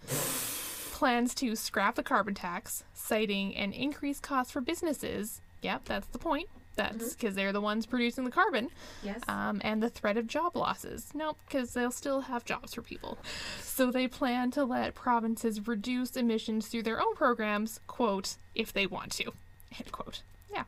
plans 0.91 1.35
to 1.35 1.55
scrap 1.55 1.95
the 1.95 2.03
carbon 2.03 2.33
tax, 2.33 2.83
citing 2.93 3.55
an 3.55 3.71
increased 3.73 4.23
cost 4.23 4.51
for 4.51 4.61
businesses. 4.61 5.41
Yep, 5.61 5.85
that's 5.85 6.07
the 6.07 6.19
point. 6.19 6.49
That's 6.75 7.13
because 7.15 7.33
they're 7.33 7.51
the 7.51 7.59
ones 7.61 7.87
producing 7.87 8.23
the 8.23 8.29
carbon 8.29 8.69
Yes. 9.01 9.21
um, 9.27 9.59
and 9.63 9.81
the 9.81 9.89
threat 9.89 10.15
of 10.15 10.27
job 10.27 10.55
losses. 10.55 11.09
Nope, 11.15 11.37
because 11.47 11.73
they'll 11.73 11.89
still 11.89 12.21
have 12.21 12.45
jobs 12.45 12.75
for 12.75 12.83
people. 12.83 13.17
So 13.59 13.89
they 13.89 14.07
plan 14.07 14.51
to 14.51 14.63
let 14.63 14.93
provinces 14.93 15.67
reduce 15.67 16.15
emissions 16.15 16.67
through 16.67 16.83
their 16.83 16.99
own 17.01 17.15
programs, 17.15 17.79
quote, 17.87 18.35
if 18.53 18.71
they 18.73 18.85
want 18.85 19.11
to, 19.13 19.31
end 19.79 19.91
quote. 19.91 20.21
Yeah. 20.53 20.65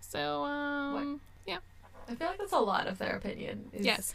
So, 0.00 0.42
um. 0.42 1.20
I 2.12 2.14
feel 2.14 2.28
like 2.28 2.38
that's 2.38 2.52
a 2.52 2.58
lot 2.58 2.86
of 2.86 2.98
their 2.98 3.16
opinion. 3.16 3.70
Yes. 3.72 4.12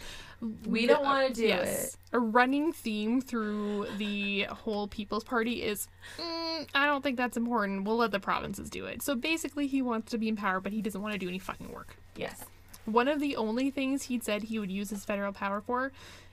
We 0.65 0.86
don't 0.86 1.03
wanna 1.03 1.34
do 1.34 1.48
yes. 1.48 1.98
A 2.14 2.19
running 2.19 2.72
theme 2.72 3.22
through 3.22 3.88
the 3.98 4.44
whole 4.44 4.88
People's 4.88 5.24
Party 5.24 5.64
is, 5.64 5.88
mm, 6.18 6.68
I 6.76 6.86
don't 6.86 7.03
think 7.03 7.18
that's 7.18 7.38
important. 7.38 7.86
We'll 7.86 7.98
let 7.98 8.11
the 8.11 8.19
provinces 8.19 8.69
do 8.69 8.86
it. 8.86 9.02
So 9.02 9.15
basically, 9.15 9.65
he 9.65 9.82
wants 9.82 10.11
to 10.11 10.18
be 10.18 10.30
in 10.30 10.36
power, 10.36 10.60
but 10.60 10.72
he 10.74 10.82
doesn't 10.82 11.02
want 11.02 11.14
to 11.14 11.19
do 11.19 11.28
any 11.28 11.40
fucking 11.40 11.72
work. 11.72 11.95
Yes. 12.15 12.45
One 12.86 13.07
of 13.07 13.19
the 13.19 13.36
only 13.36 13.72
things 13.72 14.03
he'd 14.03 14.24
said 14.24 14.44
he 14.44 14.60
would 14.60 14.72
use 14.72 14.91
his 14.91 15.03
federal 15.03 15.34
power 15.34 15.60
for 15.60 15.91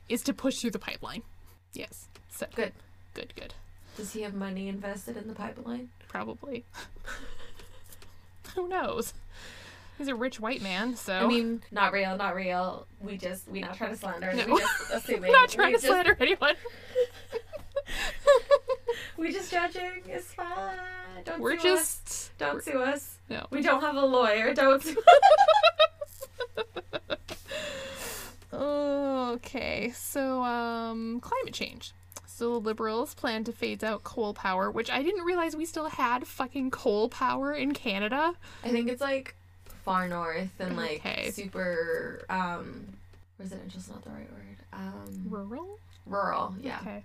is 0.09 0.23
to 0.25 0.35
push 0.35 0.61
through 0.61 0.73
the 0.73 0.79
pipeline. 0.79 1.23
Yes. 1.73 2.09
So 2.29 2.47
Good. 2.55 2.73
good, 3.15 3.33
good. 3.37 3.55
Does 3.97 4.13
he 4.13 4.23
have 4.23 4.35
money 4.35 4.69
invested 4.69 5.17
in 5.17 5.29
the 5.29 5.35
pipeline? 5.35 5.89
Probably. 6.09 6.65
Who 8.55 8.69
knows? 8.69 9.15
He's 9.99 10.09
a 10.09 10.15
rich 10.15 10.41
white 10.41 10.61
man, 10.61 10.97
so 10.97 11.15
I 11.15 11.27
mean, 11.27 11.63
not 11.71 11.93
real, 11.93 12.17
not 12.17 12.35
real. 12.35 12.87
We 13.01 13.17
just 13.17 13.49
we 13.49 13.61
not 13.61 13.77
trying 13.77 13.91
to 13.91 13.97
slander. 13.97 14.33
No. 14.33 14.47
We 14.55 14.61
just 14.61 14.91
assuming. 14.93 15.31
Not 15.33 15.49
trying 15.51 15.73
we 15.73 15.79
to 15.79 15.87
slander 15.87 16.17
anyone. 16.21 16.55
We 19.17 19.33
just 19.33 19.51
judging. 19.51 20.03
It's 20.07 20.33
fine. 20.33 20.77
Don't 21.25 21.41
We're 21.41 21.59
sue 21.59 21.75
us. 21.75 22.01
just 22.05 22.39
Don't 22.39 22.63
sue 22.63 22.81
us. 22.83 23.19
no. 23.29 23.47
We 23.51 23.63
don't 23.63 23.81
have 23.81 23.97
a 23.97 24.05
lawyer. 24.05 24.55
Don't 24.55 24.83
sue. 24.83 24.97
Okay. 26.57 27.37
Okay, 29.35 29.91
so 29.91 30.45
um, 30.45 31.19
climate 31.21 31.55
change. 31.55 31.93
So 32.25 32.53
the 32.53 32.61
liberals 32.61 33.15
plan 33.15 33.43
to 33.45 33.53
phase 33.53 33.83
out 33.83 34.05
coal 34.05 34.33
power, 34.33 34.71
which 34.71 34.91
I 34.91 35.03
didn't 35.03 35.25
realize 35.25 35.57
we 35.57 35.65
still 35.65 35.89
had 35.89 36.27
fucking 36.29 36.71
coal 36.71 37.09
power 37.09 37.53
in 37.53 37.73
Canada. 37.75 38.35
I 38.63 38.69
think 38.71 38.89
it's 38.89 39.01
like 39.01 39.35
far 39.85 40.09
north 40.09 40.51
and 40.59 40.77
like 40.77 40.99
Okay. 41.01 41.31
super 41.31 42.25
um 42.29 42.87
residential's 43.39 43.89
not 43.89 44.03
the 44.05 44.11
right 44.11 44.31
word. 44.33 44.57
Um 44.73 45.27
Rural. 45.29 45.79
rural, 46.07 46.55
yeah. 46.61 46.79
Okay. 46.83 47.05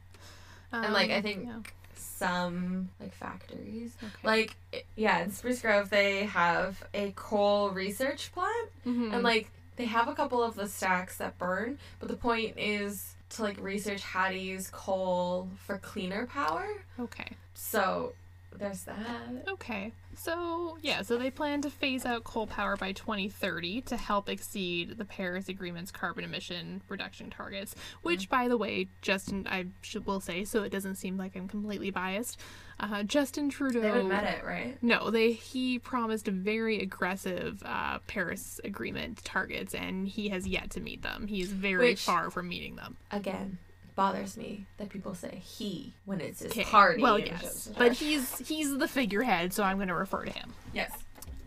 And, 0.72 0.94
like, 0.94 1.10
I 1.10 1.16
Um, 1.18 1.24
think- 1.24 1.46
yeah, 1.46 1.60
Some 1.96 2.90
like 3.00 3.14
factories. 3.14 3.96
okay. 4.02 4.12
Like 4.24 4.56
yeah, 4.96 5.20
in 5.20 5.32
Spruce 5.32 5.62
Grove 5.62 5.90
they 5.90 6.26
have 6.26 6.84
a 6.94 7.12
coal 7.16 7.72
research 7.72 8.32
plant 8.34 8.70
Mhm. 8.86 9.14
and 9.14 9.24
like 9.24 9.50
they 9.78 9.86
have 9.86 10.08
a 10.08 10.14
couple 10.14 10.44
of 10.44 10.56
the 10.56 10.68
stacks 10.68 11.18
that 11.18 11.38
burn, 11.38 11.80
but 12.00 12.08
the 12.10 12.16
point 12.18 12.58
is 12.58 13.16
to 13.32 13.42
like 13.44 13.58
research 13.60 14.02
how 14.02 14.28
to 14.30 14.38
use 14.38 14.70
coal 14.72 15.50
for 15.66 15.78
cleaner 15.78 16.26
power. 16.28 16.68
okay. 17.00 17.32
So 17.54 18.14
there's 18.58 18.84
that. 18.84 19.46
Okay. 19.48 19.92
So, 20.20 20.78
yeah, 20.82 21.02
so 21.02 21.18
they 21.18 21.32
plan 21.32 21.62
to 21.62 21.70
phase 21.70 22.06
out 22.06 22.26
coal 22.26 22.46
power 22.46 22.76
by 22.76 22.92
2030 22.92 23.82
to 23.84 23.96
help 23.96 24.28
exceed 24.28 24.98
the 24.98 25.06
Paris 25.06 25.48
Agreement's 25.48 25.92
carbon 25.92 26.26
emission 26.26 26.82
reduction 26.90 27.30
targets, 27.30 27.74
which, 28.02 28.28
by 28.30 28.50
the 28.50 28.58
way, 28.58 28.90
Justin, 29.02 29.48
I 29.50 29.68
should 29.82 30.06
will 30.06 30.20
say, 30.20 30.44
so 30.44 30.64
it 30.64 30.72
doesn't 30.74 30.96
seem 30.96 31.18
like 31.18 31.38
I'm 31.38 31.48
completely 31.48 31.90
biased, 31.90 32.38
uh, 32.82 33.04
Justin 33.04 33.50
Trudeau. 33.50 33.80
They 33.80 33.88
haven't 33.88 34.10
met 34.10 34.26
it, 34.26 34.46
right? 34.46 34.78
No, 34.82 35.10
they 35.10 35.32
he 35.32 35.80
promised 35.80 36.28
very 36.28 36.82
aggressive 36.82 37.64
uh, 37.66 38.00
Paris 38.08 38.60
Agreement 38.66 39.24
targets, 39.24 39.74
and 39.74 40.06
he 40.06 40.28
has 40.30 40.46
yet 40.46 40.70
to 40.72 40.82
meet 40.82 41.02
them. 41.02 41.28
He 41.28 41.40
is 41.42 41.52
very 41.54 41.92
Which- 41.92 42.02
far 42.04 42.30
from 42.30 42.50
meeting 42.50 42.76
them. 42.76 42.98
Again, 43.12 43.58
bothers 44.00 44.38
me 44.38 44.66
that 44.78 44.90
people 44.90 45.14
say 45.14 45.42
he 45.44 45.94
when 46.06 46.22
it's 46.22 46.42
his 46.42 46.52
Okay. 46.52 46.64
party. 46.64 47.02
Well, 47.02 47.20
yes, 47.20 47.70
but 47.78 47.92
he's 47.94 48.38
he's 48.48 48.78
the 48.78 48.88
figurehead, 48.88 49.54
so 49.54 49.64
I'm 49.64 49.78
going 49.78 49.88
to 49.90 49.94
refer 49.96 50.24
to 50.26 50.32
him. 50.32 50.54
yes. 50.74 50.92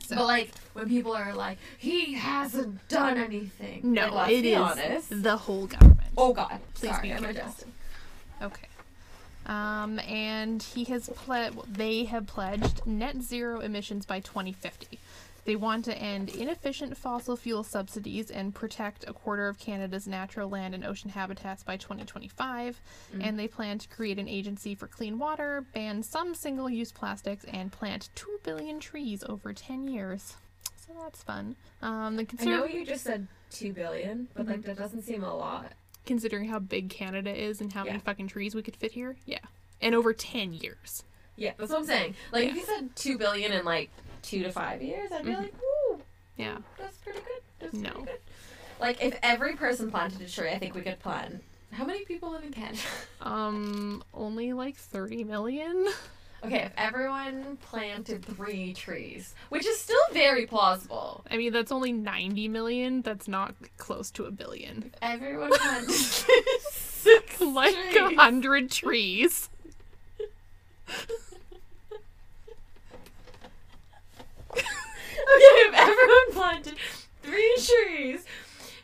So- 0.07 0.17
But 0.17 0.27
like 0.27 0.51
when 0.75 0.89
people 0.89 1.13
are 1.17 1.33
like, 1.35 1.59
he 1.79 2.15
hasn't 2.15 2.87
done 2.89 3.17
anything. 3.17 3.81
No, 3.85 4.13
like, 4.15 4.33
it 4.33 4.45
is 4.45 4.59
honest. 4.59 5.23
the 5.23 5.37
whole 5.37 5.67
government. 5.67 6.01
Oh 6.17 6.33
God, 6.35 6.61
Please 6.75 6.91
sorry, 6.91 7.09
be 7.09 7.15
I'm 7.15 7.23
careful. 7.35 7.69
Okay. 8.43 8.67
Um, 9.47 9.99
and 10.01 10.63
he 10.63 10.85
has 10.85 11.09
pledged. 11.09 11.57
They 11.73 12.05
have 12.05 12.27
pledged 12.27 12.87
net 12.87 13.23
zero 13.23 13.61
emissions 13.61 14.05
by 14.07 14.21
2050. 14.21 14.99
They 15.45 15.57
want 15.57 15.85
to 15.87 15.97
end 15.97 16.29
inefficient 16.31 16.97
fossil 16.97 17.37
fuel 17.37 17.65
subsidies 17.65 18.31
and 18.31 18.55
protect 18.55 19.05
a 19.09 19.13
quarter 19.13 19.49
of 19.49 19.59
Canada's 19.59 20.07
natural 20.07 20.49
land 20.49 20.75
and 20.75 20.85
ocean 20.85 21.11
habitats 21.11 21.65
by 21.65 21.77
2025. 21.77 22.81
And 23.21 23.39
they 23.39 23.49
plan 23.49 23.79
to 23.79 23.89
create 23.89 24.19
an 24.19 24.29
agency 24.29 24.75
for 24.75 24.87
clean 24.87 25.19
water, 25.19 25.65
ban 25.75 26.03
some 26.03 26.35
single 26.35 26.71
use 26.71 26.93
plastics, 26.93 27.45
and 27.45 27.73
plant 27.73 28.11
2 28.15 28.39
billion 28.45 28.79
trees 28.79 29.25
over 29.29 29.53
10 29.53 29.89
years. 29.89 30.37
So 30.87 30.93
that's 31.03 31.23
fun. 31.23 31.57
Um, 31.81 32.17
the 32.17 32.27
I 32.41 32.45
know 32.45 32.65
you 32.65 32.85
just 32.87 33.05
said 33.05 33.27
two 33.51 33.73
billion, 33.73 34.29
but 34.35 34.47
like 34.47 34.63
that 34.63 34.77
doesn't 34.79 35.03
seem 35.03 35.23
a 35.25 35.35
lot. 35.35 35.73
considering 36.07 36.49
how 36.49 36.59
big 36.59 36.89
Canada 36.91 37.35
is 37.35 37.61
and 37.61 37.73
how 37.73 37.85
many 37.85 37.99
fucking 37.99 38.27
trees 38.29 38.55
we 38.55 38.63
could 38.63 38.77
fit 38.77 38.93
here, 38.93 39.17
yeah. 39.27 39.39
And 39.81 39.95
over 39.95 40.13
10 40.13 40.53
years. 40.55 41.03
Yeah, 41.37 41.53
that's 41.57 41.71
what 41.71 41.81
I'm 41.81 41.87
saying. 41.87 42.15
Like 42.33 42.49
if 42.51 42.55
you 42.57 42.65
said 42.65 42.95
two 42.95 43.17
billion 43.19 43.53
in 43.53 43.65
like 43.65 43.91
two 44.23 44.43
to 44.45 44.51
five 44.53 44.81
years, 44.83 45.11
I'd 45.13 45.25
be 45.25 45.31
Mhm. 45.33 45.37
like, 45.43 45.55
woo, 45.91 46.03
Yeah. 46.37 46.59
that's 46.79 46.97
pretty 46.99 47.21
good. 47.21 47.43
That's 47.59 47.75
No. 47.75 47.91
pretty 47.91 48.07
good. 48.07 48.21
Like 48.81 49.03
if 49.03 49.19
every 49.23 49.55
person 49.55 49.91
planted 49.91 50.21
a 50.23 50.29
tree, 50.29 50.51
I 50.51 50.59
think 50.59 50.75
we 50.75 50.81
could 50.83 50.99
plant. 51.01 51.43
How 51.73 51.85
many 51.85 52.05
people 52.05 52.31
live 52.31 52.45
in 52.45 52.53
Canada? 52.53 52.81
Um, 53.23 54.03
only 54.13 54.53
like 54.53 54.77
30 54.77 55.23
million. 55.25 55.87
Okay, 56.45 56.63
if 56.63 56.73
everyone 56.77 57.57
planted 57.59 58.25
three 58.25 58.75
trees, 58.75 59.33
which 59.49 59.65
is 59.65 59.79
still 59.79 59.97
very 60.13 60.45
plausible. 60.45 61.25
I 61.31 61.37
mean, 61.37 61.53
that's 61.53 61.71
only 61.71 61.93
90 61.93 62.49
million. 62.49 63.01
That's 63.03 63.29
not 63.29 63.55
close 63.77 64.11
to 64.13 64.25
a 64.25 64.33
billion. 64.33 64.91
If 64.93 64.95
everyone 65.03 65.51
planted 65.53 65.91
six 66.73 67.41
Like 67.41 67.77
trees. 67.93 68.17
hundred 68.19 68.71
trees. 68.73 69.49
if 75.69 75.75
everyone 75.75 76.33
planted 76.33 76.75
three 77.23 77.57
trees, 77.57 78.25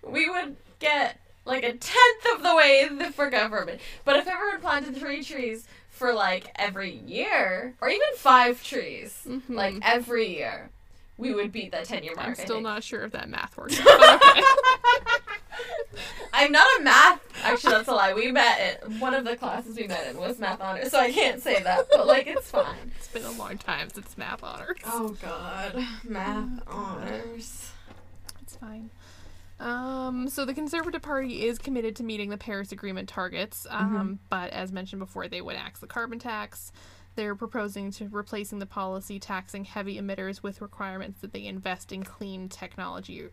we 0.03 0.29
would 0.31 0.57
get 0.79 1.19
like 1.45 1.65
a 1.65 1.73
tenth 1.73 2.27
of 2.35 2.43
the 2.43 2.55
way 2.55 2.89
for 3.15 3.31
government. 3.31 3.81
But 4.05 4.17
if 4.17 4.27
everyone 4.29 4.61
planted 4.61 4.97
three 4.97 5.23
trees 5.25 5.67
for 5.91 6.13
like 6.13 6.51
every 6.57 6.93
year, 6.93 7.75
or 7.81 7.89
even 7.89 8.07
five 8.17 8.63
trees, 8.63 9.23
Mhm. 9.27 9.43
like 9.49 9.75
every 9.83 10.37
year, 10.37 10.71
we 11.19 11.35
would 11.35 11.53
beat 11.53 11.73
that 11.73 11.85
10 11.85 12.05
year 12.05 12.15
mark. 12.17 12.29
I'm 12.29 12.35
still 12.35 12.61
not 12.61 12.83
sure 12.83 13.03
if 13.05 13.13
that 13.13 13.29
math 13.29 13.57
works. 13.57 13.79
Okay. 13.79 14.43
I'm 16.33 16.53
not 16.53 16.67
a 16.79 16.83
math. 16.83 17.21
Actually, 17.43 17.73
that's 17.73 17.89
a 17.89 17.95
lie. 17.95 18.15
We 18.15 18.31
met 18.31 18.83
in 18.87 19.01
one 19.01 19.13
of 19.15 19.25
the 19.25 19.37
classes 19.37 19.77
we 19.77 19.89
met 19.89 20.07
in 20.07 20.17
was 20.17 20.39
math 20.39 20.61
honors, 20.61 20.91
so 20.91 20.99
I 21.01 21.11
can't 21.11 21.43
say 21.43 21.61
that. 21.63 21.89
But 21.91 22.07
like, 22.07 22.29
it's 22.29 22.51
fine. 22.53 22.93
It's 22.97 23.09
been 23.09 23.25
a 23.25 23.33
long 23.33 23.59
time 23.59 23.91
since 23.91 24.17
math 24.17 24.45
honors. 24.45 24.79
Oh 24.87 25.17
God, 25.21 25.85
math 26.05 26.63
honors. 26.69 27.73
It's 28.43 28.57
fine. 28.57 28.91
Um, 29.59 30.29
so 30.29 30.45
the 30.45 30.55
Conservative 30.55 31.03
Party 31.03 31.45
is 31.45 31.59
committed 31.59 31.97
to 31.97 32.05
meeting 32.05 32.31
the 32.31 32.39
Paris 32.39 32.71
Agreement 32.71 33.09
targets, 33.09 33.67
um, 33.69 34.21
but 34.31 34.53
as 34.53 34.71
mentioned 34.71 35.01
before, 35.01 35.27
they 35.27 35.41
would 35.41 35.57
axe 35.57 35.81
the 35.81 35.89
carbon 35.89 36.21
tax. 36.21 36.71
They're 37.19 37.35
proposing 37.35 37.91
to 37.95 38.07
replacing 38.07 38.61
the 38.61 38.65
policy 38.67 39.19
taxing 39.19 39.65
heavy 39.65 40.01
emitters 40.01 40.41
with 40.41 40.61
requirements 40.61 41.21
that 41.21 41.33
they 41.33 41.47
invest 41.47 41.91
in 41.91 42.05
clean 42.05 42.49
technology 42.49 43.25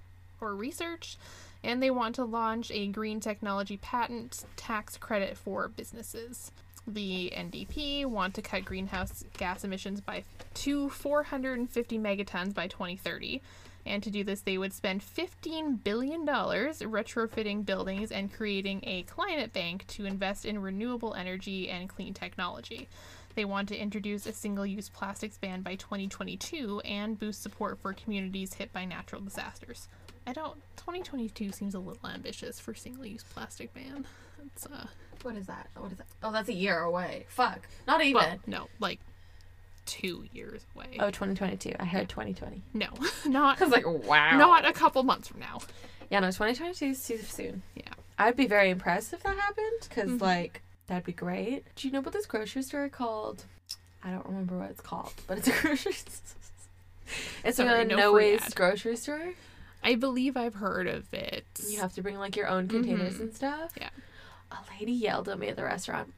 or 0.41 0.55
research, 0.55 1.19
and 1.63 1.83
they 1.83 1.91
want 1.91 2.15
to 2.15 2.23
launch 2.23 2.71
a 2.71 2.87
green 2.87 3.19
technology 3.19 3.77
patent 3.77 4.43
tax 4.55 4.97
credit 4.97 5.37
for 5.37 5.67
businesses. 5.67 6.51
The 6.87 7.31
NDP 7.37 8.07
want 8.07 8.33
to 8.33 8.41
cut 8.41 8.65
greenhouse 8.65 9.23
gas 9.37 9.63
emissions 9.63 10.01
by 10.01 10.23
to 10.55 10.89
450 10.89 11.99
megatons 11.99 12.55
by 12.55 12.65
2030. 12.65 13.39
And 13.85 14.01
to 14.01 14.09
do 14.09 14.23
this, 14.23 14.41
they 14.41 14.57
would 14.57 14.73
spend 14.73 15.03
$15 15.03 15.83
billion 15.83 16.25
retrofitting 16.25 17.67
buildings 17.67 18.11
and 18.11 18.33
creating 18.33 18.79
a 18.81 19.03
climate 19.03 19.53
bank 19.53 19.85
to 19.89 20.05
invest 20.05 20.43
in 20.43 20.59
renewable 20.59 21.13
energy 21.13 21.69
and 21.69 21.87
clean 21.87 22.15
technology. 22.15 22.87
They 23.35 23.45
want 23.45 23.67
to 23.69 23.77
introduce 23.77 24.25
a 24.25 24.33
single 24.33 24.65
use 24.65 24.89
plastics 24.89 25.37
ban 25.37 25.61
by 25.61 25.75
2022 25.75 26.79
and 26.85 27.19
boost 27.19 27.41
support 27.43 27.79
for 27.81 27.93
communities 27.93 28.53
hit 28.53 28.71
by 28.71 28.85
natural 28.85 29.21
disasters. 29.21 29.87
I 30.25 30.33
don't. 30.33 30.55
2022 30.77 31.51
seems 31.51 31.75
a 31.75 31.79
little 31.79 32.07
ambitious 32.09 32.59
for 32.59 32.73
single 32.73 33.05
use 33.05 33.23
plastic 33.23 33.73
ban. 33.73 34.05
It's, 34.45 34.65
uh. 34.65 34.87
What 35.23 35.35
is 35.35 35.47
that? 35.47 35.67
What 35.75 35.91
is 35.91 35.97
that? 35.97 36.07
Oh, 36.23 36.31
that's 36.31 36.49
a 36.49 36.53
year 36.53 36.79
away. 36.79 37.25
Fuck. 37.29 37.67
Not 37.87 38.01
even. 38.03 38.13
Well, 38.21 38.39
no, 38.47 38.67
like 38.79 38.99
two 39.85 40.25
years 40.33 40.65
away. 40.75 40.97
Oh, 40.99 41.07
2022. 41.07 41.73
I 41.79 41.85
heard 41.85 42.07
2020. 42.09 42.61
No, 42.73 42.87
not. 43.25 43.59
I 43.61 43.65
was 43.65 43.73
like, 43.73 43.85
wow. 43.87 44.37
Not 44.37 44.65
a 44.65 44.71
couple 44.73 45.03
months 45.03 45.27
from 45.27 45.39
now. 45.41 45.59
Yeah, 46.09 46.19
no, 46.19 46.27
2022 46.27 46.85
is 46.85 47.05
too 47.07 47.17
soon. 47.17 47.63
Yeah. 47.75 47.83
I'd 48.17 48.35
be 48.37 48.45
very 48.47 48.69
impressed 48.69 49.13
if 49.13 49.23
that 49.23 49.35
happened 49.37 49.79
because, 49.89 50.09
Mhm. 50.11 50.21
like, 50.21 50.61
that'd 50.87 51.03
be 51.05 51.11
great. 51.13 51.63
Do 51.75 51.87
you 51.87 51.91
know 51.93 51.99
about 51.99 52.13
this 52.13 52.25
grocery 52.25 52.61
store 52.63 52.89
called? 52.89 53.43
I 54.03 54.11
don't 54.11 54.25
remember 54.25 54.57
what 54.57 54.69
it's 54.69 54.81
called, 54.81 55.13
but 55.27 55.37
it's 55.39 55.47
a 55.47 55.51
grocery 55.61 55.93
store. 55.93 56.11
It's 57.43 57.57
Sorry, 57.57 57.81
a 57.81 57.85
no, 57.85 57.95
no 57.95 58.13
waste 58.13 58.45
ad. 58.47 58.55
grocery 58.55 58.95
store. 58.95 59.33
I 59.83 59.95
believe 59.95 60.35
I've 60.35 60.55
heard 60.55 60.87
of 60.87 61.13
it. 61.13 61.45
You 61.67 61.79
have 61.79 61.93
to 61.93 62.01
bring 62.01 62.17
like 62.17 62.35
your 62.35 62.47
own 62.47 62.67
containers 62.67 63.15
Mhm. 63.15 63.19
and 63.21 63.35
stuff. 63.35 63.71
Yeah. 63.79 63.89
A 64.51 64.57
lady 64.79 64.91
yelled 64.93 65.29
at 65.29 65.37
me 65.37 65.47
at 65.49 65.55
the 65.55 65.63
restaurant. 65.63 66.11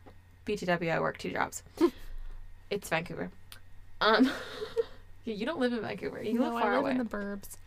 BTW, 0.45 0.89
I 0.93 0.99
work 1.01 1.17
two 1.17 1.31
jobs. 1.31 1.63
it's 2.69 2.87
Vancouver. 2.87 3.29
Um, 3.99 4.31
yeah, 5.25 5.33
you 5.33 5.45
don't 5.45 5.59
live 5.59 5.73
in 5.73 5.81
Vancouver. 5.81 6.23
You 6.23 6.35
no, 6.35 6.43
live 6.53 6.61
far 6.61 6.71
I 6.71 6.75
live 6.75 6.81
away. 6.83 6.91
in 6.91 6.97
the 6.99 7.03
burbs. 7.05 7.57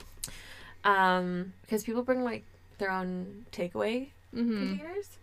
Um, 0.85 1.53
because 1.63 1.83
people 1.85 2.03
bring 2.03 2.25
like 2.25 2.45
their 2.79 2.91
own 2.91 3.45
takeaway 3.53 4.09
Mm-hmm. 4.35 4.59
containers, 4.79 5.19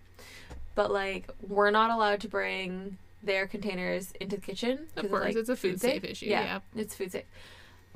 but 0.77 0.91
like 0.91 1.27
we're 1.47 1.71
not 1.71 1.89
allowed 1.89 2.21
to 2.21 2.27
bring 2.29 2.97
their 3.23 3.47
containers 3.47 4.13
into 4.21 4.35
the 4.35 4.41
kitchen. 4.43 4.85
Of 4.95 5.09
course, 5.09 5.23
like, 5.25 5.35
it's 5.35 5.49
a 5.49 5.55
food 5.55 5.81
safe 5.81 6.03
issue. 6.03 6.27
Yeah. 6.27 6.43
Yeah. 6.43 6.59
It's 6.81 6.93
food 6.95 7.11
safe, 7.11 7.25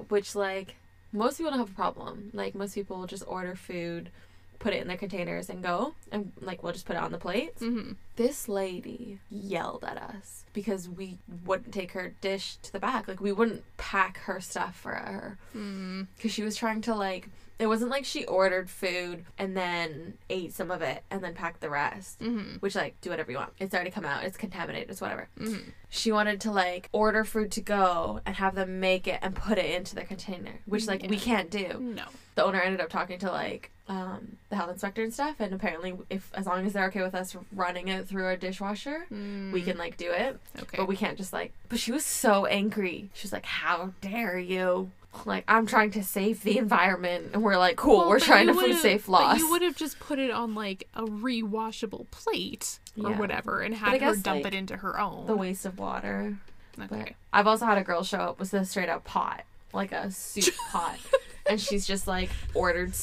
which 0.09 0.35
like 0.35 0.75
most 1.13 1.37
people 1.37 1.51
don't 1.51 1.59
have 1.59 1.69
a 1.69 1.73
problem. 1.75 2.31
Like 2.33 2.55
most 2.55 2.73
people 2.73 2.97
will 2.97 3.05
just 3.05 3.23
order 3.27 3.53
food, 3.55 4.09
put 4.57 4.73
it 4.73 4.81
in 4.81 4.87
their 4.87 4.97
containers, 4.97 5.47
and 5.47 5.61
go, 5.61 5.93
and 6.11 6.31
like 6.41 6.63
we'll 6.63 6.73
just 6.73 6.87
put 6.87 6.95
it 6.95 7.01
on 7.03 7.11
the 7.11 7.19
plates. 7.19 7.61
Mm-hmm. 7.61 7.91
This 8.15 8.49
lady 8.49 9.19
yelled 9.29 9.83
at 9.83 9.97
us 9.97 10.43
because 10.51 10.89
we 10.89 11.19
wouldn't 11.45 11.73
take 11.75 11.91
her 11.91 12.13
dish 12.19 12.55
to 12.63 12.71
the 12.73 12.79
back. 12.79 13.07
Like 13.07 13.21
we 13.21 13.31
wouldn't 13.31 13.63
pack 13.77 14.17
her 14.21 14.41
stuff 14.41 14.75
for 14.75 14.93
her 14.93 15.37
Mm. 15.55 16.07
because 16.15 16.31
she 16.31 16.41
was 16.41 16.55
trying 16.55 16.81
to 16.81 16.95
like 16.95 17.29
it 17.61 17.67
wasn't 17.67 17.91
like 17.91 18.03
she 18.05 18.25
ordered 18.25 18.69
food 18.69 19.23
and 19.37 19.55
then 19.55 20.15
ate 20.29 20.51
some 20.51 20.71
of 20.71 20.81
it 20.81 21.03
and 21.11 21.23
then 21.23 21.33
packed 21.35 21.61
the 21.61 21.69
rest. 21.69 22.19
Mm-hmm. 22.19 22.55
Which 22.59 22.75
like 22.75 22.99
do 23.01 23.11
whatever 23.11 23.31
you 23.31 23.37
want. 23.37 23.53
It's 23.59 23.73
already 23.75 23.91
come 23.91 24.05
out. 24.05 24.23
It's 24.23 24.35
contaminated. 24.37 24.89
It's 24.89 24.99
whatever. 24.99 25.29
Mm-hmm. 25.39 25.69
She 25.89 26.11
wanted 26.11 26.41
to 26.41 26.51
like 26.51 26.89
order 26.91 27.23
food 27.23 27.51
to 27.51 27.61
go 27.61 28.19
and 28.25 28.35
have 28.35 28.55
them 28.55 28.79
make 28.79 29.07
it 29.07 29.19
and 29.21 29.35
put 29.35 29.57
it 29.57 29.69
into 29.75 29.93
the 29.95 30.03
container, 30.03 30.59
which 30.65 30.87
like 30.87 31.05
we 31.07 31.17
can't 31.17 31.51
do. 31.51 31.77
No. 31.79 32.05
The 32.35 32.43
owner 32.45 32.59
ended 32.61 32.81
up 32.81 32.89
talking 32.89 33.19
to 33.19 33.31
like 33.31 33.69
um, 33.89 34.37
the 34.49 34.55
health 34.55 34.71
inspector 34.71 35.03
and 35.03 35.13
stuff, 35.13 35.35
and 35.39 35.53
apparently, 35.53 35.93
if 36.09 36.31
as 36.33 36.45
long 36.45 36.65
as 36.65 36.71
they're 36.71 36.85
okay 36.87 37.01
with 37.01 37.13
us 37.13 37.35
running 37.53 37.89
it 37.89 38.07
through 38.07 38.23
our 38.23 38.37
dishwasher, 38.37 39.05
we 39.11 39.61
can 39.61 39.77
like 39.77 39.97
do 39.97 40.09
it. 40.11 40.39
Mm, 40.57 40.61
Okay. 40.63 40.77
But 40.77 40.87
we 40.87 40.95
can't 40.95 41.17
just 41.17 41.33
like. 41.33 41.51
But 41.67 41.79
she 41.79 41.91
was 41.91 42.05
so 42.05 42.45
angry. 42.45 43.09
She 43.13 43.25
was 43.25 43.33
like, 43.33 43.45
"How 43.45 43.91
dare 43.99 44.39
you!" 44.39 44.91
Like 45.25 45.43
I'm 45.47 45.65
trying 45.67 45.91
to 45.91 46.03
save 46.03 46.41
the 46.43 46.57
environment, 46.57 47.31
and 47.33 47.43
we're 47.43 47.57
like, 47.57 47.75
"Cool, 47.75 47.97
Well, 47.99 48.09
we're 48.09 48.19
trying 48.19 48.47
to 48.47 48.53
food 48.53 48.61
would've- 48.63 48.79
safe 48.79 49.05
But 49.07 49.11
loss." 49.11 49.39
you 49.39 49.49
would 49.51 49.61
have 49.61 49.75
just 49.75 49.99
put 49.99 50.19
it 50.19 50.31
on 50.31 50.55
like 50.55 50.87
a 50.95 51.03
rewashable 51.03 52.09
plate 52.11 52.79
or 53.01 53.11
Yeah. 53.11 53.17
whatever 53.19 53.61
and 53.61 53.75
had 53.75 54.01
her 54.01 54.15
dump 54.15 54.43
like, 54.43 54.53
it 54.53 54.57
into 54.57 54.77
her 54.77 54.99
own. 54.99 55.27
the 55.27 55.35
waste 55.35 55.65
of 55.65 55.77
water. 55.79 56.37
But 56.77 56.91
okay. 56.91 57.15
I've 57.33 57.45
also 57.47 57.65
had 57.65 57.77
a 57.77 57.83
girl 57.83 58.03
show 58.03 58.19
up 58.19 58.39
with 58.39 58.53
a 58.53 58.63
straight 58.65 58.87
up 58.89 59.03
pot, 59.03 59.43
like 59.73 59.91
a 59.91 60.09
soup 60.11 60.53
pot, 60.71 60.97
and 61.45 61.59
she's 61.59 61.85
just 61.85 62.07
like 62.07 62.29
ordered 62.53 62.93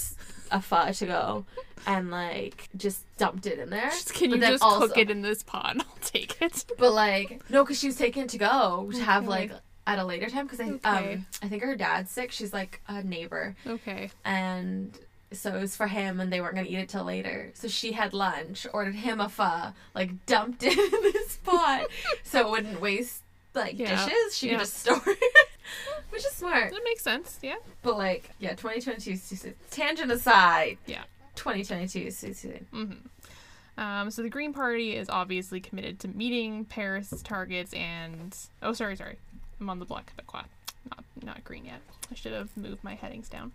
a 0.51 0.62
pho 0.62 0.90
to 0.93 1.06
go, 1.06 1.44
and 1.86 2.10
like 2.10 2.70
just 2.74 3.05
dumped 3.18 3.47
it 3.47 3.59
in 3.59 3.68
there. 3.68 3.90
Just, 3.90 4.14
can 4.14 4.30
But 4.30 4.36
you 4.40 4.47
just 4.47 4.62
also- 4.64 4.89
cook 4.89 4.97
it 4.97 5.10
in 5.10 5.20
this 5.20 5.43
pot 5.43 5.72
and 5.72 5.82
I'll 5.82 5.98
take 6.01 6.40
it? 6.40 6.64
But 6.78 6.93
like 6.94 7.43
no, 7.51 7.64
because 7.64 7.78
she 7.78 7.86
was 7.86 7.97
taking 7.97 8.22
it 8.22 8.28
to 8.30 8.39
go 8.39 8.90
to 8.93 9.02
have 9.05 9.24
Okay. 9.24 9.28
like 9.30 9.52
at 9.89 9.98
a 9.98 10.05
later 10.05 10.28
time 10.31 10.47
because 10.47 10.60
I 10.60 10.70
Okay. 10.70 11.15
um 11.15 11.27
I 11.43 11.48
think 11.48 11.62
her 11.65 11.74
dad's 11.74 12.10
sick. 12.10 12.31
She's 12.31 12.52
like 12.52 12.81
a 12.86 13.02
neighbor, 13.02 13.56
Okay. 13.66 14.10
and 14.24 14.97
so 15.32 15.55
it 15.55 15.60
was 15.60 15.77
for 15.77 15.86
him, 15.89 16.20
and 16.20 16.32
they 16.32 16.40
weren't 16.40 16.55
gonna 16.55 16.69
eat 16.69 16.78
it 16.78 16.89
till 16.89 17.05
later. 17.05 17.51
So 17.55 17.66
she 17.69 17.93
had 17.93 18.12
lunch, 18.15 18.66
ordered 18.73 18.94
him 18.94 19.20
a 19.20 19.28
pho, 19.28 19.73
like 19.94 20.24
dumped 20.27 20.62
it 20.65 20.78
in 20.78 21.02
this 21.12 21.36
pot, 21.39 21.86
so 22.23 22.47
it 22.47 22.51
wouldn't 22.51 22.81
waste 22.81 23.23
like 23.55 23.78
Yeah. 23.78 24.06
dishes. 24.06 24.36
She 24.36 24.47
Yeah. 24.47 24.52
could 24.55 24.60
just 24.60 24.74
store 24.78 25.02
it, 25.06 25.48
which 26.10 26.24
is 26.24 26.32
smart. 26.32 26.70
That 26.70 26.85
makes 26.85 27.02
sense. 27.02 27.39
Yeah. 27.43 27.56
But 27.82 27.97
like, 27.97 28.31
yeah, 28.39 28.51
2022 28.55 29.10
is 29.12 29.28
too 29.28 29.36
soon. 29.36 29.55
Tangent 29.70 30.12
aside. 30.12 30.77
Yeah. 30.86 31.05
2022 31.36 31.98
is 32.09 32.20
too 32.20 32.35
soon. 32.35 32.66
Mm-hmm. 32.73 33.81
Um, 33.81 34.10
so 34.10 34.23
the 34.23 34.28
Green 34.28 34.52
Party 34.52 34.97
is 34.97 35.09
obviously 35.09 35.60
committed 35.60 36.01
to 36.01 36.09
meeting 36.09 36.65
Paris 36.65 37.15
targets 37.23 37.73
and 37.74 38.36
oh, 38.60 38.73
sorry, 38.73 38.97
sorry, 38.97 39.19
I'm 39.60 39.70
on 39.70 39.78
the 39.78 39.85
Bloc 39.85 40.12
Québécois, 40.16 40.44
not 40.90 41.05
not 41.22 41.44
green 41.44 41.64
yet. 41.64 41.80
I 42.10 42.14
should 42.14 42.32
have 42.32 42.56
moved 42.56 42.82
my 42.85 42.94
headings 42.94 43.28
down. 43.28 43.52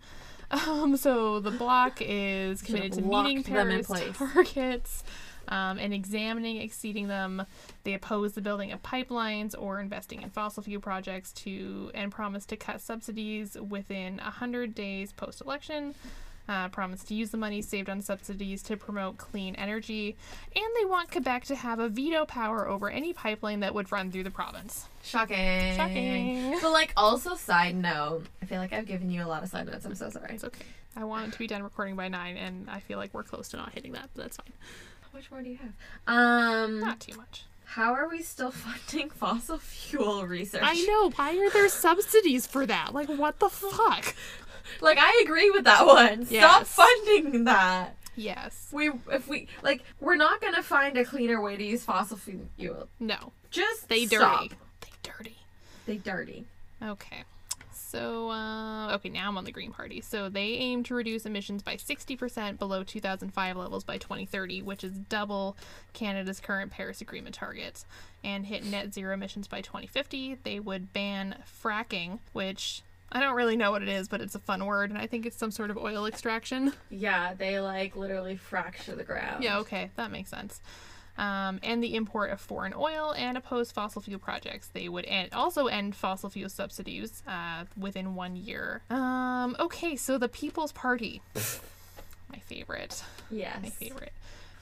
Um, 0.50 0.96
so 0.96 1.40
the 1.40 1.50
Bloc 1.50 1.98
is 2.00 2.62
committed 2.62 2.92
to 2.94 3.02
meeting 3.02 3.42
Paris 3.42 3.86
place. 3.86 4.16
targets 4.16 5.02
um, 5.48 5.78
and 5.78 5.92
examining 5.92 6.58
exceeding 6.58 7.08
them. 7.08 7.46
They 7.84 7.94
oppose 7.94 8.32
the 8.32 8.40
building 8.40 8.72
of 8.72 8.82
pipelines 8.82 9.54
or 9.58 9.80
investing 9.80 10.22
in 10.22 10.30
fossil 10.30 10.62
fuel 10.62 10.80
projects 10.80 11.32
to 11.32 11.90
and 11.94 12.12
promise 12.12 12.44
to 12.46 12.56
cut 12.56 12.80
subsidies 12.80 13.56
within 13.60 14.18
hundred 14.18 14.74
days 14.74 15.12
post-election 15.12 15.94
uh, 16.48 16.68
promised 16.68 17.08
to 17.08 17.14
use 17.14 17.30
the 17.30 17.36
money 17.36 17.62
saved 17.62 17.88
on 17.88 18.02
subsidies 18.02 18.62
to 18.64 18.76
promote 18.76 19.16
clean 19.18 19.54
energy, 19.54 20.16
and 20.54 20.64
they 20.78 20.84
want 20.84 21.10
Quebec 21.10 21.44
to 21.46 21.54
have 21.54 21.78
a 21.78 21.88
veto 21.88 22.24
power 22.26 22.68
over 22.68 22.90
any 22.90 23.12
pipeline 23.12 23.60
that 23.60 23.74
would 23.74 23.90
run 23.90 24.10
through 24.10 24.24
the 24.24 24.30
province. 24.30 24.86
Shocking. 25.02 25.74
Shocking. 25.76 26.58
But 26.60 26.70
like, 26.72 26.92
also 26.96 27.34
side 27.34 27.74
note, 27.76 28.24
I 28.42 28.46
feel 28.46 28.58
like 28.58 28.72
I've 28.72 28.86
given 28.86 29.10
you 29.10 29.22
a 29.22 29.26
lot 29.28 29.42
of 29.42 29.48
side 29.48 29.66
notes. 29.66 29.84
I'm 29.86 29.94
so 29.94 30.10
sorry. 30.10 30.34
It's 30.34 30.44
okay. 30.44 30.64
I 30.96 31.04
want 31.04 31.28
it 31.28 31.32
to 31.32 31.38
be 31.38 31.46
done 31.46 31.62
recording 31.62 31.96
by 31.96 32.08
nine, 32.08 32.36
and 32.36 32.68
I 32.70 32.80
feel 32.80 32.98
like 32.98 33.12
we're 33.14 33.22
close 33.24 33.48
to 33.50 33.56
not 33.56 33.72
hitting 33.72 33.92
that, 33.92 34.10
but 34.14 34.22
that's 34.24 34.36
fine. 34.36 34.52
How 35.02 35.08
much 35.18 35.30
more 35.30 35.42
do 35.42 35.48
you 35.50 35.58
have? 35.58 35.72
Um, 36.06 36.80
Not 36.80 37.00
too 37.00 37.16
much. 37.16 37.44
how 37.64 37.94
are 37.94 38.08
we 38.08 38.22
still 38.22 38.50
funding 38.52 39.10
fossil 39.10 39.58
fuel 39.58 40.26
research? 40.26 40.62
I 40.62 40.74
know. 40.82 41.10
Why 41.16 41.36
are 41.36 41.50
there 41.50 41.68
subsidies 41.68 42.46
for 42.46 42.64
that? 42.66 42.92
Like, 42.94 43.08
what 43.08 43.40
the 43.40 43.48
fuck? 43.50 44.14
Like, 44.80 44.98
I 45.00 45.22
agree 45.24 45.50
with 45.50 45.64
that 45.64 45.86
one. 45.86 46.26
Stop 46.26 46.66
funding 46.66 47.44
that. 47.44 47.96
Yes. 48.16 48.68
We, 48.72 48.90
if 49.12 49.26
we, 49.28 49.48
like, 49.62 49.82
we're 50.00 50.16
not 50.16 50.40
gonna 50.40 50.62
find 50.62 50.96
a 50.96 51.04
cleaner 51.04 51.40
way 51.40 51.56
to 51.56 51.64
use 51.64 51.84
fossil 51.84 52.16
fuel. 52.16 52.88
No. 53.00 53.32
Just 53.50 53.88
They 53.88 54.06
dirty. 54.06 54.16
stop. 54.16 54.48
They 54.80 54.88
dirty. 55.02 55.36
They 55.86 55.96
dirty. 55.96 56.44
Okay. 56.82 57.24
So, 57.72 58.30
uh, 58.30 58.92
okay, 58.94 59.08
now 59.08 59.28
I'm 59.28 59.38
on 59.38 59.44
the 59.44 59.52
Green 59.52 59.70
Party. 59.70 60.00
So 60.00 60.28
they 60.28 60.54
aim 60.54 60.82
to 60.84 60.94
reduce 60.96 61.26
emissions 61.26 61.62
by 61.62 61.76
60% 61.76 62.58
below 62.58 62.82
2005 62.82 63.56
levels 63.56 63.84
by 63.84 63.98
2030, 63.98 64.62
which 64.62 64.82
is 64.82 64.92
double 64.98 65.56
Canada's 65.92 66.40
current 66.40 66.72
Paris 66.72 67.00
Agreement 67.00 67.36
target, 67.36 67.84
and 68.24 68.46
hit 68.46 68.64
net 68.64 68.92
zero 68.92 69.14
emissions 69.14 69.46
by 69.46 69.60
2050. 69.60 70.38
They 70.42 70.58
would 70.58 70.92
ban 70.92 71.36
fracking, 71.62 72.18
which 72.32 72.82
I 73.14 73.20
don't 73.20 73.36
really 73.36 73.56
know 73.56 73.70
what 73.70 73.82
it 73.82 73.88
is, 73.88 74.08
but 74.08 74.20
it's 74.20 74.34
a 74.34 74.40
fun 74.40 74.66
word, 74.66 74.90
and 74.90 74.98
I 74.98 75.06
think 75.06 75.24
it's 75.24 75.36
some 75.36 75.50
sort 75.52 75.70
of 75.70 75.78
oil 75.78 76.04
extraction. 76.06 76.72
Yeah, 76.90 77.34
they 77.34 77.60
like 77.60 77.94
literally 77.96 78.36
fracture 78.36 78.94
the 78.96 79.04
ground. 79.04 79.42
Yeah, 79.44 79.58
okay, 79.58 79.90
that 79.96 80.10
makes 80.10 80.30
sense. 80.30 80.60
Um, 81.16 81.60
and 81.62 81.80
the 81.80 81.94
import 81.94 82.30
of 82.30 82.40
foreign 82.40 82.74
oil 82.76 83.14
and 83.16 83.38
oppose 83.38 83.70
fossil 83.70 84.02
fuel 84.02 84.18
projects. 84.18 84.66
They 84.72 84.88
would 84.88 85.04
end, 85.04 85.32
also 85.32 85.68
end 85.68 85.94
fossil 85.94 86.28
fuel 86.28 86.48
subsidies 86.48 87.22
uh, 87.28 87.66
within 87.78 88.16
one 88.16 88.34
year. 88.34 88.82
Um, 88.90 89.54
okay, 89.60 89.94
so 89.94 90.18
the 90.18 90.28
People's 90.28 90.72
Party, 90.72 91.22
my 92.32 92.38
favorite, 92.40 93.04
Yes. 93.30 93.62
my 93.62 93.68
favorite. 93.70 94.12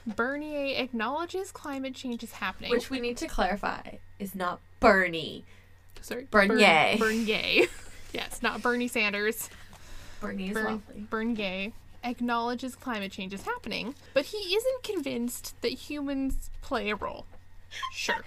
Bernier 0.05 0.75
acknowledges 0.79 1.51
climate 1.51 1.95
change 1.95 2.23
is 2.23 2.33
happening. 2.33 2.69
Which 2.69 2.89
we 2.91 2.99
need 2.99 3.17
to 3.17 3.27
clarify 3.27 3.93
is 4.19 4.35
not 4.35 4.59
Bernie. 4.79 5.45
sorry, 6.01 6.27
Bernier. 6.29 6.97
Bern, 6.99 7.25
Bernier. 7.25 7.65
Yes, 8.13 8.41
not 8.41 8.61
Bernie 8.61 8.87
Sanders. 8.87 9.49
Bernie 10.21 10.49
is 10.49 10.53
Bern, 10.53 10.65
lovely. 10.65 11.07
Bernier 11.09 11.71
acknowledges 12.03 12.75
climate 12.75 13.11
change 13.11 13.33
is 13.33 13.43
happening, 13.43 13.95
but 14.13 14.25
he 14.25 14.37
isn't 14.55 14.83
convinced 14.83 15.59
that 15.61 15.71
humans 15.71 16.49
play 16.61 16.89
a 16.89 16.95
role. 16.95 17.25
Sure. 17.91 18.15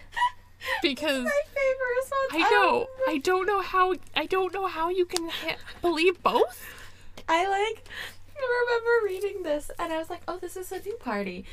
Because 0.82 1.24
My 1.24 1.40
favorite 1.54 1.96
response. 1.96 2.32
I 2.32 2.50
know, 2.50 2.86
I 3.06 3.18
don't 3.18 3.46
know 3.46 3.60
how, 3.60 3.94
I 4.16 4.26
don't 4.26 4.52
know 4.52 4.66
how 4.66 4.88
you 4.88 5.04
can 5.04 5.28
ha- 5.28 5.56
believe 5.80 6.20
both. 6.24 6.60
I 7.28 7.46
like 7.46 7.86
remember 8.34 9.04
reading 9.06 9.42
this 9.42 9.70
and 9.78 9.92
I 9.92 9.98
was 9.98 10.10
like, 10.10 10.22
oh, 10.26 10.38
this 10.38 10.56
is 10.56 10.72
a 10.72 10.80
new 10.80 10.94
party. 10.96 11.44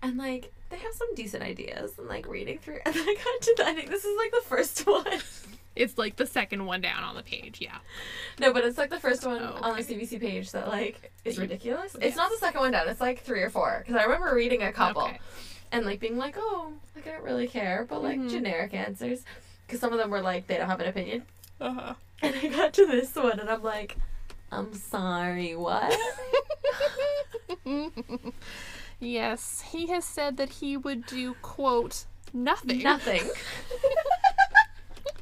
And 0.00 0.16
like 0.16 0.52
they 0.70 0.78
have 0.78 0.94
some 0.94 1.14
decent 1.14 1.42
ideas 1.42 1.98
and 1.98 2.08
like 2.08 2.26
reading 2.26 2.58
through 2.58 2.78
and 2.86 2.94
then 2.94 3.02
I 3.06 3.14
got 3.14 3.42
to 3.42 3.54
the, 3.58 3.66
I 3.66 3.74
think 3.74 3.90
this 3.90 4.04
is 4.04 4.16
like 4.16 4.30
the 4.30 4.48
first 4.48 4.80
one. 4.86 5.20
It's 5.74 5.96
like 5.96 6.16
the 6.16 6.26
second 6.26 6.66
one 6.66 6.80
down 6.80 7.02
on 7.02 7.14
the 7.16 7.22
page. 7.22 7.58
Yeah. 7.60 7.78
No, 8.38 8.52
but 8.52 8.64
it's 8.64 8.76
like 8.78 8.90
the 8.90 9.00
first 9.00 9.24
one 9.26 9.40
Oh, 9.42 9.58
on 9.62 9.76
the. 9.76 9.82
CBC 9.82 10.20
page 10.20 10.52
that 10.52 10.68
like 10.68 11.12
is 11.24 11.38
ridiculous. 11.38 11.94
Yes. 11.98 12.08
It's 12.08 12.16
not 12.16 12.30
the 12.30 12.36
second 12.38 12.60
one 12.60 12.72
down. 12.72 12.88
It's 12.88 13.00
like 13.00 13.20
three 13.22 13.40
or 13.42 13.50
four 13.50 13.82
because 13.86 14.00
I 14.00 14.04
remember 14.04 14.34
reading 14.34 14.62
a 14.62 14.72
couple 14.72 15.02
Okay. 15.04 15.18
and 15.72 15.86
like 15.86 15.98
being 16.00 16.18
like, 16.18 16.34
oh, 16.38 16.72
like 16.94 17.06
I 17.06 17.12
don't 17.12 17.24
really 17.24 17.48
care, 17.48 17.86
but 17.88 18.02
like 18.02 18.18
Mhm. 18.18 18.30
generic 18.30 18.74
answers 18.74 19.24
because 19.66 19.80
some 19.80 19.92
of 19.92 19.98
them 19.98 20.10
were 20.10 20.20
like 20.20 20.46
they 20.46 20.56
don't 20.58 20.68
have 20.68 20.80
an 20.80 20.88
opinion. 20.88 21.22
Uh 21.60 21.72
huh. 21.72 21.94
And 22.22 22.36
I 22.36 22.46
got 22.48 22.72
to 22.74 22.86
this 22.86 23.14
one 23.16 23.40
and 23.40 23.48
I'm 23.50 23.62
like, 23.62 23.96
I'm 24.52 24.72
sorry, 24.74 25.56
what? 25.56 25.92
yes, 29.00 29.64
he 29.72 29.86
has 29.88 30.04
said 30.04 30.36
that 30.36 30.48
he 30.50 30.76
would 30.76 31.06
do 31.06 31.34
quote 31.42 32.04
nothing 32.32 32.82
Nothing. 32.82 33.22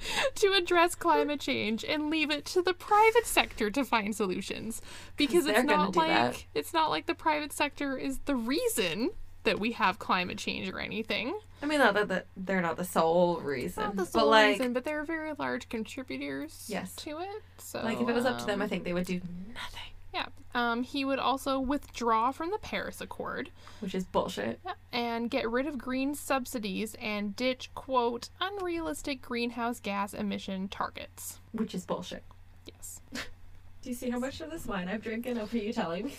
to 0.34 0.52
address 0.52 0.94
climate 0.94 1.40
change 1.40 1.84
and 1.84 2.10
leave 2.10 2.30
it 2.30 2.44
to 2.46 2.62
the 2.62 2.74
private 2.74 3.26
sector 3.26 3.70
to 3.70 3.84
find 3.84 4.14
solutions 4.14 4.80
because 5.16 5.46
it's 5.46 5.64
not 5.64 5.96
like 5.96 6.08
that. 6.08 6.44
it's 6.54 6.72
not 6.72 6.90
like 6.90 7.06
the 7.06 7.14
private 7.14 7.52
sector 7.52 7.96
is 7.96 8.18
the 8.24 8.36
reason 8.36 9.10
that 9.44 9.58
we 9.58 9.72
have 9.72 9.98
climate 9.98 10.38
change 10.38 10.68
or 10.68 10.78
anything. 10.78 11.38
I 11.62 11.66
mean, 11.66 11.78
not 11.78 11.94
that 11.94 12.08
the, 12.08 12.24
they're 12.36 12.60
not 12.60 12.76
the 12.76 12.84
sole 12.84 13.40
reason, 13.40 13.84
Not 13.84 13.96
the 13.96 14.02
but 14.02 14.12
sole 14.12 14.28
like, 14.28 14.58
reason, 14.58 14.72
but 14.72 14.84
they're 14.84 15.04
very 15.04 15.32
large 15.38 15.68
contributors 15.68 16.66
Yes. 16.68 16.94
to 16.96 17.18
it. 17.20 17.42
So 17.58 17.80
like 17.82 18.00
if 18.00 18.08
it 18.08 18.14
was 18.14 18.24
up 18.24 18.38
to 18.38 18.46
them, 18.46 18.60
I 18.60 18.64
um, 18.64 18.70
think 18.70 18.84
they 18.84 18.92
would 18.92 19.06
do 19.06 19.20
nothing, 19.54 19.89
yeah. 20.14 20.26
Um, 20.54 20.82
he 20.82 21.04
would 21.04 21.18
also 21.20 21.60
withdraw 21.60 22.32
from 22.32 22.50
the 22.50 22.58
Paris 22.58 23.00
Accord 23.00 23.50
which 23.78 23.94
is 23.94 24.04
bullshit. 24.04 24.58
and 24.92 25.30
get 25.30 25.48
rid 25.48 25.66
of 25.66 25.78
green 25.78 26.14
subsidies 26.14 26.96
and 27.00 27.36
ditch 27.36 27.70
quote 27.74 28.28
unrealistic 28.40 29.22
greenhouse 29.22 29.78
gas 29.80 30.12
emission 30.12 30.66
targets. 30.68 31.38
Which 31.52 31.74
is 31.74 31.86
bullshit. 31.86 32.24
Yes. 32.66 33.00
Do 33.12 33.88
you 33.88 33.94
see 33.94 34.10
how 34.10 34.18
much 34.18 34.40
of 34.40 34.50
this 34.50 34.66
wine 34.66 34.88
I've 34.88 35.02
drinking 35.02 35.38
over 35.38 35.56
you 35.56 35.72
telling 35.72 36.06
me? 36.06 36.14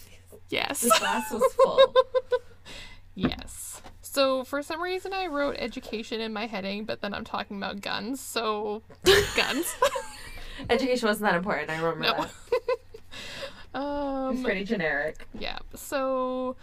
Yes. 0.49 0.81
This 0.81 0.97
glass 0.97 1.29
was 1.31 1.43
full. 1.63 1.93
Yes. 3.15 3.81
So 4.01 4.43
for 4.45 4.63
some 4.63 4.81
reason 4.81 5.13
I 5.13 5.27
wrote 5.27 5.55
education 5.59 6.21
in 6.21 6.31
my 6.33 6.47
heading, 6.47 6.85
but 6.85 7.01
then 7.01 7.13
I'm 7.13 7.25
talking 7.25 7.57
about 7.57 7.81
guns. 7.81 8.19
So 8.21 8.81
guns. 9.35 9.73
Education 10.69 11.07
wasn't 11.07 11.29
that 11.31 11.35
important. 11.37 11.69
I 11.71 11.77
remember 11.77 12.03
No. 12.03 12.13
that. 12.23 12.31
Um, 13.73 14.43
pretty 14.43 14.63
generic. 14.63 15.27
Yeah. 15.37 15.59
So 15.75 16.55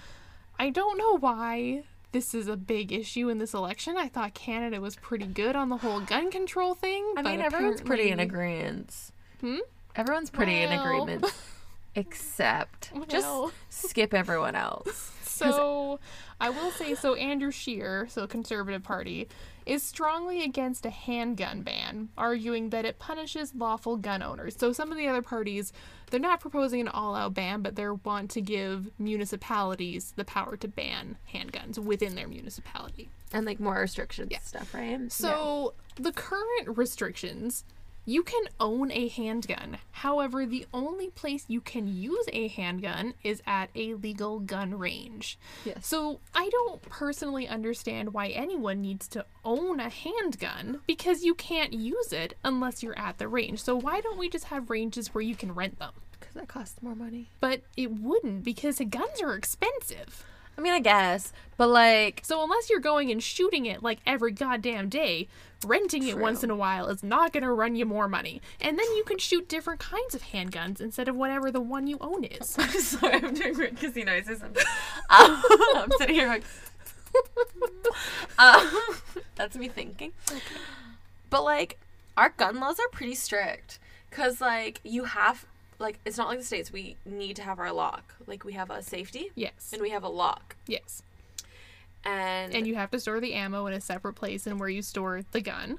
I 0.59 0.71
don't 0.71 0.99
know 0.99 1.19
why 1.19 1.85
this 2.13 2.35
is 2.35 2.49
a 2.49 2.57
big 2.57 2.93
issue 2.93 3.29
in 3.29 3.39
this 3.39 3.55
election. 3.55 3.97
I 3.97 4.09
thought 4.09 4.35
Canada 4.35 4.81
was 4.81 4.97
pretty 4.97 5.27
good 5.27 5.57
on 5.57 5.69
the 5.69 5.79
whole 5.79 6.01
gun 6.01 6.31
control 6.31 6.75
thing. 6.75 7.05
I 7.17 7.23
but 7.23 7.31
mean, 7.31 7.41
everyone's 7.41 7.81
pretty 7.81 8.11
in 8.11 8.21
agreement. 8.21 8.95
Hmm? 9.41 9.59
Everyone's 9.95 10.31
pretty 10.31 10.63
in 10.63 10.73
agreement. 10.73 11.27
Except 11.95 12.93
just 13.09 13.29
skip 13.71 14.15
everyone 14.15 14.55
else. 14.55 15.13
So 15.39 16.01
I 16.41 16.51
will 16.51 16.73
say 16.73 16.97
so 16.97 17.15
Andrew 17.15 17.53
Scheer, 17.53 18.09
so 18.11 18.27
Conservative 18.27 18.83
Party, 18.83 19.29
is 19.67 19.85
strongly 19.85 20.43
against 20.43 20.85
a 20.85 20.91
handgun 20.91 21.63
ban, 21.63 22.09
arguing 22.19 22.71
that 22.71 22.85
it 22.85 22.99
punishes 22.99 23.55
lawful 23.55 23.97
gun 23.97 24.21
owners. 24.21 24.57
So 24.57 24.73
some 24.73 24.91
of 24.91 24.99
the 24.99 25.07
other 25.07 25.23
parties, 25.23 25.73
they're 26.11 26.21
not 26.21 26.41
proposing 26.41 26.81
an 26.81 26.89
all-out 26.89 27.35
ban, 27.35 27.63
but 27.63 27.77
they 27.77 27.89
want 27.89 28.31
to 28.33 28.41
give 28.41 28.91
municipalities 28.99 30.13
the 30.17 30.25
power 30.25 30.57
to 30.57 30.69
ban 30.69 31.17
handguns 31.33 31.79
within 31.79 32.15
their 32.15 32.29
municipality. 32.29 33.09
And 33.33 33.45
like 33.47 33.61
more 33.61 33.75
restrictions 33.81 34.33
stuff, 34.43 34.73
right? 34.75 35.13
So 35.13 35.75
the 35.97 36.13
current 36.13 36.77
restrictions, 36.77 37.65
you 38.09 38.23
can 38.23 38.45
own 38.59 38.91
a 38.91 39.09
handgun. 39.09 39.77
However, 39.91 40.47
the 40.47 40.67
only 40.73 41.11
place 41.11 41.45
you 41.47 41.61
can 41.61 41.87
use 41.87 42.25
a 42.33 42.49
handgun 42.49 43.13
is 43.23 43.43
at 43.47 43.69
a 43.75 43.93
legal 43.95 44.41
gun 44.41 44.79
range. 44.79 45.39
Yes. 45.67 45.87
So 45.87 46.21
I 46.35 46.49
don't 46.49 46.81
personally 46.81 47.47
understand 47.47 48.15
why 48.15 48.29
anyone 48.29 48.81
needs 48.81 49.09
to 49.09 49.27
own 49.45 49.79
a 49.79 49.91
handgun 49.91 50.81
because 50.87 51.23
you 51.23 51.35
can't 51.35 51.75
use 51.75 52.11
it 52.15 52.33
unless 52.43 52.83
you're 52.83 52.99
at 52.99 53.19
the 53.19 53.29
range. 53.29 53.63
So 53.63 53.77
why 53.77 54.01
don't 54.01 54.19
we 54.19 54.31
just 54.31 54.47
have 54.47 54.71
ranges 54.71 55.13
where 55.13 55.23
you 55.23 55.37
can 55.37 55.53
rent 55.55 55.79
them? 55.79 55.93
because 56.19 56.35
that 56.35 56.49
costs 56.49 56.83
more 56.83 56.95
money. 56.95 57.31
But 57.41 57.63
it 57.77 57.93
wouldn't 57.93 58.43
because 58.43 58.81
guns 58.91 59.23
are 59.23 59.35
expensive. 59.35 60.25
I 60.59 60.61
mean, 60.61 60.73
I 60.73 60.81
guess, 60.81 61.33
but 61.57 61.69
like, 61.69 62.21
So 62.25 62.43
unless 62.43 62.69
you're 62.69 62.81
going 62.81 63.13
and 63.13 63.23
shooting 63.23 63.65
it 63.67 63.81
like 63.81 64.01
every 64.05 64.33
goddamn 64.33 64.89
day, 64.89 65.29
renting 65.65 66.07
it 66.09 66.13
True. 66.13 66.23
once 66.23 66.43
in 66.43 66.51
a 66.51 66.57
while 66.57 66.89
is 66.89 67.03
not 67.05 67.33
going 67.33 67.45
to 67.45 67.53
run 67.53 67.77
you 67.77 67.87
more 67.87 68.09
money. 68.09 68.43
And 68.61 68.77
then 68.77 68.87
you 68.97 69.05
can 69.05 69.19
shoot 69.19 69.49
different 69.49 69.79
kinds 69.79 70.17
of 70.17 70.23
handguns 70.23 70.81
instead 70.81 71.09
of 71.09 71.15
whatever 71.15 71.53
the 71.53 71.61
one 71.61 71.87
you 71.87 71.97
own 72.01 72.25
is. 72.25 72.57
I'm 72.59 72.71
sorry, 72.81 73.15
I'm 73.15 73.35
doing 73.35 73.57
weird 73.57 73.77
kissy 73.77 74.05
noises. 74.05 74.43
I'm, 74.43 74.53
Um, 75.11 75.43
I'm 75.77 75.91
sitting 75.97 76.17
here 76.17 76.29
like, 76.29 76.45
um, 78.39 78.69
that's 79.37 79.57
me 79.57 79.69
thinking. 79.69 80.13
But 81.31 81.45
like, 81.45 81.79
our 82.17 82.31
gun 82.31 82.61
laws 82.61 82.79
are 82.79 82.89
pretty 82.91 83.15
strict, 83.15 83.79
cause 84.11 84.41
like 84.41 84.81
you 84.85 85.05
have 85.05 85.47
like 85.79 85.99
it's 86.05 86.17
not 86.19 86.29
like 86.29 86.39
the 86.39 86.45
states. 86.45 86.73
We 86.73 86.97
need 87.05 87.37
to 87.37 87.43
have 87.43 87.59
our 87.59 87.73
lock. 87.73 88.15
Like 88.27 88.45
we 88.45 88.53
have 88.55 88.71
a 88.71 88.83
safety 88.83 89.31
yes. 89.35 89.71
and 89.73 89.81
we 89.83 89.91
have 89.91 90.03
a 90.05 90.09
lock, 90.09 90.57
Yes. 90.67 91.03
and 92.05 92.55
And 92.55 92.67
you 92.67 92.75
have 92.77 92.91
to 92.91 93.01
store 93.01 93.21
the 93.21 93.35
ammo 93.35 93.67
in 93.67 93.73
a 93.75 93.81
separate 93.81 94.15
place 94.15 94.47
and 94.47 94.59
where 94.61 94.69
you 94.69 94.83
store 94.83 95.23
the 95.33 95.41
gun. 95.41 95.79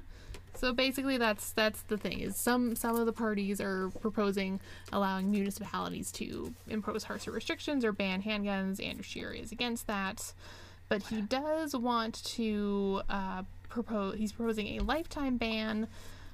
So 0.54 0.72
basically 0.72 1.16
that's 1.16 1.52
that's 1.52 1.82
the 1.82 1.96
thing 1.96 2.20
is 2.20 2.36
some 2.36 2.74
some 2.76 2.96
of 2.96 3.06
the 3.06 3.12
parties 3.12 3.60
are 3.60 3.90
proposing 4.00 4.60
allowing 4.92 5.30
municipalities 5.30 6.10
to 6.12 6.52
impose 6.68 7.04
harsher 7.04 7.30
restrictions 7.30 7.84
or 7.84 7.92
ban 7.92 8.22
handguns. 8.22 8.84
Andrew 8.84 9.02
Scheer 9.02 9.32
is 9.32 9.52
against 9.52 9.86
that. 9.86 10.32
But 10.88 11.04
he 11.04 11.20
does 11.22 11.76
want 11.76 12.22
to 12.24 13.02
uh, 13.08 13.42
propose 13.68 14.16
he's 14.18 14.32
proposing 14.32 14.78
a 14.78 14.82
lifetime 14.82 15.36
ban 15.36 15.86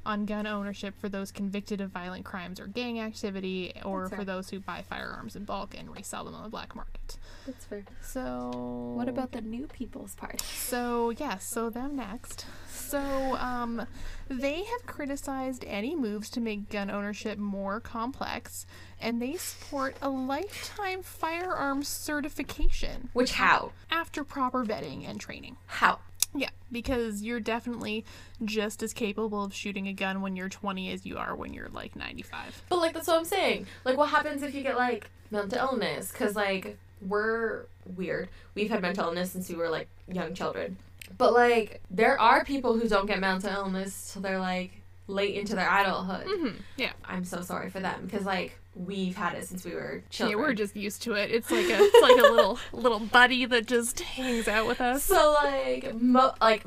on 0.07 0.24
gun 0.24 0.47
ownership 0.47 0.95
for 1.01 1.09
those 1.09 1.31
convicted 1.33 1.81
of 1.81 1.91
violent 1.91 2.24
crimes 2.24 2.59
or 2.61 2.66
gang 2.66 3.01
activity 3.01 3.73
or 3.85 4.03
That's 4.03 4.11
for 4.11 4.16
fair. 4.16 4.24
those 4.24 4.51
who 4.51 4.61
buy 4.61 4.83
firearms 4.89 5.37
in 5.37 5.45
bulk 5.45 5.74
and 5.78 5.95
resell 5.95 6.24
them 6.24 6.35
on 6.35 6.45
the 6.45 6.49
black 6.49 6.74
market. 6.74 7.19
that's 7.47 7.65
fair. 7.65 7.85
So 8.03 8.93
What 8.97 9.09
about 9.09 9.33
the 9.33 9.41
new 9.41 9.66
people's 9.66 10.15
party? 10.15 10.39
so 10.45 11.11
yes, 11.11 11.45
so 11.47 11.69
them 11.70 11.97
next. 11.97 12.47
So 12.70 13.01
um, 13.39 13.87
they 14.28 14.62
have 14.62 14.87
criticized 14.87 15.65
any 15.66 15.97
moves 15.97 16.31
to 16.31 16.41
make 16.41 16.70
gun 16.70 16.89
ownership 16.91 17.37
more 17.39 17.81
complex, 17.81 18.65
and 19.01 19.20
they 19.20 19.35
support 19.35 19.97
a 20.01 20.09
lifetime 20.09 21.03
firearms 21.03 21.89
certification 21.89 23.09
Which 23.12 23.33
how? 23.33 23.73
after 23.91 24.23
proper 24.24 24.65
vetting 24.65 25.09
and 25.09 25.20
training. 25.20 25.57
How? 25.66 25.99
Yeah, 26.37 26.51
because 26.71 27.23
you're 27.23 27.41
definitely 27.41 28.05
just 28.45 28.83
as 28.83 28.93
capable 28.93 29.45
of 29.45 29.55
shooting 29.55 29.89
a 29.89 29.93
gun 29.93 30.21
when 30.21 30.37
you're 30.37 30.49
20 30.49 30.93
as 30.93 31.07
you 31.07 31.17
are 31.17 31.35
when 31.35 31.53
you're 31.53 31.69
like 31.69 31.97
95. 31.97 32.63
But 32.69 32.79
like 32.79 32.93
that's 32.95 33.09
what 33.09 33.19
I'm 33.19 33.25
saying. 33.25 33.67
Like 33.85 33.97
what 33.97 34.11
happens 34.11 34.43
if 34.43 34.55
you 34.55 34.63
get 34.63 34.77
like 34.77 35.11
mental 35.31 35.59
illness? 35.59 36.13
Cause 36.13 36.37
like 36.37 36.77
we're 37.07 37.67
weird. 37.97 38.29
We've 38.55 38.71
had 38.71 38.83
mental 38.83 39.07
illness 39.07 39.33
since 39.33 39.49
we 39.49 39.55
were 39.55 39.69
like 39.69 39.89
young 40.09 40.35
children. 40.35 40.77
But 41.19 41.33
like 41.33 41.81
there 41.91 42.21
are 42.21 42.45
people 42.45 42.79
who 42.79 42.89
don't 42.89 43.07
get 43.07 43.21
mental 43.21 43.51
illness 43.51 44.13
till 44.13 44.23
they're 44.23 44.41
like 44.41 44.83
late 45.09 45.35
into 45.37 45.55
their 45.55 45.69
adulthood. 45.69 46.27
Mm-hmm. 46.27 46.57
Yeah. 46.77 46.93
I'm 47.05 47.24
so 47.24 47.41
sorry 47.43 47.70
for 47.70 47.81
them 47.81 48.05
because 48.05 48.24
like 48.27 48.59
we've 48.74 49.16
had 49.16 49.35
it 49.35 49.47
since 49.47 49.65
we 49.65 49.73
were 49.74 49.97
Yeah, 50.05 50.11
children. 50.11 50.39
we're 50.41 50.55
just 50.55 50.77
used 50.77 51.03
to 51.03 51.12
it. 51.15 51.31
It's 51.31 51.51
like 51.51 51.66
a 51.66 51.78
it's 51.81 52.03
like 52.03 52.19
a 52.19 52.33
little 52.33 52.59
little 52.73 53.01
buddy 53.01 53.47
that 53.47 53.66
just 53.66 54.01
hangs 54.01 54.49
out 54.49 54.66
with 54.66 54.81
us. 54.81 55.03
so 55.05 55.33
like 55.43 55.95
mo- 55.95 56.35
like 56.41 56.65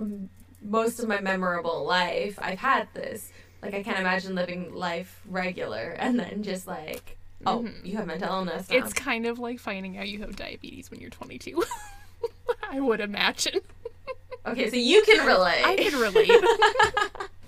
most 0.61 0.99
of 0.99 1.07
my 1.07 1.20
memorable 1.22 1.86
life 1.86 2.38
I've 2.41 2.60
had 2.60 2.88
this. 2.94 3.32
Like 3.61 3.74
I 3.74 3.84
can't 3.84 3.99
imagine 3.99 4.36
living 4.36 4.74
life 4.74 5.22
regular 5.28 5.95
and 5.99 6.18
then 6.20 6.44
just 6.44 6.66
like 6.68 7.18
oh 7.45 7.60
Mhm. 7.64 7.86
you 7.86 7.98
have 7.98 8.07
mental 8.07 8.30
illness. 8.30 8.70
Now. 8.70 8.78
It's 8.78 8.94
kind 8.94 9.26
of 9.26 9.38
like 9.40 9.60
finding 9.60 9.98
out 9.98 10.07
you 10.07 10.20
have 10.20 10.36
diabetes 10.36 10.90
when 10.90 10.99
you're 11.02 11.10
22. 11.10 11.61
I 12.72 12.80
would 12.80 12.99
imagine. 13.02 13.60
okay, 14.45 14.70
so 14.70 14.76
you 14.76 15.02
can 15.03 15.26
relate. 15.26 15.66
I 15.66 15.76
can 15.76 15.99
relate. 15.99 16.32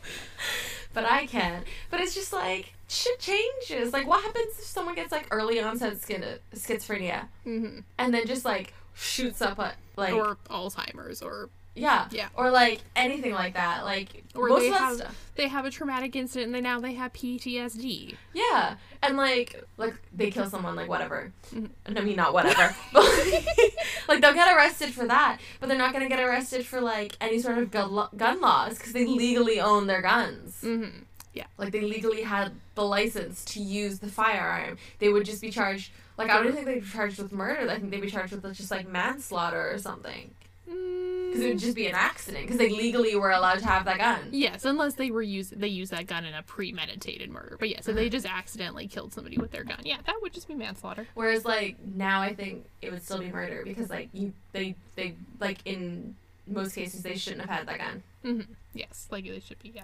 but 0.94 1.06
I 1.06 1.26
can't. 1.26 1.66
But 1.90 2.00
it's 2.02 2.14
just 2.16 2.34
like 2.34 2.74
shit 2.88 3.20
changes. 3.20 3.94
Like 3.94 4.08
what 4.08 4.24
happens 4.24 4.60
if 4.60 4.66
someone 4.66 4.96
gets 4.96 5.12
like 5.12 5.28
early 5.32 5.60
onset 5.62 5.94
schi- 6.02 6.40
schizophrenia 6.56 7.28
hmm 7.44 7.80
and 7.98 8.14
then 8.14 8.28
just 8.28 8.46
like 8.46 8.74
shoots 8.94 9.42
up 9.42 9.58
a 9.60 9.74
like 9.96 10.14
Or 10.14 10.38
Alzheimer's, 10.50 11.22
or 11.22 11.50
yeah 11.76 12.08
yeah. 12.12 12.28
or 12.36 12.52
like 12.52 12.82
anything 12.96 13.32
like 13.34 13.54
that 13.54 13.84
like 13.86 14.24
or 14.36 14.50
most 14.50 14.60
they 14.62 14.68
of 14.68 14.74
that 14.74 14.80
have 14.82 14.96
stuff 14.98 15.32
they 15.36 15.48
have 15.48 15.66
a 15.66 15.70
traumatic 15.72 16.16
incident 16.18 16.48
and 16.48 16.56
they 16.56 16.60
now 16.62 16.80
they 16.82 16.94
have 16.94 17.14
PTSD. 17.14 18.16
yeah 18.34 18.76
and 19.02 19.16
like 19.16 19.64
like 19.78 19.94
they 20.14 20.30
kill 20.30 20.50
someone 20.50 20.76
like 20.76 20.90
whatever 20.90 21.32
Mhm. 21.54 21.70
and 21.86 21.98
I 21.98 22.02
mean 22.02 22.18
not 22.18 22.34
whatever 22.34 22.76
but 22.92 23.04
like 24.10 24.22
they'll 24.22 24.34
get 24.34 24.54
arrested 24.56 24.90
for 24.94 25.06
that 25.08 25.40
but 25.60 25.70
they're 25.70 25.78
not 25.78 25.94
gonna 25.94 26.10
get 26.10 26.20
arrested 26.20 26.66
for 26.66 26.82
like 26.82 27.16
any 27.22 27.40
sort 27.40 27.58
of 27.58 27.72
gun, 27.72 27.92
lo- 27.92 28.10
gun 28.18 28.42
laws 28.42 28.78
because 28.78 28.92
they 28.94 29.06
legally 29.06 29.60
own 29.62 29.88
their 29.88 30.02
guns 30.02 30.60
hmm 30.62 30.86
Yeah. 31.34 31.46
like 31.58 31.72
they 31.72 31.82
legally 31.82 32.24
had 32.24 32.52
the 32.76 32.84
license 32.84 33.46
to 33.46 33.62
use 33.62 34.00
the 34.00 34.08
firearm. 34.10 34.78
They 35.00 35.10
would 35.10 35.26
just 35.26 35.42
be 35.42 35.50
charged. 35.52 35.92
Like 36.18 36.30
I 36.30 36.42
don't 36.42 36.54
think 36.54 36.66
they'd 36.66 36.80
be 36.84 36.90
charged 36.90 37.20
with 37.20 37.32
murder. 37.32 37.70
I 37.70 37.78
think 37.80 37.92
they'd 37.92 38.02
be 38.02 38.10
charged 38.10 38.32
with 38.34 38.44
just 38.56 38.72
like 38.72 38.88
manslaughter 38.88 39.72
or 39.72 39.78
something. 39.78 40.32
Because 40.66 41.46
it 41.46 41.50
would 41.50 41.60
just 41.60 41.76
be 41.76 41.88
an 41.88 41.96
accident. 41.96 42.44
Because 42.46 42.58
they 42.58 42.70
legally 42.70 43.16
were 43.16 43.32
allowed 43.32 43.60
to 43.60 43.66
have 43.66 43.86
that 43.86 43.98
gun. 43.98 44.30
Yes, 44.32 44.66
unless 44.66 44.96
they 44.96 45.12
were 45.12 45.22
use 45.22 45.50
they 45.50 45.68
use 45.68 45.90
that 45.92 46.08
gun 46.08 46.26
in 46.26 46.34
a 46.34 46.44
premeditated 46.44 47.30
murder. 47.30 47.56
But 47.60 47.70
yeah, 47.70 47.82
so 47.82 47.94
they 47.94 48.10
just 48.10 48.26
accidentally 48.26 48.88
killed 48.88 49.14
somebody 49.14 49.38
with 49.38 49.52
their 49.52 49.64
gun, 49.64 49.80
yeah, 49.84 49.98
that 50.06 50.16
would 50.22 50.34
just 50.34 50.48
be 50.48 50.56
manslaughter. 50.56 51.08
Whereas 51.14 51.46
like 51.46 51.78
now 51.96 52.22
I 52.22 52.34
think 52.34 52.66
it 52.82 52.92
would 52.92 53.04
still 53.04 53.20
be 53.20 53.32
murder 53.32 53.64
because 53.64 53.90
like 53.90 54.10
you 54.14 54.34
they 54.52 54.76
they 54.96 55.16
like 55.40 55.60
in 55.66 56.16
most 56.48 56.76
cases 56.76 57.02
they 57.02 57.16
shouldn't 57.16 57.42
have 57.42 57.60
had 57.60 57.68
that 57.68 57.78
gun. 57.80 58.04
hmm 58.24 58.54
Yes, 58.74 59.08
like 59.10 59.26
they 59.26 59.40
should 59.40 59.60
be. 59.60 59.72
Yeah. 59.74 59.84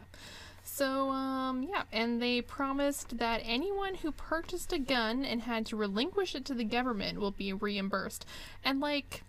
So 0.64 1.10
um 1.12 1.64
yeah, 1.64 1.84
and 1.94 2.22
they 2.22 2.42
promised 2.42 3.20
that 3.20 3.42
anyone 3.46 3.96
who 3.96 4.12
purchased 4.12 4.74
a 4.74 4.80
gun 4.80 5.24
and 5.24 5.44
had 5.44 5.66
to 5.68 5.78
relinquish 5.78 6.36
it 6.36 6.44
to 6.46 6.54
the 6.54 6.66
government 6.66 7.20
will 7.20 7.32
be 7.32 7.54
reimbursed. 7.54 8.26
And 8.66 8.82
like 8.82 9.24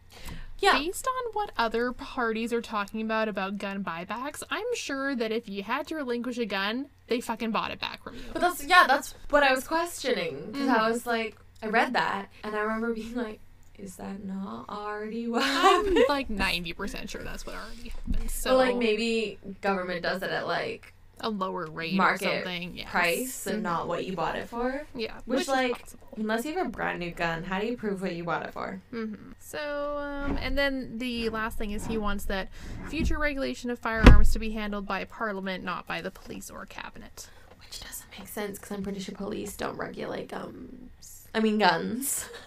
Yeah. 0.60 0.78
based 0.78 1.06
on 1.06 1.32
what 1.34 1.52
other 1.56 1.92
parties 1.92 2.52
are 2.52 2.60
talking 2.60 3.00
about 3.00 3.28
about 3.28 3.58
gun 3.58 3.84
buybacks, 3.84 4.42
I'm 4.50 4.66
sure 4.74 5.14
that 5.16 5.30
if 5.32 5.48
you 5.48 5.62
had 5.62 5.86
to 5.88 5.96
relinquish 5.96 6.38
a 6.38 6.46
gun, 6.46 6.86
they 7.06 7.20
fucking 7.20 7.50
bought 7.52 7.70
it 7.70 7.80
back 7.80 8.02
from 8.02 8.16
you. 8.16 8.22
But 8.32 8.40
that's 8.42 8.64
yeah, 8.64 8.86
that's 8.86 9.14
what 9.30 9.42
I 9.42 9.52
was 9.54 9.66
questioning 9.66 10.50
because 10.52 10.68
Mhm. 10.68 10.78
I 10.78 10.90
was 10.90 11.06
like, 11.06 11.36
I 11.62 11.66
read 11.68 11.92
that 11.94 12.28
and 12.44 12.54
I 12.54 12.60
remember 12.60 12.92
being 12.92 13.14
like, 13.14 13.40
is 13.78 13.94
that 13.96 14.24
not 14.24 14.68
already 14.68 15.28
what 15.28 15.42
I'm 15.44 15.94
like 16.08 16.28
90% 16.28 17.08
sure 17.08 17.22
that's 17.22 17.46
what 17.46 17.54
already 17.54 17.90
happened. 17.90 18.30
So 18.30 18.50
So 18.50 18.56
like 18.56 18.76
maybe 18.76 19.38
government 19.60 20.02
does 20.02 20.22
it 20.22 20.30
at 20.30 20.46
like 20.48 20.92
a 21.20 21.28
lower 21.30 21.66
rate 21.66 21.94
or 21.94 21.96
market 21.96 22.44
something. 22.44 22.76
Yes. 22.76 22.90
price 22.90 23.46
and 23.46 23.62
not 23.62 23.88
what 23.88 24.04
you 24.06 24.14
bought 24.14 24.36
it 24.36 24.48
for. 24.48 24.86
Yeah, 24.94 25.14
Which, 25.26 25.42
is 25.42 25.48
like. 25.48 25.84
Unless 26.16 26.44
you 26.44 26.54
have 26.56 26.66
a 26.66 26.70
brand 26.70 26.98
new 26.98 27.10
gun, 27.10 27.44
how 27.44 27.60
do 27.60 27.66
you 27.66 27.76
prove 27.76 28.02
what 28.02 28.14
you 28.14 28.24
bought 28.24 28.44
it 28.46 28.52
for? 28.52 28.80
hmm 28.90 29.14
So, 29.38 29.98
um, 29.98 30.36
and 30.40 30.58
then 30.58 30.98
the 30.98 31.28
last 31.30 31.58
thing 31.58 31.70
is 31.70 31.86
he 31.86 31.98
wants 31.98 32.24
that 32.26 32.48
future 32.88 33.18
regulation 33.18 33.70
of 33.70 33.78
firearms 33.78 34.32
to 34.32 34.38
be 34.38 34.50
handled 34.50 34.86
by 34.86 35.04
Parliament, 35.04 35.62
not 35.64 35.86
by 35.86 36.00
the 36.00 36.10
police 36.10 36.50
or 36.50 36.66
cabinet. 36.66 37.28
Which 37.60 37.80
doesn't 37.80 38.06
make 38.18 38.28
sense 38.28 38.58
because 38.58 38.76
I'm 38.76 38.82
pretty 38.82 39.00
sure 39.00 39.14
police 39.14 39.56
don't 39.56 39.76
regulate 39.76 40.28
guns. 40.28 41.28
I 41.34 41.40
mean 41.40 41.58
guns. 41.58 42.28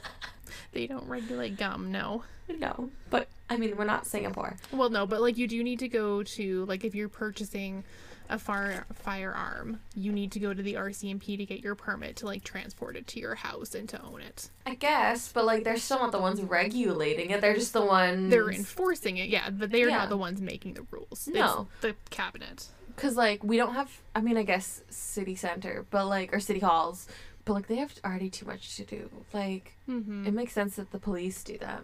They 0.74 0.88
don't 0.88 1.08
regulate 1.08 1.58
gum, 1.58 1.92
no. 1.92 2.24
no, 2.48 2.90
but 3.10 3.28
I 3.50 3.58
mean 3.58 3.76
we're 3.76 3.84
not 3.84 4.08
Singapore. 4.08 4.56
Well, 4.72 4.90
no, 4.90 5.06
but 5.06 5.22
like 5.22 5.38
you 5.38 5.48
do 5.48 5.62
need 5.64 5.80
to 5.80 5.90
go 5.90 6.24
to 6.24 6.66
like 6.66 6.86
if 6.86 6.96
you're 6.96 7.10
purchasing 7.10 7.84
a 8.32 8.40
fire 8.40 8.86
firearm, 8.94 9.80
you 9.96 10.12
need 10.12 10.32
to 10.32 10.40
go 10.40 10.54
to 10.54 10.64
the 10.64 10.74
RCMP 10.76 11.38
to 11.38 11.46
get 11.46 11.60
your 11.60 11.76
permit 11.76 12.16
to 12.18 12.26
like 12.26 12.44
transport 12.44 12.96
it 12.96 13.06
to 13.08 13.20
your 13.20 13.36
house 13.36 13.76
and 13.76 13.88
to 13.90 14.02
own 14.02 14.22
it. 14.22 14.50
I 14.66 14.76
guess, 14.76 15.32
but 15.32 15.46
like 15.46 15.64
they're 15.64 15.78
still 15.78 16.00
not 16.00 16.12
the 16.12 16.20
ones 16.20 16.42
regulating 16.42 17.30
it. 17.32 17.42
They're 17.42 17.54
just 17.56 17.74
the 17.74 17.86
ones. 17.86 18.32
They're 18.32 18.50
enforcing 18.50 19.18
it, 19.18 19.30
yeah, 19.30 19.50
but 19.50 19.70
they 19.72 19.84
are 19.84 19.90
Yeah. 19.90 19.98
not 19.98 20.10
the 20.10 20.18
ones 20.18 20.42
making 20.42 20.74
the 20.76 20.86
rules. 20.90 21.28
No. 21.28 21.68
it's 21.74 21.82
the 21.82 21.96
cabinet. 22.10 22.68
Because, 22.96 23.16
like, 23.16 23.44
we 23.44 23.56
don't 23.58 23.74
have, 23.74 23.90
I 24.16 24.22
mean, 24.22 24.38
I 24.38 24.44
guess 24.44 24.82
city 24.90 25.36
center, 25.36 25.86
but 25.92 26.08
like, 26.08 26.34
or 26.34 26.40
city 26.40 26.60
halls, 26.60 27.08
but 27.46 27.54
like, 27.54 27.68
they 27.68 27.78
have 27.78 27.94
already 28.06 28.30
too 28.30 28.46
much 28.46 28.76
to 28.78 28.84
do. 28.86 29.10
Like, 29.34 29.74
Mm-hmm. 29.90 30.28
it 30.28 30.34
makes 30.34 30.54
sense 30.54 30.76
that 30.78 30.92
the 30.92 31.00
police 31.00 31.44
do 31.44 31.58
that. 31.58 31.84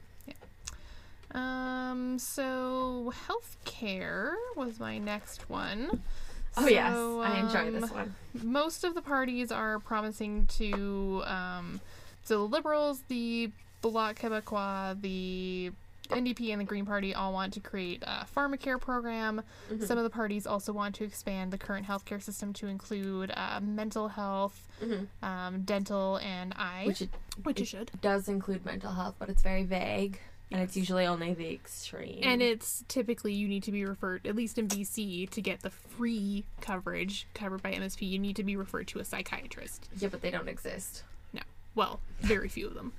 Um, 1.31 2.17
so 2.19 3.11
healthcare 3.27 4.33
was 4.55 4.79
my 4.79 4.97
next 4.97 5.49
one. 5.49 6.01
Oh, 6.57 6.67
yes. 6.67 6.93
So, 6.93 7.21
I 7.21 7.39
enjoy 7.39 7.71
this 7.71 7.83
um, 7.91 7.97
one. 7.97 8.15
Most 8.43 8.83
of 8.83 8.95
the 8.95 9.01
parties 9.01 9.51
are 9.51 9.79
promising 9.79 10.45
to, 10.57 11.23
um, 11.25 11.79
so 12.23 12.39
the 12.39 12.43
Liberals, 12.55 13.03
the 13.07 13.51
Bloc 13.81 14.17
Québécois, 14.19 14.99
the 15.01 15.71
NDP, 16.09 16.51
and 16.51 16.61
the 16.61 16.65
Green 16.65 16.85
Party 16.85 17.13
all 17.13 17.33
want 17.33 17.53
to 17.53 17.59
create 17.59 18.01
a 18.03 18.25
pharmacare 18.35 18.79
program. 18.79 19.41
Mm-hmm. 19.71 19.83
Some 19.85 19.97
of 19.97 20.03
the 20.05 20.09
parties 20.09 20.47
also 20.47 20.71
want 20.71 20.95
to 20.95 21.03
expand 21.03 21.51
the 21.51 21.57
current 21.57 21.85
healthcare 21.85 22.21
system 22.21 22.53
to 22.53 22.67
include 22.67 23.31
uh, 23.35 23.59
mental 23.61 24.07
health, 24.07 24.67
Mhm. 24.81 25.07
um, 25.21 25.61
dental, 25.63 26.17
and 26.17 26.53
eye, 26.57 26.83
Which 26.87 27.01
it 27.01 27.09
which 27.43 27.59
it 27.61 27.65
should. 27.65 27.91
does 28.01 28.29
include 28.29 28.63
mental 28.65 28.91
health, 28.93 29.15
but 29.19 29.27
it's 29.29 29.41
very 29.41 29.63
vague. 29.63 30.19
And 30.51 30.61
it's 30.61 30.77
usually 30.77 31.05
only 31.05 31.33
the 31.33 31.51
extreme. 31.53 32.19
And 32.23 32.41
it's 32.41 32.83
typically 32.87 33.33
you 33.33 33.47
need 33.49 33.63
to 33.63 33.71
be 33.71 33.83
referred, 33.85 34.25
at 34.25 34.35
least 34.35 34.57
in 34.57 34.67
BC, 34.69 35.29
to 35.31 35.41
get 35.41 35.61
the 35.61 35.69
free 35.69 36.45
coverage 36.61 37.27
covered 37.33 37.61
by 37.61 37.73
MSP. 37.73 38.07
You 38.09 38.17
need 38.19 38.37
to 38.37 38.43
be 38.45 38.55
referred 38.55 38.87
to 38.89 38.99
a 38.99 39.03
psychiatrist. 39.05 39.89
yeah, 39.97 40.07
but 40.09 40.21
they 40.21 40.31
don't 40.31 40.47
exist. 40.47 41.03
No, 41.33 41.41
well, 41.75 41.99
very 42.21 42.47
few 42.47 42.67
of 42.67 42.75
them. 42.75 42.93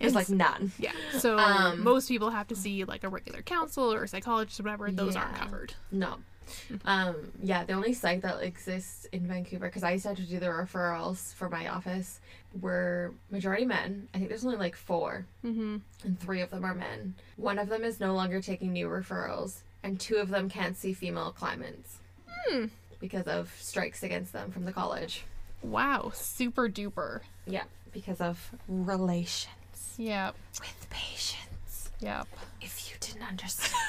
There's 0.00 0.16
like 0.16 0.28
none. 0.28 0.72
Yeah. 0.80 0.90
So 1.18 1.38
Um, 1.38 1.84
most 1.84 2.08
people 2.08 2.30
have 2.30 2.48
to 2.48 2.56
see 2.56 2.82
like 2.82 3.04
a 3.04 3.08
regular 3.08 3.42
counselor 3.42 4.00
or 4.00 4.06
psychologist 4.08 4.58
or 4.58 4.64
whatever. 4.64 4.90
Those 4.90 5.14
aren't 5.14 5.36
covered. 5.36 5.74
No. 5.92 6.16
Um, 6.84 7.32
yeah, 7.42 7.64
the 7.64 7.72
only 7.72 7.92
site 7.92 8.22
that 8.22 8.42
exists 8.42 9.06
in 9.12 9.26
Vancouver, 9.26 9.66
because 9.66 9.82
I 9.82 9.92
used 9.92 10.02
to 10.04 10.08
have 10.10 10.18
to 10.18 10.24
do 10.24 10.38
the 10.38 10.46
referrals 10.46 11.34
for 11.34 11.48
my 11.48 11.68
office, 11.68 12.20
were 12.60 13.12
majority 13.30 13.64
men. 13.64 14.08
I 14.14 14.18
think 14.18 14.28
there's 14.28 14.44
only 14.44 14.56
like 14.58 14.76
four, 14.76 15.26
Mm-hmm. 15.44 15.76
and 16.04 16.20
three 16.20 16.40
of 16.40 16.50
them 16.50 16.64
are 16.64 16.74
men. 16.74 17.14
One 17.36 17.58
of 17.58 17.68
them 17.68 17.82
is 17.84 18.00
no 18.00 18.14
longer 18.14 18.40
taking 18.40 18.72
new 18.72 18.86
referrals, 18.88 19.58
and 19.82 19.98
two 20.00 20.16
of 20.16 20.28
them 20.28 20.48
can't 20.48 20.76
see 20.76 20.92
female 20.92 21.32
clients 21.32 21.98
Hmm. 22.48 22.66
because 23.00 23.26
of 23.26 23.54
strikes 23.60 24.02
against 24.02 24.32
them 24.32 24.50
from 24.50 24.64
the 24.64 24.72
college. 24.72 25.24
Wow. 25.62 26.12
Super 26.14 26.68
duper. 26.68 27.20
Yeah, 27.46 27.64
because 27.92 28.20
of 28.20 28.50
relations 28.68 29.94
Yep. 29.98 30.34
with 30.60 30.86
patients. 30.90 31.90
Yep. 32.00 32.28
If 32.60 32.88
you 32.90 32.96
didn't 33.00 33.22
understand. 33.28 33.72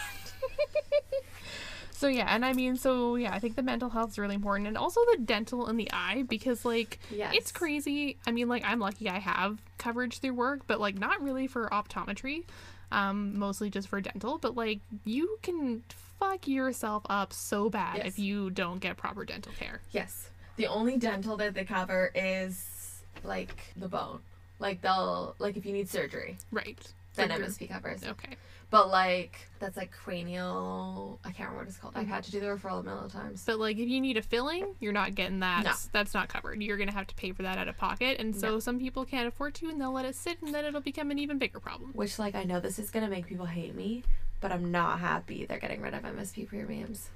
So 1.98 2.07
yeah, 2.07 2.28
and 2.30 2.45
I 2.45 2.53
mean, 2.53 2.76
so 2.76 3.15
yeah, 3.15 3.34
I 3.34 3.40
think 3.40 3.56
the 3.56 3.64
mental 3.64 3.90
health 3.90 4.11
is 4.11 4.19
really 4.19 4.36
important, 4.36 4.68
and 4.68 4.78
also 4.78 5.02
the 5.14 5.18
dental 5.24 5.65
and 5.65 5.80
the 5.80 5.90
eye 5.91 6.24
because 6.30 6.64
like 6.64 6.99
Yes. 7.10 7.34
it's 7.36 7.52
crazy. 7.52 8.18
I 8.28 8.32
mean, 8.32 8.48
like 8.48 8.64
I'm 8.64 8.80
lucky 8.80 9.10
I 9.10 9.18
have 9.18 9.57
coverage 9.80 10.19
through 10.19 10.36
work, 10.36 10.61
but 10.68 10.80
like 10.80 10.99
not 10.99 11.24
really 11.24 11.48
for 11.48 11.68
optometry, 11.69 12.44
um, 12.91 13.40
mostly 13.40 13.72
just 13.72 13.88
for 13.88 13.99
dental. 13.99 14.38
But 14.38 14.56
like 14.56 14.80
you 15.06 15.40
can 15.41 15.82
fuck 16.19 16.48
yourself 16.48 17.02
up 17.10 17.34
so 17.34 17.68
bad 17.68 17.98
Yes. 17.98 18.06
if 18.06 18.19
you 18.19 18.52
don't 18.52 18.80
get 18.80 18.95
proper 18.95 19.26
dental 19.26 19.53
care. 19.53 19.82
Yes. 19.91 20.30
The 20.57 20.68
only 20.68 20.98
dental 20.98 21.36
that 21.38 21.56
they 21.56 21.65
cover 21.65 22.11
is 22.14 23.02
like 23.24 23.74
the 23.76 23.88
bone. 23.88 24.19
Like 24.60 24.82
they'll 24.82 25.34
like 25.40 25.57
if 25.57 25.65
you 25.65 25.74
need 25.74 25.90
surgery, 25.90 26.38
Right. 26.52 26.78
then 27.15 27.30
MSP 27.32 27.69
covers. 27.69 28.03
Okay. 28.03 28.36
But 28.69 28.89
like 28.89 29.48
that's 29.60 29.77
like 29.77 29.91
cranial. 29.91 31.19
I 31.23 31.30
can't 31.30 31.49
remember 31.49 31.60
what 31.60 31.68
it's 31.69 31.77
called. 31.77 31.94
I've 31.95 32.07
had 32.07 32.23
to 32.26 32.31
do 32.31 32.39
the 32.41 32.48
referral 32.48 32.81
a 32.81 32.84
million 32.84 33.10
times. 33.10 33.44
But 33.45 33.60
like 33.60 33.77
if 33.77 33.88
you 33.88 34.02
need 34.02 34.18
a 34.18 34.22
filling, 34.22 34.76
you're 34.80 34.91
not 34.94 35.15
getting 35.15 35.39
that. 35.39 35.64
No. 35.64 35.72
That's 35.94 36.14
not 36.14 36.27
covered. 36.27 36.61
You're 36.61 36.77
gonna 36.77 36.94
have 36.94 37.07
to 37.07 37.15
pay 37.15 37.31
for 37.31 37.44
that 37.44 37.57
out 37.57 37.68
of 37.69 37.77
pocket, 37.77 38.19
and 38.19 38.35
so 38.35 38.52
No. 38.52 38.60
some 38.60 38.77
people 38.77 39.06
can't 39.06 39.27
afford 39.27 39.53
to, 39.56 39.69
and 39.69 39.80
they'll 39.80 39.94
let 39.94 40.06
it 40.06 40.15
sit, 40.15 40.41
and 40.41 40.53
then 40.53 40.65
it'll 40.65 40.81
become 40.81 41.11
an 41.11 41.19
even 41.19 41.38
bigger 41.38 41.60
problem. 41.61 41.91
Which 41.94 42.19
like 42.19 42.35
I 42.35 42.44
know 42.44 42.60
this 42.60 42.77
is 42.77 42.91
gonna 42.91 43.10
make 43.10 43.26
people 43.27 43.45
hate 43.45 43.73
me, 43.73 44.03
but 44.41 44.52
I'm 44.52 44.69
not 44.72 44.99
happy 44.99 45.45
they're 45.45 45.60
getting 45.60 45.81
rid 45.81 45.94
of 45.94 46.03
MSP 46.03 46.48
premiums. 46.48 47.10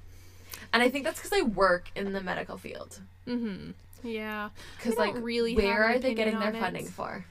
And 0.72 0.82
I 0.82 0.88
think 0.88 1.04
that's 1.04 1.20
because 1.20 1.38
I 1.38 1.42
work 1.42 1.90
in 1.94 2.12
the 2.12 2.22
medical 2.22 2.56
field. 2.56 2.98
Mm-hmm. 3.26 3.72
Yeah. 4.08 4.50
Because 4.78 4.96
like, 4.96 5.14
really 5.16 5.54
where 5.54 5.84
are 5.84 5.98
they 5.98 6.14
getting 6.14 6.38
their 6.38 6.54
it. 6.54 6.58
funding 6.60 6.86
for? 6.86 7.24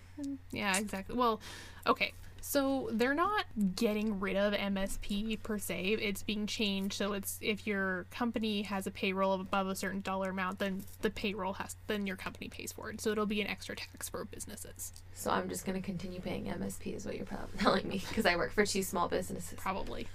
Yeah, 0.51 0.77
exactly. 0.77 1.15
Well, 1.15 1.41
okay. 1.87 2.13
So 2.41 2.89
they're 2.91 3.13
not 3.13 3.45
getting 3.75 4.19
rid 4.19 4.35
of 4.35 4.53
MSP 4.53 5.41
per 5.43 5.59
se. 5.59 5.97
It's 6.01 6.23
being 6.23 6.47
changed 6.47 6.93
so 6.93 7.13
it's 7.13 7.37
if 7.41 7.67
your 7.67 8.05
company 8.09 8.63
has 8.63 8.87
a 8.87 8.91
payroll 8.91 9.33
of 9.33 9.41
above 9.41 9.67
a 9.67 9.75
certain 9.75 10.01
dollar 10.01 10.31
amount, 10.31 10.59
then 10.59 10.83
the 11.01 11.11
payroll 11.11 11.53
has 11.53 11.75
then 11.87 12.07
your 12.07 12.15
company 12.15 12.49
pays 12.49 12.71
for 12.71 12.89
it. 12.89 12.99
So 12.99 13.11
it'll 13.11 13.25
be 13.27 13.41
an 13.41 13.47
extra 13.47 13.75
tax 13.75 14.09
for 14.09 14.25
businesses. 14.25 14.91
So 15.13 15.29
I'm 15.29 15.49
just 15.49 15.65
gonna 15.65 15.81
continue 15.81 16.19
paying 16.19 16.45
MSP, 16.45 16.95
is 16.95 17.05
what 17.05 17.15
you're 17.15 17.25
probably 17.25 17.47
telling 17.59 17.87
me, 17.87 18.03
because 18.09 18.25
I 18.25 18.35
work 18.35 18.51
for 18.51 18.65
two 18.65 18.83
small 18.83 19.07
businesses. 19.07 19.57
Probably. 19.57 20.07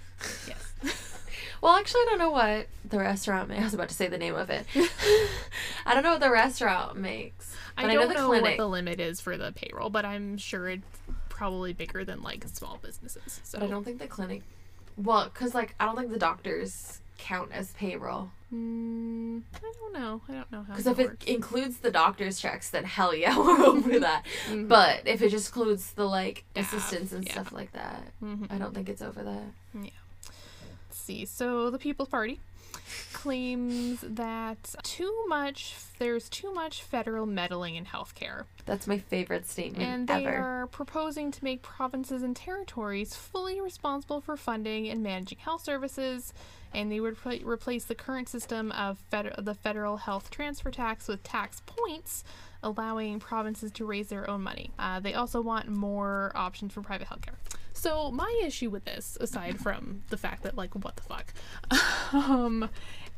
Yes. 0.47 0.73
Well, 1.61 1.75
actually, 1.75 2.01
I 2.01 2.05
don't 2.09 2.19
know 2.19 2.31
what 2.31 2.67
the 2.87 2.99
restaurant 2.99 3.49
makes. 3.49 3.61
I 3.61 3.63
was 3.63 3.73
about 3.73 3.89
to 3.89 3.95
say 3.95 4.07
the 4.07 4.17
name 4.17 4.35
of 4.35 4.49
it. 4.49 4.65
I 5.85 5.93
don't 5.93 6.03
know 6.03 6.11
what 6.11 6.19
the 6.19 6.31
restaurant 6.31 6.97
makes. 6.97 7.55
But 7.75 7.85
I 7.85 7.89
I, 7.89 7.93
don't 7.93 8.01
know 8.01 8.07
the 8.07 8.13
know 8.13 8.41
what 8.41 8.57
the 8.57 8.67
limit 8.67 8.99
is 8.99 9.21
for 9.21 9.37
the 9.37 9.51
payroll, 9.51 9.89
but 9.89 10.05
I'm 10.05 10.37
sure 10.37 10.69
it's 10.69 10.85
probably 11.37 11.71
bigger 11.71 12.03
than 12.03 12.21
like 12.23 12.43
small 12.51 12.79
businesses. 12.81 13.39
So 13.43 13.59
But 13.59 13.65
I 13.67 13.69
don't 13.69 13.83
think 13.83 13.99
the 13.99 14.07
clinic. 14.07 14.41
Well, 14.97 15.25
because, 15.31 15.53
like, 15.53 15.75
I 15.79 15.85
don't 15.85 15.95
think 15.95 16.11
the 16.11 16.17
doctors 16.17 17.01
count 17.19 17.51
as 17.51 17.71
payroll. 17.73 18.31
Mm, 18.51 19.43
I 19.53 19.59
don't 19.59 19.93
know. 19.93 20.21
I 20.27 20.31
don't 20.31 20.51
know 20.51 20.63
how. 20.63 20.73
Because 20.73 20.87
if 20.87 20.97
that 20.97 21.03
it 21.03 21.09
works. 21.09 21.25
includes 21.25 21.77
the 21.77 21.91
doctor's 21.91 22.39
checks, 22.39 22.71
then 22.71 22.83
hell 22.83 23.13
yeah, 23.13 23.37
we're 23.45 23.63
over 23.63 23.99
that. 23.99 24.23
Mhm. 24.49 24.67
But 24.67 25.01
if 25.07 25.21
it 25.21 25.29
just 25.29 25.49
includes 25.49 25.91
the, 25.91 26.05
like, 26.05 26.45
Staff, 26.53 26.73
assistants 26.73 27.13
and 27.13 27.25
yeah. 27.27 27.31
stuff 27.33 27.51
like 27.51 27.71
that, 27.73 28.01
Mhm. 28.23 28.51
I 28.51 28.57
don't 28.57 28.73
think 28.73 28.89
it's 28.89 29.03
over 29.03 29.21
that. 29.21 29.43
Let's 29.75 29.91
see. 30.99 31.25
So 31.25 31.69
the 31.69 31.77
People's 31.77 32.09
Party 32.09 32.39
claims 33.13 34.01
that 34.01 34.75
too 34.83 35.25
much 35.27 35.75
there's 35.99 36.29
too 36.29 36.53
much 36.53 36.83
federal 36.83 37.25
meddling 37.25 37.75
in 37.75 37.85
healthcare. 37.85 38.43
That's 38.65 38.87
my 38.87 38.99
favorite 38.99 39.47
statement 39.47 39.83
and 39.83 40.07
they 40.07 40.25
ever. 40.25 40.37
are 40.37 40.67
proposing 40.67 41.31
to 41.31 41.43
make 41.43 41.61
provinces 41.61 42.23
and 42.23 42.35
territories 42.35 43.15
fully 43.15 43.59
responsible 43.59 44.21
for 44.21 44.37
funding 44.37 44.87
and 44.89 45.01
managing 45.01 45.39
health 45.39 45.63
services 45.63 46.33
and 46.73 46.91
they 46.91 46.99
would 46.99 47.17
repl- 47.17 47.45
replace 47.45 47.85
the 47.85 47.95
current 47.95 48.29
system 48.29 48.71
of 48.73 48.99
fed- 49.09 49.33
the 49.39 49.55
federal 49.55 49.97
health 49.97 50.29
transfer 50.29 50.69
tax 50.69 51.07
with 51.07 51.23
tax 51.23 51.61
points 51.65 52.23
allowing 52.63 53.19
provinces 53.19 53.71
to 53.71 53.85
raise 53.85 54.09
their 54.09 54.29
own 54.29 54.41
money. 54.41 54.71
Uh, 54.77 54.99
they 54.99 55.13
also 55.13 55.41
want 55.41 55.67
more 55.69 56.31
options 56.35 56.73
for 56.73 56.81
private 56.81 57.07
healthcare 57.07 57.35
so 57.77 58.11
my 58.11 58.41
issue 58.43 58.69
with 58.69 58.85
this 58.85 59.17
aside 59.21 59.59
from 59.59 60.01
the 60.09 60.17
fact 60.17 60.43
that 60.43 60.57
like 60.57 60.73
what 60.75 60.95
the 60.95 61.03
fuck 61.03 61.33
um 62.13 62.69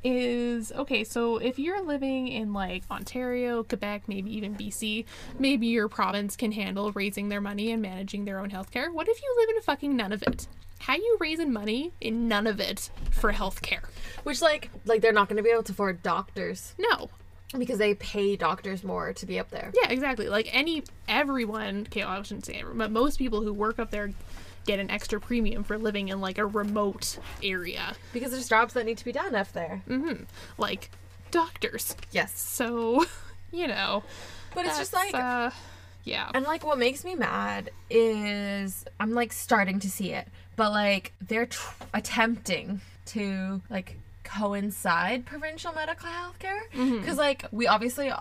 is 0.01 0.71
okay 0.71 1.03
so 1.03 1.37
if 1.37 1.59
you're 1.59 1.83
living 1.83 2.29
in 2.29 2.53
like 2.53 2.83
ontario 2.89 3.63
quebec 3.63 4.03
maybe 4.07 4.33
even 4.33 4.55
bc 4.55 5.03
maybe 5.37 5.67
your 5.67 5.89
province 5.89 6.37
can 6.37 6.51
handle 6.53 6.91
raising 6.93 7.29
their 7.29 7.41
money 7.41 7.71
and 7.71 7.81
managing 7.81 8.25
their 8.25 8.39
own 8.39 8.49
healthcare. 8.49 8.91
What 8.91 9.07
if 9.07 9.21
you 9.21 9.35
live 9.39 9.55
in 9.55 9.61
fucking 9.61 9.97
Nunavut? 9.97 10.47
How 10.79 10.93
are 10.93 10.97
you 10.97 11.17
raising 11.19 11.51
money 11.51 11.91
in 11.99 12.29
Nunavut 12.29 12.89
for 13.11 13.33
healthcare? 13.33 13.83
Which, 14.23 14.41
like, 14.41 14.69
like 14.85 15.01
they're 15.01 15.13
not 15.13 15.27
going 15.27 15.37
to 15.37 15.43
be 15.43 15.49
able 15.49 15.63
to 15.63 15.71
afford 15.73 16.01
doctors. 16.01 16.73
No. 16.79 17.09
Because 17.57 17.79
they 17.79 17.95
pay 17.95 18.35
doctors 18.35 18.83
more 18.83 19.11
to 19.13 19.25
be 19.25 19.39
up 19.39 19.49
there. 19.49 19.71
yeah 19.73 19.89
exactly. 19.89 20.29
Like 20.29 20.49
any 20.53 20.83
everyone 21.07 21.81
okay 21.87 22.05
well, 22.05 22.19
i 22.19 22.21
shouldn't 22.21 22.45
say 22.45 22.53
everyone 22.53 22.77
but 22.77 22.91
most 22.91 23.17
people 23.17 23.41
who 23.41 23.51
work 23.51 23.79
up 23.79 23.89
there 23.89 24.11
get 24.69 24.79
an 24.79 24.91
extra 24.91 25.19
premium 25.19 25.63
for 25.63 25.77
living 25.77 26.09
in 26.09 26.21
like 26.21 26.37
a 26.37 26.45
remote 26.45 27.17
area. 27.43 27.95
Because 28.13 28.31
there's 28.31 28.47
jobs 28.47 28.73
that 28.75 28.85
need 28.85 28.97
to 28.99 29.05
be 29.05 29.11
done 29.11 29.33
up 29.35 29.51
there. 29.53 29.81
hmm 29.87 30.23
like 30.57 30.89
doctors. 31.31 31.95
Yes. 32.11 32.39
so 32.39 33.05
you 33.51 33.67
know. 33.67 34.03
But 34.53 34.65
it's 34.65 34.77
just 34.77 34.93
like, 34.93 35.13
uh, 35.13 35.51
yeah. 36.03 36.31
and 36.33 36.43
like 36.45 36.65
what 36.65 36.77
makes 36.79 37.03
me 37.03 37.15
mad 37.15 37.69
is 37.89 38.85
I'm 38.99 39.11
like 39.13 39.31
starting 39.31 39.79
to 39.79 39.89
see 39.89 40.11
it, 40.11 40.27
but 40.55 40.71
like 40.71 41.13
they're 41.21 41.45
tr- 41.45 41.83
attempting 41.93 42.81
to 43.07 43.61
like 43.69 43.95
coincide 44.23 45.25
provincial 45.25 45.73
medical 45.73 46.07
health 46.07 46.37
care 46.37 46.61
because 46.71 47.17
like 47.17 47.45
we 47.51 47.65
obviously 47.65 48.11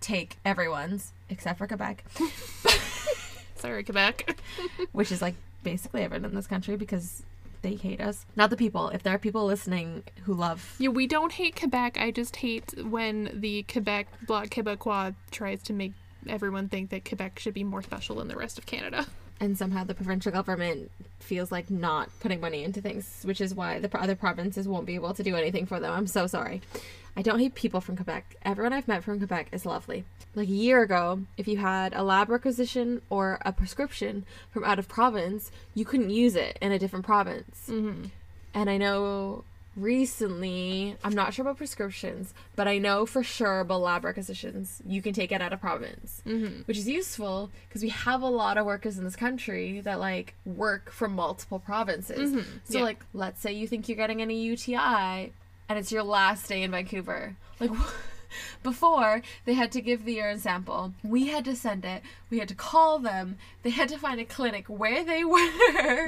take 0.00 0.36
everyone's 0.44 1.12
except 1.28 1.58
for 1.58 1.66
Quebec, 1.66 2.04
Sorry, 3.56 3.82
Quebec. 3.82 4.38
which 4.92 5.10
is 5.10 5.20
like 5.22 5.34
basically 5.66 6.02
everyone 6.02 6.30
in 6.30 6.34
this 6.36 6.46
country 6.46 6.76
because 6.76 7.24
they 7.62 7.74
hate 7.74 8.00
us. 8.00 8.24
Not 8.36 8.50
the 8.50 8.56
people. 8.56 8.88
If 8.90 9.02
there 9.02 9.14
are 9.14 9.18
people 9.18 9.44
listening 9.44 10.04
who 10.24 10.32
love 10.32 10.76
Yeah, 10.78 10.90
we 10.90 11.08
don't 11.08 11.32
hate 11.32 11.56
Quebec. 11.56 11.98
I 11.98 12.12
just 12.12 12.36
hate 12.36 12.72
when 12.84 13.30
the 13.34 13.64
Quebec 13.64 14.06
Bloc 14.26 14.46
Québécois 14.46 15.14
tries 15.32 15.62
to 15.64 15.72
make 15.72 15.92
everyone 16.28 16.68
think 16.68 16.90
that 16.90 17.04
Quebec 17.04 17.40
should 17.40 17.54
be 17.54 17.64
more 17.64 17.82
special 17.82 18.16
than 18.16 18.28
the 18.28 18.36
rest 18.36 18.58
of 18.58 18.66
Canada. 18.66 19.06
And 19.40 19.56
somehow 19.56 19.84
the 19.84 19.94
provincial 19.94 20.32
government 20.32 20.90
feels 21.20 21.52
like 21.52 21.70
not 21.70 22.08
putting 22.20 22.40
money 22.40 22.64
into 22.64 22.80
things, 22.80 23.22
which 23.24 23.40
is 23.40 23.54
why 23.54 23.78
the 23.78 23.98
other 23.98 24.14
provinces 24.14 24.66
won't 24.66 24.86
be 24.86 24.94
able 24.94 25.14
to 25.14 25.22
do 25.22 25.36
anything 25.36 25.66
for 25.66 25.80
them. 25.80 25.92
I'm 25.92 26.06
so 26.06 26.26
sorry. 26.26 26.62
I 27.16 27.22
don't 27.22 27.38
hate 27.38 27.54
people 27.54 27.80
from 27.80 27.96
Quebec. 27.96 28.36
Everyone 28.42 28.72
I've 28.72 28.88
met 28.88 29.02
from 29.02 29.18
Quebec 29.18 29.48
is 29.52 29.64
lovely. 29.64 30.04
Like 30.34 30.48
a 30.48 30.52
year 30.52 30.82
ago, 30.82 31.22
if 31.38 31.48
you 31.48 31.56
had 31.56 31.94
a 31.94 32.02
lab 32.02 32.28
requisition 32.28 33.00
or 33.08 33.38
a 33.44 33.52
prescription 33.52 34.24
from 34.50 34.64
out 34.64 34.78
of 34.78 34.86
province, 34.86 35.50
you 35.74 35.86
couldn't 35.86 36.10
use 36.10 36.36
it 36.36 36.58
in 36.60 36.72
a 36.72 36.78
different 36.78 37.06
province. 37.06 37.68
Mm-hmm. 37.68 38.06
And 38.52 38.70
I 38.70 38.76
know 38.76 39.44
recently, 39.76 40.96
I'm 41.04 41.14
not 41.14 41.34
sure 41.34 41.42
about 41.44 41.56
prescriptions, 41.58 42.32
but 42.56 42.66
I 42.66 42.78
know 42.78 43.06
for 43.06 43.22
sure 43.22 43.60
about 43.60 43.80
lab 43.82 44.04
requisitions. 44.04 44.80
You 44.86 45.02
can 45.02 45.12
take 45.12 45.32
it 45.32 45.40
out 45.42 45.52
of 45.52 45.60
province, 45.60 46.22
Mm-hmm. 46.26 46.62
which 46.62 46.78
is 46.78 46.88
useful 46.88 47.50
because 47.68 47.82
we 47.82 47.90
have 47.90 48.22
a 48.22 48.28
lot 48.28 48.58
of 48.58 48.66
workers 48.66 48.98
in 48.98 49.04
this 49.04 49.16
country 49.16 49.80
that 49.80 50.00
like 50.00 50.34
work 50.44 50.90
from 50.90 51.12
multiple 51.14 51.58
provinces. 51.58 52.32
Mhm, 52.32 52.44
So, 52.64 52.78
yeah. 52.78 52.84
like, 52.84 53.04
let's 53.12 53.40
say 53.40 53.52
you 53.52 53.66
think 53.68 53.88
you're 53.88 53.96
getting 53.96 54.22
any 54.22 54.40
UTI 54.42 55.32
and 55.68 55.78
it's 55.78 55.92
your 55.92 56.02
last 56.02 56.48
day 56.48 56.62
in 56.62 56.70
Vancouver. 56.70 57.36
Like, 57.60 57.70
before 58.62 59.22
they 59.44 59.54
had 59.54 59.72
to 59.72 59.80
give 59.80 60.04
the 60.04 60.14
urine 60.14 60.38
sample, 60.38 60.92
we 61.02 61.28
had 61.28 61.44
to 61.46 61.56
send 61.56 61.84
it, 61.84 62.02
we 62.30 62.38
had 62.38 62.48
to 62.48 62.54
call 62.54 62.98
them, 62.98 63.36
they 63.62 63.70
had 63.70 63.88
to 63.90 63.98
find 63.98 64.20
a 64.20 64.24
clinic 64.24 64.66
where 64.68 65.04
they 65.04 65.24
were 65.34 65.38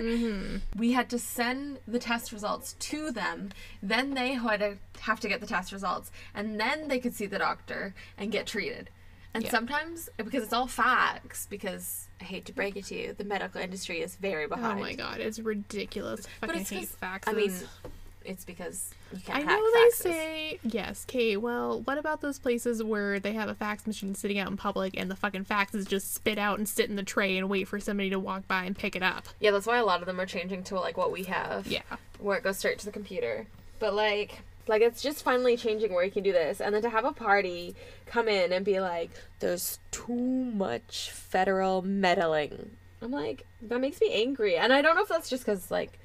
Mm-hmm. 0.01 0.79
we 0.79 0.93
had 0.93 1.09
to 1.11 1.19
send 1.19 1.79
the 1.87 1.99
test 1.99 2.33
results 2.33 2.75
to 2.79 3.11
them 3.11 3.51
then 3.83 4.15
they 4.15 4.33
had 4.35 4.61
to 4.61 4.77
have 5.01 5.21
to 5.21 5.29
get 5.29 5.41
the 5.41 5.47
test 5.47 5.73
results 5.73 6.11
and 6.35 6.59
then 6.61 6.89
they 6.89 6.99
could 6.99 7.15
see 7.15 7.27
the 7.27 7.39
doctor 7.39 7.95
and 8.17 8.31
get 8.33 8.47
treated 8.47 8.91
and 9.35 9.45
Yeah. 9.45 9.51
sometimes 9.51 10.09
because 10.17 10.43
it's 10.43 10.53
all 10.53 10.67
fax 10.67 11.47
because 11.47 12.09
i 12.21 12.25
hate 12.25 12.45
to 12.47 12.53
break 12.53 12.77
it 12.77 12.85
to 12.87 12.95
you 12.97 13.15
the 13.17 13.25
medical 13.25 13.61
industry 13.61 14.01
is 14.01 14.17
very 14.17 14.47
behind. 14.47 14.79
Oh 14.79 14.83
my 14.83 14.95
god, 14.95 15.21
it's 15.21 15.39
ridiculous. 15.39 16.27
I 16.43 16.47
But 16.47 16.57
it's 16.57 16.71
hate 16.71 16.89
faxes. 17.01 17.29
i 17.29 17.33
mean 17.33 17.53
it's 18.25 18.45
because 18.45 18.91
you 19.13 19.21
can't 19.21 19.39
I 19.39 19.43
know 19.43 19.71
they 19.75 19.89
faxes. 19.89 19.93
say 19.95 20.59
yes, 20.63 21.05
Kate. 21.07 21.37
Well, 21.39 21.81
what 21.81 21.99
about 21.99 22.21
those 22.21 22.39
places 22.39 22.83
where 22.83 23.19
they 23.21 23.33
have 23.33 23.49
a 23.49 23.55
fax 23.55 23.87
machine 23.87 24.15
sitting 24.15 24.39
out 24.39 24.49
in 24.49 24.57
public 24.57 24.95
and 24.99 25.11
the 25.11 25.17
fucking 25.17 25.45
faxes 25.47 25.87
just 25.89 26.15
spit 26.15 26.39
out 26.39 26.59
and 26.59 26.69
sit 26.69 26.91
in 26.91 26.97
the 26.97 27.03
tray 27.03 27.37
and 27.39 27.49
wait 27.49 27.69
for 27.69 27.81
somebody 27.81 28.11
to 28.11 28.19
walk 28.19 28.47
by 28.49 28.65
and 28.65 28.77
pick 28.77 28.95
it 28.97 29.03
up? 29.03 29.25
yeah 29.41 29.51
that's 29.51 29.67
why 29.67 29.79
a 29.79 29.85
lot 29.85 30.01
of 30.01 30.07
them 30.07 30.21
are 30.21 30.27
changing 30.27 30.63
to 30.65 30.75
like 30.79 30.97
what 30.97 31.11
we 31.13 31.25
have 31.25 31.67
Yeah. 31.67 31.83
where 32.19 32.37
it 32.37 32.45
goes 32.45 32.59
straight 32.59 32.79
to 32.81 32.85
the 32.85 32.93
computer. 32.93 33.47
But 33.79 33.95
like 33.95 34.41
like 34.67 34.83
it's 34.83 35.01
just 35.01 35.23
finally 35.25 35.57
changing 35.57 35.95
where 35.95 36.05
you 36.05 36.11
can 36.11 36.23
do 36.23 36.33
this 36.33 36.61
and 36.61 36.75
then 36.75 36.83
to 36.83 36.91
have 36.91 37.07
a 37.07 37.13
party 37.13 37.75
come 38.05 38.29
in 38.29 38.53
and 38.53 38.65
be 38.67 38.81
like 38.81 39.11
there's 39.41 39.79
too 39.91 40.13
much 40.15 41.11
federal 41.11 41.81
meddling. 41.81 42.73
I'm 43.01 43.11
like 43.13 43.47
that 43.63 43.81
makes 43.81 44.01
me 44.01 44.13
angry. 44.13 44.57
And 44.57 44.73
I 44.73 44.83
don't 44.83 44.97
know 44.97 45.03
if 45.03 45.09
that's 45.09 45.31
just 45.31 45.47
cuz 45.47 45.71
like 45.71 45.99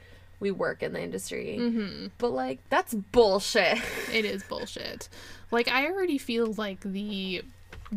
we 0.43 0.51
work 0.51 0.83
in 0.83 0.93
the 0.93 1.01
industry. 1.01 1.57
Mm-hmm. 1.59 2.07
But 2.19 2.31
like 2.31 2.59
that's 2.69 2.93
bullshit. 2.93 3.79
It 4.13 4.25
is 4.25 4.43
bullshit. 4.43 5.09
Like 5.49 5.67
I 5.69 5.87
already 5.87 6.19
feel 6.19 6.53
like 6.53 6.81
the 6.81 7.41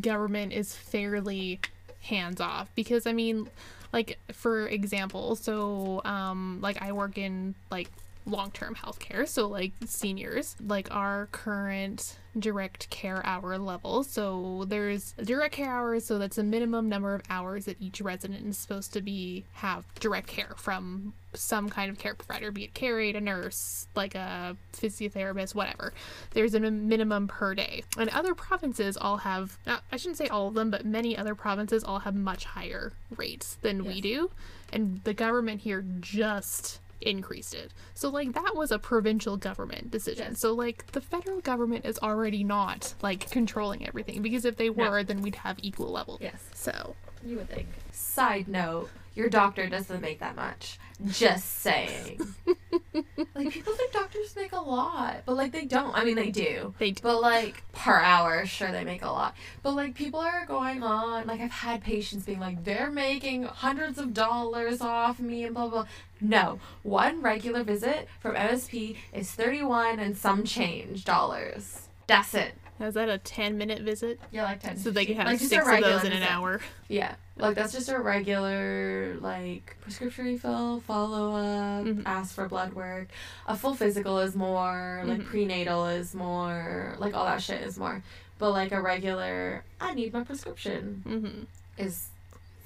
government 0.00 0.52
is 0.52 0.74
fairly 0.74 1.60
hands 2.00 2.40
off 2.40 2.70
because 2.74 3.06
I 3.06 3.12
mean, 3.12 3.50
like 3.92 4.18
for 4.32 4.66
example, 4.68 5.36
so 5.36 6.00
um 6.04 6.60
like 6.62 6.80
I 6.80 6.92
work 6.92 7.18
in 7.18 7.54
like 7.70 7.90
long-term 8.26 8.74
healthcare, 8.74 9.26
so 9.26 9.48
like 9.48 9.72
seniors, 9.84 10.56
like 10.64 10.92
our 10.94 11.26
current 11.32 12.16
direct 12.38 12.90
care 12.90 13.24
hour 13.24 13.56
level. 13.56 14.02
So 14.02 14.64
there's 14.66 15.12
direct 15.12 15.54
care 15.54 15.70
hours, 15.70 16.04
so 16.04 16.18
that's 16.18 16.38
a 16.38 16.42
minimum 16.42 16.88
number 16.88 17.14
of 17.14 17.22
hours 17.30 17.64
that 17.66 17.76
each 17.80 18.00
resident 18.00 18.46
is 18.46 18.58
supposed 18.58 18.92
to 18.94 19.00
be 19.00 19.44
have 19.54 19.84
direct 20.00 20.26
care 20.26 20.54
from 20.56 21.14
some 21.36 21.68
kind 21.68 21.90
of 21.90 21.98
care 21.98 22.14
provider, 22.14 22.50
be 22.50 22.64
it 22.64 22.74
care 22.74 23.00
aide, 23.00 23.16
a 23.16 23.20
nurse, 23.20 23.86
like 23.94 24.14
a 24.14 24.56
physiotherapist, 24.72 25.54
whatever. 25.54 25.92
There's 26.32 26.54
a 26.54 26.60
minimum 26.60 27.28
per 27.28 27.54
day. 27.54 27.82
And 27.98 28.08
other 28.10 28.34
provinces 28.34 28.96
all 28.96 29.18
have, 29.18 29.58
uh, 29.66 29.78
I 29.92 29.96
shouldn't 29.96 30.18
say 30.18 30.28
all 30.28 30.48
of 30.48 30.54
them, 30.54 30.70
but 30.70 30.84
many 30.84 31.16
other 31.16 31.34
provinces 31.34 31.84
all 31.84 32.00
have 32.00 32.14
much 32.14 32.44
higher 32.44 32.92
rates 33.16 33.56
than 33.62 33.84
we 33.84 34.00
do. 34.00 34.30
And 34.72 35.00
the 35.04 35.14
government 35.14 35.60
here 35.62 35.84
just 36.00 36.80
increased 37.02 37.54
it. 37.54 37.72
So 37.94 38.08
like 38.08 38.32
that 38.32 38.56
was 38.56 38.70
a 38.72 38.78
provincial 38.78 39.36
government 39.36 39.90
decision. 39.90 40.28
Yes. 40.30 40.40
So 40.40 40.52
like 40.54 40.90
the 40.92 41.00
federal 41.00 41.40
government 41.40 41.84
is 41.84 41.98
already 41.98 42.42
not 42.42 42.94
like 43.02 43.30
controlling 43.30 43.86
everything 43.86 44.22
because 44.22 44.44
if 44.46 44.56
they 44.56 44.70
No. 44.70 44.90
were 44.90 45.04
then 45.04 45.20
we'd 45.20 45.34
have 45.36 45.58
equal 45.62 45.92
level. 45.92 46.16
yes. 46.22 46.42
So 46.54 46.96
You 47.24 47.36
would 47.36 47.50
think. 47.50 47.68
Side 47.92 48.48
note, 48.48 48.88
your 49.16 49.28
doctor 49.30 49.66
doesn't 49.68 50.00
make 50.02 50.20
that 50.20 50.36
much. 50.36 50.78
Just 51.06 51.60
saying. 51.60 52.20
like 53.34 53.50
people 53.50 53.74
think 53.74 53.92
doctors 53.92 54.34
make 54.36 54.52
a 54.52 54.60
lot, 54.60 55.22
but 55.26 55.36
like 55.36 55.52
they 55.52 55.64
don't. 55.64 55.94
I 55.94 56.04
mean 56.04 56.16
they 56.16 56.30
do. 56.30 56.74
they 56.78 56.90
do. 56.92 57.02
But 57.02 57.20
like 57.20 57.62
per 57.72 57.98
hour, 57.98 58.46
sure 58.46 58.70
they 58.72 58.84
make 58.84 59.02
a 59.02 59.10
lot. 59.10 59.34
But 59.62 59.72
like 59.72 59.94
people 59.94 60.20
are 60.20 60.46
going 60.46 60.82
on 60.82 61.26
like 61.26 61.40
I've 61.40 61.50
had 61.50 61.82
patients 61.82 62.24
being 62.24 62.40
like 62.40 62.64
they're 62.64 62.90
making 62.90 63.44
hundreds 63.44 63.98
of 63.98 64.14
dollars 64.14 64.80
off 64.80 65.18
me 65.18 65.44
and 65.44 65.54
blah 65.54 65.68
blah. 65.68 65.86
No, 66.20 66.60
one 66.82 67.20
regular 67.22 67.62
visit 67.62 68.08
from 68.20 68.34
MSP 68.34 68.96
is 69.12 69.30
thirty 69.30 69.62
one 69.62 69.98
and 69.98 70.16
some 70.16 70.44
change 70.44 71.04
dollars. 71.04 71.88
That's 72.06 72.34
it. 72.34 72.54
Is 72.80 72.94
that 72.94 73.08
a 73.08 73.18
10 73.18 73.56
minute 73.56 73.82
visit? 73.82 74.20
Yeah, 74.30 74.44
like 74.44 74.60
ten. 74.60 74.76
So 74.76 74.90
they 74.90 75.06
can 75.06 75.16
have 75.16 75.26
like, 75.26 75.38
six 75.40 75.52
of 75.66 75.80
those 75.80 76.04
in 76.04 76.12
an 76.12 76.18
visit. 76.20 76.30
hour. 76.30 76.60
Yeah, 76.88 77.14
like 77.38 77.54
that's 77.56 77.72
just 77.72 77.88
a 77.88 77.98
regular 77.98 79.16
like 79.20 79.76
prescription 79.80 80.26
refill, 80.26 80.80
follow 80.80 81.34
up, 81.34 81.84
Mhm. 81.86 82.02
ask 82.04 82.34
for 82.34 82.48
blood 82.48 82.74
work. 82.74 83.08
A 83.46 83.56
full 83.56 83.74
physical 83.74 84.18
is 84.18 84.36
more, 84.36 85.02
like 85.06 85.20
Mhm. 85.20 85.26
prenatal 85.26 85.86
is 85.86 86.14
more, 86.14 86.94
like 86.98 87.14
all 87.14 87.24
that 87.24 87.42
shit 87.42 87.62
is 87.62 87.78
more. 87.78 88.02
But 88.38 88.50
like 88.52 88.72
a 88.72 88.80
regular, 88.82 89.64
I 89.80 89.94
need 89.94 90.12
my 90.12 90.22
prescription 90.24 91.02
Mm-hmm. 91.06 91.42
is 91.82 92.08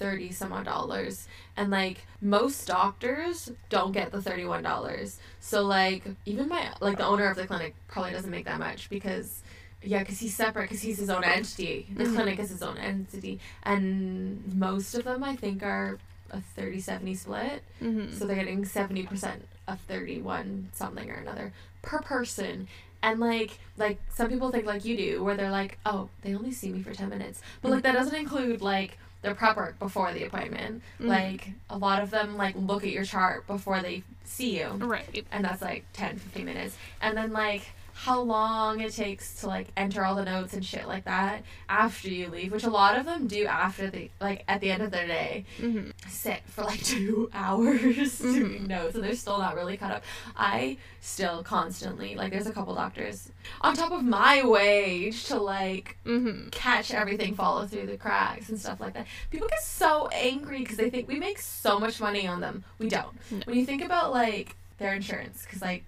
thirty 0.01 0.32
some 0.32 0.53
odd 0.53 0.65
dollars, 0.65 1.28
and 1.57 1.70
like 1.70 2.05
most 2.20 2.66
doctors 2.66 3.53
don't 3.69 3.93
get 3.93 4.11
the 4.11 4.20
thirty 4.20 4.45
one 4.45 4.62
dollars. 4.65 5.19
So 5.41 5.62
like 5.62 6.03
even 6.27 6.49
my 6.49 6.73
like 6.81 6.97
the 6.99 7.05
owner 7.07 7.27
of 7.31 7.37
the 7.37 7.47
clinic 7.47 7.74
probably 7.87 8.11
doesn't 8.12 8.31
make 8.31 8.47
that 8.47 8.59
much 8.59 8.91
because. 8.91 9.43
Yeah, 9.82 10.01
because 10.01 10.19
he's 10.20 10.35
separate, 10.35 10.62
because 10.65 10.82
he's 10.82 10.98
his 10.98 11.09
own 11.11 11.24
entity. 11.24 11.86
The 11.94 12.05
Mhm. 12.05 12.15
clinic 12.15 12.39
is 12.39 12.51
his 12.51 12.62
own 12.62 12.77
entity. 12.77 13.40
And 13.62 14.55
most 14.55 14.94
of 14.94 15.05
them, 15.05 15.24
I 15.24 15.36
think, 15.36 15.62
are 15.62 15.98
a 16.31 16.40
30 16.40 16.81
70 16.81 17.15
split. 17.15 17.62
Mm-hmm. 17.82 18.12
So 18.16 18.27
they're 18.27 18.36
getting 18.36 18.65
70% 18.65 19.43
of 19.66 19.81
31 19.81 20.69
something 20.73 21.11
or 21.11 21.15
another 21.15 21.52
per 21.82 21.98
person. 22.01 22.69
And 23.02 23.19
like, 23.20 23.59
like 23.78 23.98
some 24.15 24.28
people 24.28 24.51
think 24.51 24.66
like 24.66 24.85
you 24.85 24.97
do, 24.97 25.24
where 25.24 25.36
they're 25.36 25.51
like, 25.51 25.78
oh, 25.86 26.11
they 26.23 26.35
only 26.35 26.52
see 26.52 26.70
me 26.70 26.82
for 26.82 26.93
10 26.93 27.09
minutes. 27.09 27.40
But 27.62 27.70
like, 27.70 27.82
that 27.85 27.93
doesn't 27.94 28.15
include 28.15 28.61
like 28.61 28.98
their 29.23 29.35
prep 29.35 29.57
work 29.57 29.78
before 29.78 30.12
the 30.12 30.24
appointment. 30.24 30.82
Mhm. 31.01 31.07
Like, 31.07 31.52
a 31.70 31.77
lot 31.78 32.02
of 32.02 32.11
them 32.11 32.36
like 32.36 32.55
look 32.57 32.85
at 32.85 32.90
your 32.90 33.05
chart 33.05 33.47
before 33.47 33.81
they 33.81 34.02
see 34.24 34.59
you 34.61 34.69
right. 34.69 35.27
and 35.32 35.44
that's 35.44 35.61
like 35.61 35.85
10 35.93 36.16
15 36.19 36.44
minutes 36.44 36.77
and 37.02 37.16
then 37.16 37.32
like 37.32 37.62
how 38.05 38.18
long 38.20 38.81
it 38.81 38.93
takes 38.93 39.35
to 39.40 39.47
like 39.47 39.68
enter 39.77 40.05
all 40.05 40.14
the 40.14 40.24
notes 40.24 40.55
and 40.55 40.64
shit 40.64 40.86
like 40.89 41.05
that 41.05 41.43
after 41.68 42.09
you 42.09 42.28
leave 42.28 42.51
which 42.51 42.64
a 42.64 42.70
lot 42.70 42.98
of 42.98 43.05
them 43.05 43.27
do 43.27 43.44
after 43.47 43.90
the 43.90 44.10
like 44.20 44.43
at 44.48 44.60
the 44.62 44.70
end 44.70 44.82
of 44.82 44.90
their 44.90 45.06
day 45.06 45.44
Mm-hmm. 45.60 45.90
sit 46.09 46.40
for 46.47 46.62
like 46.64 46.82
two 46.85 47.28
hours 47.35 48.18
doing 48.18 48.62
Mhm. 48.62 48.68
notes 48.68 48.94
and 48.94 49.05
they're 49.05 49.14
still 49.14 49.39
not 49.39 49.55
really 49.55 49.77
caught 49.77 49.90
up 49.93 50.02
i 50.36 50.77
still 51.02 51.43
constantly 51.43 52.14
like 52.14 52.31
there's 52.32 52.47
a 52.47 52.52
couple 52.52 52.74
doctors 52.74 53.31
on 53.60 53.74
top 53.77 53.93
of 53.93 54.02
my 54.02 54.43
wage 54.47 55.24
to 55.27 55.36
like 55.36 55.97
Mm-hmm. 56.06 56.48
catch 56.51 56.93
everything 56.94 57.35
follow 57.35 57.66
through 57.66 57.86
the 57.86 57.97
cracks 57.97 58.48
and 58.48 58.59
stuff 58.59 58.81
like 58.81 58.94
that. 58.94 59.06
People 59.31 59.48
get 59.48 59.62
so 59.62 60.09
angry 60.09 60.59
because 60.60 60.77
they 60.77 60.90
think 60.90 61.06
we 61.09 61.18
make 61.18 61.39
so 61.39 61.78
much 61.78 62.01
money 62.01 62.27
on 62.27 62.40
them. 62.40 62.64
We 62.78 62.89
don't. 62.89 63.12
No. 63.31 63.40
When 63.44 63.56
you 63.59 63.64
think 63.66 63.82
about 63.85 64.12
like 64.12 64.56
their 64.78 64.93
insurance, 64.94 65.43
because 65.44 65.62
like 65.62 65.85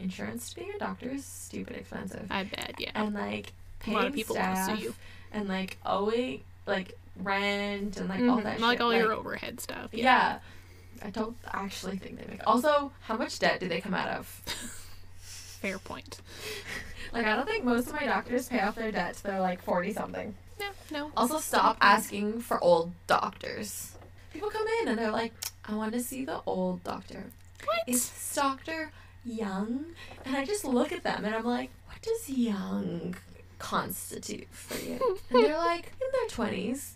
insurance 0.00 0.50
to 0.50 0.56
being 0.56 0.72
a 0.74 0.78
doctor 0.78 1.10
is 1.10 1.24
stupid 1.24 1.76
expensive, 1.76 2.26
I 2.30 2.44
bet, 2.44 2.74
yeah. 2.78 2.90
and 2.94 3.14
like 3.14 3.52
paying 3.80 3.96
A 3.96 4.00
lot 4.00 4.08
of 4.08 4.14
people 4.14 4.34
staff 4.36 4.78
sue 4.78 4.82
you. 4.84 4.94
and 5.32 5.48
like 5.48 5.78
owing 5.86 6.42
like 6.66 6.96
rent 7.22 7.96
and 7.96 8.08
like 8.08 8.20
all 8.20 8.38
Mhm. 8.38 8.42
that 8.44 8.60
Like 8.60 8.78
shit. 8.78 8.80
all 8.82 8.88
like, 8.88 8.98
your 9.02 9.12
overhead 9.12 9.60
stuff. 9.60 9.88
yeah. 9.92 10.02
Yeah. 10.02 10.38
I 11.02 11.10
don't 11.10 11.36
actually 11.52 11.98
think 11.98 12.18
they 12.18 12.26
make. 12.26 12.40
Also, 12.46 12.90
how 13.02 13.16
much 13.16 13.38
debt 13.38 13.60
do 13.60 13.68
they 13.68 13.80
come 13.82 13.92
out 13.94 14.08
of? 14.08 14.26
Fair 15.18 15.78
point. 15.78 16.18
Like, 17.12 17.24
I 17.24 17.36
don't 17.36 17.46
think 17.46 17.64
most 17.64 17.86
of 17.86 17.94
my 17.94 18.04
doctors 18.04 18.48
pay 18.48 18.60
off 18.60 18.74
their 18.74 18.90
debts. 18.90 19.20
They're 19.20 19.40
like 19.40 19.62
40 19.62 19.92
something. 19.94 20.34
No, 20.60 20.66
no. 20.90 21.10
Also, 21.16 21.38
stop 21.38 21.78
asking 21.80 22.40
for 22.40 22.62
old 22.62 22.92
doctors. 23.06 23.92
People 24.34 24.50
come 24.50 24.66
in 24.82 24.88
and 24.88 24.98
they're 24.98 25.12
like, 25.12 25.32
I 25.64 25.74
want 25.76 25.92
to 25.94 26.00
see 26.00 26.24
the 26.26 26.40
old 26.44 26.82
doctor. 26.84 27.26
What? 27.64 27.78
Is 27.86 28.10
this 28.10 28.34
doctor 28.34 28.90
young? 29.26 29.86
And 30.24 30.36
I 30.36 30.44
just 30.44 30.64
look 30.64 30.92
at 30.92 31.02
them 31.02 31.24
and 31.24 31.34
I'm 31.34 31.44
like, 31.44 31.70
what 31.86 32.00
does 32.02 32.28
young 32.30 33.16
constitute 33.58 34.48
for 34.50 34.78
you? 34.78 35.18
And 35.30 35.44
they're 35.44 35.56
like, 35.58 35.92
in 36.00 36.06
their 36.12 36.28
20s. 36.28 36.92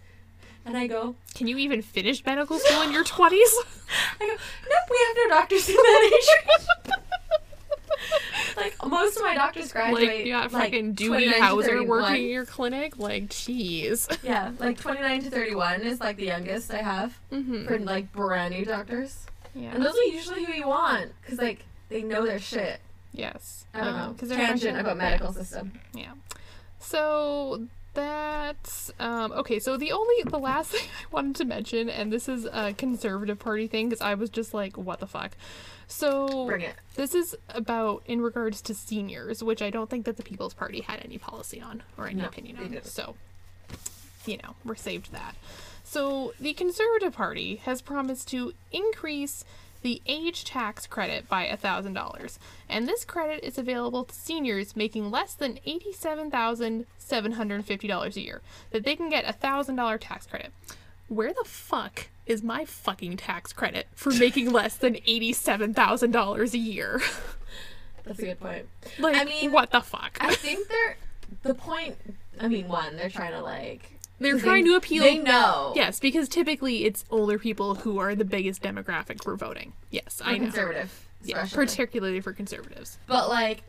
And 0.64 0.76
I 0.76 0.86
go, 0.86 1.14
Can 1.34 1.46
you 1.46 1.56
even 1.56 1.80
finish 1.82 2.24
medical 2.24 2.58
school 2.58 2.82
in 2.82 2.92
your 2.92 3.02
20s? 3.04 3.30
I 4.20 4.26
go, 4.26 4.26
nope, 4.26 4.90
we 4.90 4.98
have 5.06 5.16
no 5.16 5.28
doctors 5.34 5.68
in 5.68 5.74
that 5.74 6.10
age. 6.12 6.94
like, 8.56 8.74
most 8.86 9.16
of 9.16 9.22
my 9.22 9.34
doctors 9.34 9.72
graduate. 9.72 10.06
like, 10.08 10.18
you 10.26 10.32
got 10.32 10.52
like, 10.52 10.64
fucking 10.70 10.94
Doogie 10.94 11.06
29 11.06 11.32
to 11.34 11.40
Howser 11.40 11.64
31. 11.64 11.88
working 11.88 12.24
in 12.24 12.30
your 12.30 12.44
clinic? 12.44 12.98
Like, 12.98 13.28
jeez. 13.28 14.18
Yeah, 14.22 14.52
like 14.58 14.78
29 14.78 15.22
to 15.24 15.30
31 15.30 15.80
is 15.80 15.98
like 16.00 16.16
the 16.16 16.26
youngest 16.26 16.72
I 16.72 16.82
have 16.82 17.18
Mm-hmm. 17.32 17.66
for 17.66 17.78
like 17.78 18.12
brand 18.12 18.54
new 18.54 18.64
doctors. 18.64 19.26
Yeah. 19.54 19.74
And 19.74 19.84
those 19.84 19.96
are 19.96 20.04
usually 20.04 20.44
who 20.44 20.52
you 20.52 20.68
want 20.68 21.12
because 21.22 21.38
like 21.38 21.64
they 21.90 22.02
know 22.02 22.24
their 22.24 22.38
shit. 22.38 22.80
Yes. 23.12 23.66
I 23.74 23.78
don't 23.80 23.88
Um, 23.88 23.94
know. 24.12 24.14
'cause 24.18 24.28
they're 24.30 24.38
Tangent 24.38 24.78
about 24.78 24.96
medical 24.96 25.32
system. 25.32 25.72
Yeah. 25.92 26.12
So 26.78 27.66
that's 27.92 28.90
um, 29.00 29.32
okay. 29.32 29.58
So 29.58 29.76
the 29.76 29.92
only 29.92 30.14
the 30.24 30.38
last 30.38 30.70
thing 30.72 30.88
I 30.88 31.06
wanted 31.10 31.36
to 31.36 31.44
mention, 31.44 31.88
and 31.90 32.12
this 32.12 32.28
is 32.28 32.46
a 32.46 32.72
conservative 32.72 33.38
party 33.38 33.66
thing, 33.66 33.88
because 33.88 34.00
I 34.00 34.14
was 34.14 34.30
just 34.30 34.54
like, 34.54 34.76
what 34.76 35.00
the 35.00 35.06
fuck. 35.06 35.32
So 35.88 36.46
Bring 36.46 36.60
it. 36.62 36.76
this 36.94 37.14
is 37.16 37.36
about 37.48 38.04
in 38.06 38.20
regards 38.20 38.62
to 38.62 38.74
seniors, 38.74 39.42
which 39.42 39.60
I 39.60 39.70
don't 39.70 39.90
think 39.90 40.06
that 40.06 40.16
the 40.16 40.22
People's 40.22 40.54
Party 40.54 40.82
had 40.82 41.00
any 41.04 41.18
policy 41.18 41.60
on 41.60 41.82
or 41.98 42.06
any 42.06 42.20
No, 42.20 42.28
opinion 42.28 42.58
on. 42.58 42.70
didn't. 42.70 42.86
So 42.86 43.16
you 44.24 44.36
know, 44.36 44.54
we're 44.64 44.76
saved 44.76 45.12
that. 45.12 45.34
So 45.82 46.34
the 46.38 46.52
Conservative 46.52 47.12
Party 47.14 47.56
has 47.64 47.82
promised 47.82 48.28
to 48.28 48.52
increase 48.70 49.44
the 49.82 50.00
age 50.06 50.44
tax 50.44 50.86
credit 50.86 51.28
by 51.28 51.46
$1,000. 51.46 52.38
And 52.68 52.86
this 52.86 53.04
credit 53.04 53.44
is 53.44 53.58
available 53.58 54.04
to 54.04 54.14
seniors 54.14 54.76
making 54.76 55.10
less 55.10 55.34
than 55.34 55.58
$87,750 55.66 58.16
a 58.16 58.20
year. 58.20 58.40
That 58.70 58.84
they 58.84 58.94
can 58.96 59.08
get 59.08 59.24
a 59.24 59.32
$1,000 59.32 59.98
tax 60.00 60.26
credit. 60.26 60.52
Where 61.08 61.32
the 61.32 61.44
fuck 61.44 62.08
is 62.26 62.42
my 62.42 62.64
fucking 62.64 63.16
tax 63.16 63.52
credit 63.52 63.88
for 63.94 64.10
making 64.12 64.52
less 64.60 64.76
than 64.76 64.94
$87,000 64.94 66.54
a 66.54 66.58
year? 66.58 67.00
That's 68.04 68.18
a 68.18 68.22
good 68.22 68.40
point. 68.40 68.66
like, 68.98 69.16
I 69.16 69.24
mean, 69.24 69.52
what 69.52 69.70
the 69.70 69.80
fuck? 69.80 70.18
I 70.20 70.34
think 70.34 70.68
they're 70.68 70.96
the 71.42 71.54
point. 71.54 71.96
I 72.40 72.48
mean, 72.48 72.68
one, 72.68 72.96
they're 72.96 73.10
trying 73.10 73.32
to 73.32 73.42
like. 73.42 73.92
They're 74.20 74.38
trying 74.38 74.64
they- 74.64 74.70
to 74.70 74.76
appeal. 74.76 75.02
They 75.02 75.18
know. 75.18 75.72
Yes, 75.74 75.98
because 75.98 76.28
typically 76.28 76.84
it's 76.84 77.04
older 77.10 77.38
people 77.38 77.74
who 77.74 77.98
are 77.98 78.14
the 78.14 78.24
biggest 78.24 78.62
demographic 78.62 79.24
for 79.24 79.34
voting. 79.36 79.72
Yes, 79.90 80.20
for 80.22 80.28
I 80.28 80.32
know. 80.38 80.44
conservative. 80.44 81.08
Yeah, 81.24 81.46
particularly 81.52 82.20
for 82.20 82.32
conservatives. 82.32 82.98
But 83.06 83.28
like, 83.28 83.62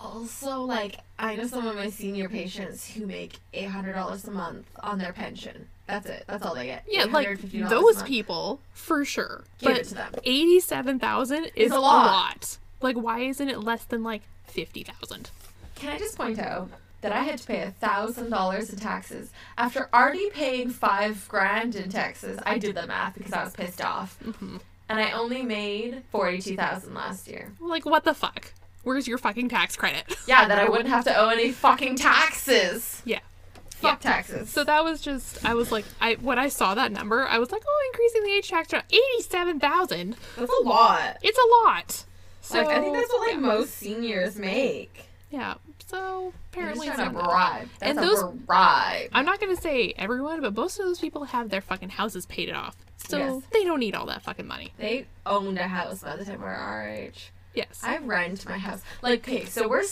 also 0.00 0.62
like, 0.62 0.96
I 1.18 1.36
know 1.36 1.46
some 1.46 1.66
of 1.66 1.74
my 1.76 1.90
senior 1.90 2.28
patients 2.28 2.88
who 2.90 3.06
make 3.06 3.38
eight 3.52 3.68
hundred 3.68 3.94
dollars 3.94 4.26
a 4.26 4.30
month 4.30 4.66
on 4.80 4.98
their 4.98 5.12
pension. 5.12 5.68
That's 5.86 6.06
it. 6.06 6.24
That's 6.26 6.44
all 6.44 6.54
they 6.54 6.66
get. 6.66 6.84
Yeah, 6.88 7.04
like 7.04 7.40
those 7.50 8.02
people 8.02 8.60
for 8.72 9.04
sure. 9.04 9.44
Give 9.58 9.70
but 9.72 9.78
it 9.80 9.84
to 9.88 9.94
them. 9.94 10.12
eighty-seven 10.24 10.98
thousand 10.98 11.50
is 11.54 11.72
a 11.72 11.76
a 11.76 11.80
lot. 11.80 12.06
lot. 12.06 12.58
Like, 12.80 12.96
why 12.96 13.20
isn't 13.20 13.48
it 13.48 13.60
less 13.60 13.84
than 13.84 14.02
like 14.02 14.22
fifty 14.44 14.84
thousand? 14.84 15.30
Can 15.76 15.90
I 15.90 15.98
just 15.98 16.16
point 16.16 16.38
out 16.38 16.68
that 17.00 17.12
I 17.12 17.22
had 17.22 17.38
to 17.38 17.46
pay 17.46 17.62
a 17.62 17.70
thousand 17.70 18.30
dollars 18.30 18.70
in 18.72 18.78
taxes 18.78 19.30
after 19.56 19.88
already 19.94 20.30
paying 20.30 20.70
five 20.70 21.26
grand 21.28 21.74
in 21.76 21.88
taxes? 21.90 22.38
I 22.44 22.58
did 22.58 22.74
the 22.74 22.86
math 22.86 23.14
because 23.14 23.32
I 23.32 23.44
was 23.44 23.52
pissed 23.54 23.80
off, 23.80 24.18
Mm-hmm. 24.24 24.56
and 24.88 24.98
I 24.98 25.12
only 25.12 25.42
made 25.42 26.02
forty-two 26.10 26.56
thousand 26.56 26.94
last 26.94 27.28
year. 27.28 27.52
Like, 27.60 27.84
what 27.86 28.04
the 28.04 28.14
fuck? 28.14 28.52
Where's 28.84 29.06
your 29.06 29.18
fucking 29.18 29.48
tax 29.48 29.76
credit? 29.76 30.16
Yeah, 30.26 30.46
that 30.48 30.58
I 30.58 30.68
wouldn't 30.68 30.88
have 30.88 31.04
to 31.04 31.16
owe 31.16 31.28
any 31.28 31.52
fucking 31.52 31.96
taxes. 31.96 33.02
yeah. 33.04 33.20
Fuck 33.76 34.00
taxes. 34.00 34.50
So 34.50 34.64
that 34.64 34.82
was 34.82 35.00
just 35.00 35.44
I 35.44 35.54
was 35.54 35.70
like 35.70 35.84
I 36.00 36.14
when 36.14 36.36
I 36.38 36.48
saw 36.48 36.74
that 36.74 36.90
number 36.90 37.26
I 37.28 37.38
was 37.38 37.52
like 37.52 37.62
oh 37.66 37.90
increasing 37.92 38.24
the 38.24 38.30
age 38.30 38.48
tax 38.48 38.68
to 38.68 38.82
eighty-seven 38.90 39.60
thousand 39.60 40.16
that's 40.36 40.50
a 40.52 40.62
lot. 40.64 41.16
it's 41.22 41.38
a 41.38 41.64
lot. 41.70 42.04
So, 42.40 42.58
like 42.58 42.76
I 42.76 42.80
think 42.80 42.94
that's 42.96 43.08
what 43.12 43.20
like 43.28 43.34
yeah. 43.36 43.40
most 43.40 43.74
seniors 43.74 44.36
make. 44.36 45.04
Yeah. 45.30 45.54
So 45.88 46.32
apparently 46.52 46.86
it's 46.88 46.96
to 46.96 47.02
that. 47.04 47.12
bribe. 47.14 47.68
That's 47.78 47.90
And 47.90 47.98
a 47.98 48.02
those- 48.02 48.32
bribe. 48.46 49.08
I'm 49.12 49.24
not 49.24 49.40
gonna 49.40 49.56
say 49.56 49.94
everyone, 49.96 50.40
but 50.42 50.54
most 50.54 50.78
of 50.78 50.84
those 50.84 51.00
people 51.00 51.24
have 51.24 51.48
their 51.48 51.62
fucking 51.62 51.88
houses 51.90 52.26
paid 52.26 52.50
off, 52.52 52.76
so 52.98 53.16
Yes. 53.18 53.42
they 53.52 53.64
don't 53.64 53.80
need 53.80 53.94
all 53.94 54.04
that 54.06 54.22
fucking 54.22 54.46
money. 54.46 54.72
They 54.76 55.06
owned 55.24 55.58
a 55.58 55.66
house 55.66 56.00
by 56.02 56.16
the 56.16 56.24
time 56.26 56.42
we're 56.42 56.48
our 56.48 56.86
age. 56.88 57.32
Yes. 57.54 57.80
I 57.82 57.96
rent 57.98 58.46
my 58.46 58.58
house. 58.58 58.82
Like, 59.02 59.20
okay, 59.20 59.46
so 59.46 59.66
we're 59.66 59.84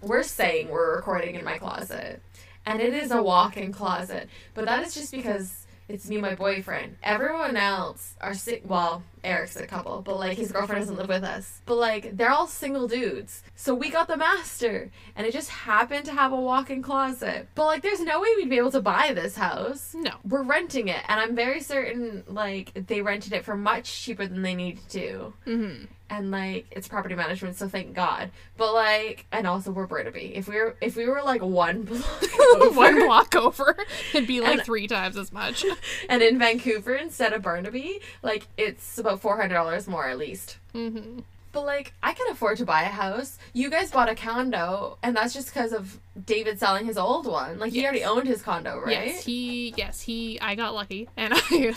we're 0.00 0.22
saying 0.22 0.68
we're 0.70 0.96
recording 0.96 1.34
in 1.34 1.44
my 1.44 1.58
closet, 1.58 2.22
and 2.64 2.80
it 2.80 2.94
is 2.94 3.10
a 3.10 3.22
walk-in 3.22 3.72
closet, 3.72 4.28
but 4.54 4.64
that 4.64 4.86
is 4.86 4.94
just 4.94 5.12
because 5.12 5.66
it's 5.88 6.08
me 6.08 6.16
and 6.16 6.22
my 6.22 6.34
boyfriend. 6.34 6.96
Everyone 7.02 7.56
else 7.56 8.14
are 8.20 8.34
sick. 8.34 8.62
Well, 8.64 9.02
Eric's 9.24 9.56
a 9.56 9.66
couple, 9.66 10.02
but 10.02 10.18
like 10.18 10.36
his 10.36 10.52
girlfriend 10.52 10.82
doesn't 10.82 10.96
live 10.96 11.08
with 11.08 11.24
us. 11.24 11.60
But 11.66 11.76
like 11.76 12.16
they're 12.16 12.30
all 12.30 12.46
single 12.46 12.86
dudes. 12.88 13.42
So 13.56 13.74
we 13.74 13.90
got 13.90 14.06
the 14.08 14.16
master, 14.16 14.90
and 15.16 15.26
it 15.26 15.32
just 15.32 15.50
happened 15.50 16.04
to 16.06 16.12
have 16.12 16.32
a 16.32 16.40
walk-in 16.40 16.82
closet. 16.82 17.48
But 17.54 17.64
like, 17.64 17.82
there's 17.82 18.00
no 18.00 18.20
way 18.20 18.28
we'd 18.36 18.50
be 18.50 18.58
able 18.58 18.70
to 18.72 18.80
buy 18.80 19.12
this 19.14 19.36
house. 19.36 19.94
no. 19.94 20.12
We're 20.24 20.42
renting 20.42 20.88
it, 20.88 21.02
and 21.08 21.18
I'm 21.20 21.34
very 21.34 21.60
certain 21.60 22.24
like 22.28 22.86
they 22.86 23.00
rented 23.02 23.32
it 23.32 23.44
for 23.44 23.56
much 23.56 23.90
cheaper 24.02 24.26
than 24.26 24.42
they 24.42 24.54
needed 24.54 24.88
to 24.90 25.32
Mm-hmm. 25.46 25.84
And 26.10 26.30
like 26.30 26.66
it's 26.70 26.88
property 26.88 27.14
management, 27.14 27.56
so 27.56 27.68
thank 27.68 27.94
God. 27.94 28.30
But 28.56 28.72
like, 28.74 29.26
and 29.32 29.46
also 29.46 29.70
we're 29.70 29.86
Burnaby. 29.86 30.32
If 30.34 30.48
we 30.48 30.56
were, 30.56 30.76
if 30.80 30.96
we 30.96 31.06
were 31.06 31.22
like 31.22 31.42
one 31.42 31.82
block 31.84 32.22
over, 32.60 32.70
One 32.76 33.06
block 33.06 33.34
over, 33.36 33.76
it'd 34.14 34.26
be 34.26 34.40
like 34.40 34.52
And- 34.58 34.62
three 34.62 34.86
times 34.86 35.16
as 35.16 35.32
much. 35.32 35.64
and 36.08 36.22
in 36.22 36.38
Vancouver 36.38 36.94
instead 36.94 37.32
of 37.32 37.42
Burnaby, 37.42 38.00
like 38.22 38.46
it's 38.56 38.98
about 38.98 39.20
four 39.20 39.36
hundred 39.36 39.54
dollars 39.54 39.86
more 39.88 40.08
at 40.08 40.18
least. 40.18 40.58
Mm-hmm. 40.74 41.20
But 41.58 41.66
like, 41.66 41.92
I 42.02 42.12
can 42.12 42.28
afford 42.30 42.58
to 42.58 42.64
buy 42.64 42.82
a 42.82 42.86
house. 42.86 43.36
You 43.52 43.68
guys 43.68 43.90
bought 43.90 44.08
a 44.08 44.14
condo, 44.14 44.96
and 45.02 45.16
that's 45.16 45.34
just 45.34 45.52
because 45.52 45.72
of 45.72 45.98
David 46.24 46.58
selling 46.60 46.86
his 46.86 46.96
old 46.96 47.26
one. 47.26 47.58
Like 47.58 47.72
he 47.72 47.82
already 47.82 48.04
owned 48.04 48.28
his 48.28 48.42
condo, 48.42 48.78
right? 48.78 48.92
Yes, 49.08 49.24
he. 49.24 49.74
Yes, 49.76 50.00
he. 50.00 50.40
I 50.40 50.54
got 50.54 50.74
lucky, 50.74 51.08
and 51.16 51.32
I 51.36 51.74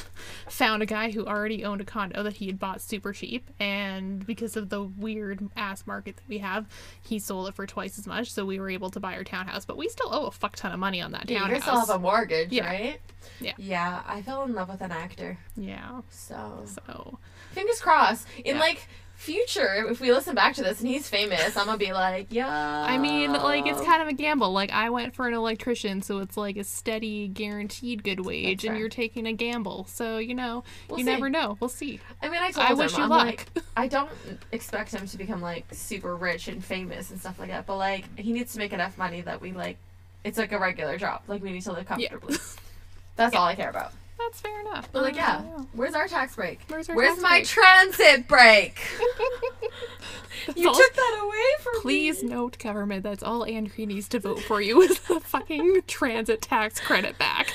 found 0.47 0.83
a 0.83 0.85
guy 0.85 1.09
who 1.11 1.25
already 1.25 1.65
owned 1.65 1.81
a 1.81 1.85
condo 1.85 2.21
that 2.23 2.33
he 2.33 2.45
had 2.47 2.59
bought 2.59 2.79
super 2.81 3.11
cheap, 3.11 3.49
and 3.59 4.23
because 4.25 4.55
of 4.55 4.69
the 4.69 4.83
weird 4.83 5.47
ass 5.57 5.87
market 5.87 6.17
that 6.17 6.27
we 6.27 6.37
have, 6.39 6.67
he 7.01 7.17
sold 7.17 7.47
it 7.49 7.55
for 7.55 7.65
twice 7.65 7.97
as 7.97 8.05
much. 8.05 8.31
So 8.31 8.45
we 8.45 8.59
were 8.59 8.69
able 8.69 8.91
to 8.91 8.99
buy 8.99 9.15
our 9.15 9.23
townhouse, 9.23 9.65
but 9.65 9.77
we 9.77 9.89
still 9.89 10.13
owe 10.13 10.27
a 10.27 10.31
fuck 10.31 10.55
ton 10.55 10.71
of 10.71 10.79
money 10.79 11.01
on 11.01 11.11
that 11.13 11.27
Yeah, 11.29 11.49
you 11.49 11.59
still 11.59 11.79
have 11.79 11.89
a 11.89 11.97
mortgage, 11.99 12.51
Yeah. 12.51 12.65
right? 12.67 13.01
Yeah. 13.39 13.53
Yeah, 13.57 14.01
I 14.07 14.21
fell 14.21 14.43
in 14.43 14.53
love 14.53 14.69
with 14.69 14.81
an 14.81 14.91
actor, 14.91 15.37
yeah. 15.55 16.01
so 16.09 16.63
So 16.65 17.17
fingers 17.51 17.81
crossed. 17.81 18.27
In 18.43 18.55
Yeah. 18.55 18.61
like 18.61 18.87
future, 19.21 19.85
if 19.89 20.01
we 20.01 20.11
listen 20.11 20.33
back 20.35 20.55
to 20.55 20.63
this 20.63 20.79
and 20.79 20.89
he's 20.89 21.07
famous, 21.07 21.55
I'm 21.55 21.65
gonna 21.67 21.77
be 21.77 21.93
like, 21.93 22.27
yeah. 22.31 22.49
I 22.49 22.97
mean, 22.97 23.31
like 23.31 23.65
it's 23.67 23.81
kind 23.81 24.01
of 24.01 24.07
a 24.07 24.13
gamble. 24.13 24.51
Like 24.51 24.71
I 24.71 24.89
went 24.89 25.13
for 25.15 25.27
an 25.27 25.33
electrician, 25.33 26.01
so 26.01 26.19
it's 26.19 26.35
like 26.35 26.57
a 26.57 26.63
steady, 26.63 27.27
guaranteed 27.27 28.03
good 28.03 28.25
wage, 28.25 28.65
and 28.65 28.77
you're 28.77 28.89
taking 28.89 29.27
a 29.27 29.33
gamble. 29.33 29.85
So 29.89 30.17
you 30.17 30.33
know, 30.35 30.63
We'll 30.89 30.99
you 30.99 31.05
see. 31.05 31.11
never 31.11 31.29
know. 31.29 31.57
We'll 31.59 31.69
see. 31.69 31.99
I 32.21 32.29
mean, 32.29 32.41
I 32.41 32.51
told 32.51 32.65
I 32.65 32.71
him, 32.71 32.77
wish 32.79 32.97
you 32.97 33.03
I'm 33.03 33.09
luck. 33.09 33.25
like, 33.25 33.47
I 33.77 33.87
don't 33.87 34.11
expect 34.51 34.91
him 34.93 35.05
to 35.07 35.17
become 35.17 35.41
like 35.41 35.65
super 35.71 36.15
rich 36.15 36.47
and 36.47 36.63
famous 36.63 37.11
and 37.11 37.19
stuff 37.19 37.39
like 37.39 37.49
that, 37.49 37.65
but 37.65 37.77
like 37.77 38.05
he 38.19 38.33
needs 38.33 38.53
to 38.53 38.59
make 38.59 38.73
enough 38.73 38.97
money 38.97 39.21
that 39.21 39.39
we 39.41 39.51
like. 39.51 39.77
It's 40.23 40.37
like 40.37 40.51
a 40.51 40.59
regular 40.59 40.97
job. 40.97 41.21
Like 41.27 41.41
we 41.43 41.51
need 41.51 41.61
to 41.63 41.71
live 41.71 41.87
Yeah. 41.97 42.09
comfortably. 42.09 42.37
That's 43.15 43.35
all 43.35 43.45
I 43.45 43.55
care 43.55 43.69
about. 43.69 43.91
That's 44.25 44.41
fair 44.41 44.61
enough. 44.61 44.89
But 44.91 45.03
like, 45.03 45.15
yeah, 45.15 45.41
where's 45.73 45.93
our 45.95 46.07
tax 46.07 46.35
break? 46.35 46.59
Where's 46.67 46.89
our 46.89 46.95
Where's 46.95 47.15
tax 47.15 47.21
my 47.23 47.29
break? 47.39 47.47
transit 47.47 48.27
break? 48.27 48.79
You 50.55 50.69
all- 50.69 50.73
took 50.75 50.93
that 50.95 51.19
away 51.23 51.63
from 51.63 51.81
Please 51.81 52.23
me. 52.23 52.29
note, 52.29 52.57
government, 52.57 53.03
that's 53.03 53.21
all 53.21 53.45
Andrew 53.45 53.85
needs 53.85 54.07
to 54.09 54.19
vote 54.19 54.39
for 54.39 54.59
you 54.59 54.81
is 54.81 54.97
the 55.01 55.19
fucking 55.19 55.81
transit 55.87 56.41
tax 56.41 56.79
credit 56.79 57.17
back. 57.19 57.53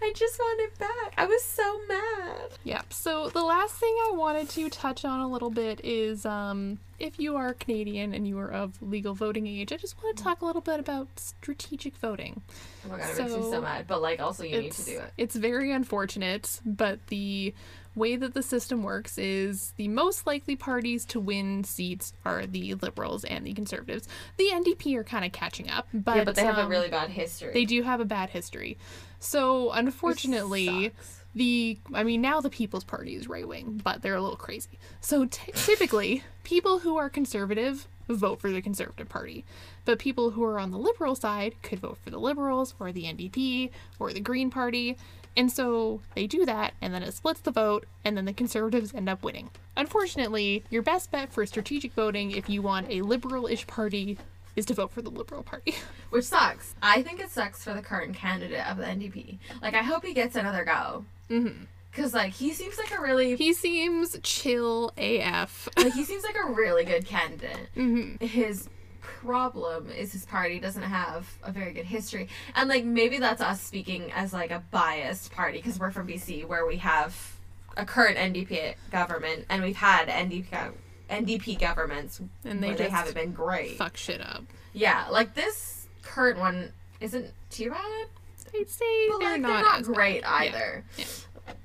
I 0.00 0.12
just 0.14 0.38
want 0.38 0.60
it 0.60 0.78
back. 0.78 1.14
I 1.16 1.26
was 1.26 1.42
so 1.42 1.80
mad. 1.88 2.50
Yep. 2.64 2.92
So 2.92 3.28
the 3.30 3.42
last 3.42 3.74
thing 3.74 3.94
I 4.08 4.12
wanted 4.14 4.48
to 4.50 4.68
touch 4.70 5.04
on 5.04 5.20
a 5.20 5.28
little 5.28 5.50
bit 5.50 5.80
is 5.82 6.24
um, 6.24 6.78
if 6.98 7.18
you 7.18 7.36
are 7.36 7.52
Canadian 7.54 8.14
and 8.14 8.26
you 8.26 8.38
are 8.38 8.50
of 8.50 8.80
legal 8.80 9.14
voting 9.14 9.46
age, 9.46 9.72
I 9.72 9.76
just 9.76 10.00
want 10.02 10.16
to 10.16 10.22
talk 10.22 10.40
a 10.40 10.46
little 10.46 10.62
bit 10.62 10.78
about 10.78 11.08
strategic 11.16 11.96
voting. 11.96 12.42
Oh 12.86 12.90
my 12.90 12.98
god, 12.98 13.10
it 13.10 13.18
makes 13.18 13.32
me 13.32 13.42
So, 13.42 13.50
so 13.50 13.60
mad. 13.60 13.86
But 13.88 14.00
like, 14.00 14.20
also 14.20 14.44
you 14.44 14.60
need 14.60 14.72
to 14.72 14.84
do 14.84 14.98
it. 14.98 15.12
It's 15.16 15.34
very 15.34 15.72
unfortunate, 15.72 16.60
but 16.64 17.04
the 17.08 17.54
way 17.94 18.14
that 18.14 18.32
the 18.32 18.42
system 18.42 18.82
works 18.84 19.18
is 19.18 19.72
the 19.76 19.88
most 19.88 20.26
likely 20.26 20.54
parties 20.54 21.04
to 21.06 21.18
win 21.18 21.64
seats 21.64 22.12
are 22.24 22.46
the 22.46 22.74
liberals 22.74 23.24
and 23.24 23.44
the 23.44 23.52
conservatives. 23.52 24.06
The 24.36 24.50
NDP 24.52 24.94
are 24.96 25.04
kind 25.04 25.24
of 25.24 25.32
catching 25.32 25.68
up, 25.68 25.88
but 25.92 26.16
yeah, 26.16 26.24
but 26.24 26.36
they 26.36 26.44
have 26.44 26.58
a 26.58 26.62
um, 26.62 26.70
really 26.70 26.88
bad 26.88 27.10
history. 27.10 27.52
they 27.52 27.64
do 27.64 27.82
have 27.82 28.00
a 28.00 28.04
bad 28.04 28.30
history. 28.30 28.78
So 29.18 29.72
unfortunately, 29.72 30.92
the 31.34 31.78
I 31.94 32.02
mean 32.02 32.20
now 32.20 32.40
the 32.40 32.50
People's 32.50 32.84
Party 32.84 33.14
is 33.14 33.28
right 33.28 33.46
wing, 33.46 33.80
but 33.82 34.02
they're 34.02 34.14
a 34.14 34.22
little 34.22 34.36
crazy. 34.36 34.78
So 35.00 35.26
t- 35.26 35.52
typically, 35.52 36.24
people 36.44 36.80
who 36.80 36.96
are 36.96 37.08
conservative 37.08 37.86
vote 38.08 38.40
for 38.40 38.50
the 38.50 38.62
Conservative 38.62 39.08
Party, 39.08 39.44
but 39.84 39.98
people 39.98 40.30
who 40.30 40.42
are 40.44 40.58
on 40.58 40.70
the 40.70 40.78
liberal 40.78 41.14
side 41.14 41.54
could 41.62 41.80
vote 41.80 41.98
for 42.02 42.10
the 42.10 42.18
Liberals 42.18 42.74
or 42.80 42.90
the 42.90 43.04
NDP 43.04 43.70
or 43.98 44.12
the 44.12 44.20
Green 44.20 44.50
Party. 44.50 44.96
And 45.36 45.52
so 45.52 46.00
they 46.14 46.26
do 46.26 46.44
that, 46.46 46.74
and 46.80 46.92
then 46.92 47.02
it 47.04 47.14
splits 47.14 47.40
the 47.40 47.52
vote, 47.52 47.86
and 48.04 48.16
then 48.16 48.24
the 48.24 48.32
conservatives 48.32 48.92
end 48.92 49.08
up 49.08 49.22
winning. 49.22 49.50
Unfortunately, 49.76 50.64
your 50.68 50.82
best 50.82 51.12
bet 51.12 51.32
for 51.32 51.46
strategic 51.46 51.92
voting, 51.92 52.32
if 52.32 52.48
you 52.48 52.60
want 52.60 52.90
a 52.90 53.02
liberal 53.02 53.46
ish 53.46 53.64
party, 53.66 54.18
is 54.58 54.66
to 54.66 54.74
vote 54.74 54.90
for 54.90 55.00
the 55.02 55.10
Liberal 55.10 55.42
Party. 55.42 55.74
Which 56.10 56.24
sucks. 56.24 56.74
I 56.82 57.02
think 57.02 57.20
it 57.20 57.30
sucks 57.30 57.62
for 57.62 57.72
the 57.72 57.80
current 57.82 58.14
candidate 58.16 58.66
of 58.68 58.76
the 58.76 58.84
NDP. 58.84 59.38
Like, 59.62 59.74
I 59.74 59.82
hope 59.82 60.04
he 60.04 60.12
gets 60.12 60.36
another 60.36 60.64
go. 60.64 61.04
hmm 61.28 61.64
Because, 61.90 62.12
like, 62.12 62.32
he 62.32 62.52
seems 62.52 62.76
like 62.76 62.96
a 62.96 63.00
really. 63.00 63.36
He 63.36 63.52
seems 63.54 64.18
chill 64.22 64.92
AF. 64.98 65.68
like, 65.78 65.92
he 65.94 66.04
seems 66.10 66.24
like 66.24 66.36
a 66.36 66.50
really 66.52 66.84
good 66.84 67.06
candidate. 67.06 67.68
hmm 67.74 68.16
His 68.20 68.68
problem 69.00 69.90
is 69.90 70.12
his 70.12 70.26
party 70.26 70.58
doesn't 70.58 70.82
have 70.82 71.28
a 71.42 71.52
very 71.52 71.72
good 71.72 71.86
history. 71.86 72.28
And, 72.56 72.68
like, 72.68 72.84
maybe 72.84 73.18
that's 73.18 73.40
us 73.40 73.60
speaking 73.62 74.10
as, 74.12 74.32
like, 74.32 74.50
a 74.50 74.62
biased 74.70 75.30
party 75.32 75.58
because 75.58 75.78
we're 75.78 75.92
from 75.92 76.08
BC 76.08 76.46
where 76.46 76.66
we 76.66 76.78
have 76.78 77.36
a 77.76 77.84
current 77.84 78.16
NDP 78.16 78.74
government 78.90 79.44
and 79.48 79.62
we've 79.62 79.76
had 79.76 80.08
NDP. 80.08 80.72
NDP 81.10 81.58
governments 81.58 82.20
And 82.44 82.62
they 82.62 82.74
they 82.74 82.88
haven't 82.88 83.14
been 83.14 83.32
great. 83.32 83.76
fuck 83.76 83.96
shit 83.96 84.20
up. 84.20 84.44
Yeah, 84.72 85.06
like 85.10 85.34
this 85.34 85.88
current 86.02 86.38
one 86.38 86.72
isn't 87.00 87.32
too 87.50 87.70
bad, 87.70 88.06
I'd 88.54 88.68
say 88.68 89.08
but 89.10 89.18
they're 89.20 89.30
like 89.32 89.40
not, 89.40 89.48
they're 89.54 89.62
not 89.62 89.80
as 89.80 89.86
bad. 89.88 89.94
great 89.94 90.20
Yeah. 90.20 90.32
either. 90.34 90.84
Yeah. 90.96 91.04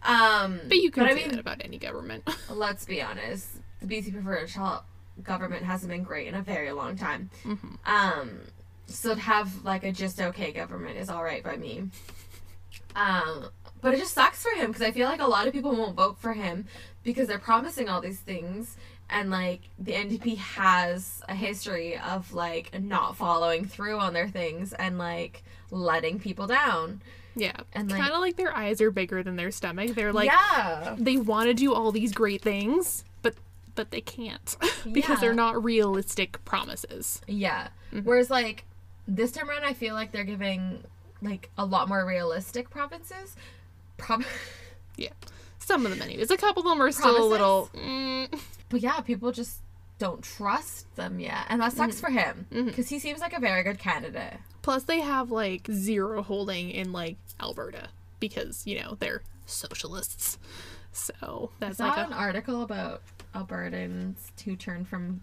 Um, 0.03 0.59
But 0.67 0.77
you 0.77 0.91
can 0.91 1.03
but 1.03 1.11
I 1.11 1.15
say 1.15 1.21
mean, 1.23 1.31
that 1.31 1.39
about 1.39 1.61
any 1.63 1.77
government. 1.77 2.27
let's 2.49 2.85
be 2.85 3.01
honest. 3.01 3.47
The 3.81 3.87
BC 3.87 4.13
provincial 4.23 4.83
government 5.21 5.63
hasn't 5.65 5.91
been 5.91 6.03
great 6.03 6.27
in 6.27 6.35
a 6.35 6.41
very 6.41 6.71
long 6.71 6.95
time. 6.95 7.29
Mhm. 7.43 7.77
Um, 7.85 8.39
so 8.87 9.13
to 9.15 9.19
have 9.21 9.63
like 9.63 9.83
a 9.83 9.91
just 9.91 10.21
okay 10.21 10.51
government 10.51 10.97
is 10.97 11.09
all 11.09 11.23
right 11.23 11.43
by 11.43 11.57
me. 11.57 11.89
Um, 12.95 13.47
but 13.81 13.93
it 13.93 13.97
just 13.99 14.13
sucks 14.13 14.41
for 14.41 14.51
him 14.51 14.67
because 14.67 14.81
I 14.81 14.91
feel 14.91 15.07
like 15.09 15.19
a 15.21 15.27
lot 15.27 15.47
of 15.47 15.53
people 15.53 15.71
won't 15.75 15.95
vote 15.95 16.17
for 16.19 16.33
him 16.33 16.65
because 17.03 17.27
they're 17.27 17.39
promising 17.39 17.89
all 17.89 18.01
these 18.01 18.19
things. 18.19 18.77
And 19.09 19.29
like 19.29 19.61
the 19.77 19.91
NDP 19.93 20.37
has 20.37 21.21
a 21.29 21.35
history 21.35 21.97
of 21.97 22.33
like 22.33 22.79
not 22.81 23.15
following 23.15 23.65
through 23.65 23.99
on 23.99 24.13
their 24.13 24.27
things 24.27 24.73
and 24.73 24.97
like 24.97 25.43
letting 25.71 26.19
people 26.19 26.47
down. 26.47 27.01
Yeah. 27.35 27.57
And 27.73 27.91
like 27.91 27.99
kind 28.01 28.13
of 28.13 28.21
like 28.21 28.37
their 28.37 28.55
eyes 28.55 28.81
are 28.81 28.91
bigger 28.91 29.21
than 29.23 29.35
their 29.35 29.51
stomach. 29.51 29.91
They're 29.95 30.13
like 30.13 30.27
yeah, 30.27 30.95
they 30.97 31.17
want 31.17 31.47
to 31.47 31.53
do 31.53 31.73
all 31.73 31.91
these 31.91 32.11
great 32.11 32.41
things, 32.41 33.03
but 33.21 33.35
but 33.75 33.91
they 33.91 34.01
can't 34.01 34.55
because 34.91 35.19
they're 35.19 35.33
not 35.33 35.63
realistic 35.63 36.43
promises. 36.45 37.21
Yeah. 37.27 37.67
Mhm. 37.91 38.03
Whereas 38.05 38.29
like 38.29 38.65
this 39.07 39.31
time 39.31 39.49
around, 39.49 39.63
I 39.65 39.73
feel 39.73 39.93
like 39.93 40.11
they're 40.11 40.23
giving 40.23 40.83
like 41.21 41.49
a 41.57 41.65
lot 41.65 41.87
more 41.87 42.05
realistic 42.05 42.69
provinces. 42.69 43.35
Prob- 43.97 44.23
yeah. 44.97 45.09
Some 45.59 45.85
of 45.85 45.91
them, 45.91 46.01
anyways. 46.01 46.29
A 46.29 46.35
couple 46.37 46.61
of 46.63 46.69
them 46.69 46.81
are 46.81 46.91
still 46.91 47.23
a 47.23 47.25
little. 47.25 47.69
Mm, 47.73 48.37
but 48.73 48.81
yeah, 48.81 48.99
people 49.01 49.31
just 49.31 49.59
don't 49.99 50.23
trust 50.23 50.93
them 50.95 51.19
yet, 51.19 51.45
and 51.47 51.61
that 51.61 51.73
sucks 51.73 51.97
mm-hmm. 51.97 52.05
for 52.05 52.11
him 52.11 52.47
mm-hmm. 52.51 52.65
because 52.65 52.89
he 52.89 52.97
seems 52.97 53.21
like 53.21 53.33
a 53.33 53.39
very 53.39 53.63
good 53.63 53.77
candidate. 53.77 54.33
plus, 54.63 54.83
they 54.83 54.99
have 54.99 55.31
like 55.31 55.67
zero 55.71 56.23
holding 56.23 56.71
in 56.71 56.91
like 56.91 57.17
Alberta 57.39 57.89
because 58.19 58.65
you 58.65 58.81
know 58.81 58.97
they're 58.99 59.21
socialists. 59.45 60.39
So 60.91 61.51
I 61.61 61.65
that's 61.65 61.77
saw 61.77 61.89
like 61.89 62.07
an 62.07 62.13
article 62.13 62.63
about 62.63 63.01
Albertans 63.35 64.15
who 64.43 64.55
turned 64.55 64.87
from 64.87 65.21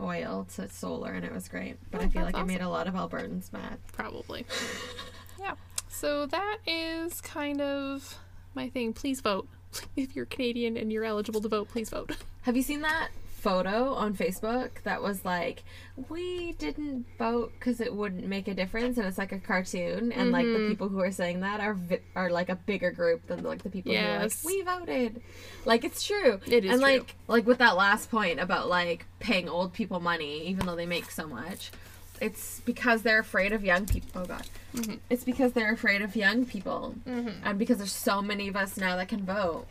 oil 0.00 0.46
to 0.56 0.68
solar, 0.68 1.12
and 1.12 1.24
it 1.24 1.32
was 1.32 1.48
great. 1.48 1.76
But 1.92 2.00
Oh, 2.00 2.04
I 2.04 2.08
feel 2.08 2.22
like 2.22 2.36
it 2.36 2.46
made 2.46 2.60
a 2.60 2.68
lot 2.68 2.88
of 2.88 2.94
Albertans 2.94 3.52
mad. 3.52 3.78
probably. 3.92 4.44
yeah. 5.40 5.54
So 5.88 6.26
that 6.26 6.58
is 6.66 7.20
kind 7.20 7.60
of 7.60 8.18
my 8.54 8.68
thing. 8.68 8.92
Please 8.92 9.20
vote. 9.20 9.46
If 9.96 10.14
you're 10.16 10.26
Canadian 10.26 10.76
and 10.76 10.92
you're 10.92 11.04
eligible 11.04 11.40
to 11.42 11.48
vote, 11.48 11.68
please 11.68 11.90
vote. 11.90 12.16
Have 12.42 12.56
you 12.56 12.62
seen 12.62 12.80
that 12.82 13.08
photo 13.36 13.92
on 13.94 14.14
Facebook 14.14 14.70
that 14.84 15.02
was 15.02 15.24
like, 15.24 15.64
we 16.08 16.52
didn't 16.52 17.06
vote 17.18 17.52
because 17.58 17.80
it 17.80 17.92
wouldn't 17.92 18.26
make 18.26 18.46
a 18.46 18.54
difference, 18.54 18.98
and 18.98 19.06
it's 19.06 19.18
like 19.18 19.32
a 19.32 19.38
cartoon, 19.38 20.12
and 20.12 20.30
like 20.30 20.46
the 20.46 20.58
Mhm. 20.60 20.68
people 20.68 20.88
who 20.88 21.00
are 21.00 21.10
saying 21.10 21.40
that 21.40 21.60
are 21.60 21.74
vi- 21.74 22.00
are 22.14 22.30
like 22.30 22.48
a 22.50 22.54
bigger 22.54 22.92
group 22.92 23.26
than 23.26 23.42
like 23.42 23.62
the 23.64 23.70
people 23.70 23.92
who 23.92 23.98
are 23.98 24.18
like, 24.20 24.32
we 24.44 24.62
voted. 24.62 25.20
Like 25.64 25.82
it's 25.84 26.04
true. 26.04 26.38
It 26.46 26.64
is 26.64 26.70
and 26.72 26.80
true. 26.80 26.90
like 26.90 27.16
like 27.26 27.46
with 27.46 27.58
that 27.58 27.76
last 27.76 28.10
point 28.12 28.38
about 28.38 28.68
like 28.68 29.06
paying 29.18 29.48
old 29.48 29.72
people 29.72 29.98
money 29.98 30.46
even 30.46 30.64
though 30.66 30.76
they 30.76 30.86
make 30.86 31.10
so 31.10 31.26
much. 31.26 31.72
It's 32.20 32.60
because 32.64 33.02
they're 33.02 33.18
afraid 33.18 33.52
of 33.52 33.64
young 33.64 33.86
people. 33.86 34.22
Oh 34.22 34.24
God! 34.26 34.46
Mhm. 34.74 34.98
It's 35.10 35.24
because 35.24 35.52
they're 35.52 35.72
afraid 35.72 36.00
of 36.02 36.16
young 36.16 36.44
people, 36.46 36.94
Mhm. 37.06 37.34
and 37.44 37.58
because 37.58 37.78
there's 37.78 37.92
so 37.92 38.22
many 38.22 38.48
of 38.48 38.56
us 38.56 38.76
now 38.76 38.96
that 38.96 39.08
can 39.08 39.24
vote. 39.24 39.66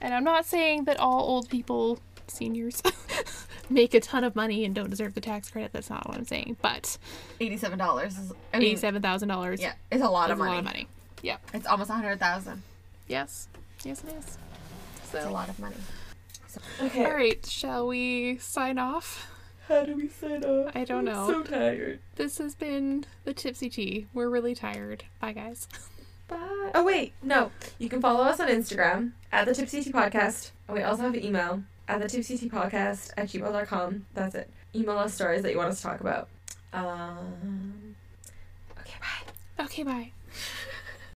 And 0.00 0.14
I'm 0.14 0.24
not 0.24 0.44
saying 0.46 0.84
that 0.84 0.98
all 1.00 1.20
old 1.22 1.48
people, 1.48 1.98
seniors, 2.28 2.80
make 3.70 3.94
a 3.94 4.00
ton 4.00 4.22
of 4.22 4.36
money 4.36 4.64
and 4.64 4.74
don't 4.74 4.90
deserve 4.90 5.14
the 5.14 5.20
tax 5.20 5.50
credit. 5.50 5.72
That's 5.72 5.90
not 5.90 6.06
what 6.08 6.16
I'm 6.16 6.24
saying. 6.24 6.56
But 6.62 6.98
Eighty-seven 7.40 7.78
dollars 7.78 8.16
is. 8.16 8.32
I 8.54 8.58
mean, 8.58 8.68
eighty-seven 8.68 9.02
thousand 9.02 9.28
dollars 9.28 9.60
Yeah, 9.60 9.72
it's 9.90 10.02
a 10.02 10.08
lot 10.08 10.30
is 10.30 10.34
of 10.34 10.40
a 10.40 10.44
lot 10.44 10.58
of 10.58 10.64
money. 10.64 10.86
Yeah. 11.22 11.38
It's 11.52 11.66
almost 11.66 11.90
a 11.90 11.94
hundred 11.94 12.20
thousand. 12.20 12.62
Yes. 13.08 13.48
Yes, 13.84 14.04
it 14.04 14.14
is. 14.14 14.38
It's 15.02 15.14
a 15.24 15.30
lot 15.30 15.48
of 15.48 15.58
money. 15.58 15.76
So, 16.46 16.60
okay. 16.82 17.04
all 17.04 17.12
right. 17.12 17.44
Shall 17.44 17.86
we 17.88 18.38
sign 18.38 18.78
off? 18.78 19.28
How 19.68 19.84
do 19.84 19.94
we 19.96 20.08
sign 20.08 20.44
off? 20.44 20.72
I 20.74 20.84
don't 20.84 21.04
know. 21.04 21.26
so 21.28 21.42
tired. 21.42 21.98
This 22.16 22.38
has 22.38 22.54
been 22.54 23.04
the 23.24 23.34
Tipsy 23.34 23.68
Tea. 23.68 24.06
We're 24.14 24.30
really 24.30 24.54
tired. 24.54 25.04
Bye, 25.20 25.32
guys. 25.32 25.68
Bye. 26.26 26.70
Oh 26.74 26.84
wait, 26.84 27.12
no. 27.22 27.50
You 27.78 27.88
can 27.88 28.00
follow 28.00 28.24
us 28.24 28.40
on 28.40 28.48
Instagram 28.48 29.12
at 29.32 29.46
the 29.46 29.54
Tipsy 29.54 29.82
Tea 29.82 29.92
Podcast. 29.92 30.50
And 30.66 30.76
we 30.76 30.82
also 30.82 31.02
have 31.02 31.14
an 31.14 31.24
email 31.24 31.62
at 31.86 32.00
the 32.00 32.08
Tipsy 32.08 32.36
Tea 32.38 32.48
Podcast 32.48 33.12
at 33.16 33.28
gmail.com. 33.28 34.06
That's 34.14 34.34
it. 34.34 34.50
Email 34.74 34.98
us 34.98 35.14
stories 35.14 35.42
that 35.42 35.52
you 35.52 35.58
want 35.58 35.70
us 35.70 35.78
to 35.78 35.82
talk 35.82 36.00
about. 36.00 36.28
Um. 36.72 37.94
Okay. 38.80 38.94
Bye. 39.00 39.64
Okay, 39.64 39.82
bye. 39.82 40.12